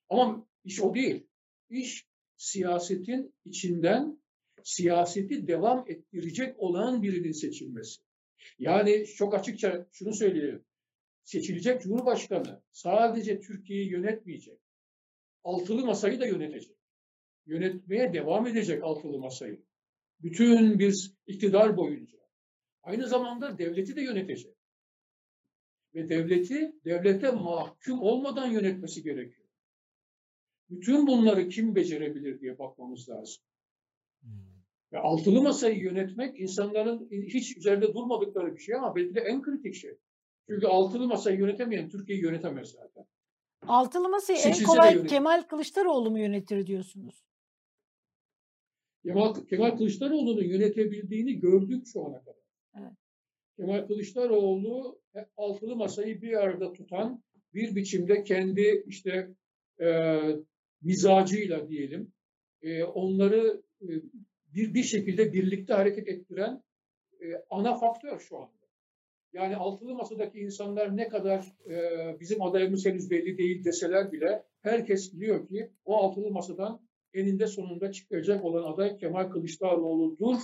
Ama 0.10 0.48
iş 0.64 0.82
o 0.82 0.96
değil. 0.96 1.28
İş 1.70 2.08
siyasetin 2.38 3.34
içinden 3.46 4.20
siyaseti 4.64 5.48
devam 5.48 5.86
ettirecek 5.88 6.60
olan 6.60 7.04
birinin 7.04 7.32
seçilmesi. 7.32 8.02
Yani 8.60 9.06
çok 9.06 9.36
açıkça 9.36 9.88
şunu 9.91 10.14
söyleyelim. 10.14 10.66
Seçilecek 11.24 11.82
Cumhurbaşkanı 11.82 12.62
sadece 12.72 13.40
Türkiye'yi 13.40 13.91
yönetmeyecek. 13.91 14.60
Altılı 15.44 15.86
masayı 15.86 16.20
da 16.20 16.28
yönetecek. 16.28 16.78
Yönetmeye 17.46 18.14
devam 18.14 18.48
edecek 18.48 18.84
altılı 18.84 19.20
masayı. 19.20 19.64
Bütün 20.22 20.80
bir 20.80 21.12
iktidar 21.28 21.78
boyunca. 21.78 22.20
Aynı 22.84 23.08
zamanda 23.08 23.58
devleti 23.58 23.96
de 23.96 24.02
yönetecek. 24.02 24.59
Ve 25.95 26.10
devleti 26.10 26.76
devlete 26.86 27.32
mahkum 27.32 28.02
olmadan 28.02 28.52
yönetmesi 28.52 29.03
gerekiyor. 29.03 29.48
Bütün 30.70 31.07
bunları 31.07 31.49
kim 31.49 31.76
becerebilir 31.76 32.41
diye 32.41 32.60
bakmamız 32.60 33.10
lazım. 33.10 33.44
Ve 34.94 34.98
altılı 34.98 35.41
masayı 35.41 35.80
yönetmek 35.80 36.40
insanların 36.40 37.10
hiç 37.11 37.57
üzerinde 37.57 37.94
durmadıkları 37.94 38.56
bir 38.56 38.61
şey 38.61 38.76
ama 38.76 38.95
belki 38.95 39.16
de 39.16 39.20
en 39.20 39.41
kritik 39.41 39.76
şey. 39.76 39.98
Çünkü 40.49 40.68
altılı 40.68 41.07
masayı 41.07 41.40
yönetemeyen 41.40 41.90
Türkiye'yi 41.90 42.24
yönetemez 42.24 42.68
zaten. 42.68 43.06
Altılı 43.68 44.10
masayı 44.10 44.40
en 44.40 44.44
Seçilse 44.44 44.61
de 44.61 44.66
kolay. 44.66 45.07
Kemal 45.07 45.41
Kılıçdaroğlu 45.41 46.11
mu 46.11 46.20
yönetir 46.20 46.68
diyorsunuz? 46.68 47.24
Kemal, 49.03 49.34
Kemal 49.49 49.78
Kılıçdaroğlu'nun 49.78 50.44
yönetebildiğini 50.44 51.40
gördük 51.40 51.88
şu 51.94 52.06
ana 52.06 52.20
kadar. 52.20 52.44
Evet. 52.78 52.94
Kemal 53.57 53.88
Kılıçdaroğlu 53.88 54.99
altılı 55.38 55.76
masayı 55.76 56.22
bir 56.22 56.34
arada 56.34 56.73
tutan 56.73 57.23
bir 57.53 57.76
biçimde 57.76 58.23
kendi 58.23 58.84
işte 58.88 59.30
e, 59.81 60.19
mizacıyla 60.81 61.69
diyelim 61.69 62.14
e, 62.61 62.84
onları 62.84 63.61
e, 63.81 63.88
bir, 64.53 64.73
bir 64.73 64.84
şekilde 64.84 65.34
birlikte 65.34 65.73
hareket 65.73 66.07
ettiren 66.07 66.64
e, 67.22 67.26
ana 67.49 67.76
faktör 67.76 68.19
şu 68.19 68.38
anda. 68.38 68.60
Yani 69.34 69.56
altılı 69.56 69.95
masadaki 69.95 70.40
insanlar 70.40 70.98
ne 70.98 71.07
kadar 71.07 71.45
e, 71.69 72.19
bizim 72.19 72.41
adayımız 72.41 72.86
henüz 72.86 73.11
belli 73.11 73.38
değil 73.38 73.64
deseler 73.64 74.11
bile 74.11 74.44
herkes 74.61 75.14
biliyor 75.14 75.48
ki 75.48 75.72
o 75.86 75.98
altılı 75.98 76.31
masadan 76.31 76.81
eninde 77.14 77.48
sonunda 77.48 77.91
çıkacak 77.91 78.45
olan 78.45 78.73
aday 78.73 78.98
Kemal 78.98 79.30
Kılıçdaroğlu'dur 79.30 80.40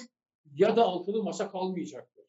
ya 0.56 0.76
da 0.76 0.84
altılı 0.84 1.24
masa 1.24 1.52
kalmayacaktır. 1.52 2.26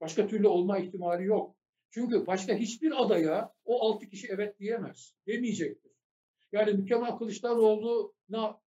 Başka 0.00 0.26
türlü 0.26 0.48
olma 0.48 0.78
ihtimali 0.78 1.24
yok. 1.24 1.56
Çünkü 1.94 2.26
başka 2.26 2.54
hiçbir 2.54 3.02
adaya 3.02 3.52
o 3.64 3.82
altı 3.82 4.08
kişi 4.08 4.26
evet 4.30 4.58
diyemez. 4.58 5.14
Demeyecektir. 5.26 5.92
Yani 6.52 6.86
Kemal 6.86 7.18
Kılıçdaroğlu'na 7.18 8.60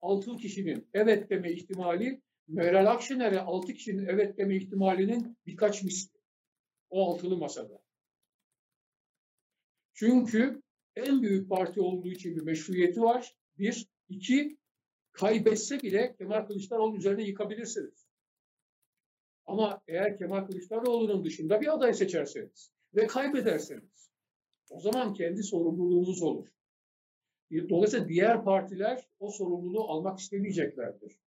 altı 0.00 0.36
kişinin 0.36 0.88
evet 0.94 1.30
deme 1.30 1.52
ihtimali 1.52 2.22
Meral 2.48 2.86
Akşener'e 2.86 3.40
altı 3.40 3.72
kişinin 3.72 4.06
evet 4.06 4.38
deme 4.38 4.56
ihtimalinin 4.56 5.36
birkaç 5.46 5.82
misli. 5.82 6.20
O 6.90 7.10
altılı 7.10 7.36
masada. 7.36 7.82
Çünkü 9.94 10.62
en 10.96 11.22
büyük 11.22 11.48
parti 11.48 11.80
olduğu 11.80 12.08
için 12.08 12.36
bir 12.36 12.42
meşruiyeti 12.42 13.00
var. 13.00 13.34
Bir. 13.58 13.86
iki 14.08 14.58
kaybetse 15.12 15.82
bile 15.82 16.14
Kemal 16.18 16.46
Kılıçdaroğlu 16.46 16.96
üzerine 16.96 17.22
yıkabilirsiniz. 17.22 18.01
Ama 19.46 19.82
eğer 19.88 20.18
Kemal 20.18 20.46
Kılıçdaroğlu'nun 20.46 21.24
dışında 21.24 21.60
bir 21.60 21.74
aday 21.74 21.94
seçerseniz 21.94 22.72
ve 22.94 23.06
kaybederseniz 23.06 24.10
o 24.70 24.80
zaman 24.80 25.14
kendi 25.14 25.42
sorumluluğunuz 25.42 26.22
olur. 26.22 26.48
Dolayısıyla 27.68 28.08
diğer 28.08 28.44
partiler 28.44 29.06
o 29.18 29.30
sorumluluğu 29.30 29.84
almak 29.88 30.18
istemeyeceklerdir. 30.18 31.18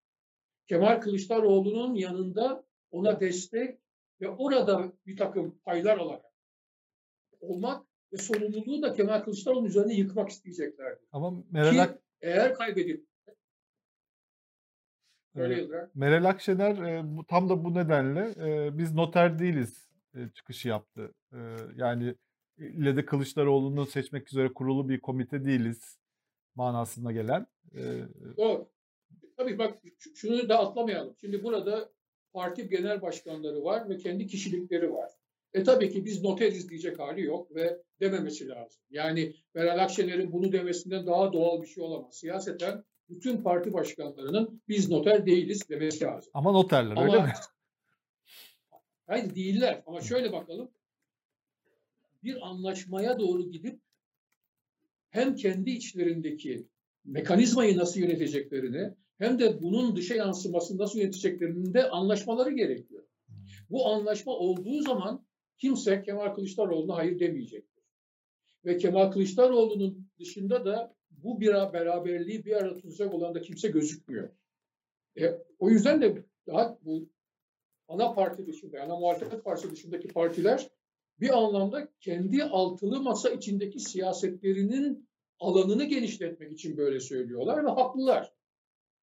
Kemal 0.68 1.02
Kılıçdaroğlu'nun 1.02 1.96
yanında 1.96 2.64
ona 2.92 3.20
destek 3.20 3.80
ve 4.22 4.30
orada 4.30 4.94
bir 5.06 5.18
takım 5.18 5.60
paylar 5.66 5.98
alarak 5.98 6.26
olmak 7.42 7.86
ve 8.14 8.18
sorumluluğu 8.18 8.82
da 8.82 8.94
Kemal 8.94 9.20
Kılıçdaroğlu'nun 9.24 9.68
üzerine 9.68 9.94
yıkmak 9.94 10.30
isteyeceklerdir. 10.30 11.08
Ama 11.12 11.44
Meral, 11.52 11.80
Ak- 11.80 12.00
eğer 12.22 12.54
kaybedip 12.54 13.08
Öyle. 15.36 15.90
Meral 15.96 16.26
Akşener 16.26 16.78
e, 16.78 17.18
bu, 17.18 17.26
tam 17.26 17.50
da 17.50 17.64
bu 17.64 17.74
nedenle 17.74 18.36
e, 18.46 18.78
biz 18.78 18.94
noter 18.94 19.40
değiliz 19.40 19.90
e, 20.16 20.20
çıkışı 20.34 20.68
yaptı. 20.68 21.14
E, 21.34 21.38
yani 21.76 22.16
ile 22.58 22.96
de 22.96 23.06
Kılıçdaroğlu'nu 23.06 23.86
seçmek 23.86 24.28
üzere 24.28 24.54
kurulu 24.54 24.90
bir 24.90 25.00
komite 25.00 25.46
değiliz 25.46 26.00
manasına 26.56 27.12
gelen. 27.12 27.48
E, 27.76 27.82
Doğru. 28.38 28.70
Tabii 29.38 29.58
bak 29.58 29.78
şunu 30.16 30.50
da 30.50 30.60
atlamayalım. 30.60 31.16
Şimdi 31.22 31.44
burada 31.44 31.90
parti 32.34 32.70
genel 32.70 33.02
başkanları 33.02 33.64
var 33.64 33.90
ve 33.90 33.98
kendi 33.98 34.28
kişilikleri 34.28 34.94
var. 34.94 35.12
E 35.54 35.64
tabii 35.64 35.92
ki 35.92 36.06
biz 36.06 36.24
noteriz 36.24 36.70
diyecek 36.70 37.00
hali 37.00 37.22
yok 37.22 37.56
ve 37.56 37.82
dememesi 38.00 38.48
lazım. 38.48 38.82
Yani 38.90 39.36
Meral 39.54 39.84
Akşener'in 39.84 40.32
bunu 40.32 40.52
demesinden 40.52 41.08
daha 41.08 41.34
doğal 41.34 41.62
bir 41.62 41.68
şey 41.68 41.84
olamaz. 41.84 42.16
Siyaseten 42.16 42.84
bütün 43.10 43.42
parti 43.44 43.74
başkanlarının 43.74 44.62
biz 44.68 44.90
noter 44.90 45.26
değiliz 45.26 45.70
demesi 45.70 46.04
lazım. 46.04 46.32
ama 46.34 46.52
noterler 46.52 47.04
öyle 47.04 47.18
Ama 47.18 47.26
mi? 47.26 47.34
hayır 49.08 49.36
değiller. 49.36 49.84
Ama 49.86 50.02
şöyle 50.02 50.32
bakalım. 50.32 50.72
Bir 52.24 52.48
anlaşmaya 52.48 53.20
doğru 53.20 53.52
gidip 53.52 53.80
hem 55.10 55.36
kendi 55.36 55.70
içlerindeki 55.72 56.68
mekanizmayı 57.06 57.78
nasıl 57.78 58.00
yöneteceklerini 58.00 58.94
hem 59.18 59.40
de 59.40 59.62
bunun 59.62 59.96
dışa 59.96 60.16
yansımasını 60.16 60.78
nasıl 60.78 61.00
yöneteceklerini 61.00 61.74
de 61.74 61.90
anlaşmaları 61.90 62.52
gerekiyor. 62.52 63.04
Bu 63.70 63.88
anlaşma 63.88 64.34
olduğu 64.34 64.82
zaman 64.82 65.26
kimse 65.58 66.02
Kemal 66.02 66.36
Kılıçdaroğlu'na 66.36 66.96
hayır 66.96 67.20
demeyecektir. 67.20 67.84
Ve 68.66 68.78
Kemal 68.78 69.12
Kılıçdaroğlu'nun 69.12 70.10
dışında 70.20 70.66
da 70.66 70.96
bu 71.24 71.40
bir 71.42 71.54
beraberliği 71.54 72.46
bir 72.46 72.56
arada 72.56 72.78
tutacak 72.78 73.14
olan 73.14 73.36
da 73.36 73.42
kimse 73.42 73.68
gözükmüyor. 73.68 74.30
E, 75.20 75.42
o 75.60 75.70
yüzden 75.70 76.02
de 76.02 76.24
daha 76.48 76.78
bu 76.82 77.10
ana 77.88 78.14
parti 78.14 78.48
dışında, 78.48 78.82
ana 78.82 78.96
muhalefet 79.00 79.44
partisi 79.44 79.72
dışındaki 79.72 80.08
partiler 80.08 80.70
bir 81.20 81.38
anlamda 81.38 81.88
kendi 82.00 82.44
altılı 82.44 83.02
masa 83.02 83.30
içindeki 83.30 83.80
siyasetlerinin 83.80 85.10
alanını 85.40 85.84
genişletmek 85.84 86.52
için 86.52 86.78
böyle 86.78 87.00
söylüyorlar 87.00 87.66
ve 87.66 87.70
haklılar. 87.70 88.34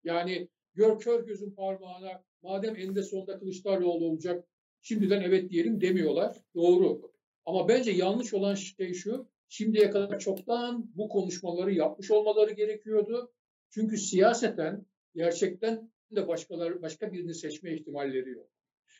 Yani 0.04 0.48
gör 0.74 0.98
kör 0.98 1.26
gözün 1.26 1.50
parmağına 1.50 2.24
madem 2.42 2.76
eninde 2.76 3.02
sonunda 3.02 3.38
Kılıçdaroğlu 3.38 4.04
olacak 4.04 4.44
şimdiden 4.82 5.20
evet 5.20 5.50
diyelim 5.50 5.80
demiyorlar. 5.80 6.36
Doğru. 6.54 7.12
Ama 7.44 7.68
bence 7.68 7.90
yanlış 7.90 8.34
olan 8.34 8.54
şey 8.54 8.94
şu. 8.94 9.28
Şimdiye 9.54 9.90
kadar 9.90 10.18
çoktan 10.18 10.90
bu 10.94 11.08
konuşmaları 11.08 11.74
yapmış 11.74 12.10
olmaları 12.10 12.52
gerekiyordu. 12.52 13.32
Çünkü 13.70 13.98
siyaseten 13.98 14.86
gerçekten 15.14 15.92
de 16.10 16.28
başkaları 16.28 16.82
başka 16.82 17.12
birini 17.12 17.34
seçme 17.34 17.74
ihtimalleri 17.74 18.30
yok. 18.30 18.50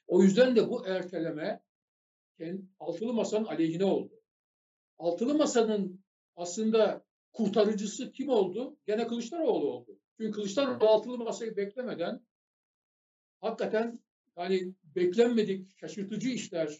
O 0.06 0.22
yüzden 0.22 0.56
de 0.56 0.68
bu 0.68 0.86
erteleme 0.86 1.60
altılı 2.80 3.12
masanın 3.12 3.44
aleyhine 3.44 3.84
oldu. 3.84 4.22
Altılı 4.98 5.34
masanın 5.34 6.04
aslında 6.36 7.04
kurtarıcısı 7.32 8.12
kim 8.12 8.28
oldu? 8.28 8.76
Gene 8.86 9.06
Kılıçdaroğlu 9.06 9.72
oldu. 9.72 9.98
Çünkü 10.16 10.32
Kılıçdaroğlu 10.32 10.88
altılı 10.88 11.18
masayı 11.18 11.56
beklemeden 11.56 12.26
hakikaten 13.40 14.00
hani 14.34 14.74
beklenmedik 14.84 15.78
şaşırtıcı 15.78 16.28
işler 16.28 16.78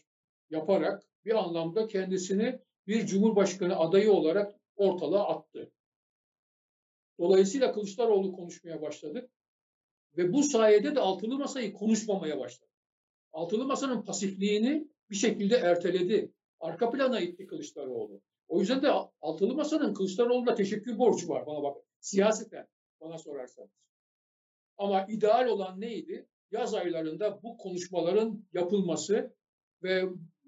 yaparak 0.50 1.02
bir 1.24 1.34
anlamda 1.44 1.86
kendisini 1.86 2.60
bir 2.86 3.06
cumhurbaşkanı 3.06 3.78
adayı 3.78 4.12
olarak 4.12 4.60
ortalığa 4.76 5.28
attı. 5.28 5.72
Dolayısıyla 7.18 7.72
Kılıçdaroğlu 7.72 8.32
konuşmaya 8.32 8.82
başladı 8.82 9.30
ve 10.16 10.32
bu 10.32 10.42
sayede 10.42 10.94
de 10.94 11.00
altılı 11.00 11.38
masayı 11.38 11.72
konuşmamaya 11.72 12.38
başladı. 12.38 12.70
Altılı 13.32 13.64
masanın 13.64 14.02
pasifliğini 14.02 14.88
bir 15.10 15.16
şekilde 15.16 15.56
erteledi. 15.56 16.32
Arka 16.60 16.90
plana 16.90 17.20
itti 17.20 17.46
Kılıçdaroğlu. 17.46 18.20
O 18.48 18.60
yüzden 18.60 18.82
de 18.82 18.90
altılı 19.20 19.54
masanın 19.54 19.94
Kılıçdaroğlu'na 19.94 20.54
teşekkür 20.54 20.98
borcu 20.98 21.28
var 21.28 21.46
bana 21.46 21.62
bak. 21.62 21.76
Siyaseten 22.00 22.66
bana 23.00 23.18
sorarsanız. 23.18 23.70
Ama 24.78 25.06
ideal 25.08 25.46
olan 25.46 25.80
neydi? 25.80 26.26
Yaz 26.50 26.74
aylarında 26.74 27.42
bu 27.42 27.56
konuşmaların 27.56 28.44
yapılması 28.52 29.34
ve 29.82 30.04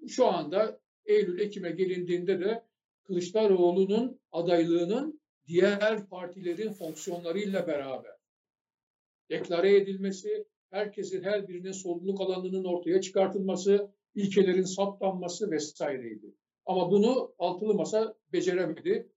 şu 0.07 0.27
anda 0.27 0.79
Eylül-Ekim'e 1.05 1.71
gelindiğinde 1.71 2.39
de 2.39 2.63
Kılıçdaroğlu'nun 3.03 4.19
adaylığının 4.31 5.21
diğer 5.47 6.07
partilerin 6.09 6.71
fonksiyonlarıyla 6.71 7.67
beraber 7.67 8.15
deklare 9.29 9.75
edilmesi, 9.75 10.45
herkesin 10.69 11.23
her 11.23 11.47
birinin 11.47 11.71
sorumluluk 11.71 12.21
alanının 12.21 12.63
ortaya 12.63 13.01
çıkartılması, 13.01 13.91
ilkelerin 14.15 14.63
saptanması 14.63 15.51
vesaireydi. 15.51 16.35
Ama 16.65 16.91
bunu 16.91 17.33
altılı 17.39 17.73
masa 17.73 18.15
beceremedi. 18.33 19.09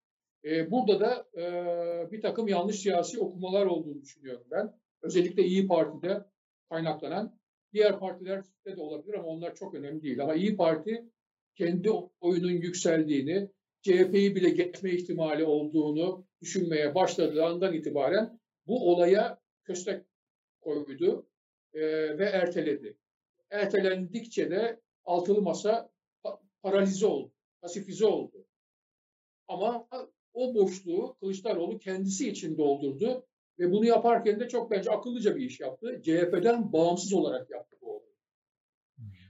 Ee, 0.44 0.70
burada 0.70 1.00
da 1.00 1.28
e, 1.40 2.10
bir 2.12 2.20
takım 2.20 2.48
yanlış 2.48 2.78
siyasi 2.80 3.20
okumalar 3.20 3.66
olduğunu 3.66 4.02
düşünüyorum 4.02 4.46
ben. 4.50 4.74
Özellikle 5.02 5.44
İyi 5.44 5.66
Parti'de 5.66 6.24
kaynaklanan, 6.68 7.38
diğer 7.72 7.98
partilerde 7.98 8.76
de 8.76 8.80
olabilir 8.80 9.14
ama 9.14 9.28
onlar 9.28 9.54
çok 9.54 9.74
önemli 9.74 10.02
değil. 10.02 10.22
Ama 10.22 10.34
İyi 10.34 10.56
Parti 10.56 11.04
kendi 11.58 11.90
oyunun 12.20 12.50
yükseldiğini, 12.50 13.50
CHP'yi 13.82 14.36
bile 14.36 14.50
geçme 14.50 14.90
ihtimali 14.90 15.44
olduğunu 15.44 16.26
düşünmeye 16.40 16.94
başladığı 16.94 17.44
andan 17.44 17.74
itibaren 17.74 18.40
bu 18.66 18.92
olaya 18.92 19.40
köstek 19.64 20.04
koydu 20.60 21.26
e, 21.74 21.80
ve 22.18 22.24
erteledi. 22.24 22.96
Ertelendikçe 23.50 24.50
de 24.50 24.80
altılı 25.04 25.42
masa 25.42 25.90
pa- 26.24 26.38
paralize 26.62 27.06
oldu, 27.06 27.32
pasifize 27.60 28.06
oldu. 28.06 28.46
Ama 29.48 29.88
o 30.32 30.54
boşluğu 30.54 31.16
Kılıçdaroğlu 31.20 31.78
kendisi 31.78 32.28
için 32.28 32.58
doldurdu 32.58 33.26
ve 33.58 33.72
bunu 33.72 33.84
yaparken 33.84 34.40
de 34.40 34.48
çok 34.48 34.70
bence 34.70 34.90
akıllıca 34.90 35.36
bir 35.36 35.44
iş 35.44 35.60
yaptı. 35.60 36.02
CHP'den 36.02 36.72
bağımsız 36.72 37.12
olarak 37.12 37.50
yaptı. 37.50 37.77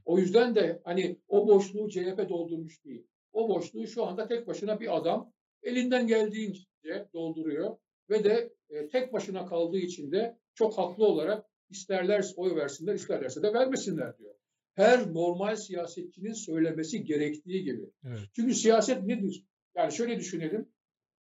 O 0.08 0.18
yüzden 0.18 0.54
de 0.54 0.80
hani 0.84 1.18
o 1.28 1.48
boşluğu 1.48 1.90
CHP 1.90 2.28
doldurmuş 2.28 2.84
değil. 2.84 3.06
O 3.32 3.48
boşluğu 3.48 3.86
şu 3.86 4.04
anda 4.04 4.26
tek 4.26 4.46
başına 4.46 4.80
bir 4.80 4.96
adam 4.96 5.32
elinden 5.62 6.06
geldiğince 6.06 7.08
dolduruyor 7.14 7.76
ve 8.10 8.24
de 8.24 8.52
e, 8.70 8.88
tek 8.88 9.12
başına 9.12 9.46
kaldığı 9.46 9.78
için 9.78 10.12
de 10.12 10.38
çok 10.54 10.78
haklı 10.78 11.04
olarak 11.04 11.46
isterler 11.70 12.24
oy 12.36 12.56
versinler 12.56 12.94
isterlerse 12.94 13.42
de 13.42 13.52
vermesinler 13.52 14.18
diyor. 14.18 14.34
Her 14.74 15.14
normal 15.14 15.56
siyasetçinin 15.56 16.32
söylemesi 16.32 17.04
gerektiği 17.04 17.64
gibi. 17.64 17.90
Evet. 18.06 18.20
Çünkü 18.36 18.54
siyaset 18.54 19.02
nedir? 19.02 19.44
Yani 19.76 19.92
şöyle 19.92 20.16
düşünelim. 20.16 20.68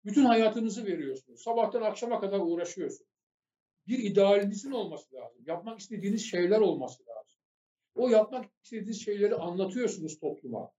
Bütün 0.04 0.24
hayatınızı 0.24 0.84
veriyorsunuz. 0.84 1.42
Sabahtan 1.42 1.82
akşama 1.82 2.20
kadar 2.20 2.40
uğraşıyorsunuz. 2.40 3.10
Bir 3.86 3.98
idealinizin 3.98 4.70
olması 4.70 5.14
lazım. 5.14 5.42
Yapmak 5.46 5.80
istediğiniz 5.80 6.30
şeyler 6.30 6.60
olması 6.60 7.02
lazım. 7.02 7.07
O 7.98 8.08
yapmak 8.08 8.44
istediğiniz 8.64 9.04
şeyleri 9.04 9.34
anlatıyorsunuz 9.34 10.18
topluma. 10.18 10.70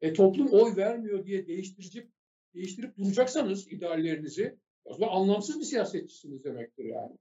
E 0.00 0.12
toplum 0.12 0.48
oy 0.52 0.76
vermiyor 0.76 1.26
diye 1.26 1.46
değiştirip 1.46 2.08
değiştirip 2.54 2.96
duracaksanız 2.96 3.72
ideallerinizi 3.72 4.58
o 4.84 4.94
zaman 4.94 5.12
anlamsız 5.12 5.60
bir 5.60 5.64
siyasetçisiniz 5.64 6.44
demektir 6.44 6.84
yani. 6.84 7.16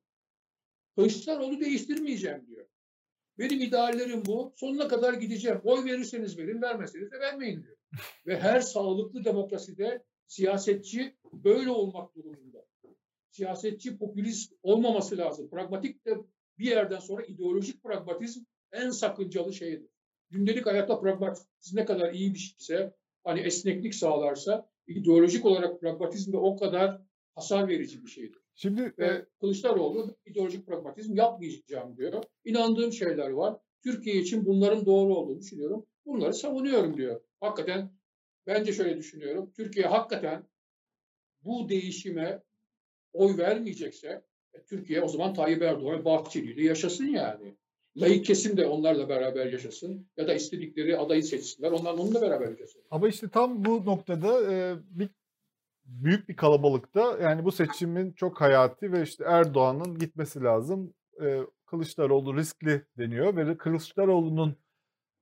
Kılıçdaroğlu 0.95 1.60
değiştirmeyeceğim 1.60 2.48
diyor. 2.48 2.65
Benim 3.39 3.61
ideallerim 3.61 4.26
bu. 4.26 4.53
Sonuna 4.56 4.88
kadar 4.88 5.14
gideceğim. 5.14 5.61
Oy 5.64 5.85
verirseniz 5.85 6.38
verin, 6.38 6.61
vermezseniz 6.61 7.11
de 7.11 7.19
vermeyin 7.19 7.64
diyor. 7.64 7.77
Ve 8.27 8.39
her 8.39 8.60
sağlıklı 8.60 9.26
demokraside 9.26 10.03
siyasetçi 10.27 11.15
böyle 11.34 11.69
olmak 11.69 12.15
durumunda. 12.15 12.65
Siyasetçi 13.30 13.98
popülist 13.98 14.53
olmaması 14.64 15.18
lazım. 15.18 15.49
Pragmatik 15.49 16.06
de 16.06 16.18
bir 16.57 16.65
yerden 16.65 16.99
sonra 16.99 17.26
ideolojik 17.26 17.84
pragmatizm 17.84 18.41
en 18.72 18.89
sakıncalı 18.89 19.53
şeydir. 19.53 19.89
Gündelik 20.30 20.65
hayatta 20.65 20.99
pragmatizm 20.99 21.48
ne 21.77 21.85
kadar 21.85 22.14
iyi 22.14 22.34
bir 22.34 22.39
şeyse, 22.39 22.94
hani 23.23 23.39
esneklik 23.39 23.95
sağlarsa, 23.95 24.69
ideolojik 24.88 25.45
olarak 25.45 25.81
pragmatizm 25.81 26.31
de 26.34 26.38
o 26.38 26.57
kadar 26.57 27.02
hasar 27.35 27.68
verici 27.68 28.03
bir 28.03 28.10
şeydir. 28.10 28.41
Şimdi 28.56 28.81
e, 28.81 28.94
Ve 28.98 29.26
Kılıçdaroğlu 29.39 30.15
ideolojik 30.26 30.68
pragmatizm 30.68 31.15
yapmayacağım 31.15 31.98
diyor. 31.98 32.23
İnandığım 32.45 32.94
şeyler 32.94 33.30
var. 33.30 33.57
Türkiye 33.84 34.15
için 34.15 34.45
bunların 34.45 34.85
doğru 34.85 35.15
olduğunu 35.15 35.39
düşünüyorum. 35.39 35.85
Bunları 36.06 36.34
savunuyorum 36.34 36.98
diyor. 36.98 37.22
Hakikaten 37.39 37.91
bence 38.48 38.73
şöyle 38.73 38.98
düşünüyorum. 38.98 39.52
Türkiye 39.56 39.85
hakikaten 39.85 40.48
bu 41.44 41.69
değişime 41.69 42.44
oy 43.14 43.38
vermeyecekse 43.38 44.23
e, 44.53 44.64
Türkiye 44.64 45.02
o 45.02 45.07
zaman 45.07 45.34
Tayyip 45.34 45.61
Erdoğan 45.61 46.06
Bahçeli 46.06 46.52
ile 46.52 46.64
yaşasın 46.64 47.06
yani. 47.06 47.57
Layık 48.02 48.26
kesim 48.26 48.57
de 48.57 48.65
onlarla 48.65 49.10
beraber 49.10 49.45
yaşasın 49.45 50.07
ya 50.18 50.28
da 50.28 50.34
istedikleri 50.34 50.98
adayı 50.98 51.24
seçsinler 51.24 51.72
onlar 51.72 51.94
onunla 51.94 52.22
beraber 52.22 52.49
yaşasın. 52.49 52.82
Ama 52.91 53.07
işte 53.07 53.30
tam 53.30 53.65
bu 53.65 53.86
noktada 53.86 54.53
e, 54.53 54.76
bir 54.90 55.10
büyük 55.86 56.30
bir 56.30 56.36
kalabalıkta 56.36 57.18
yani 57.22 57.45
bu 57.45 57.52
seçimin 57.52 58.11
çok 58.11 58.41
hayati 58.41 58.91
ve 58.91 59.02
işte 59.02 59.24
Erdoğan'ın 59.28 59.98
gitmesi 59.98 60.44
lazım. 60.44 60.94
E, 61.24 61.40
Kılıçdaroğlu 61.65 62.38
riskli 62.38 62.86
deniyor 62.98 63.36
ve 63.36 63.57
Kılıçdaroğlu'nun 63.57 64.56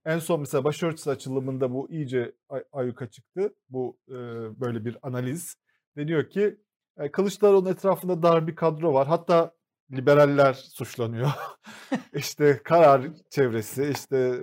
en 0.05 0.19
son 0.19 0.39
mesela 0.39 0.63
başörtüsü 0.63 1.09
açılımında 1.09 1.73
bu 1.73 1.91
iyice 1.91 2.31
ay- 2.49 2.63
ayyuka 2.71 3.09
çıktı. 3.09 3.53
Bu 3.69 3.97
e, 4.09 4.13
böyle 4.61 4.85
bir 4.85 4.97
analiz. 5.01 5.55
Deniyor 5.97 6.29
ki 6.29 6.57
e, 6.97 7.11
Kılıçdaroğlu'nun 7.11 7.71
etrafında 7.71 8.23
dar 8.23 8.47
bir 8.47 8.55
kadro 8.55 8.93
var. 8.93 9.07
Hatta 9.07 9.51
liberaller 9.91 10.53
suçlanıyor. 10.53 11.31
işte 12.13 12.61
karar 12.63 13.01
çevresi, 13.29 13.89
işte 13.91 14.41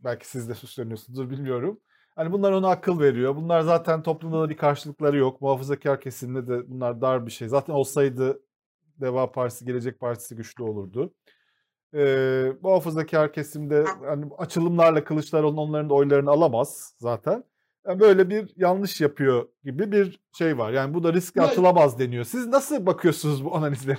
belki 0.00 0.28
siz 0.28 0.48
de 0.48 0.54
suçlanıyorsunuzdur 0.54 1.30
bilmiyorum. 1.30 1.80
Hani 2.16 2.32
bunlar 2.32 2.52
ona 2.52 2.68
akıl 2.70 3.00
veriyor. 3.00 3.36
Bunlar 3.36 3.60
zaten 3.60 4.02
toplumda 4.02 4.42
da 4.42 4.50
bir 4.50 4.56
karşılıkları 4.56 5.16
yok. 5.16 5.40
Muhafazakar 5.40 6.00
kesimde 6.00 6.46
de 6.48 6.70
bunlar 6.70 7.00
dar 7.00 7.26
bir 7.26 7.30
şey. 7.30 7.48
Zaten 7.48 7.72
olsaydı 7.72 8.42
Deva 9.00 9.32
Partisi, 9.32 9.64
Gelecek 9.64 10.00
Partisi 10.00 10.36
güçlü 10.36 10.64
olurdu. 10.64 11.14
Ee, 11.94 12.52
muhafazakar 12.62 13.32
kesimde 13.32 13.84
hani 14.06 14.24
açılımlarla 14.38 15.04
Kılıçdaroğlu 15.04 15.60
onların 15.60 15.90
da 15.90 15.94
oylarını 15.94 16.30
alamaz 16.30 16.94
zaten. 16.98 17.44
Yani 17.86 18.00
böyle 18.00 18.30
bir 18.30 18.52
yanlış 18.56 19.00
yapıyor 19.00 19.48
gibi 19.64 19.92
bir 19.92 20.20
şey 20.32 20.58
var. 20.58 20.72
Yani 20.72 20.94
bu 20.94 21.04
da 21.04 21.12
riske 21.12 21.42
atılamaz 21.42 21.98
deniyor. 21.98 22.24
Siz 22.24 22.46
nasıl 22.46 22.86
bakıyorsunuz 22.86 23.44
bu 23.44 23.56
analizlere? 23.56 23.98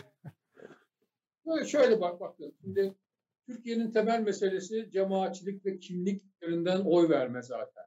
Şöyle 1.65 2.01
bak 2.01 2.19
bakın. 2.19 2.53
Şimdi 2.61 2.93
Türkiye'nin 3.45 3.91
temel 3.91 4.21
meselesi 4.21 4.89
cemaatçilik 4.91 5.65
ve 5.65 5.79
kimliklerinden 5.79 6.79
oy 6.79 7.09
verme 7.09 7.41
zaten. 7.41 7.83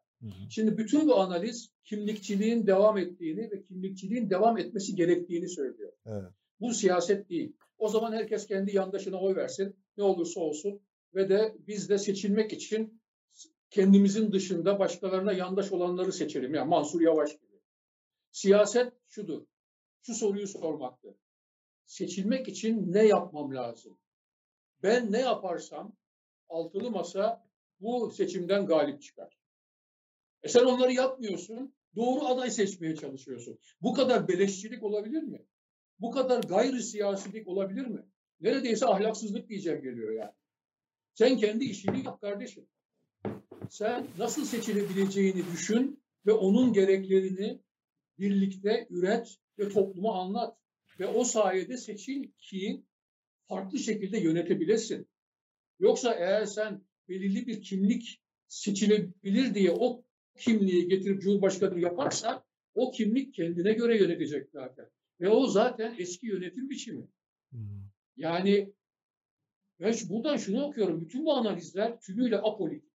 Şimdi 0.51 0.79
bütün 0.79 1.09
bu 1.09 1.17
analiz 1.17 1.71
kimlikçiliğin 1.85 2.67
devam 2.67 2.99
ettiğini 2.99 3.51
ve 3.51 3.63
kimlikçiliğin 3.63 4.31
devam 4.31 4.59
etmesi 4.59 4.95
gerektiğini 4.95 5.49
söylüyor. 5.49 5.93
Evet. 6.07 6.31
Bu 6.61 6.75
siyaset 6.75 7.31
değil. 7.31 7.57
O 7.79 7.89
zaman 7.89 8.13
herkes 8.13 8.47
kendi 8.47 8.77
yandaşına 8.77 9.21
oy 9.21 9.37
versin, 9.37 9.77
ne 9.97 10.05
olursa 10.05 10.41
olsun 10.41 10.81
ve 11.15 11.29
de 11.29 11.57
biz 11.67 11.89
de 11.89 11.99
seçilmek 11.99 12.53
için 12.53 13.03
kendimizin 13.71 14.33
dışında 14.33 14.79
başkalarına 14.79 15.33
yandaş 15.33 15.73
olanları 15.73 16.13
seçelim. 16.13 16.55
Yani 16.55 16.69
Mansur 16.69 17.01
Yavaş 17.01 17.33
gibi. 17.33 17.61
Siyaset 18.31 18.93
şudur. 19.09 19.43
Şu 20.03 20.15
soruyu 20.15 20.47
sormaktır. 20.47 21.15
Seçilmek 21.87 22.49
için 22.49 22.93
ne 22.93 23.07
yapmam 23.07 23.55
lazım? 23.55 23.99
Ben 24.83 25.13
ne 25.13 25.21
yaparsam 25.21 25.97
altılı 26.49 26.91
masa 26.91 27.47
bu 27.81 28.11
seçimden 28.11 28.67
galip 28.67 29.03
çıkar. 29.03 29.39
E 30.43 30.49
sen 30.49 30.65
onları 30.65 30.93
yapmıyorsun. 30.93 31.75
Doğru 31.97 32.25
aday 32.25 32.51
seçmeye 32.51 32.97
çalışıyorsun. 32.97 33.59
Bu 33.83 33.95
kadar 33.95 34.29
beleşçilik 34.29 34.83
olabilir 34.83 35.23
mi? 35.23 35.47
Bu 36.01 36.11
kadar 36.11 36.43
gayri 36.43 36.83
siyasilik 36.83 37.49
olabilir 37.49 37.87
mi? 37.87 38.07
Neredeyse 38.41 38.87
ahlaksızlık 38.87 39.49
diyeceğim 39.49 39.83
geliyor 39.83 40.13
yani. 40.13 40.33
Sen 41.15 41.37
kendi 41.37 41.65
işini 41.65 42.05
yap 42.05 42.21
kardeşim. 42.21 42.67
Sen 43.71 44.07
nasıl 44.19 44.45
seçilebileceğini 44.45 45.43
düşün 45.53 46.03
ve 46.27 46.33
onun 46.33 46.73
gereklerini 46.73 47.61
birlikte 48.19 48.87
üret 48.91 49.39
ve 49.59 49.69
topluma 49.69 50.21
anlat. 50.21 50.59
Ve 51.01 51.07
o 51.07 51.25
sayede 51.25 51.77
seçil 51.77 52.31
ki 52.39 52.83
farklı 53.49 53.79
şekilde 53.79 54.19
yönetebilesin. 54.19 55.09
Yoksa 55.81 56.15
eğer 56.15 56.45
sen 56.45 56.83
belirli 57.09 57.47
bir 57.47 57.63
kimlik 57.63 58.23
seçilebilir 58.49 59.55
diye 59.55 59.71
o 59.71 60.05
kimliği 60.39 60.89
getirip 60.89 61.23
Cumhurbaşkanı 61.23 61.81
yaparsa 61.81 62.45
o 62.75 62.91
kimlik 62.91 63.35
kendine 63.35 63.73
göre 63.73 63.99
yönetecek 63.99 64.51
zaten. 64.53 64.91
Ve 65.21 65.29
o 65.29 65.47
zaten 65.47 65.95
eski 65.99 66.27
yönetim 66.27 66.71
biçimi. 66.71 67.09
Yani 68.17 68.73
ben 69.81 69.93
şu- 69.93 70.09
buradan 70.09 70.37
şunu 70.37 70.65
okuyorum. 70.65 71.01
Bütün 71.01 71.25
bu 71.25 71.35
analizler 71.35 72.01
tümüyle 72.01 72.39
apolitik. 72.39 72.93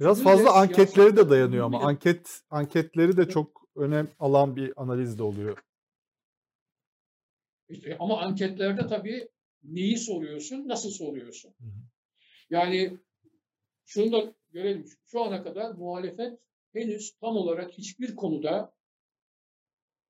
Biraz 0.00 0.18
Tümüyle 0.18 0.36
fazla 0.36 0.60
anketleri 0.60 1.16
de 1.16 1.30
dayanıyor 1.30 1.64
ama 1.64 1.80
anket 1.80 2.40
anketleri 2.50 3.16
de 3.16 3.28
çok 3.28 3.68
önem 3.76 4.08
alan 4.18 4.56
bir 4.56 4.72
analiz 4.82 5.18
de 5.18 5.22
oluyor. 5.22 5.58
İşte 7.68 7.96
ama 8.00 8.20
anketlerde 8.20 8.86
tabii 8.86 9.28
neyi 9.62 9.98
soruyorsun, 9.98 10.68
nasıl 10.68 10.90
soruyorsun? 10.90 11.54
Yani 12.50 12.98
şunu 13.84 14.12
da 14.12 14.34
görelim. 14.50 14.86
Şu 15.06 15.22
ana 15.22 15.42
kadar 15.42 15.74
muhalefet 15.74 16.38
henüz 16.72 17.16
tam 17.20 17.36
olarak 17.36 17.72
hiçbir 17.72 18.16
konuda 18.16 18.76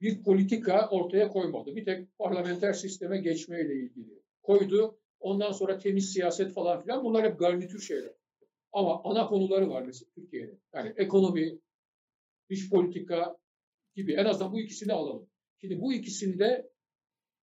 bir 0.00 0.22
politika 0.22 0.88
ortaya 0.90 1.28
koymadı. 1.28 1.76
Bir 1.76 1.84
tek 1.84 2.18
parlamenter 2.18 2.72
sisteme 2.72 3.18
geçmeyle 3.18 3.74
ilgili 3.74 4.22
koydu. 4.42 4.98
Ondan 5.20 5.52
sonra 5.52 5.78
temiz 5.78 6.12
siyaset 6.12 6.52
falan 6.52 6.82
filan 6.82 7.04
bunlar 7.04 7.24
hep 7.24 7.38
garnitür 7.38 7.80
şeyler. 7.80 8.12
Ama 8.72 9.00
ana 9.04 9.26
konuları 9.26 9.70
var 9.70 9.82
mesela 9.82 10.10
Türkiye'de. 10.14 10.58
Yani 10.74 10.92
ekonomi, 10.96 11.58
dış 12.50 12.70
politika 12.70 13.36
gibi 13.94 14.12
en 14.12 14.24
azından 14.24 14.52
bu 14.52 14.60
ikisini 14.60 14.92
alalım. 14.92 15.28
Şimdi 15.60 15.80
bu 15.80 15.92
ikisinde 15.92 16.70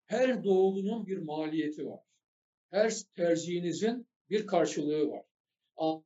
her 0.06 0.44
doğrunun 0.44 1.08
bir 1.08 1.18
maliyeti 1.18 1.86
var. 1.86 2.00
Her 2.70 2.94
tercihinizin 3.16 4.08
bir 4.30 4.48
karşılığı 4.48 5.10
var. 5.10 5.26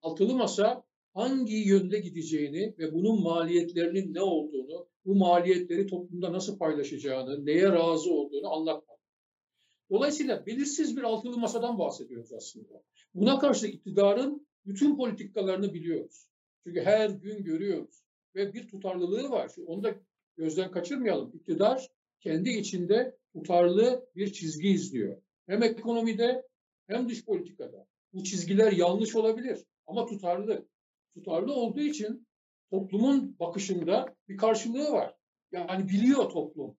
Altılı 0.02 0.36
masa 0.36 0.84
hangi 1.14 1.56
yönde 1.56 2.00
gideceğini 2.00 2.76
ve 2.80 2.94
bunun 2.94 3.24
maliyetlerinin 3.24 4.14
ne 4.14 4.22
olduğunu, 4.22 4.88
bu 5.06 5.16
maliyetleri 5.16 5.88
toplumda 5.88 6.32
nasıl 6.34 6.58
paylaşacağını, 6.58 7.46
neye 7.46 7.72
razı 7.72 8.14
olduğunu 8.14 8.54
anlatmadı. 8.54 8.98
Dolayısıyla 9.90 10.46
belirsiz 10.46 10.98
bir 10.98 11.04
altılı 11.04 11.38
masadan 11.38 11.80
bahsediyoruz 11.80 12.34
aslında. 12.34 12.84
Buna 13.14 13.40
karşı 13.40 13.68
iktidarın 13.68 14.48
bütün 14.66 14.98
politikalarını 14.98 15.74
biliyoruz. 15.74 16.28
Çünkü 16.64 16.82
her 16.82 17.10
gün 17.10 17.44
görüyoruz. 17.44 18.04
Ve 18.36 18.54
bir 18.54 18.68
tutarlılığı 18.68 19.30
var. 19.30 19.52
Onu 19.66 19.84
da 19.84 19.96
gözden 20.38 20.72
kaçırmayalım. 20.72 21.32
İktidar 21.36 21.90
kendi 22.22 22.50
içinde 22.50 23.18
tutarlı 23.34 24.10
bir 24.16 24.34
çizgi 24.34 24.68
izliyor. 24.68 25.22
Hem 25.48 25.64
ekonomide 25.64 26.44
hem 26.88 27.10
dış 27.10 27.26
politikada. 27.26 27.88
Bu 28.14 28.24
çizgiler 28.24 28.72
yanlış 28.72 29.16
olabilir 29.16 29.66
ama 29.88 30.06
tutarlı. 30.06 30.68
Tutarlı 31.14 31.54
olduğu 31.54 31.80
için 31.80 32.28
toplumun 32.70 33.40
bakışında 33.40 34.16
bir 34.28 34.38
karşılığı 34.38 34.92
var. 34.92 35.16
Yani 35.52 35.90
biliyor 35.90 36.30
toplum. 36.30 36.78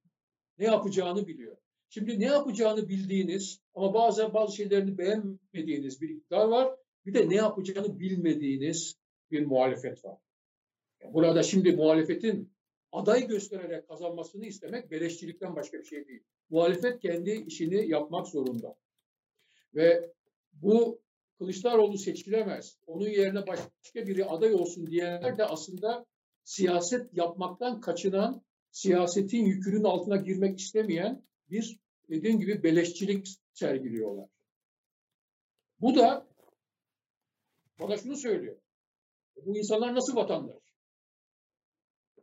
Ne 0.58 0.64
yapacağını 0.64 1.26
biliyor. 1.26 1.56
Şimdi 1.90 2.20
ne 2.20 2.24
yapacağını 2.24 2.88
bildiğiniz 2.88 3.60
ama 3.74 3.94
bazen 3.94 4.34
bazı 4.34 4.56
şeylerini 4.56 4.98
beğenmediğiniz 4.98 6.00
bir 6.00 6.08
iktidar 6.08 6.48
var. 6.48 6.76
Bir 7.06 7.14
de 7.14 7.28
ne 7.28 7.34
yapacağını 7.34 8.00
bilmediğiniz 8.00 8.94
bir 9.30 9.46
muhalefet 9.46 10.04
var. 10.04 10.18
Burada 11.12 11.42
şimdi 11.42 11.72
muhalefetin 11.72 12.52
aday 12.92 13.26
göstererek 13.26 13.88
kazanmasını 13.88 14.46
istemek 14.46 14.90
beleşçilikten 14.90 15.56
başka 15.56 15.78
bir 15.78 15.84
şey 15.84 16.08
değil. 16.08 16.22
Muhalefet 16.50 17.00
kendi 17.00 17.30
işini 17.30 17.88
yapmak 17.88 18.28
zorunda. 18.28 18.76
Ve 19.74 20.12
bu 20.52 21.00
Kılıçdaroğlu 21.38 21.98
seçilemez. 21.98 22.78
Onun 22.86 23.08
yerine 23.08 23.46
başka 23.46 24.06
biri 24.06 24.24
aday 24.24 24.54
olsun 24.54 24.86
diyenler 24.86 25.38
de 25.38 25.44
aslında 25.44 26.06
siyaset 26.44 27.16
yapmaktan 27.16 27.80
kaçınan, 27.80 28.42
siyasetin 28.70 29.44
yükünün 29.44 29.84
altına 29.84 30.16
girmek 30.16 30.60
istemeyen 30.60 31.22
bir 31.50 31.80
dediğim 32.10 32.40
gibi 32.40 32.62
beleşçilik 32.62 33.28
sergiliyorlar. 33.52 34.28
Bu 35.80 35.94
da 35.94 36.26
bana 37.80 37.96
şunu 37.96 38.16
söylüyor. 38.16 38.56
Bu 39.36 39.56
insanlar 39.58 39.94
nasıl 39.94 40.16
vatandaş? 40.16 40.67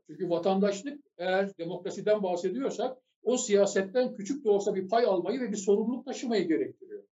Çünkü 0.08 0.30
vatandaşlık 0.30 1.00
eğer 1.18 1.58
demokrasiden 1.58 2.24
bahsediyorsak 2.24 2.98
o 3.24 3.38
siyasetten 3.38 4.14
küçük 4.14 4.46
de 4.46 4.50
olsa 4.50 4.76
bir 4.76 4.90
pay 4.90 5.06
almayı 5.06 5.42
ve 5.42 5.52
bir 5.52 5.58
sorumluluk 5.58 6.06
taşımayı 6.06 6.48
gerektiriyor. 6.48 7.04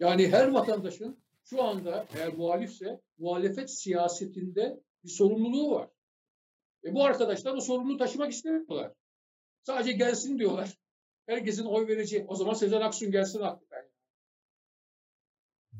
Yani 0.00 0.28
her 0.28 0.48
vatandaşın 0.48 1.22
şu 1.44 1.62
anda 1.62 2.06
eğer 2.16 2.34
muhalifse 2.34 3.00
muhalefet 3.18 3.70
siyasetinde 3.70 4.80
bir 5.04 5.10
sorumluluğu 5.10 5.70
var. 5.70 5.90
E 6.84 6.94
bu 6.94 7.04
arkadaşlar 7.04 7.54
o 7.54 7.60
sorumluluğu 7.60 7.98
taşımak 7.98 8.32
istemiyorlar. 8.32 8.92
Sadece 9.62 9.92
gelsin 9.92 10.38
diyorlar. 10.38 10.78
Herkesin 11.26 11.64
oy 11.64 11.86
vereceği. 11.88 12.24
O 12.28 12.34
zaman 12.34 12.54
Sezen 12.54 12.80
Aksu'nun 12.80 13.12
gelsin 13.12 13.40
hakikaten. 13.40 13.90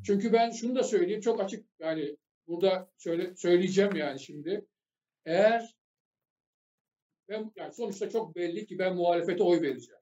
Çünkü 0.06 0.32
ben 0.32 0.50
şunu 0.50 0.74
da 0.74 0.82
söyleyeyim 0.82 1.20
çok 1.20 1.40
açık 1.40 1.66
yani 1.78 2.16
burada 2.46 2.90
söyle, 2.96 3.36
söyleyeceğim 3.36 3.96
yani 3.96 4.20
şimdi. 4.20 4.66
Eğer 5.28 5.76
ben 7.28 7.52
yani 7.56 7.72
sonuçta 7.72 8.10
çok 8.10 8.36
belli 8.36 8.66
ki 8.66 8.78
ben 8.78 8.96
muhalefete 8.96 9.42
oy 9.42 9.62
vereceğim. 9.62 10.00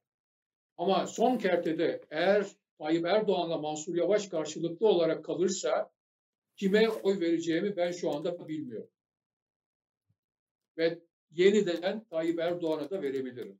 Ama 0.77 1.07
son 1.07 1.37
kertede 1.37 2.01
eğer 2.09 2.47
Tayyip 2.77 3.05
Erdoğan'la 3.05 3.57
Mansur 3.57 3.95
Yavaş 3.95 4.27
karşılıklı 4.27 4.87
olarak 4.87 5.25
kalırsa 5.25 5.91
kime 6.55 6.89
oy 6.89 7.19
vereceğimi 7.19 7.75
ben 7.75 7.91
şu 7.91 8.11
anda 8.11 8.47
bilmiyorum. 8.47 8.89
Ve 10.77 10.99
yeniden 11.31 12.03
Tayyip 12.03 12.39
Erdoğan'a 12.39 12.89
da 12.89 13.01
verebilirim. 13.01 13.59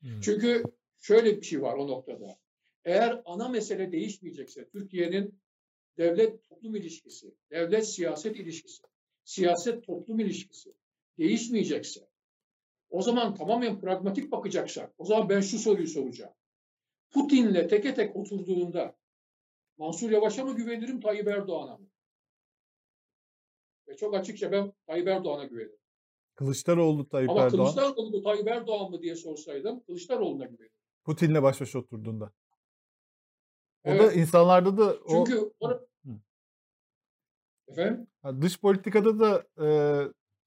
Hmm. 0.00 0.20
Çünkü 0.20 0.64
şöyle 0.98 1.40
bir 1.40 1.46
şey 1.46 1.62
var 1.62 1.74
o 1.74 1.88
noktada. 1.88 2.38
Eğer 2.84 3.22
ana 3.24 3.48
mesele 3.48 3.92
değişmeyecekse 3.92 4.68
Türkiye'nin 4.68 5.40
devlet 5.98 6.48
toplum 6.48 6.76
ilişkisi, 6.76 7.34
devlet 7.50 7.88
siyaset 7.88 8.36
ilişkisi, 8.36 8.82
siyaset 9.26 9.86
toplum 9.86 10.20
ilişkisi 10.20 10.74
değişmeyecekse 11.18 12.08
o 12.90 13.02
zaman 13.02 13.34
tamamen 13.34 13.80
pragmatik 13.80 14.32
bakacaksak 14.32 14.94
o 14.98 15.04
zaman 15.04 15.28
ben 15.28 15.40
şu 15.40 15.58
soruyu 15.58 15.88
soracağım. 15.88 16.32
Putin'le 17.10 17.68
teke 17.68 17.94
tek 17.94 18.16
oturduğunda 18.16 18.96
Mansur 19.78 20.10
Yavaş'a 20.10 20.44
mı 20.44 20.56
güvenirim 20.56 21.00
Tayyip 21.00 21.28
Erdoğan'a 21.28 21.76
mı? 21.76 21.86
Ve 23.88 23.96
çok 23.96 24.14
açıkça 24.14 24.52
ben 24.52 24.72
Tayyip 24.86 25.08
Erdoğan'a 25.08 25.44
güvenirim. 25.44 25.78
Kılıçdaroğlu 26.34 27.08
Tayyip 27.08 27.30
Ama 27.30 27.42
Erdoğan. 27.42 27.60
Ama 27.60 27.74
Kılıçdaroğlu 27.74 28.10
mu 28.10 28.22
Tayyip 28.22 28.48
Erdoğan 28.48 28.90
mı 28.90 29.02
diye 29.02 29.16
sorsaydım 29.16 29.80
Kılıçdaroğlu'na 29.80 30.44
güvenirim. 30.44 30.76
Putin'le 31.04 31.42
baş 31.42 31.60
başa 31.60 31.78
oturduğunda. 31.78 32.32
O 33.84 33.90
evet. 33.90 34.00
da 34.00 34.12
insanlarda 34.12 34.78
da 34.78 34.94
o... 34.94 35.08
Çünkü 35.08 35.52
or- 35.60 35.86
Efendim? 37.68 38.06
Dış 38.40 38.60
politikada 38.60 39.20
da 39.20 39.44
e, 39.66 39.68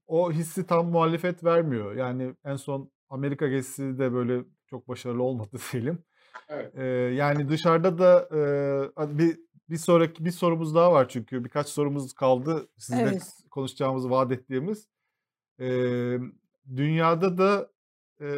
o 0.07 0.31
hissi 0.31 0.65
tam 0.65 0.89
muhalefet 0.89 1.43
vermiyor. 1.43 1.95
Yani 1.95 2.35
en 2.43 2.56
son 2.56 2.91
Amerika 3.10 3.47
gezisi 3.47 3.99
de 3.99 4.14
böyle 4.14 4.43
çok 4.68 4.88
başarılı 4.88 5.23
olmadı 5.23 5.57
diyelim. 5.72 6.03
Evet. 6.49 6.76
E, 6.77 6.84
yani 7.15 7.49
dışarıda 7.49 7.97
da 7.97 8.30
e, 8.97 9.18
bir 9.18 9.39
bir 9.69 9.77
sonraki 9.77 10.26
bir 10.26 10.31
sorumuz 10.31 10.76
daha 10.76 10.91
var 10.91 11.10
çünkü 11.10 11.43
birkaç 11.43 11.68
sorumuz 11.68 12.14
kaldı 12.14 12.69
sizle 12.77 13.01
evet. 13.01 13.23
konuşacağımız 13.51 14.10
vaat 14.10 14.31
ettiğimiz. 14.31 14.88
E, 15.60 15.68
dünyada 16.76 17.38
da 17.38 17.69
e, 18.22 18.30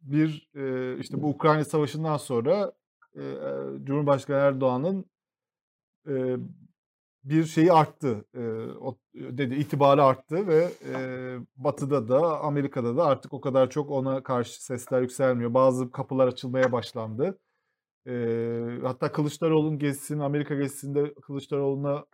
bir 0.00 0.50
e, 0.54 0.98
işte 0.98 1.22
bu 1.22 1.28
Ukrayna 1.28 1.64
Savaşı'ndan 1.64 2.16
sonra 2.16 2.72
e, 3.16 3.22
Cumhurbaşkanı 3.84 4.36
Erdoğan'ın 4.36 5.04
e, 6.08 6.36
bir 7.26 7.44
şeyi 7.44 7.72
arttı. 7.72 8.24
Dedi 9.14 9.54
itibarı 9.54 10.04
arttı 10.04 10.46
ve 10.46 10.68
Batı'da 11.56 12.08
da 12.08 12.40
Amerika'da 12.40 12.96
da 12.96 13.04
artık 13.04 13.32
o 13.32 13.40
kadar 13.40 13.70
çok 13.70 13.90
ona 13.90 14.22
karşı 14.22 14.64
sesler 14.64 15.00
yükselmiyor. 15.02 15.54
Bazı 15.54 15.90
kapılar 15.90 16.28
açılmaya 16.28 16.72
başlandı. 16.72 17.38
Hatta 18.82 19.12
Kılıçdaroğlu'nun 19.12 19.78
gezisinin 19.78 20.20
Amerika 20.20 20.54
gezisinde 20.54 21.14
Kılıçdaroğlu'na 21.14 22.04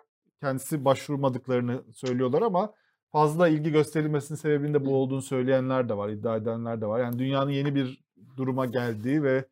kendisi 0.41 0.85
başvurmadıklarını 0.85 1.83
söylüyorlar 1.95 2.43
ama 2.43 2.75
fazla 3.13 3.49
ilgi 3.49 3.73
gösterilmesinin 3.73 4.39
sebebinin 4.39 4.75
de 4.75 4.85
bu 4.85 4.95
olduğunu 4.95 5.23
söyleyenler 5.23 5.89
de 5.89 5.97
var, 5.97 6.09
iddia 6.09 6.37
edenler 6.37 6.81
de 6.81 6.87
var. 6.87 7.01
Yani 7.01 7.19
dünyanın 7.19 7.51
yeni 7.51 7.75
bir 7.75 8.05
duruma 8.37 8.67
geldiği 8.67 9.23
ve 9.23 9.45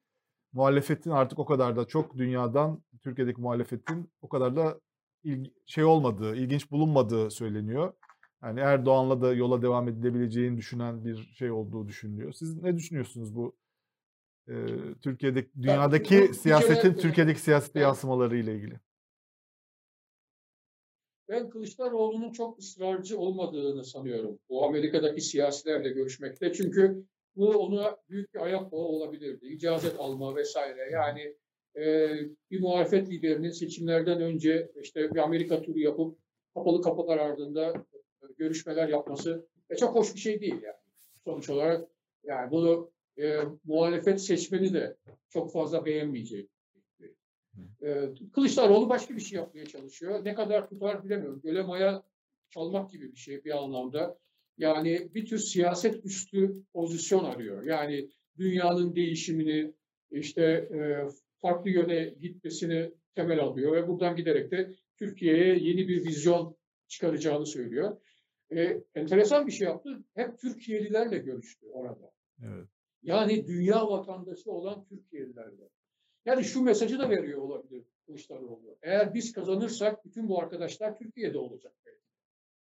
muhalefetin 0.53 1.11
artık 1.11 1.39
o 1.39 1.45
kadar 1.45 1.77
da 1.77 1.85
çok 1.85 2.17
dünyadan 2.17 2.83
Türkiye'deki 3.03 3.41
muhalefetin 3.41 4.11
o 4.23 4.29
kadar 4.29 4.57
da 4.57 4.81
şey 5.67 5.85
olmadığı, 5.85 6.37
ilginç 6.37 6.71
bulunmadığı 6.71 7.31
söyleniyor. 7.31 7.93
Yani 8.43 8.61
Erdoğan'la 8.61 9.23
da 9.23 9.33
yola 9.33 9.63
devam 9.63 9.89
edilebileceğini 9.89 10.57
düşünen 10.57 11.05
bir 11.05 11.33
şey 11.35 11.51
olduğu 11.51 11.89
düşünülüyor. 11.89 12.33
Siz 12.33 12.63
ne 12.63 12.77
düşünüyorsunuz 12.77 13.37
bu 13.37 13.57
e, 14.49 14.55
Türkiye'deki 15.03 15.63
dünyadaki 15.63 16.15
ya, 16.15 16.35
siyasetin 16.35 16.91
kere, 16.91 16.97
Türkiye'deki 16.97 17.41
siyasete 17.41 17.75
ben, 17.75 17.85
yansımaları 17.85 18.37
ile 18.37 18.55
ilgili? 18.55 18.81
Ben 21.29 21.51
Kılıçdaroğlu'nun 21.51 22.33
çok 22.33 22.59
ısrarcı 22.59 23.19
olmadığını 23.19 23.85
sanıyorum. 23.85 24.39
Bu 24.49 24.65
Amerika'daki 24.65 25.21
siyasilerle 25.21 25.89
görüşmekte. 25.89 26.53
Çünkü 26.53 27.05
bu 27.37 27.49
ona 27.49 27.97
büyük 28.09 28.35
bir 28.35 28.41
ayak 28.41 28.73
bağı 28.73 28.81
olabilirdi. 28.81 29.47
İcazet 29.47 30.01
alma 30.01 30.37
vesaire. 30.37 30.91
Yani 30.93 31.37
e, 31.77 32.11
bir 32.51 32.61
muhalefet 32.61 33.11
liderinin 33.11 33.51
seçimlerden 33.51 34.21
önce 34.21 34.71
işte 34.83 35.15
bir 35.15 35.19
Amerika 35.19 35.63
turu 35.63 35.79
yapıp 35.79 36.19
kapalı 36.55 36.83
kapılar 36.83 37.19
ardında 37.19 37.87
görüşmeler 38.39 38.89
yapması 38.89 39.47
e, 39.71 39.77
çok 39.77 39.95
hoş 39.95 40.15
bir 40.15 40.21
şey 40.21 40.41
değil 40.41 40.63
yani. 40.63 40.77
Sonuç 41.25 41.51
olarak 41.51 41.89
yani 42.25 42.51
bunu 42.51 42.91
e, 43.19 43.37
muhalefet 43.65 44.21
seçmeni 44.21 44.75
de 44.75 44.97
çok 45.29 45.53
fazla 45.53 45.85
beğenmeyecek. 45.85 46.51
E, 47.83 48.09
Kılıçdaroğlu 48.33 48.89
başka 48.89 49.17
bir 49.17 49.21
şey 49.21 49.37
yapmaya 49.37 49.67
çalışıyor. 49.67 50.25
Ne 50.25 50.35
kadar 50.35 50.69
tutar 50.69 51.05
bilemiyorum. 51.05 51.41
Göle 51.45 51.63
maya 51.63 52.03
çalmak 52.51 52.91
gibi 52.91 53.13
bir 53.13 53.19
şey 53.19 53.45
bir 53.45 53.63
anlamda. 53.63 54.19
Yani 54.59 55.09
bir 55.15 55.27
tür 55.27 55.39
siyaset 55.39 56.05
üstü 56.05 56.63
pozisyon 56.73 57.25
arıyor. 57.25 57.65
Yani 57.65 58.09
dünyanın 58.39 58.95
değişimini, 58.95 59.73
işte 60.11 60.43
e, 60.43 60.79
farklı 61.41 61.71
yöne 61.71 62.15
gitmesini 62.21 62.93
temel 63.15 63.41
alıyor 63.41 63.73
ve 63.73 63.89
buradan 63.89 64.17
giderek 64.17 64.51
de 64.51 64.75
Türkiye'ye 64.99 65.59
yeni 65.59 65.89
bir 65.89 66.05
vizyon 66.05 66.57
çıkaracağını 66.89 67.47
söylüyor. 67.47 68.01
E, 68.51 68.83
enteresan 68.95 69.47
bir 69.47 69.53
şey 69.53 69.69
yaptı. 69.69 70.05
Hep 70.15 70.39
Türkiye'lilerle 70.39 71.19
görüştü 71.19 71.67
orada. 71.73 72.13
Evet. 72.43 72.69
Yani 73.03 73.47
dünya 73.47 73.89
vatandaşı 73.89 74.51
olan 74.51 74.85
Türkiye'lilerle. 74.85 75.69
Yani 76.25 76.45
şu 76.45 76.63
mesajı 76.63 76.99
da 76.99 77.11
veriyor 77.11 77.43
olabilir 77.43 77.85
Kılıçdaroğlu. 78.07 78.79
Eğer 78.83 79.15
biz 79.15 79.33
kazanırsak 79.33 80.05
bütün 80.05 80.29
bu 80.29 80.41
arkadaşlar 80.41 80.99
Türkiye'de 80.99 81.39
olacak. 81.39 81.73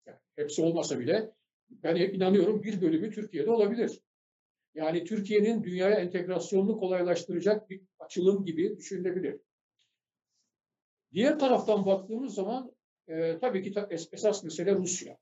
Yani 0.07 0.19
hepsi 0.37 0.63
olmasa 0.63 0.99
bile 0.99 1.31
ben 1.71 1.97
inanıyorum 1.97 2.63
bir 2.63 2.81
bölümü 2.81 3.11
Türkiye'de 3.11 3.51
olabilir. 3.51 4.01
Yani 4.75 5.05
Türkiye'nin 5.05 5.65
dünyaya 5.65 5.97
entegrasyonunu 5.97 6.79
kolaylaştıracak 6.79 7.71
bir 7.71 7.81
açılım 7.99 8.45
gibi 8.45 8.77
düşünülebilir. 8.77 9.41
Diğer 11.13 11.39
taraftan 11.39 11.87
baktığımız 11.87 12.35
zaman 12.35 12.73
e, 13.09 13.39
tabii 13.39 13.63
ki 13.63 13.81
esas 13.91 14.45
mesele 14.45 14.75
Rusya. 14.75 15.19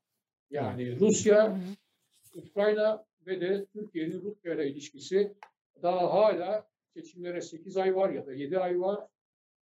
Yani 0.49 0.99
Rusya, 0.99 1.59
Ukrayna 2.35 3.05
ve 3.25 3.41
de 3.41 3.65
Türkiye'nin 3.73 4.21
Rusya 4.21 4.53
ile 4.53 4.69
ilişkisi 4.69 5.33
daha 5.81 6.13
hala 6.13 6.67
seçimlere 6.93 7.41
8 7.41 7.77
ay 7.77 7.95
var 7.95 8.09
ya 8.09 8.25
da 8.25 8.33
7 8.33 8.59
ay 8.59 8.79
var. 8.79 9.07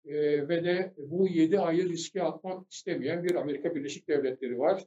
E, 0.05 0.49
ve 0.49 0.65
de 0.65 0.95
bu 0.99 1.29
7 1.29 1.61
ayı 1.61 1.89
riske 1.89 2.23
atmak 2.23 2.73
istemeyen 2.73 3.25
bir 3.25 3.35
Amerika 3.35 3.75
Birleşik 3.75 4.09
Devletleri 4.09 4.59
var. 4.59 4.85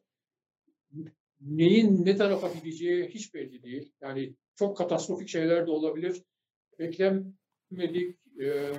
Neyin 1.42 2.06
ne 2.06 2.16
tarafa 2.16 2.48
gideceği 2.48 3.08
hiç 3.08 3.34
belli 3.34 3.64
değil. 3.64 3.92
Yani 4.02 4.34
çok 4.60 4.78
katastrofik 4.78 5.30
şeyler 5.30 5.68
de 5.68 5.72
olabilir. 5.72 6.24
Beklenmedik 6.80 8.18
e, 8.40 8.46
e, 8.46 8.74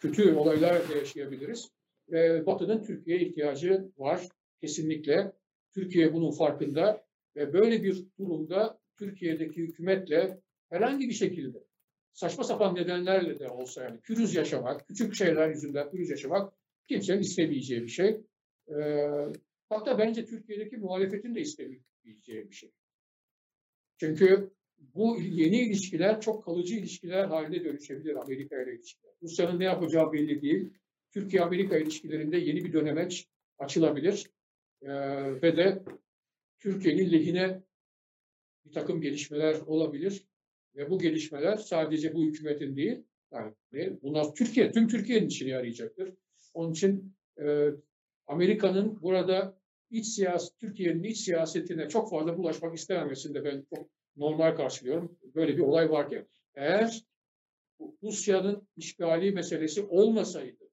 kötü 0.00 0.34
olaylar 0.34 0.88
da 0.88 0.96
yaşayabiliriz. 0.96 1.68
Ve 2.08 2.46
Batı'nın 2.46 2.82
Türkiye'ye 2.82 3.26
ihtiyacı 3.26 3.92
var 3.96 4.28
kesinlikle. 4.60 5.32
Türkiye 5.74 6.12
bunun 6.14 6.30
farkında 6.30 7.04
ve 7.36 7.52
böyle 7.52 7.82
bir 7.82 8.06
durumda 8.18 8.78
Türkiye'deki 8.98 9.60
hükümetle 9.60 10.40
herhangi 10.70 11.08
bir 11.08 11.14
şekilde 11.14 11.58
saçma 12.12 12.44
sapan 12.44 12.74
nedenlerle 12.74 13.38
de 13.38 13.48
olsa 13.48 13.84
yani 13.84 14.00
pürüz 14.00 14.34
yaşamak, 14.34 14.88
küçük 14.88 15.14
şeyler 15.14 15.48
yüzünden 15.48 15.90
pürüz 15.90 16.10
yaşamak 16.10 16.52
kimsenin 16.88 17.20
istemeyeceği 17.20 17.82
bir 17.82 17.88
şey. 17.88 18.20
Ee, 18.68 19.08
hatta 19.68 19.98
bence 19.98 20.24
Türkiye'deki 20.24 20.76
muhalefetin 20.76 21.34
de 21.34 21.40
istemeyeceği 21.40 22.48
bir 22.50 22.54
şey. 22.54 22.70
Çünkü 24.00 24.50
bu 24.78 25.20
yeni 25.20 25.60
ilişkiler 25.60 26.20
çok 26.20 26.44
kalıcı 26.44 26.74
ilişkiler 26.74 27.24
haline 27.24 27.64
dönüşebilir 27.64 28.16
Amerika 28.16 28.62
ile 28.62 28.74
ilişkiler. 28.74 29.12
Rusya'nın 29.22 29.60
ne 29.60 29.64
yapacağı 29.64 30.12
belli 30.12 30.42
değil. 30.42 30.70
Türkiye-Amerika 31.10 31.78
ilişkilerinde 31.78 32.38
yeni 32.38 32.64
bir 32.64 32.72
dönemeç 32.72 33.28
açılabilir. 33.58 34.30
Ee, 34.82 34.88
ve 35.42 35.56
de 35.56 35.82
Türkiye'nin 36.58 37.12
lehine 37.12 37.62
bir 38.64 38.72
takım 38.72 39.00
gelişmeler 39.00 39.56
olabilir. 39.66 40.24
Ve 40.76 40.90
bu 40.90 40.98
gelişmeler 40.98 41.56
sadece 41.56 42.14
bu 42.14 42.24
hükümetin 42.24 42.76
değil, 42.76 43.02
yani 43.32 43.54
bunlar 44.02 44.34
Türkiye, 44.34 44.72
tüm 44.72 44.88
Türkiye'nin 44.88 45.26
içine 45.26 45.48
yarayacaktır. 45.48 46.14
Onun 46.54 46.72
için 46.72 47.14
e, 47.40 47.68
Amerika'nın 48.26 49.02
burada 49.02 49.60
iç 49.90 50.06
siyaset, 50.06 50.58
Türkiye'nin 50.58 51.02
iç 51.02 51.18
siyasetine 51.18 51.88
çok 51.88 52.10
fazla 52.10 52.36
bulaşmak 52.36 52.74
istememesinde 52.74 53.44
ben 53.44 53.64
çok 53.74 53.90
normal 54.18 54.56
karşılıyorum. 54.56 55.18
Böyle 55.34 55.56
bir 55.56 55.62
olay 55.62 55.90
varken 55.90 56.26
eğer 56.54 57.04
Rusya'nın 58.02 58.68
işgali 58.76 59.32
meselesi 59.32 59.82
olmasaydı 59.82 60.64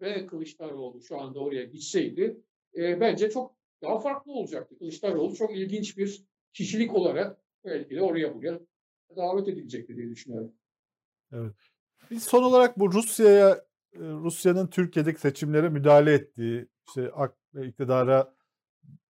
ve 0.00 0.26
Kılıçdaroğlu 0.26 1.02
şu 1.02 1.20
anda 1.20 1.40
oraya 1.40 1.64
gitseydi 1.64 2.40
e, 2.76 3.00
bence 3.00 3.30
çok 3.30 3.54
daha 3.82 3.98
farklı 3.98 4.32
olacaktı. 4.32 4.78
Kılıçdaroğlu 4.78 5.34
çok 5.34 5.56
ilginç 5.56 5.98
bir 5.98 6.24
kişilik 6.52 6.94
olarak 6.94 7.38
belki 7.64 7.96
de 7.96 8.02
oraya 8.02 8.34
buraya 8.34 8.60
davet 9.16 9.48
edilecektir 9.48 9.96
diye 9.96 10.10
düşünüyorum. 10.10 10.52
Evet. 11.32 11.54
Biz 12.10 12.22
son 12.22 12.42
olarak 12.42 12.78
bu 12.78 12.92
Rusya'ya 12.92 13.64
Rusya'nın 13.96 14.66
Türkiye'deki 14.66 15.20
seçimlere 15.20 15.68
müdahale 15.68 16.12
ettiği, 16.12 16.68
işte 16.88 17.10
ak, 17.14 17.36
iktidara 17.62 18.34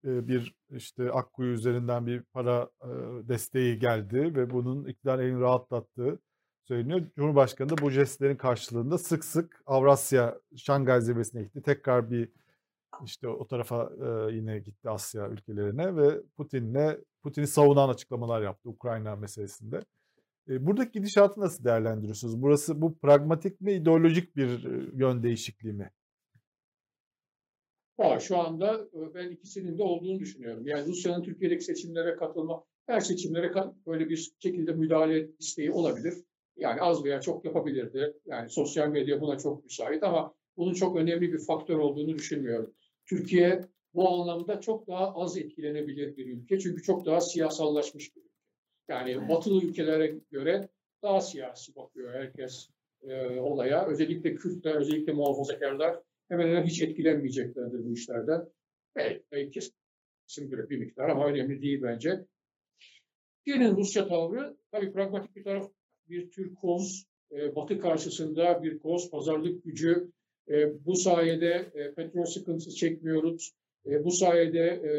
bir 0.03 0.55
işte 0.69 1.11
Akkuyu 1.11 1.53
üzerinden 1.53 2.07
bir 2.07 2.21
para 2.21 2.69
desteği 3.23 3.79
geldi 3.79 4.35
ve 4.35 4.49
bunun 4.49 4.85
iktidar 4.85 5.19
elini 5.19 5.39
rahatlattığı 5.39 6.19
söyleniyor. 6.63 7.01
Cumhurbaşkanı 7.15 7.69
da 7.69 7.77
bu 7.81 7.89
jestlerin 7.89 8.35
karşılığında 8.35 8.97
sık 8.97 9.25
sık 9.25 9.61
Avrasya 9.65 10.39
Şangay 10.55 11.01
zirvesine 11.01 11.43
gitti. 11.43 11.61
Tekrar 11.61 12.11
bir 12.11 12.29
işte 13.03 13.27
o 13.27 13.47
tarafa 13.47 13.91
yine 14.31 14.59
gitti 14.59 14.89
Asya 14.89 15.29
ülkelerine 15.29 15.95
ve 15.95 16.21
Putin'le 16.37 16.97
Putin'i 17.23 17.47
savunan 17.47 17.89
açıklamalar 17.89 18.41
yaptı 18.41 18.69
Ukrayna 18.69 19.15
meselesinde. 19.15 19.81
buradaki 20.47 20.91
gidişatı 20.91 21.41
nasıl 21.41 21.63
değerlendiriyorsunuz? 21.63 22.41
Burası 22.41 22.81
bu 22.81 22.99
pragmatik 22.99 23.61
mi, 23.61 23.73
ideolojik 23.73 24.35
bir 24.35 24.63
yön 24.93 25.23
değişikliği 25.23 25.73
mi? 25.73 25.91
Aa, 27.99 28.19
şu 28.19 28.37
anda 28.37 28.87
ben 29.15 29.29
ikisinin 29.29 29.77
de 29.77 29.83
olduğunu 29.83 30.19
düşünüyorum. 30.19 30.67
Yani 30.67 30.87
Rusya'nın 30.87 31.23
Türkiye'deki 31.23 31.63
seçimlere 31.63 32.15
katılma, 32.15 32.63
her 32.87 32.99
seçimlere 32.99 33.51
böyle 33.87 34.09
bir 34.09 34.31
şekilde 34.39 34.71
müdahale 34.71 35.29
isteği 35.39 35.71
olabilir. 35.71 36.13
Yani 36.57 36.81
az 36.81 37.05
veya 37.05 37.21
çok 37.21 37.45
yapabilirdi. 37.45 38.13
Yani 38.25 38.49
sosyal 38.49 38.87
medya 38.87 39.21
buna 39.21 39.37
çok 39.37 39.63
müsait 39.63 40.03
ama 40.03 40.33
bunun 40.57 40.73
çok 40.73 40.97
önemli 40.97 41.33
bir 41.33 41.39
faktör 41.39 41.77
olduğunu 41.77 42.15
düşünmüyorum. 42.15 42.73
Türkiye 43.05 43.61
bu 43.93 44.09
anlamda 44.09 44.61
çok 44.61 44.87
daha 44.87 45.13
az 45.15 45.37
etkilenebilir 45.37 46.17
bir 46.17 46.25
ülke. 46.25 46.59
Çünkü 46.59 46.83
çok 46.83 47.05
daha 47.05 47.21
siyasallaşmış 47.21 48.15
bir 48.15 48.21
ülke. 48.21 48.29
Yani 48.89 49.29
batılı 49.29 49.63
ülkelere 49.63 50.15
göre 50.31 50.69
daha 51.03 51.21
siyasi 51.21 51.75
bakıyor 51.75 52.13
herkes 52.13 52.69
e, 53.01 53.39
olaya. 53.39 53.85
Özellikle 53.85 54.35
Kürtler, 54.35 54.75
özellikle 54.75 55.13
muhafazakarlar 55.13 55.99
hemen 56.29 56.47
hemen 56.47 56.63
hiç 56.63 56.81
etkilenmeyeceklerdir 56.81 57.85
bu 57.85 57.93
işlerden. 57.93 58.45
Belki 59.31 59.51
kesin 59.51 60.51
bir, 60.51 60.69
bir 60.69 60.77
miktar 60.77 61.09
ama 61.09 61.27
önemli 61.27 61.61
değil 61.61 61.81
bence. 61.83 62.25
Diğerinin 63.45 63.75
Rusya 63.77 64.07
tavrı 64.07 64.57
tabii 64.71 64.93
pragmatik 64.93 65.35
bir 65.35 65.43
taraf 65.43 65.71
bir 66.09 66.29
tür 66.29 66.55
koz, 66.55 67.05
e, 67.31 67.55
batı 67.55 67.79
karşısında 67.79 68.63
bir 68.63 68.79
koz, 68.79 69.11
pazarlık 69.11 69.63
gücü. 69.63 70.11
E, 70.49 70.85
bu 70.85 70.95
sayede 70.95 71.71
e, 71.73 71.93
petrol 71.93 72.25
sıkıntısı 72.25 72.75
çekmiyoruz. 72.75 73.51
E, 73.85 74.03
bu 74.03 74.11
sayede 74.11 74.59
e, 74.59 74.91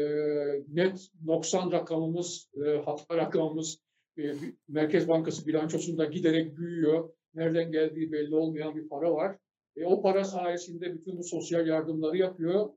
net 0.67 1.09
90 1.27 1.71
rakamımız, 1.71 2.49
e, 2.65 2.69
hafta 2.69 3.17
rakamımız 3.17 3.77
e, 4.17 4.33
Merkez 4.67 5.07
Bankası 5.07 5.47
bilançosunda 5.47 6.05
giderek 6.05 6.57
büyüyor. 6.57 7.09
Nereden 7.33 7.71
geldiği 7.71 8.11
belli 8.11 8.35
olmayan 8.35 8.75
bir 8.75 8.89
para 8.89 9.13
var. 9.13 9.37
E, 9.75 9.85
o 9.85 10.01
para 10.01 10.23
sayesinde 10.23 10.93
bütün 10.93 11.17
bu 11.17 11.23
sosyal 11.23 11.67
yardımları 11.67 12.17
yapıyor. 12.17 12.69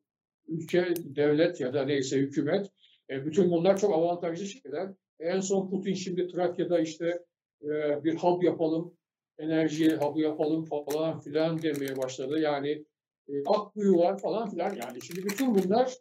Ülke, 0.49 0.95
devlet 0.97 1.61
ya 1.61 1.75
da 1.75 1.85
neyse 1.85 2.19
hükümet. 2.19 2.71
E, 3.11 3.27
bütün 3.27 3.51
bunlar 3.51 3.79
çok 3.79 3.95
avantajlı 3.95 4.47
şeyler. 4.47 4.91
En 5.21 5.41
son 5.41 5.71
Putin 5.71 5.95
şimdi 5.95 6.29
Trakya'da 6.29 6.81
işte 6.81 7.25
e, 7.62 8.05
bir 8.05 8.15
hub 8.15 8.43
yapalım, 8.43 8.95
enerji 9.39 9.97
hub'ı 9.97 10.21
yapalım 10.21 10.65
falan 10.65 11.21
filan 11.21 11.62
demeye 11.62 11.97
başladı. 11.97 12.41
Yani 12.41 12.85
e, 13.29 13.33
Akkuyu 13.47 13.99
var 13.99 14.19
falan 14.19 14.51
filan 14.51 14.75
yani. 14.75 15.03
Şimdi 15.03 15.25
bütün 15.25 15.55
bunlar 15.55 15.95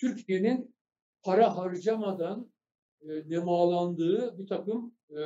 Türkiye'nin 0.00 0.74
para 1.22 1.56
harcamadan 1.56 2.52
e, 3.02 3.08
nemalandığı 3.28 4.38
bir 4.38 4.46
takım 4.46 4.94
e, 5.10 5.20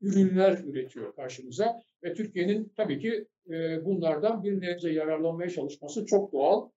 ürünler 0.00 0.58
üretiyor 0.58 1.14
karşımıza. 1.16 1.80
Ve 2.04 2.14
Türkiye'nin 2.14 2.72
tabii 2.76 3.00
ki 3.00 3.26
e, 3.50 3.84
bunlardan 3.84 4.44
bir 4.44 4.60
nebze 4.60 4.92
yararlanmaya 4.92 5.50
çalışması 5.50 6.06
çok 6.06 6.32
doğal. 6.32 6.68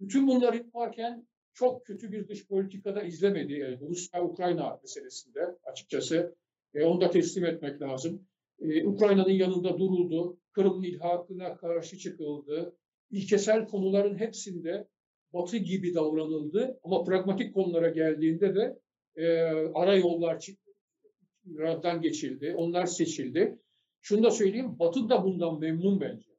Bütün 0.00 0.28
bunları 0.28 0.56
yaparken 0.56 1.26
çok 1.54 1.86
kötü 1.86 2.12
bir 2.12 2.28
dış 2.28 2.48
politikada 2.48 3.02
izlemedi. 3.02 3.52
Yani 3.52 3.80
Rusya-Ukrayna 3.80 4.78
meselesinde 4.82 5.40
açıkçası 5.64 6.34
e, 6.74 6.84
onu 6.84 7.00
da 7.00 7.10
teslim 7.10 7.44
etmek 7.44 7.82
lazım. 7.82 8.26
E, 8.60 8.86
Ukrayna'nın 8.86 9.32
yanında 9.32 9.78
duruldu. 9.78 10.38
Kırım 10.52 10.84
ilhakına 10.84 11.56
karşı 11.56 11.98
çıkıldı. 11.98 12.76
İlkesel 13.10 13.66
konuların 13.66 14.18
hepsinde 14.18 14.88
Batı 15.32 15.56
gibi 15.56 15.94
davranıldı. 15.94 16.80
Ama 16.82 17.04
pragmatik 17.04 17.54
konulara 17.54 17.88
geldiğinde 17.88 18.54
de 18.54 18.78
e, 19.18 19.26
ara 19.74 19.96
yollardan 19.96 22.00
geçildi. 22.00 22.54
Onlar 22.56 22.86
seçildi. 22.86 23.58
Şunu 24.00 24.22
da 24.22 24.30
söyleyeyim, 24.30 24.78
Batı 24.78 25.08
da 25.08 25.24
bundan 25.24 25.60
memnun 25.60 26.00
bence. 26.00 26.30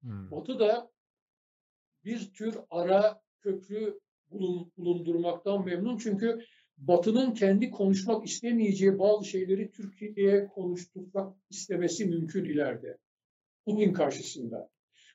Hmm. 0.00 0.30
Batı 0.30 0.58
da 0.58 0.90
bir 2.04 2.32
tür 2.32 2.58
ara 2.70 3.20
köprü 3.40 4.00
bulundurmaktan 4.76 5.64
memnun. 5.64 5.98
Çünkü 5.98 6.44
Batı'nın 6.78 7.34
kendi 7.34 7.70
konuşmak 7.70 8.26
istemeyeceği 8.26 8.98
bazı 8.98 9.24
şeyleri 9.24 9.70
Türkiye'ye 9.70 10.46
konuşturmak 10.46 11.36
istemesi 11.50 12.06
mümkün 12.06 12.44
ileride. 12.44 12.98
Putin 13.64 13.92
karşısında. 13.92 14.70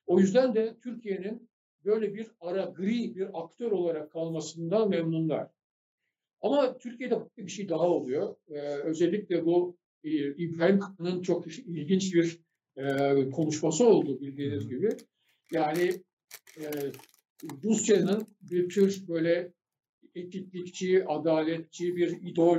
O 0.07 0.19
yüzden 0.19 0.56
de 0.56 0.77
Türkiye'nin 0.84 1.49
böyle 1.85 2.14
bir 2.14 2.27
ara 2.39 2.64
gri 2.64 3.15
bir 3.15 3.43
aktör 3.43 3.72
olarak 3.72 4.11
kalmasından 4.11 4.89
memnunlar. 4.89 5.48
Ama 6.41 6.77
Türkiye'de 6.77 7.15
bir 7.38 7.51
şey 7.51 7.69
daha 7.69 7.88
oluyor. 7.89 8.35
Ee, 8.49 8.59
özellikle 8.59 9.45
bu 9.45 9.77
e, 10.03 10.35
İbrahim 10.35 10.80
Kılıç'ın 10.80 11.22
çok 11.22 11.47
ilginç 11.47 12.13
bir 12.13 12.39
e, 12.77 13.30
konuşması 13.30 13.88
oldu 13.88 14.22
bildiğiniz 14.22 14.69
gibi. 14.69 14.89
Yani 15.51 15.91
e, 16.57 16.65
Rusya'nın 17.63 18.27
bir 18.41 18.69
tür 18.69 19.07
böyle 19.07 19.53
etiklikçi, 20.15 21.05
adaletçi 21.07 21.95
bir 21.95 22.18
idol 22.22 22.57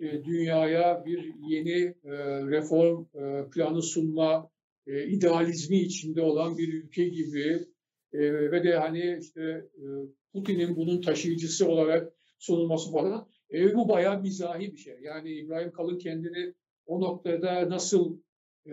e, 0.00 0.24
dünyaya 0.24 1.04
bir 1.06 1.34
yeni 1.48 1.94
e, 2.04 2.12
reform 2.46 3.04
e, 3.14 3.50
planı 3.50 3.82
sunma 3.82 4.50
e, 4.86 5.06
idealizmi 5.06 5.78
içinde 5.78 6.22
olan 6.22 6.58
bir 6.58 6.72
ülke 6.72 7.08
gibi 7.08 7.66
e, 8.12 8.18
ve 8.50 8.64
de 8.64 8.76
hani 8.76 9.18
işte 9.20 9.42
e, 9.76 9.84
Putin'in 10.32 10.76
bunun 10.76 11.00
taşıyıcısı 11.00 11.68
olarak 11.68 12.12
sunulması 12.44 12.92
falan 12.92 13.28
e, 13.52 13.74
bu 13.74 13.88
bayağı 13.88 14.20
mizahi 14.20 14.72
bir 14.72 14.76
şey. 14.76 14.98
Yani 15.00 15.32
İbrahim 15.32 15.72
Kalın 15.72 15.98
kendini 15.98 16.54
o 16.86 17.00
noktada 17.00 17.70
nasıl 17.70 18.18
e, 18.66 18.72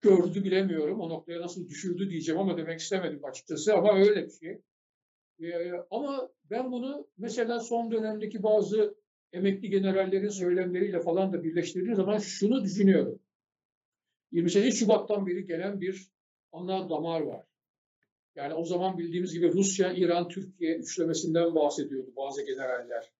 gördü 0.00 0.44
bilemiyorum. 0.44 1.00
O 1.00 1.08
noktaya 1.08 1.40
nasıl 1.40 1.68
düşürdü 1.68 2.10
diyeceğim 2.10 2.40
ama 2.40 2.56
demek 2.56 2.80
istemedim 2.80 3.24
açıkçası 3.24 3.74
ama 3.74 3.98
öyle 3.98 4.26
bir 4.26 4.30
şey. 4.30 4.60
E, 5.40 5.72
ama 5.90 6.30
ben 6.50 6.72
bunu 6.72 7.08
mesela 7.18 7.60
son 7.60 7.90
dönemdeki 7.90 8.42
bazı 8.42 8.94
emekli 9.32 9.70
generallerin 9.70 10.28
söylemleriyle 10.28 11.00
falan 11.00 11.32
da 11.32 11.44
birleştirdiğim 11.44 11.96
zaman 11.96 12.18
şunu 12.18 12.64
düşünüyorum. 12.64 13.18
28 14.32 14.78
Şubat'tan 14.78 15.26
beri 15.26 15.46
gelen 15.46 15.80
bir 15.80 16.10
ana 16.52 16.90
damar 16.90 17.20
var. 17.20 17.46
Yani 18.38 18.54
o 18.54 18.64
zaman 18.64 18.98
bildiğimiz 18.98 19.32
gibi 19.32 19.52
Rusya, 19.52 19.92
İran, 19.92 20.28
Türkiye 20.28 20.76
üçlemesinden 20.76 21.54
bahsediyordu 21.54 22.12
bazı 22.16 22.42
generaller. 22.42 23.12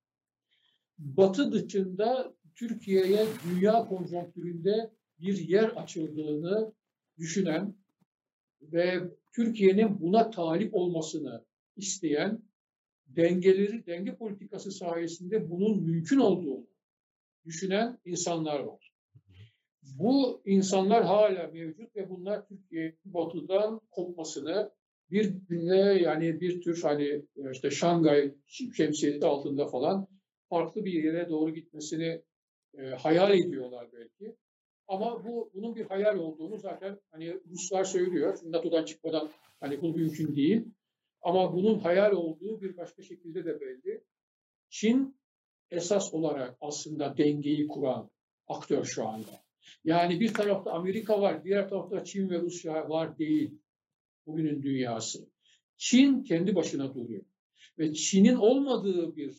Batı 0.98 1.52
dışında 1.52 2.34
Türkiye'ye 2.54 3.26
dünya 3.44 3.88
konjonktüründe 3.88 4.90
bir 5.20 5.48
yer 5.48 5.68
açıldığını 5.68 6.72
düşünen 7.18 7.74
ve 8.62 9.00
Türkiye'nin 9.34 10.00
buna 10.00 10.30
talip 10.30 10.74
olmasını 10.74 11.44
isteyen 11.76 12.42
dengeleri, 13.06 13.86
denge 13.86 14.16
politikası 14.16 14.72
sayesinde 14.72 15.50
bunun 15.50 15.82
mümkün 15.82 16.18
olduğunu 16.18 16.66
düşünen 17.44 17.98
insanlar 18.04 18.60
var. 18.60 18.92
Bu 19.82 20.42
insanlar 20.44 21.04
hala 21.04 21.46
mevcut 21.46 21.96
ve 21.96 22.10
bunlar 22.10 22.48
Türkiye 22.48 22.96
batıdan 23.04 23.80
kopmasını 23.90 24.77
bir 25.10 25.24
günde 25.48 26.00
yani 26.02 26.40
bir 26.40 26.60
tür 26.60 26.82
hani 26.82 27.22
işte 27.52 27.70
Şangay 27.70 28.34
şemsiyeti 28.76 29.26
altında 29.26 29.66
falan 29.66 30.08
farklı 30.48 30.84
bir 30.84 30.92
yere 30.92 31.28
doğru 31.28 31.50
gitmesini 31.54 32.22
e, 32.78 32.82
hayal 32.82 33.38
ediyorlar 33.38 33.88
belki. 33.92 34.36
Ama 34.88 35.24
bu 35.24 35.50
bunun 35.54 35.76
bir 35.76 35.86
hayal 35.86 36.18
olduğunu 36.18 36.58
zaten 36.58 36.98
hani 37.10 37.40
Ruslar 37.50 37.84
söylüyor. 37.84 38.38
NATO'dan 38.44 38.84
çıkmadan 38.84 39.28
hani 39.60 39.82
bu 39.82 39.92
mümkün 39.96 40.36
değil. 40.36 40.64
Ama 41.22 41.52
bunun 41.52 41.78
hayal 41.78 42.12
olduğu 42.12 42.60
bir 42.60 42.76
başka 42.76 43.02
şekilde 43.02 43.44
de 43.44 43.60
belli. 43.60 44.04
Çin 44.70 45.16
esas 45.70 46.14
olarak 46.14 46.56
aslında 46.60 47.16
dengeyi 47.16 47.68
kuran 47.68 48.10
aktör 48.46 48.84
şu 48.84 49.08
anda. 49.08 49.30
Yani 49.84 50.20
bir 50.20 50.34
tarafta 50.34 50.72
Amerika 50.72 51.20
var, 51.20 51.44
diğer 51.44 51.68
tarafta 51.68 52.04
Çin 52.04 52.30
ve 52.30 52.40
Rusya 52.40 52.88
var 52.88 53.18
değil. 53.18 53.58
Bugünün 54.28 54.62
dünyası. 54.62 55.28
Çin 55.76 56.22
kendi 56.22 56.54
başına 56.54 56.94
duruyor. 56.94 57.24
Ve 57.78 57.92
Çin'in 57.94 58.34
olmadığı 58.34 59.16
bir 59.16 59.36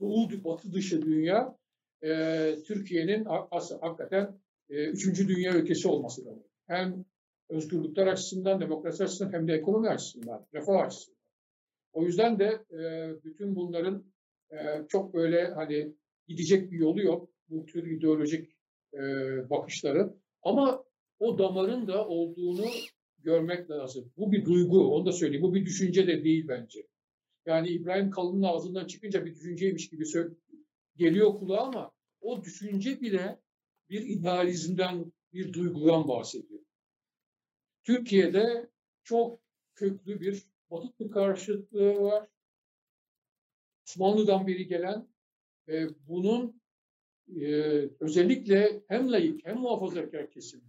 doğu 0.00 0.44
batı 0.44 0.72
dışı 0.72 1.02
dünya 1.02 1.58
e, 2.02 2.54
Türkiye'nin 2.66 3.24
hakikaten 3.80 4.40
e, 4.68 4.86
üçüncü 4.86 5.28
dünya 5.28 5.54
ülkesi 5.54 5.88
olması 5.88 6.24
demek. 6.24 6.46
Hem 6.66 7.04
özgürlükler 7.48 8.06
açısından, 8.06 8.60
demokrasi 8.60 9.04
açısından 9.04 9.32
hem 9.32 9.48
de 9.48 9.52
ekonomi 9.52 9.88
açısından, 9.88 10.46
refah 10.54 10.86
açısından. 10.86 11.20
O 11.92 12.04
yüzden 12.04 12.38
de 12.38 12.64
e, 12.70 13.10
bütün 13.24 13.56
bunların 13.56 14.04
e, 14.50 14.56
çok 14.88 15.14
böyle 15.14 15.46
hani 15.46 15.94
gidecek 16.28 16.72
bir 16.72 16.78
yolu 16.78 17.02
yok 17.02 17.30
bu 17.48 17.66
tür 17.66 17.90
ideolojik 17.90 18.56
e, 18.94 19.00
bakışları. 19.50 20.14
Ama 20.42 20.84
o 21.18 21.38
damarın 21.38 21.86
da 21.86 22.08
olduğunu 22.08 22.66
görmek 23.26 23.70
lazım. 23.70 24.12
Bu 24.16 24.32
bir 24.32 24.44
duygu, 24.44 24.94
onu 24.94 25.06
da 25.06 25.12
söyleyeyim. 25.12 25.42
Bu 25.42 25.54
bir 25.54 25.66
düşünce 25.66 26.06
de 26.06 26.24
değil 26.24 26.48
bence. 26.48 26.86
Yani 27.46 27.68
İbrahim 27.68 28.10
Kalın'ın 28.10 28.42
ağzından 28.42 28.86
çıkınca 28.86 29.26
bir 29.26 29.34
düşünceymiş 29.34 29.88
gibi 29.90 30.04
geliyor 30.96 31.38
kulağa 31.38 31.60
ama 31.60 31.92
o 32.20 32.44
düşünce 32.44 33.00
bile 33.00 33.40
bir 33.90 34.00
idealizmden, 34.00 35.12
bir 35.32 35.52
duygudan 35.52 36.08
bahsediyor. 36.08 36.60
Türkiye'de 37.84 38.70
çok 39.04 39.40
köklü 39.74 40.20
bir 40.20 40.42
Batı 40.70 41.10
karşıtlığı 41.10 42.00
var. 42.00 42.28
Osmanlı'dan 43.86 44.46
beri 44.46 44.66
gelen 44.66 45.08
ve 45.68 45.88
bunun 46.08 46.60
e, 47.36 47.46
özellikle 48.00 48.82
hem 48.88 49.12
layık 49.12 49.46
hem 49.46 49.58
muhafazakar 49.58 50.30
kesim 50.30 50.62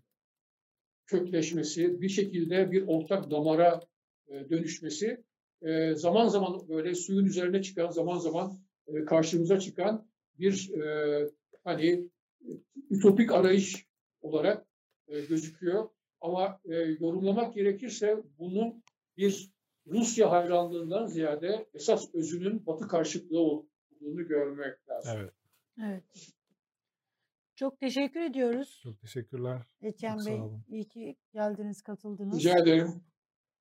kökleşmesi, 1.07 2.01
bir 2.01 2.09
şekilde 2.09 2.71
bir 2.71 2.87
ortak 2.87 3.31
damara 3.31 3.79
e, 4.27 4.49
dönüşmesi 4.49 5.23
e, 5.61 5.95
zaman 5.95 6.27
zaman 6.27 6.69
böyle 6.69 6.95
suyun 6.95 7.25
üzerine 7.25 7.61
çıkan, 7.61 7.89
zaman 7.89 8.17
zaman 8.17 8.59
e, 8.87 9.05
karşımıza 9.05 9.59
çıkan 9.59 10.07
bir 10.39 10.73
e, 10.73 11.29
hani 11.63 12.09
ütopik 12.89 13.31
arayış 13.31 13.87
olarak 14.21 14.67
e, 15.07 15.21
gözüküyor. 15.21 15.89
Ama 16.21 16.59
e, 16.65 16.75
yorumlamak 16.75 17.53
gerekirse 17.53 18.17
bunun 18.39 18.83
bir 19.17 19.51
Rusya 19.87 20.31
hayranlığından 20.31 21.05
ziyade 21.05 21.65
esas 21.73 22.15
özünün 22.15 22.65
Batı 22.65 22.87
karşıtlığı 22.87 23.39
olduğunu 23.39 24.27
görmek 24.27 24.89
lazım. 24.89 25.13
Evet. 25.17 25.33
Evet. 25.83 26.03
Çok 27.57 27.79
teşekkür 27.79 28.21
ediyoruz. 28.21 28.79
Çok 28.83 29.01
teşekkürler. 29.01 29.75
Etienne 29.81 30.25
Bey, 30.25 30.41
iyi 30.67 30.87
ki 30.87 31.15
geldiniz, 31.33 31.81
katıldınız. 31.81 32.39
Rica 32.39 32.59
ederim. 32.59 33.03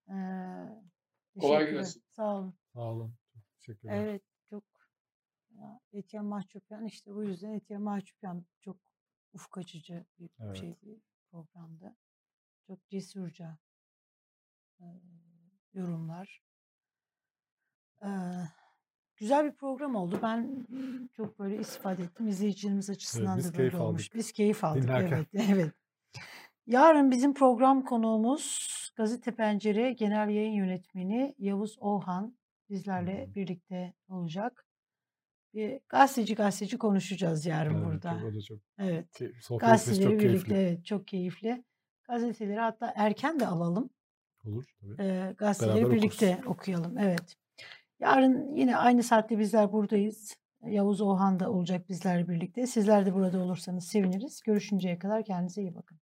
Ee, 0.08 1.40
Kolay 1.40 1.70
gelsin. 1.70 2.02
Sağ 2.10 2.36
olun. 2.36 2.54
Sağ 2.72 2.80
olun. 2.80 3.14
Çok 3.34 3.42
teşekkürler. 3.58 3.96
Evet, 3.96 4.22
çok 4.50 4.64
Etienne 5.92 6.28
Mahçupyan 6.28 6.84
işte 6.84 7.14
bu 7.14 7.24
yüzden 7.24 7.52
Etienne 7.52 7.84
Mahçupyan 7.84 8.46
çok 8.60 8.76
ufuk 9.32 9.58
açıcı 9.58 10.04
bir 10.18 10.30
evet. 10.40 10.56
şey 10.56 10.76
bir 10.82 11.00
programda. 11.30 11.96
Çok 12.66 12.88
cesurca 12.88 13.58
e, 14.80 14.84
yorumlar. 15.72 16.42
E, 18.02 18.08
güzel 19.16 19.44
bir 19.46 19.52
program 19.52 19.94
oldu. 19.96 20.18
Ben 20.22 20.66
çok 21.16 21.38
böyle 21.38 21.56
istifade 21.58 22.02
ettim. 22.02 22.28
İzleyicilerimiz 22.28 22.90
açısından 22.90 23.40
evet, 23.40 23.54
da 23.54 23.58
böyle 23.58 23.76
olmuş. 23.78 24.02
Aldık. 24.02 24.14
Biz 24.14 24.32
keyif 24.32 24.64
aldık. 24.64 24.82
Dinlerken. 24.82 25.26
Evet, 25.34 25.46
evet. 25.52 25.72
Yarın 26.66 27.10
bizim 27.10 27.34
program 27.34 27.84
konuğumuz 27.84 28.66
Gazete 28.96 29.34
Pencere 29.34 29.92
Genel 29.92 30.28
Yayın 30.28 30.52
Yönetmeni 30.52 31.34
Yavuz 31.38 31.76
Ohan 31.80 32.36
bizlerle 32.70 33.26
Hmm. 33.26 33.34
birlikte 33.34 33.94
olacak. 34.08 34.66
Bir 35.54 35.80
gazeteci 35.88 36.34
gazeteci 36.34 36.78
konuşacağız 36.78 37.46
yarın 37.46 37.74
Evet, 37.74 37.84
burada. 37.86 38.20
Çok, 38.32 38.42
çok 38.42 38.58
Evet. 38.78 39.06
key- 39.20 39.32
sohbetimiz 39.40 39.70
Gazeteleri 39.70 40.10
çok 40.12 40.20
birlikte 40.20 40.48
keyifli. 40.48 40.54
evet 40.68 40.84
çok 40.84 41.06
keyifli. 41.06 41.64
Gazeteleri 42.08 42.58
hatta 42.60 42.92
erken 42.96 43.40
de 43.40 43.46
alalım. 43.46 43.90
Olur 44.44 44.64
tabii. 44.80 45.02
Ee, 45.02 45.34
gazeteleri 45.38 45.76
Beraber 45.82 45.96
birlikte 45.96 46.40
okuyalım. 46.46 46.98
Evet. 46.98 47.36
Yarın 48.00 48.54
yine 48.54 48.76
aynı 48.76 49.02
saatte 49.02 49.38
bizler 49.38 49.72
buradayız. 49.72 50.36
Yavuz 50.66 51.00
Ohan 51.00 51.40
da 51.40 51.50
olacak 51.50 51.88
bizlerle 51.88 52.28
birlikte. 52.28 52.66
Sizler 52.66 53.06
de 53.06 53.14
burada 53.14 53.38
olursanız 53.38 53.84
seviniriz. 53.84 54.40
Görüşünceye 54.42 54.98
kadar 54.98 55.24
kendinize 55.24 55.62
iyi 55.62 55.74
bakın. 55.74 55.98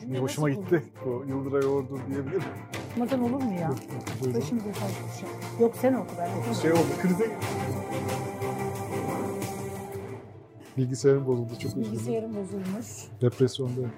Şimdi 0.00 0.18
hoşuma 0.18 0.50
gitti. 0.50 0.82
Bu 1.04 1.24
Yıldıray 1.28 1.66
Ordu 1.66 2.00
diyebilir 2.08 2.36
miyim? 2.36 2.76
Okumadan 2.90 3.22
olur 3.22 3.42
mu 3.42 3.52
ya? 3.60 3.70
Başımıza 4.34 4.68
bir 4.68 4.74
şey. 4.74 5.28
Yok 5.60 5.76
sen 5.76 5.94
oku 5.94 6.12
ben. 6.18 6.52
Şey 6.52 6.72
oldu, 6.72 6.80
krize 7.02 7.38
Bilgisayarım 10.76 11.26
bozuldu 11.26 11.52
çok 11.52 11.64
üzüldüm. 11.64 11.92
Bilgisayarım 11.92 12.36
bozulmuş. 12.36 12.86
Depresyondayım. 13.20 13.92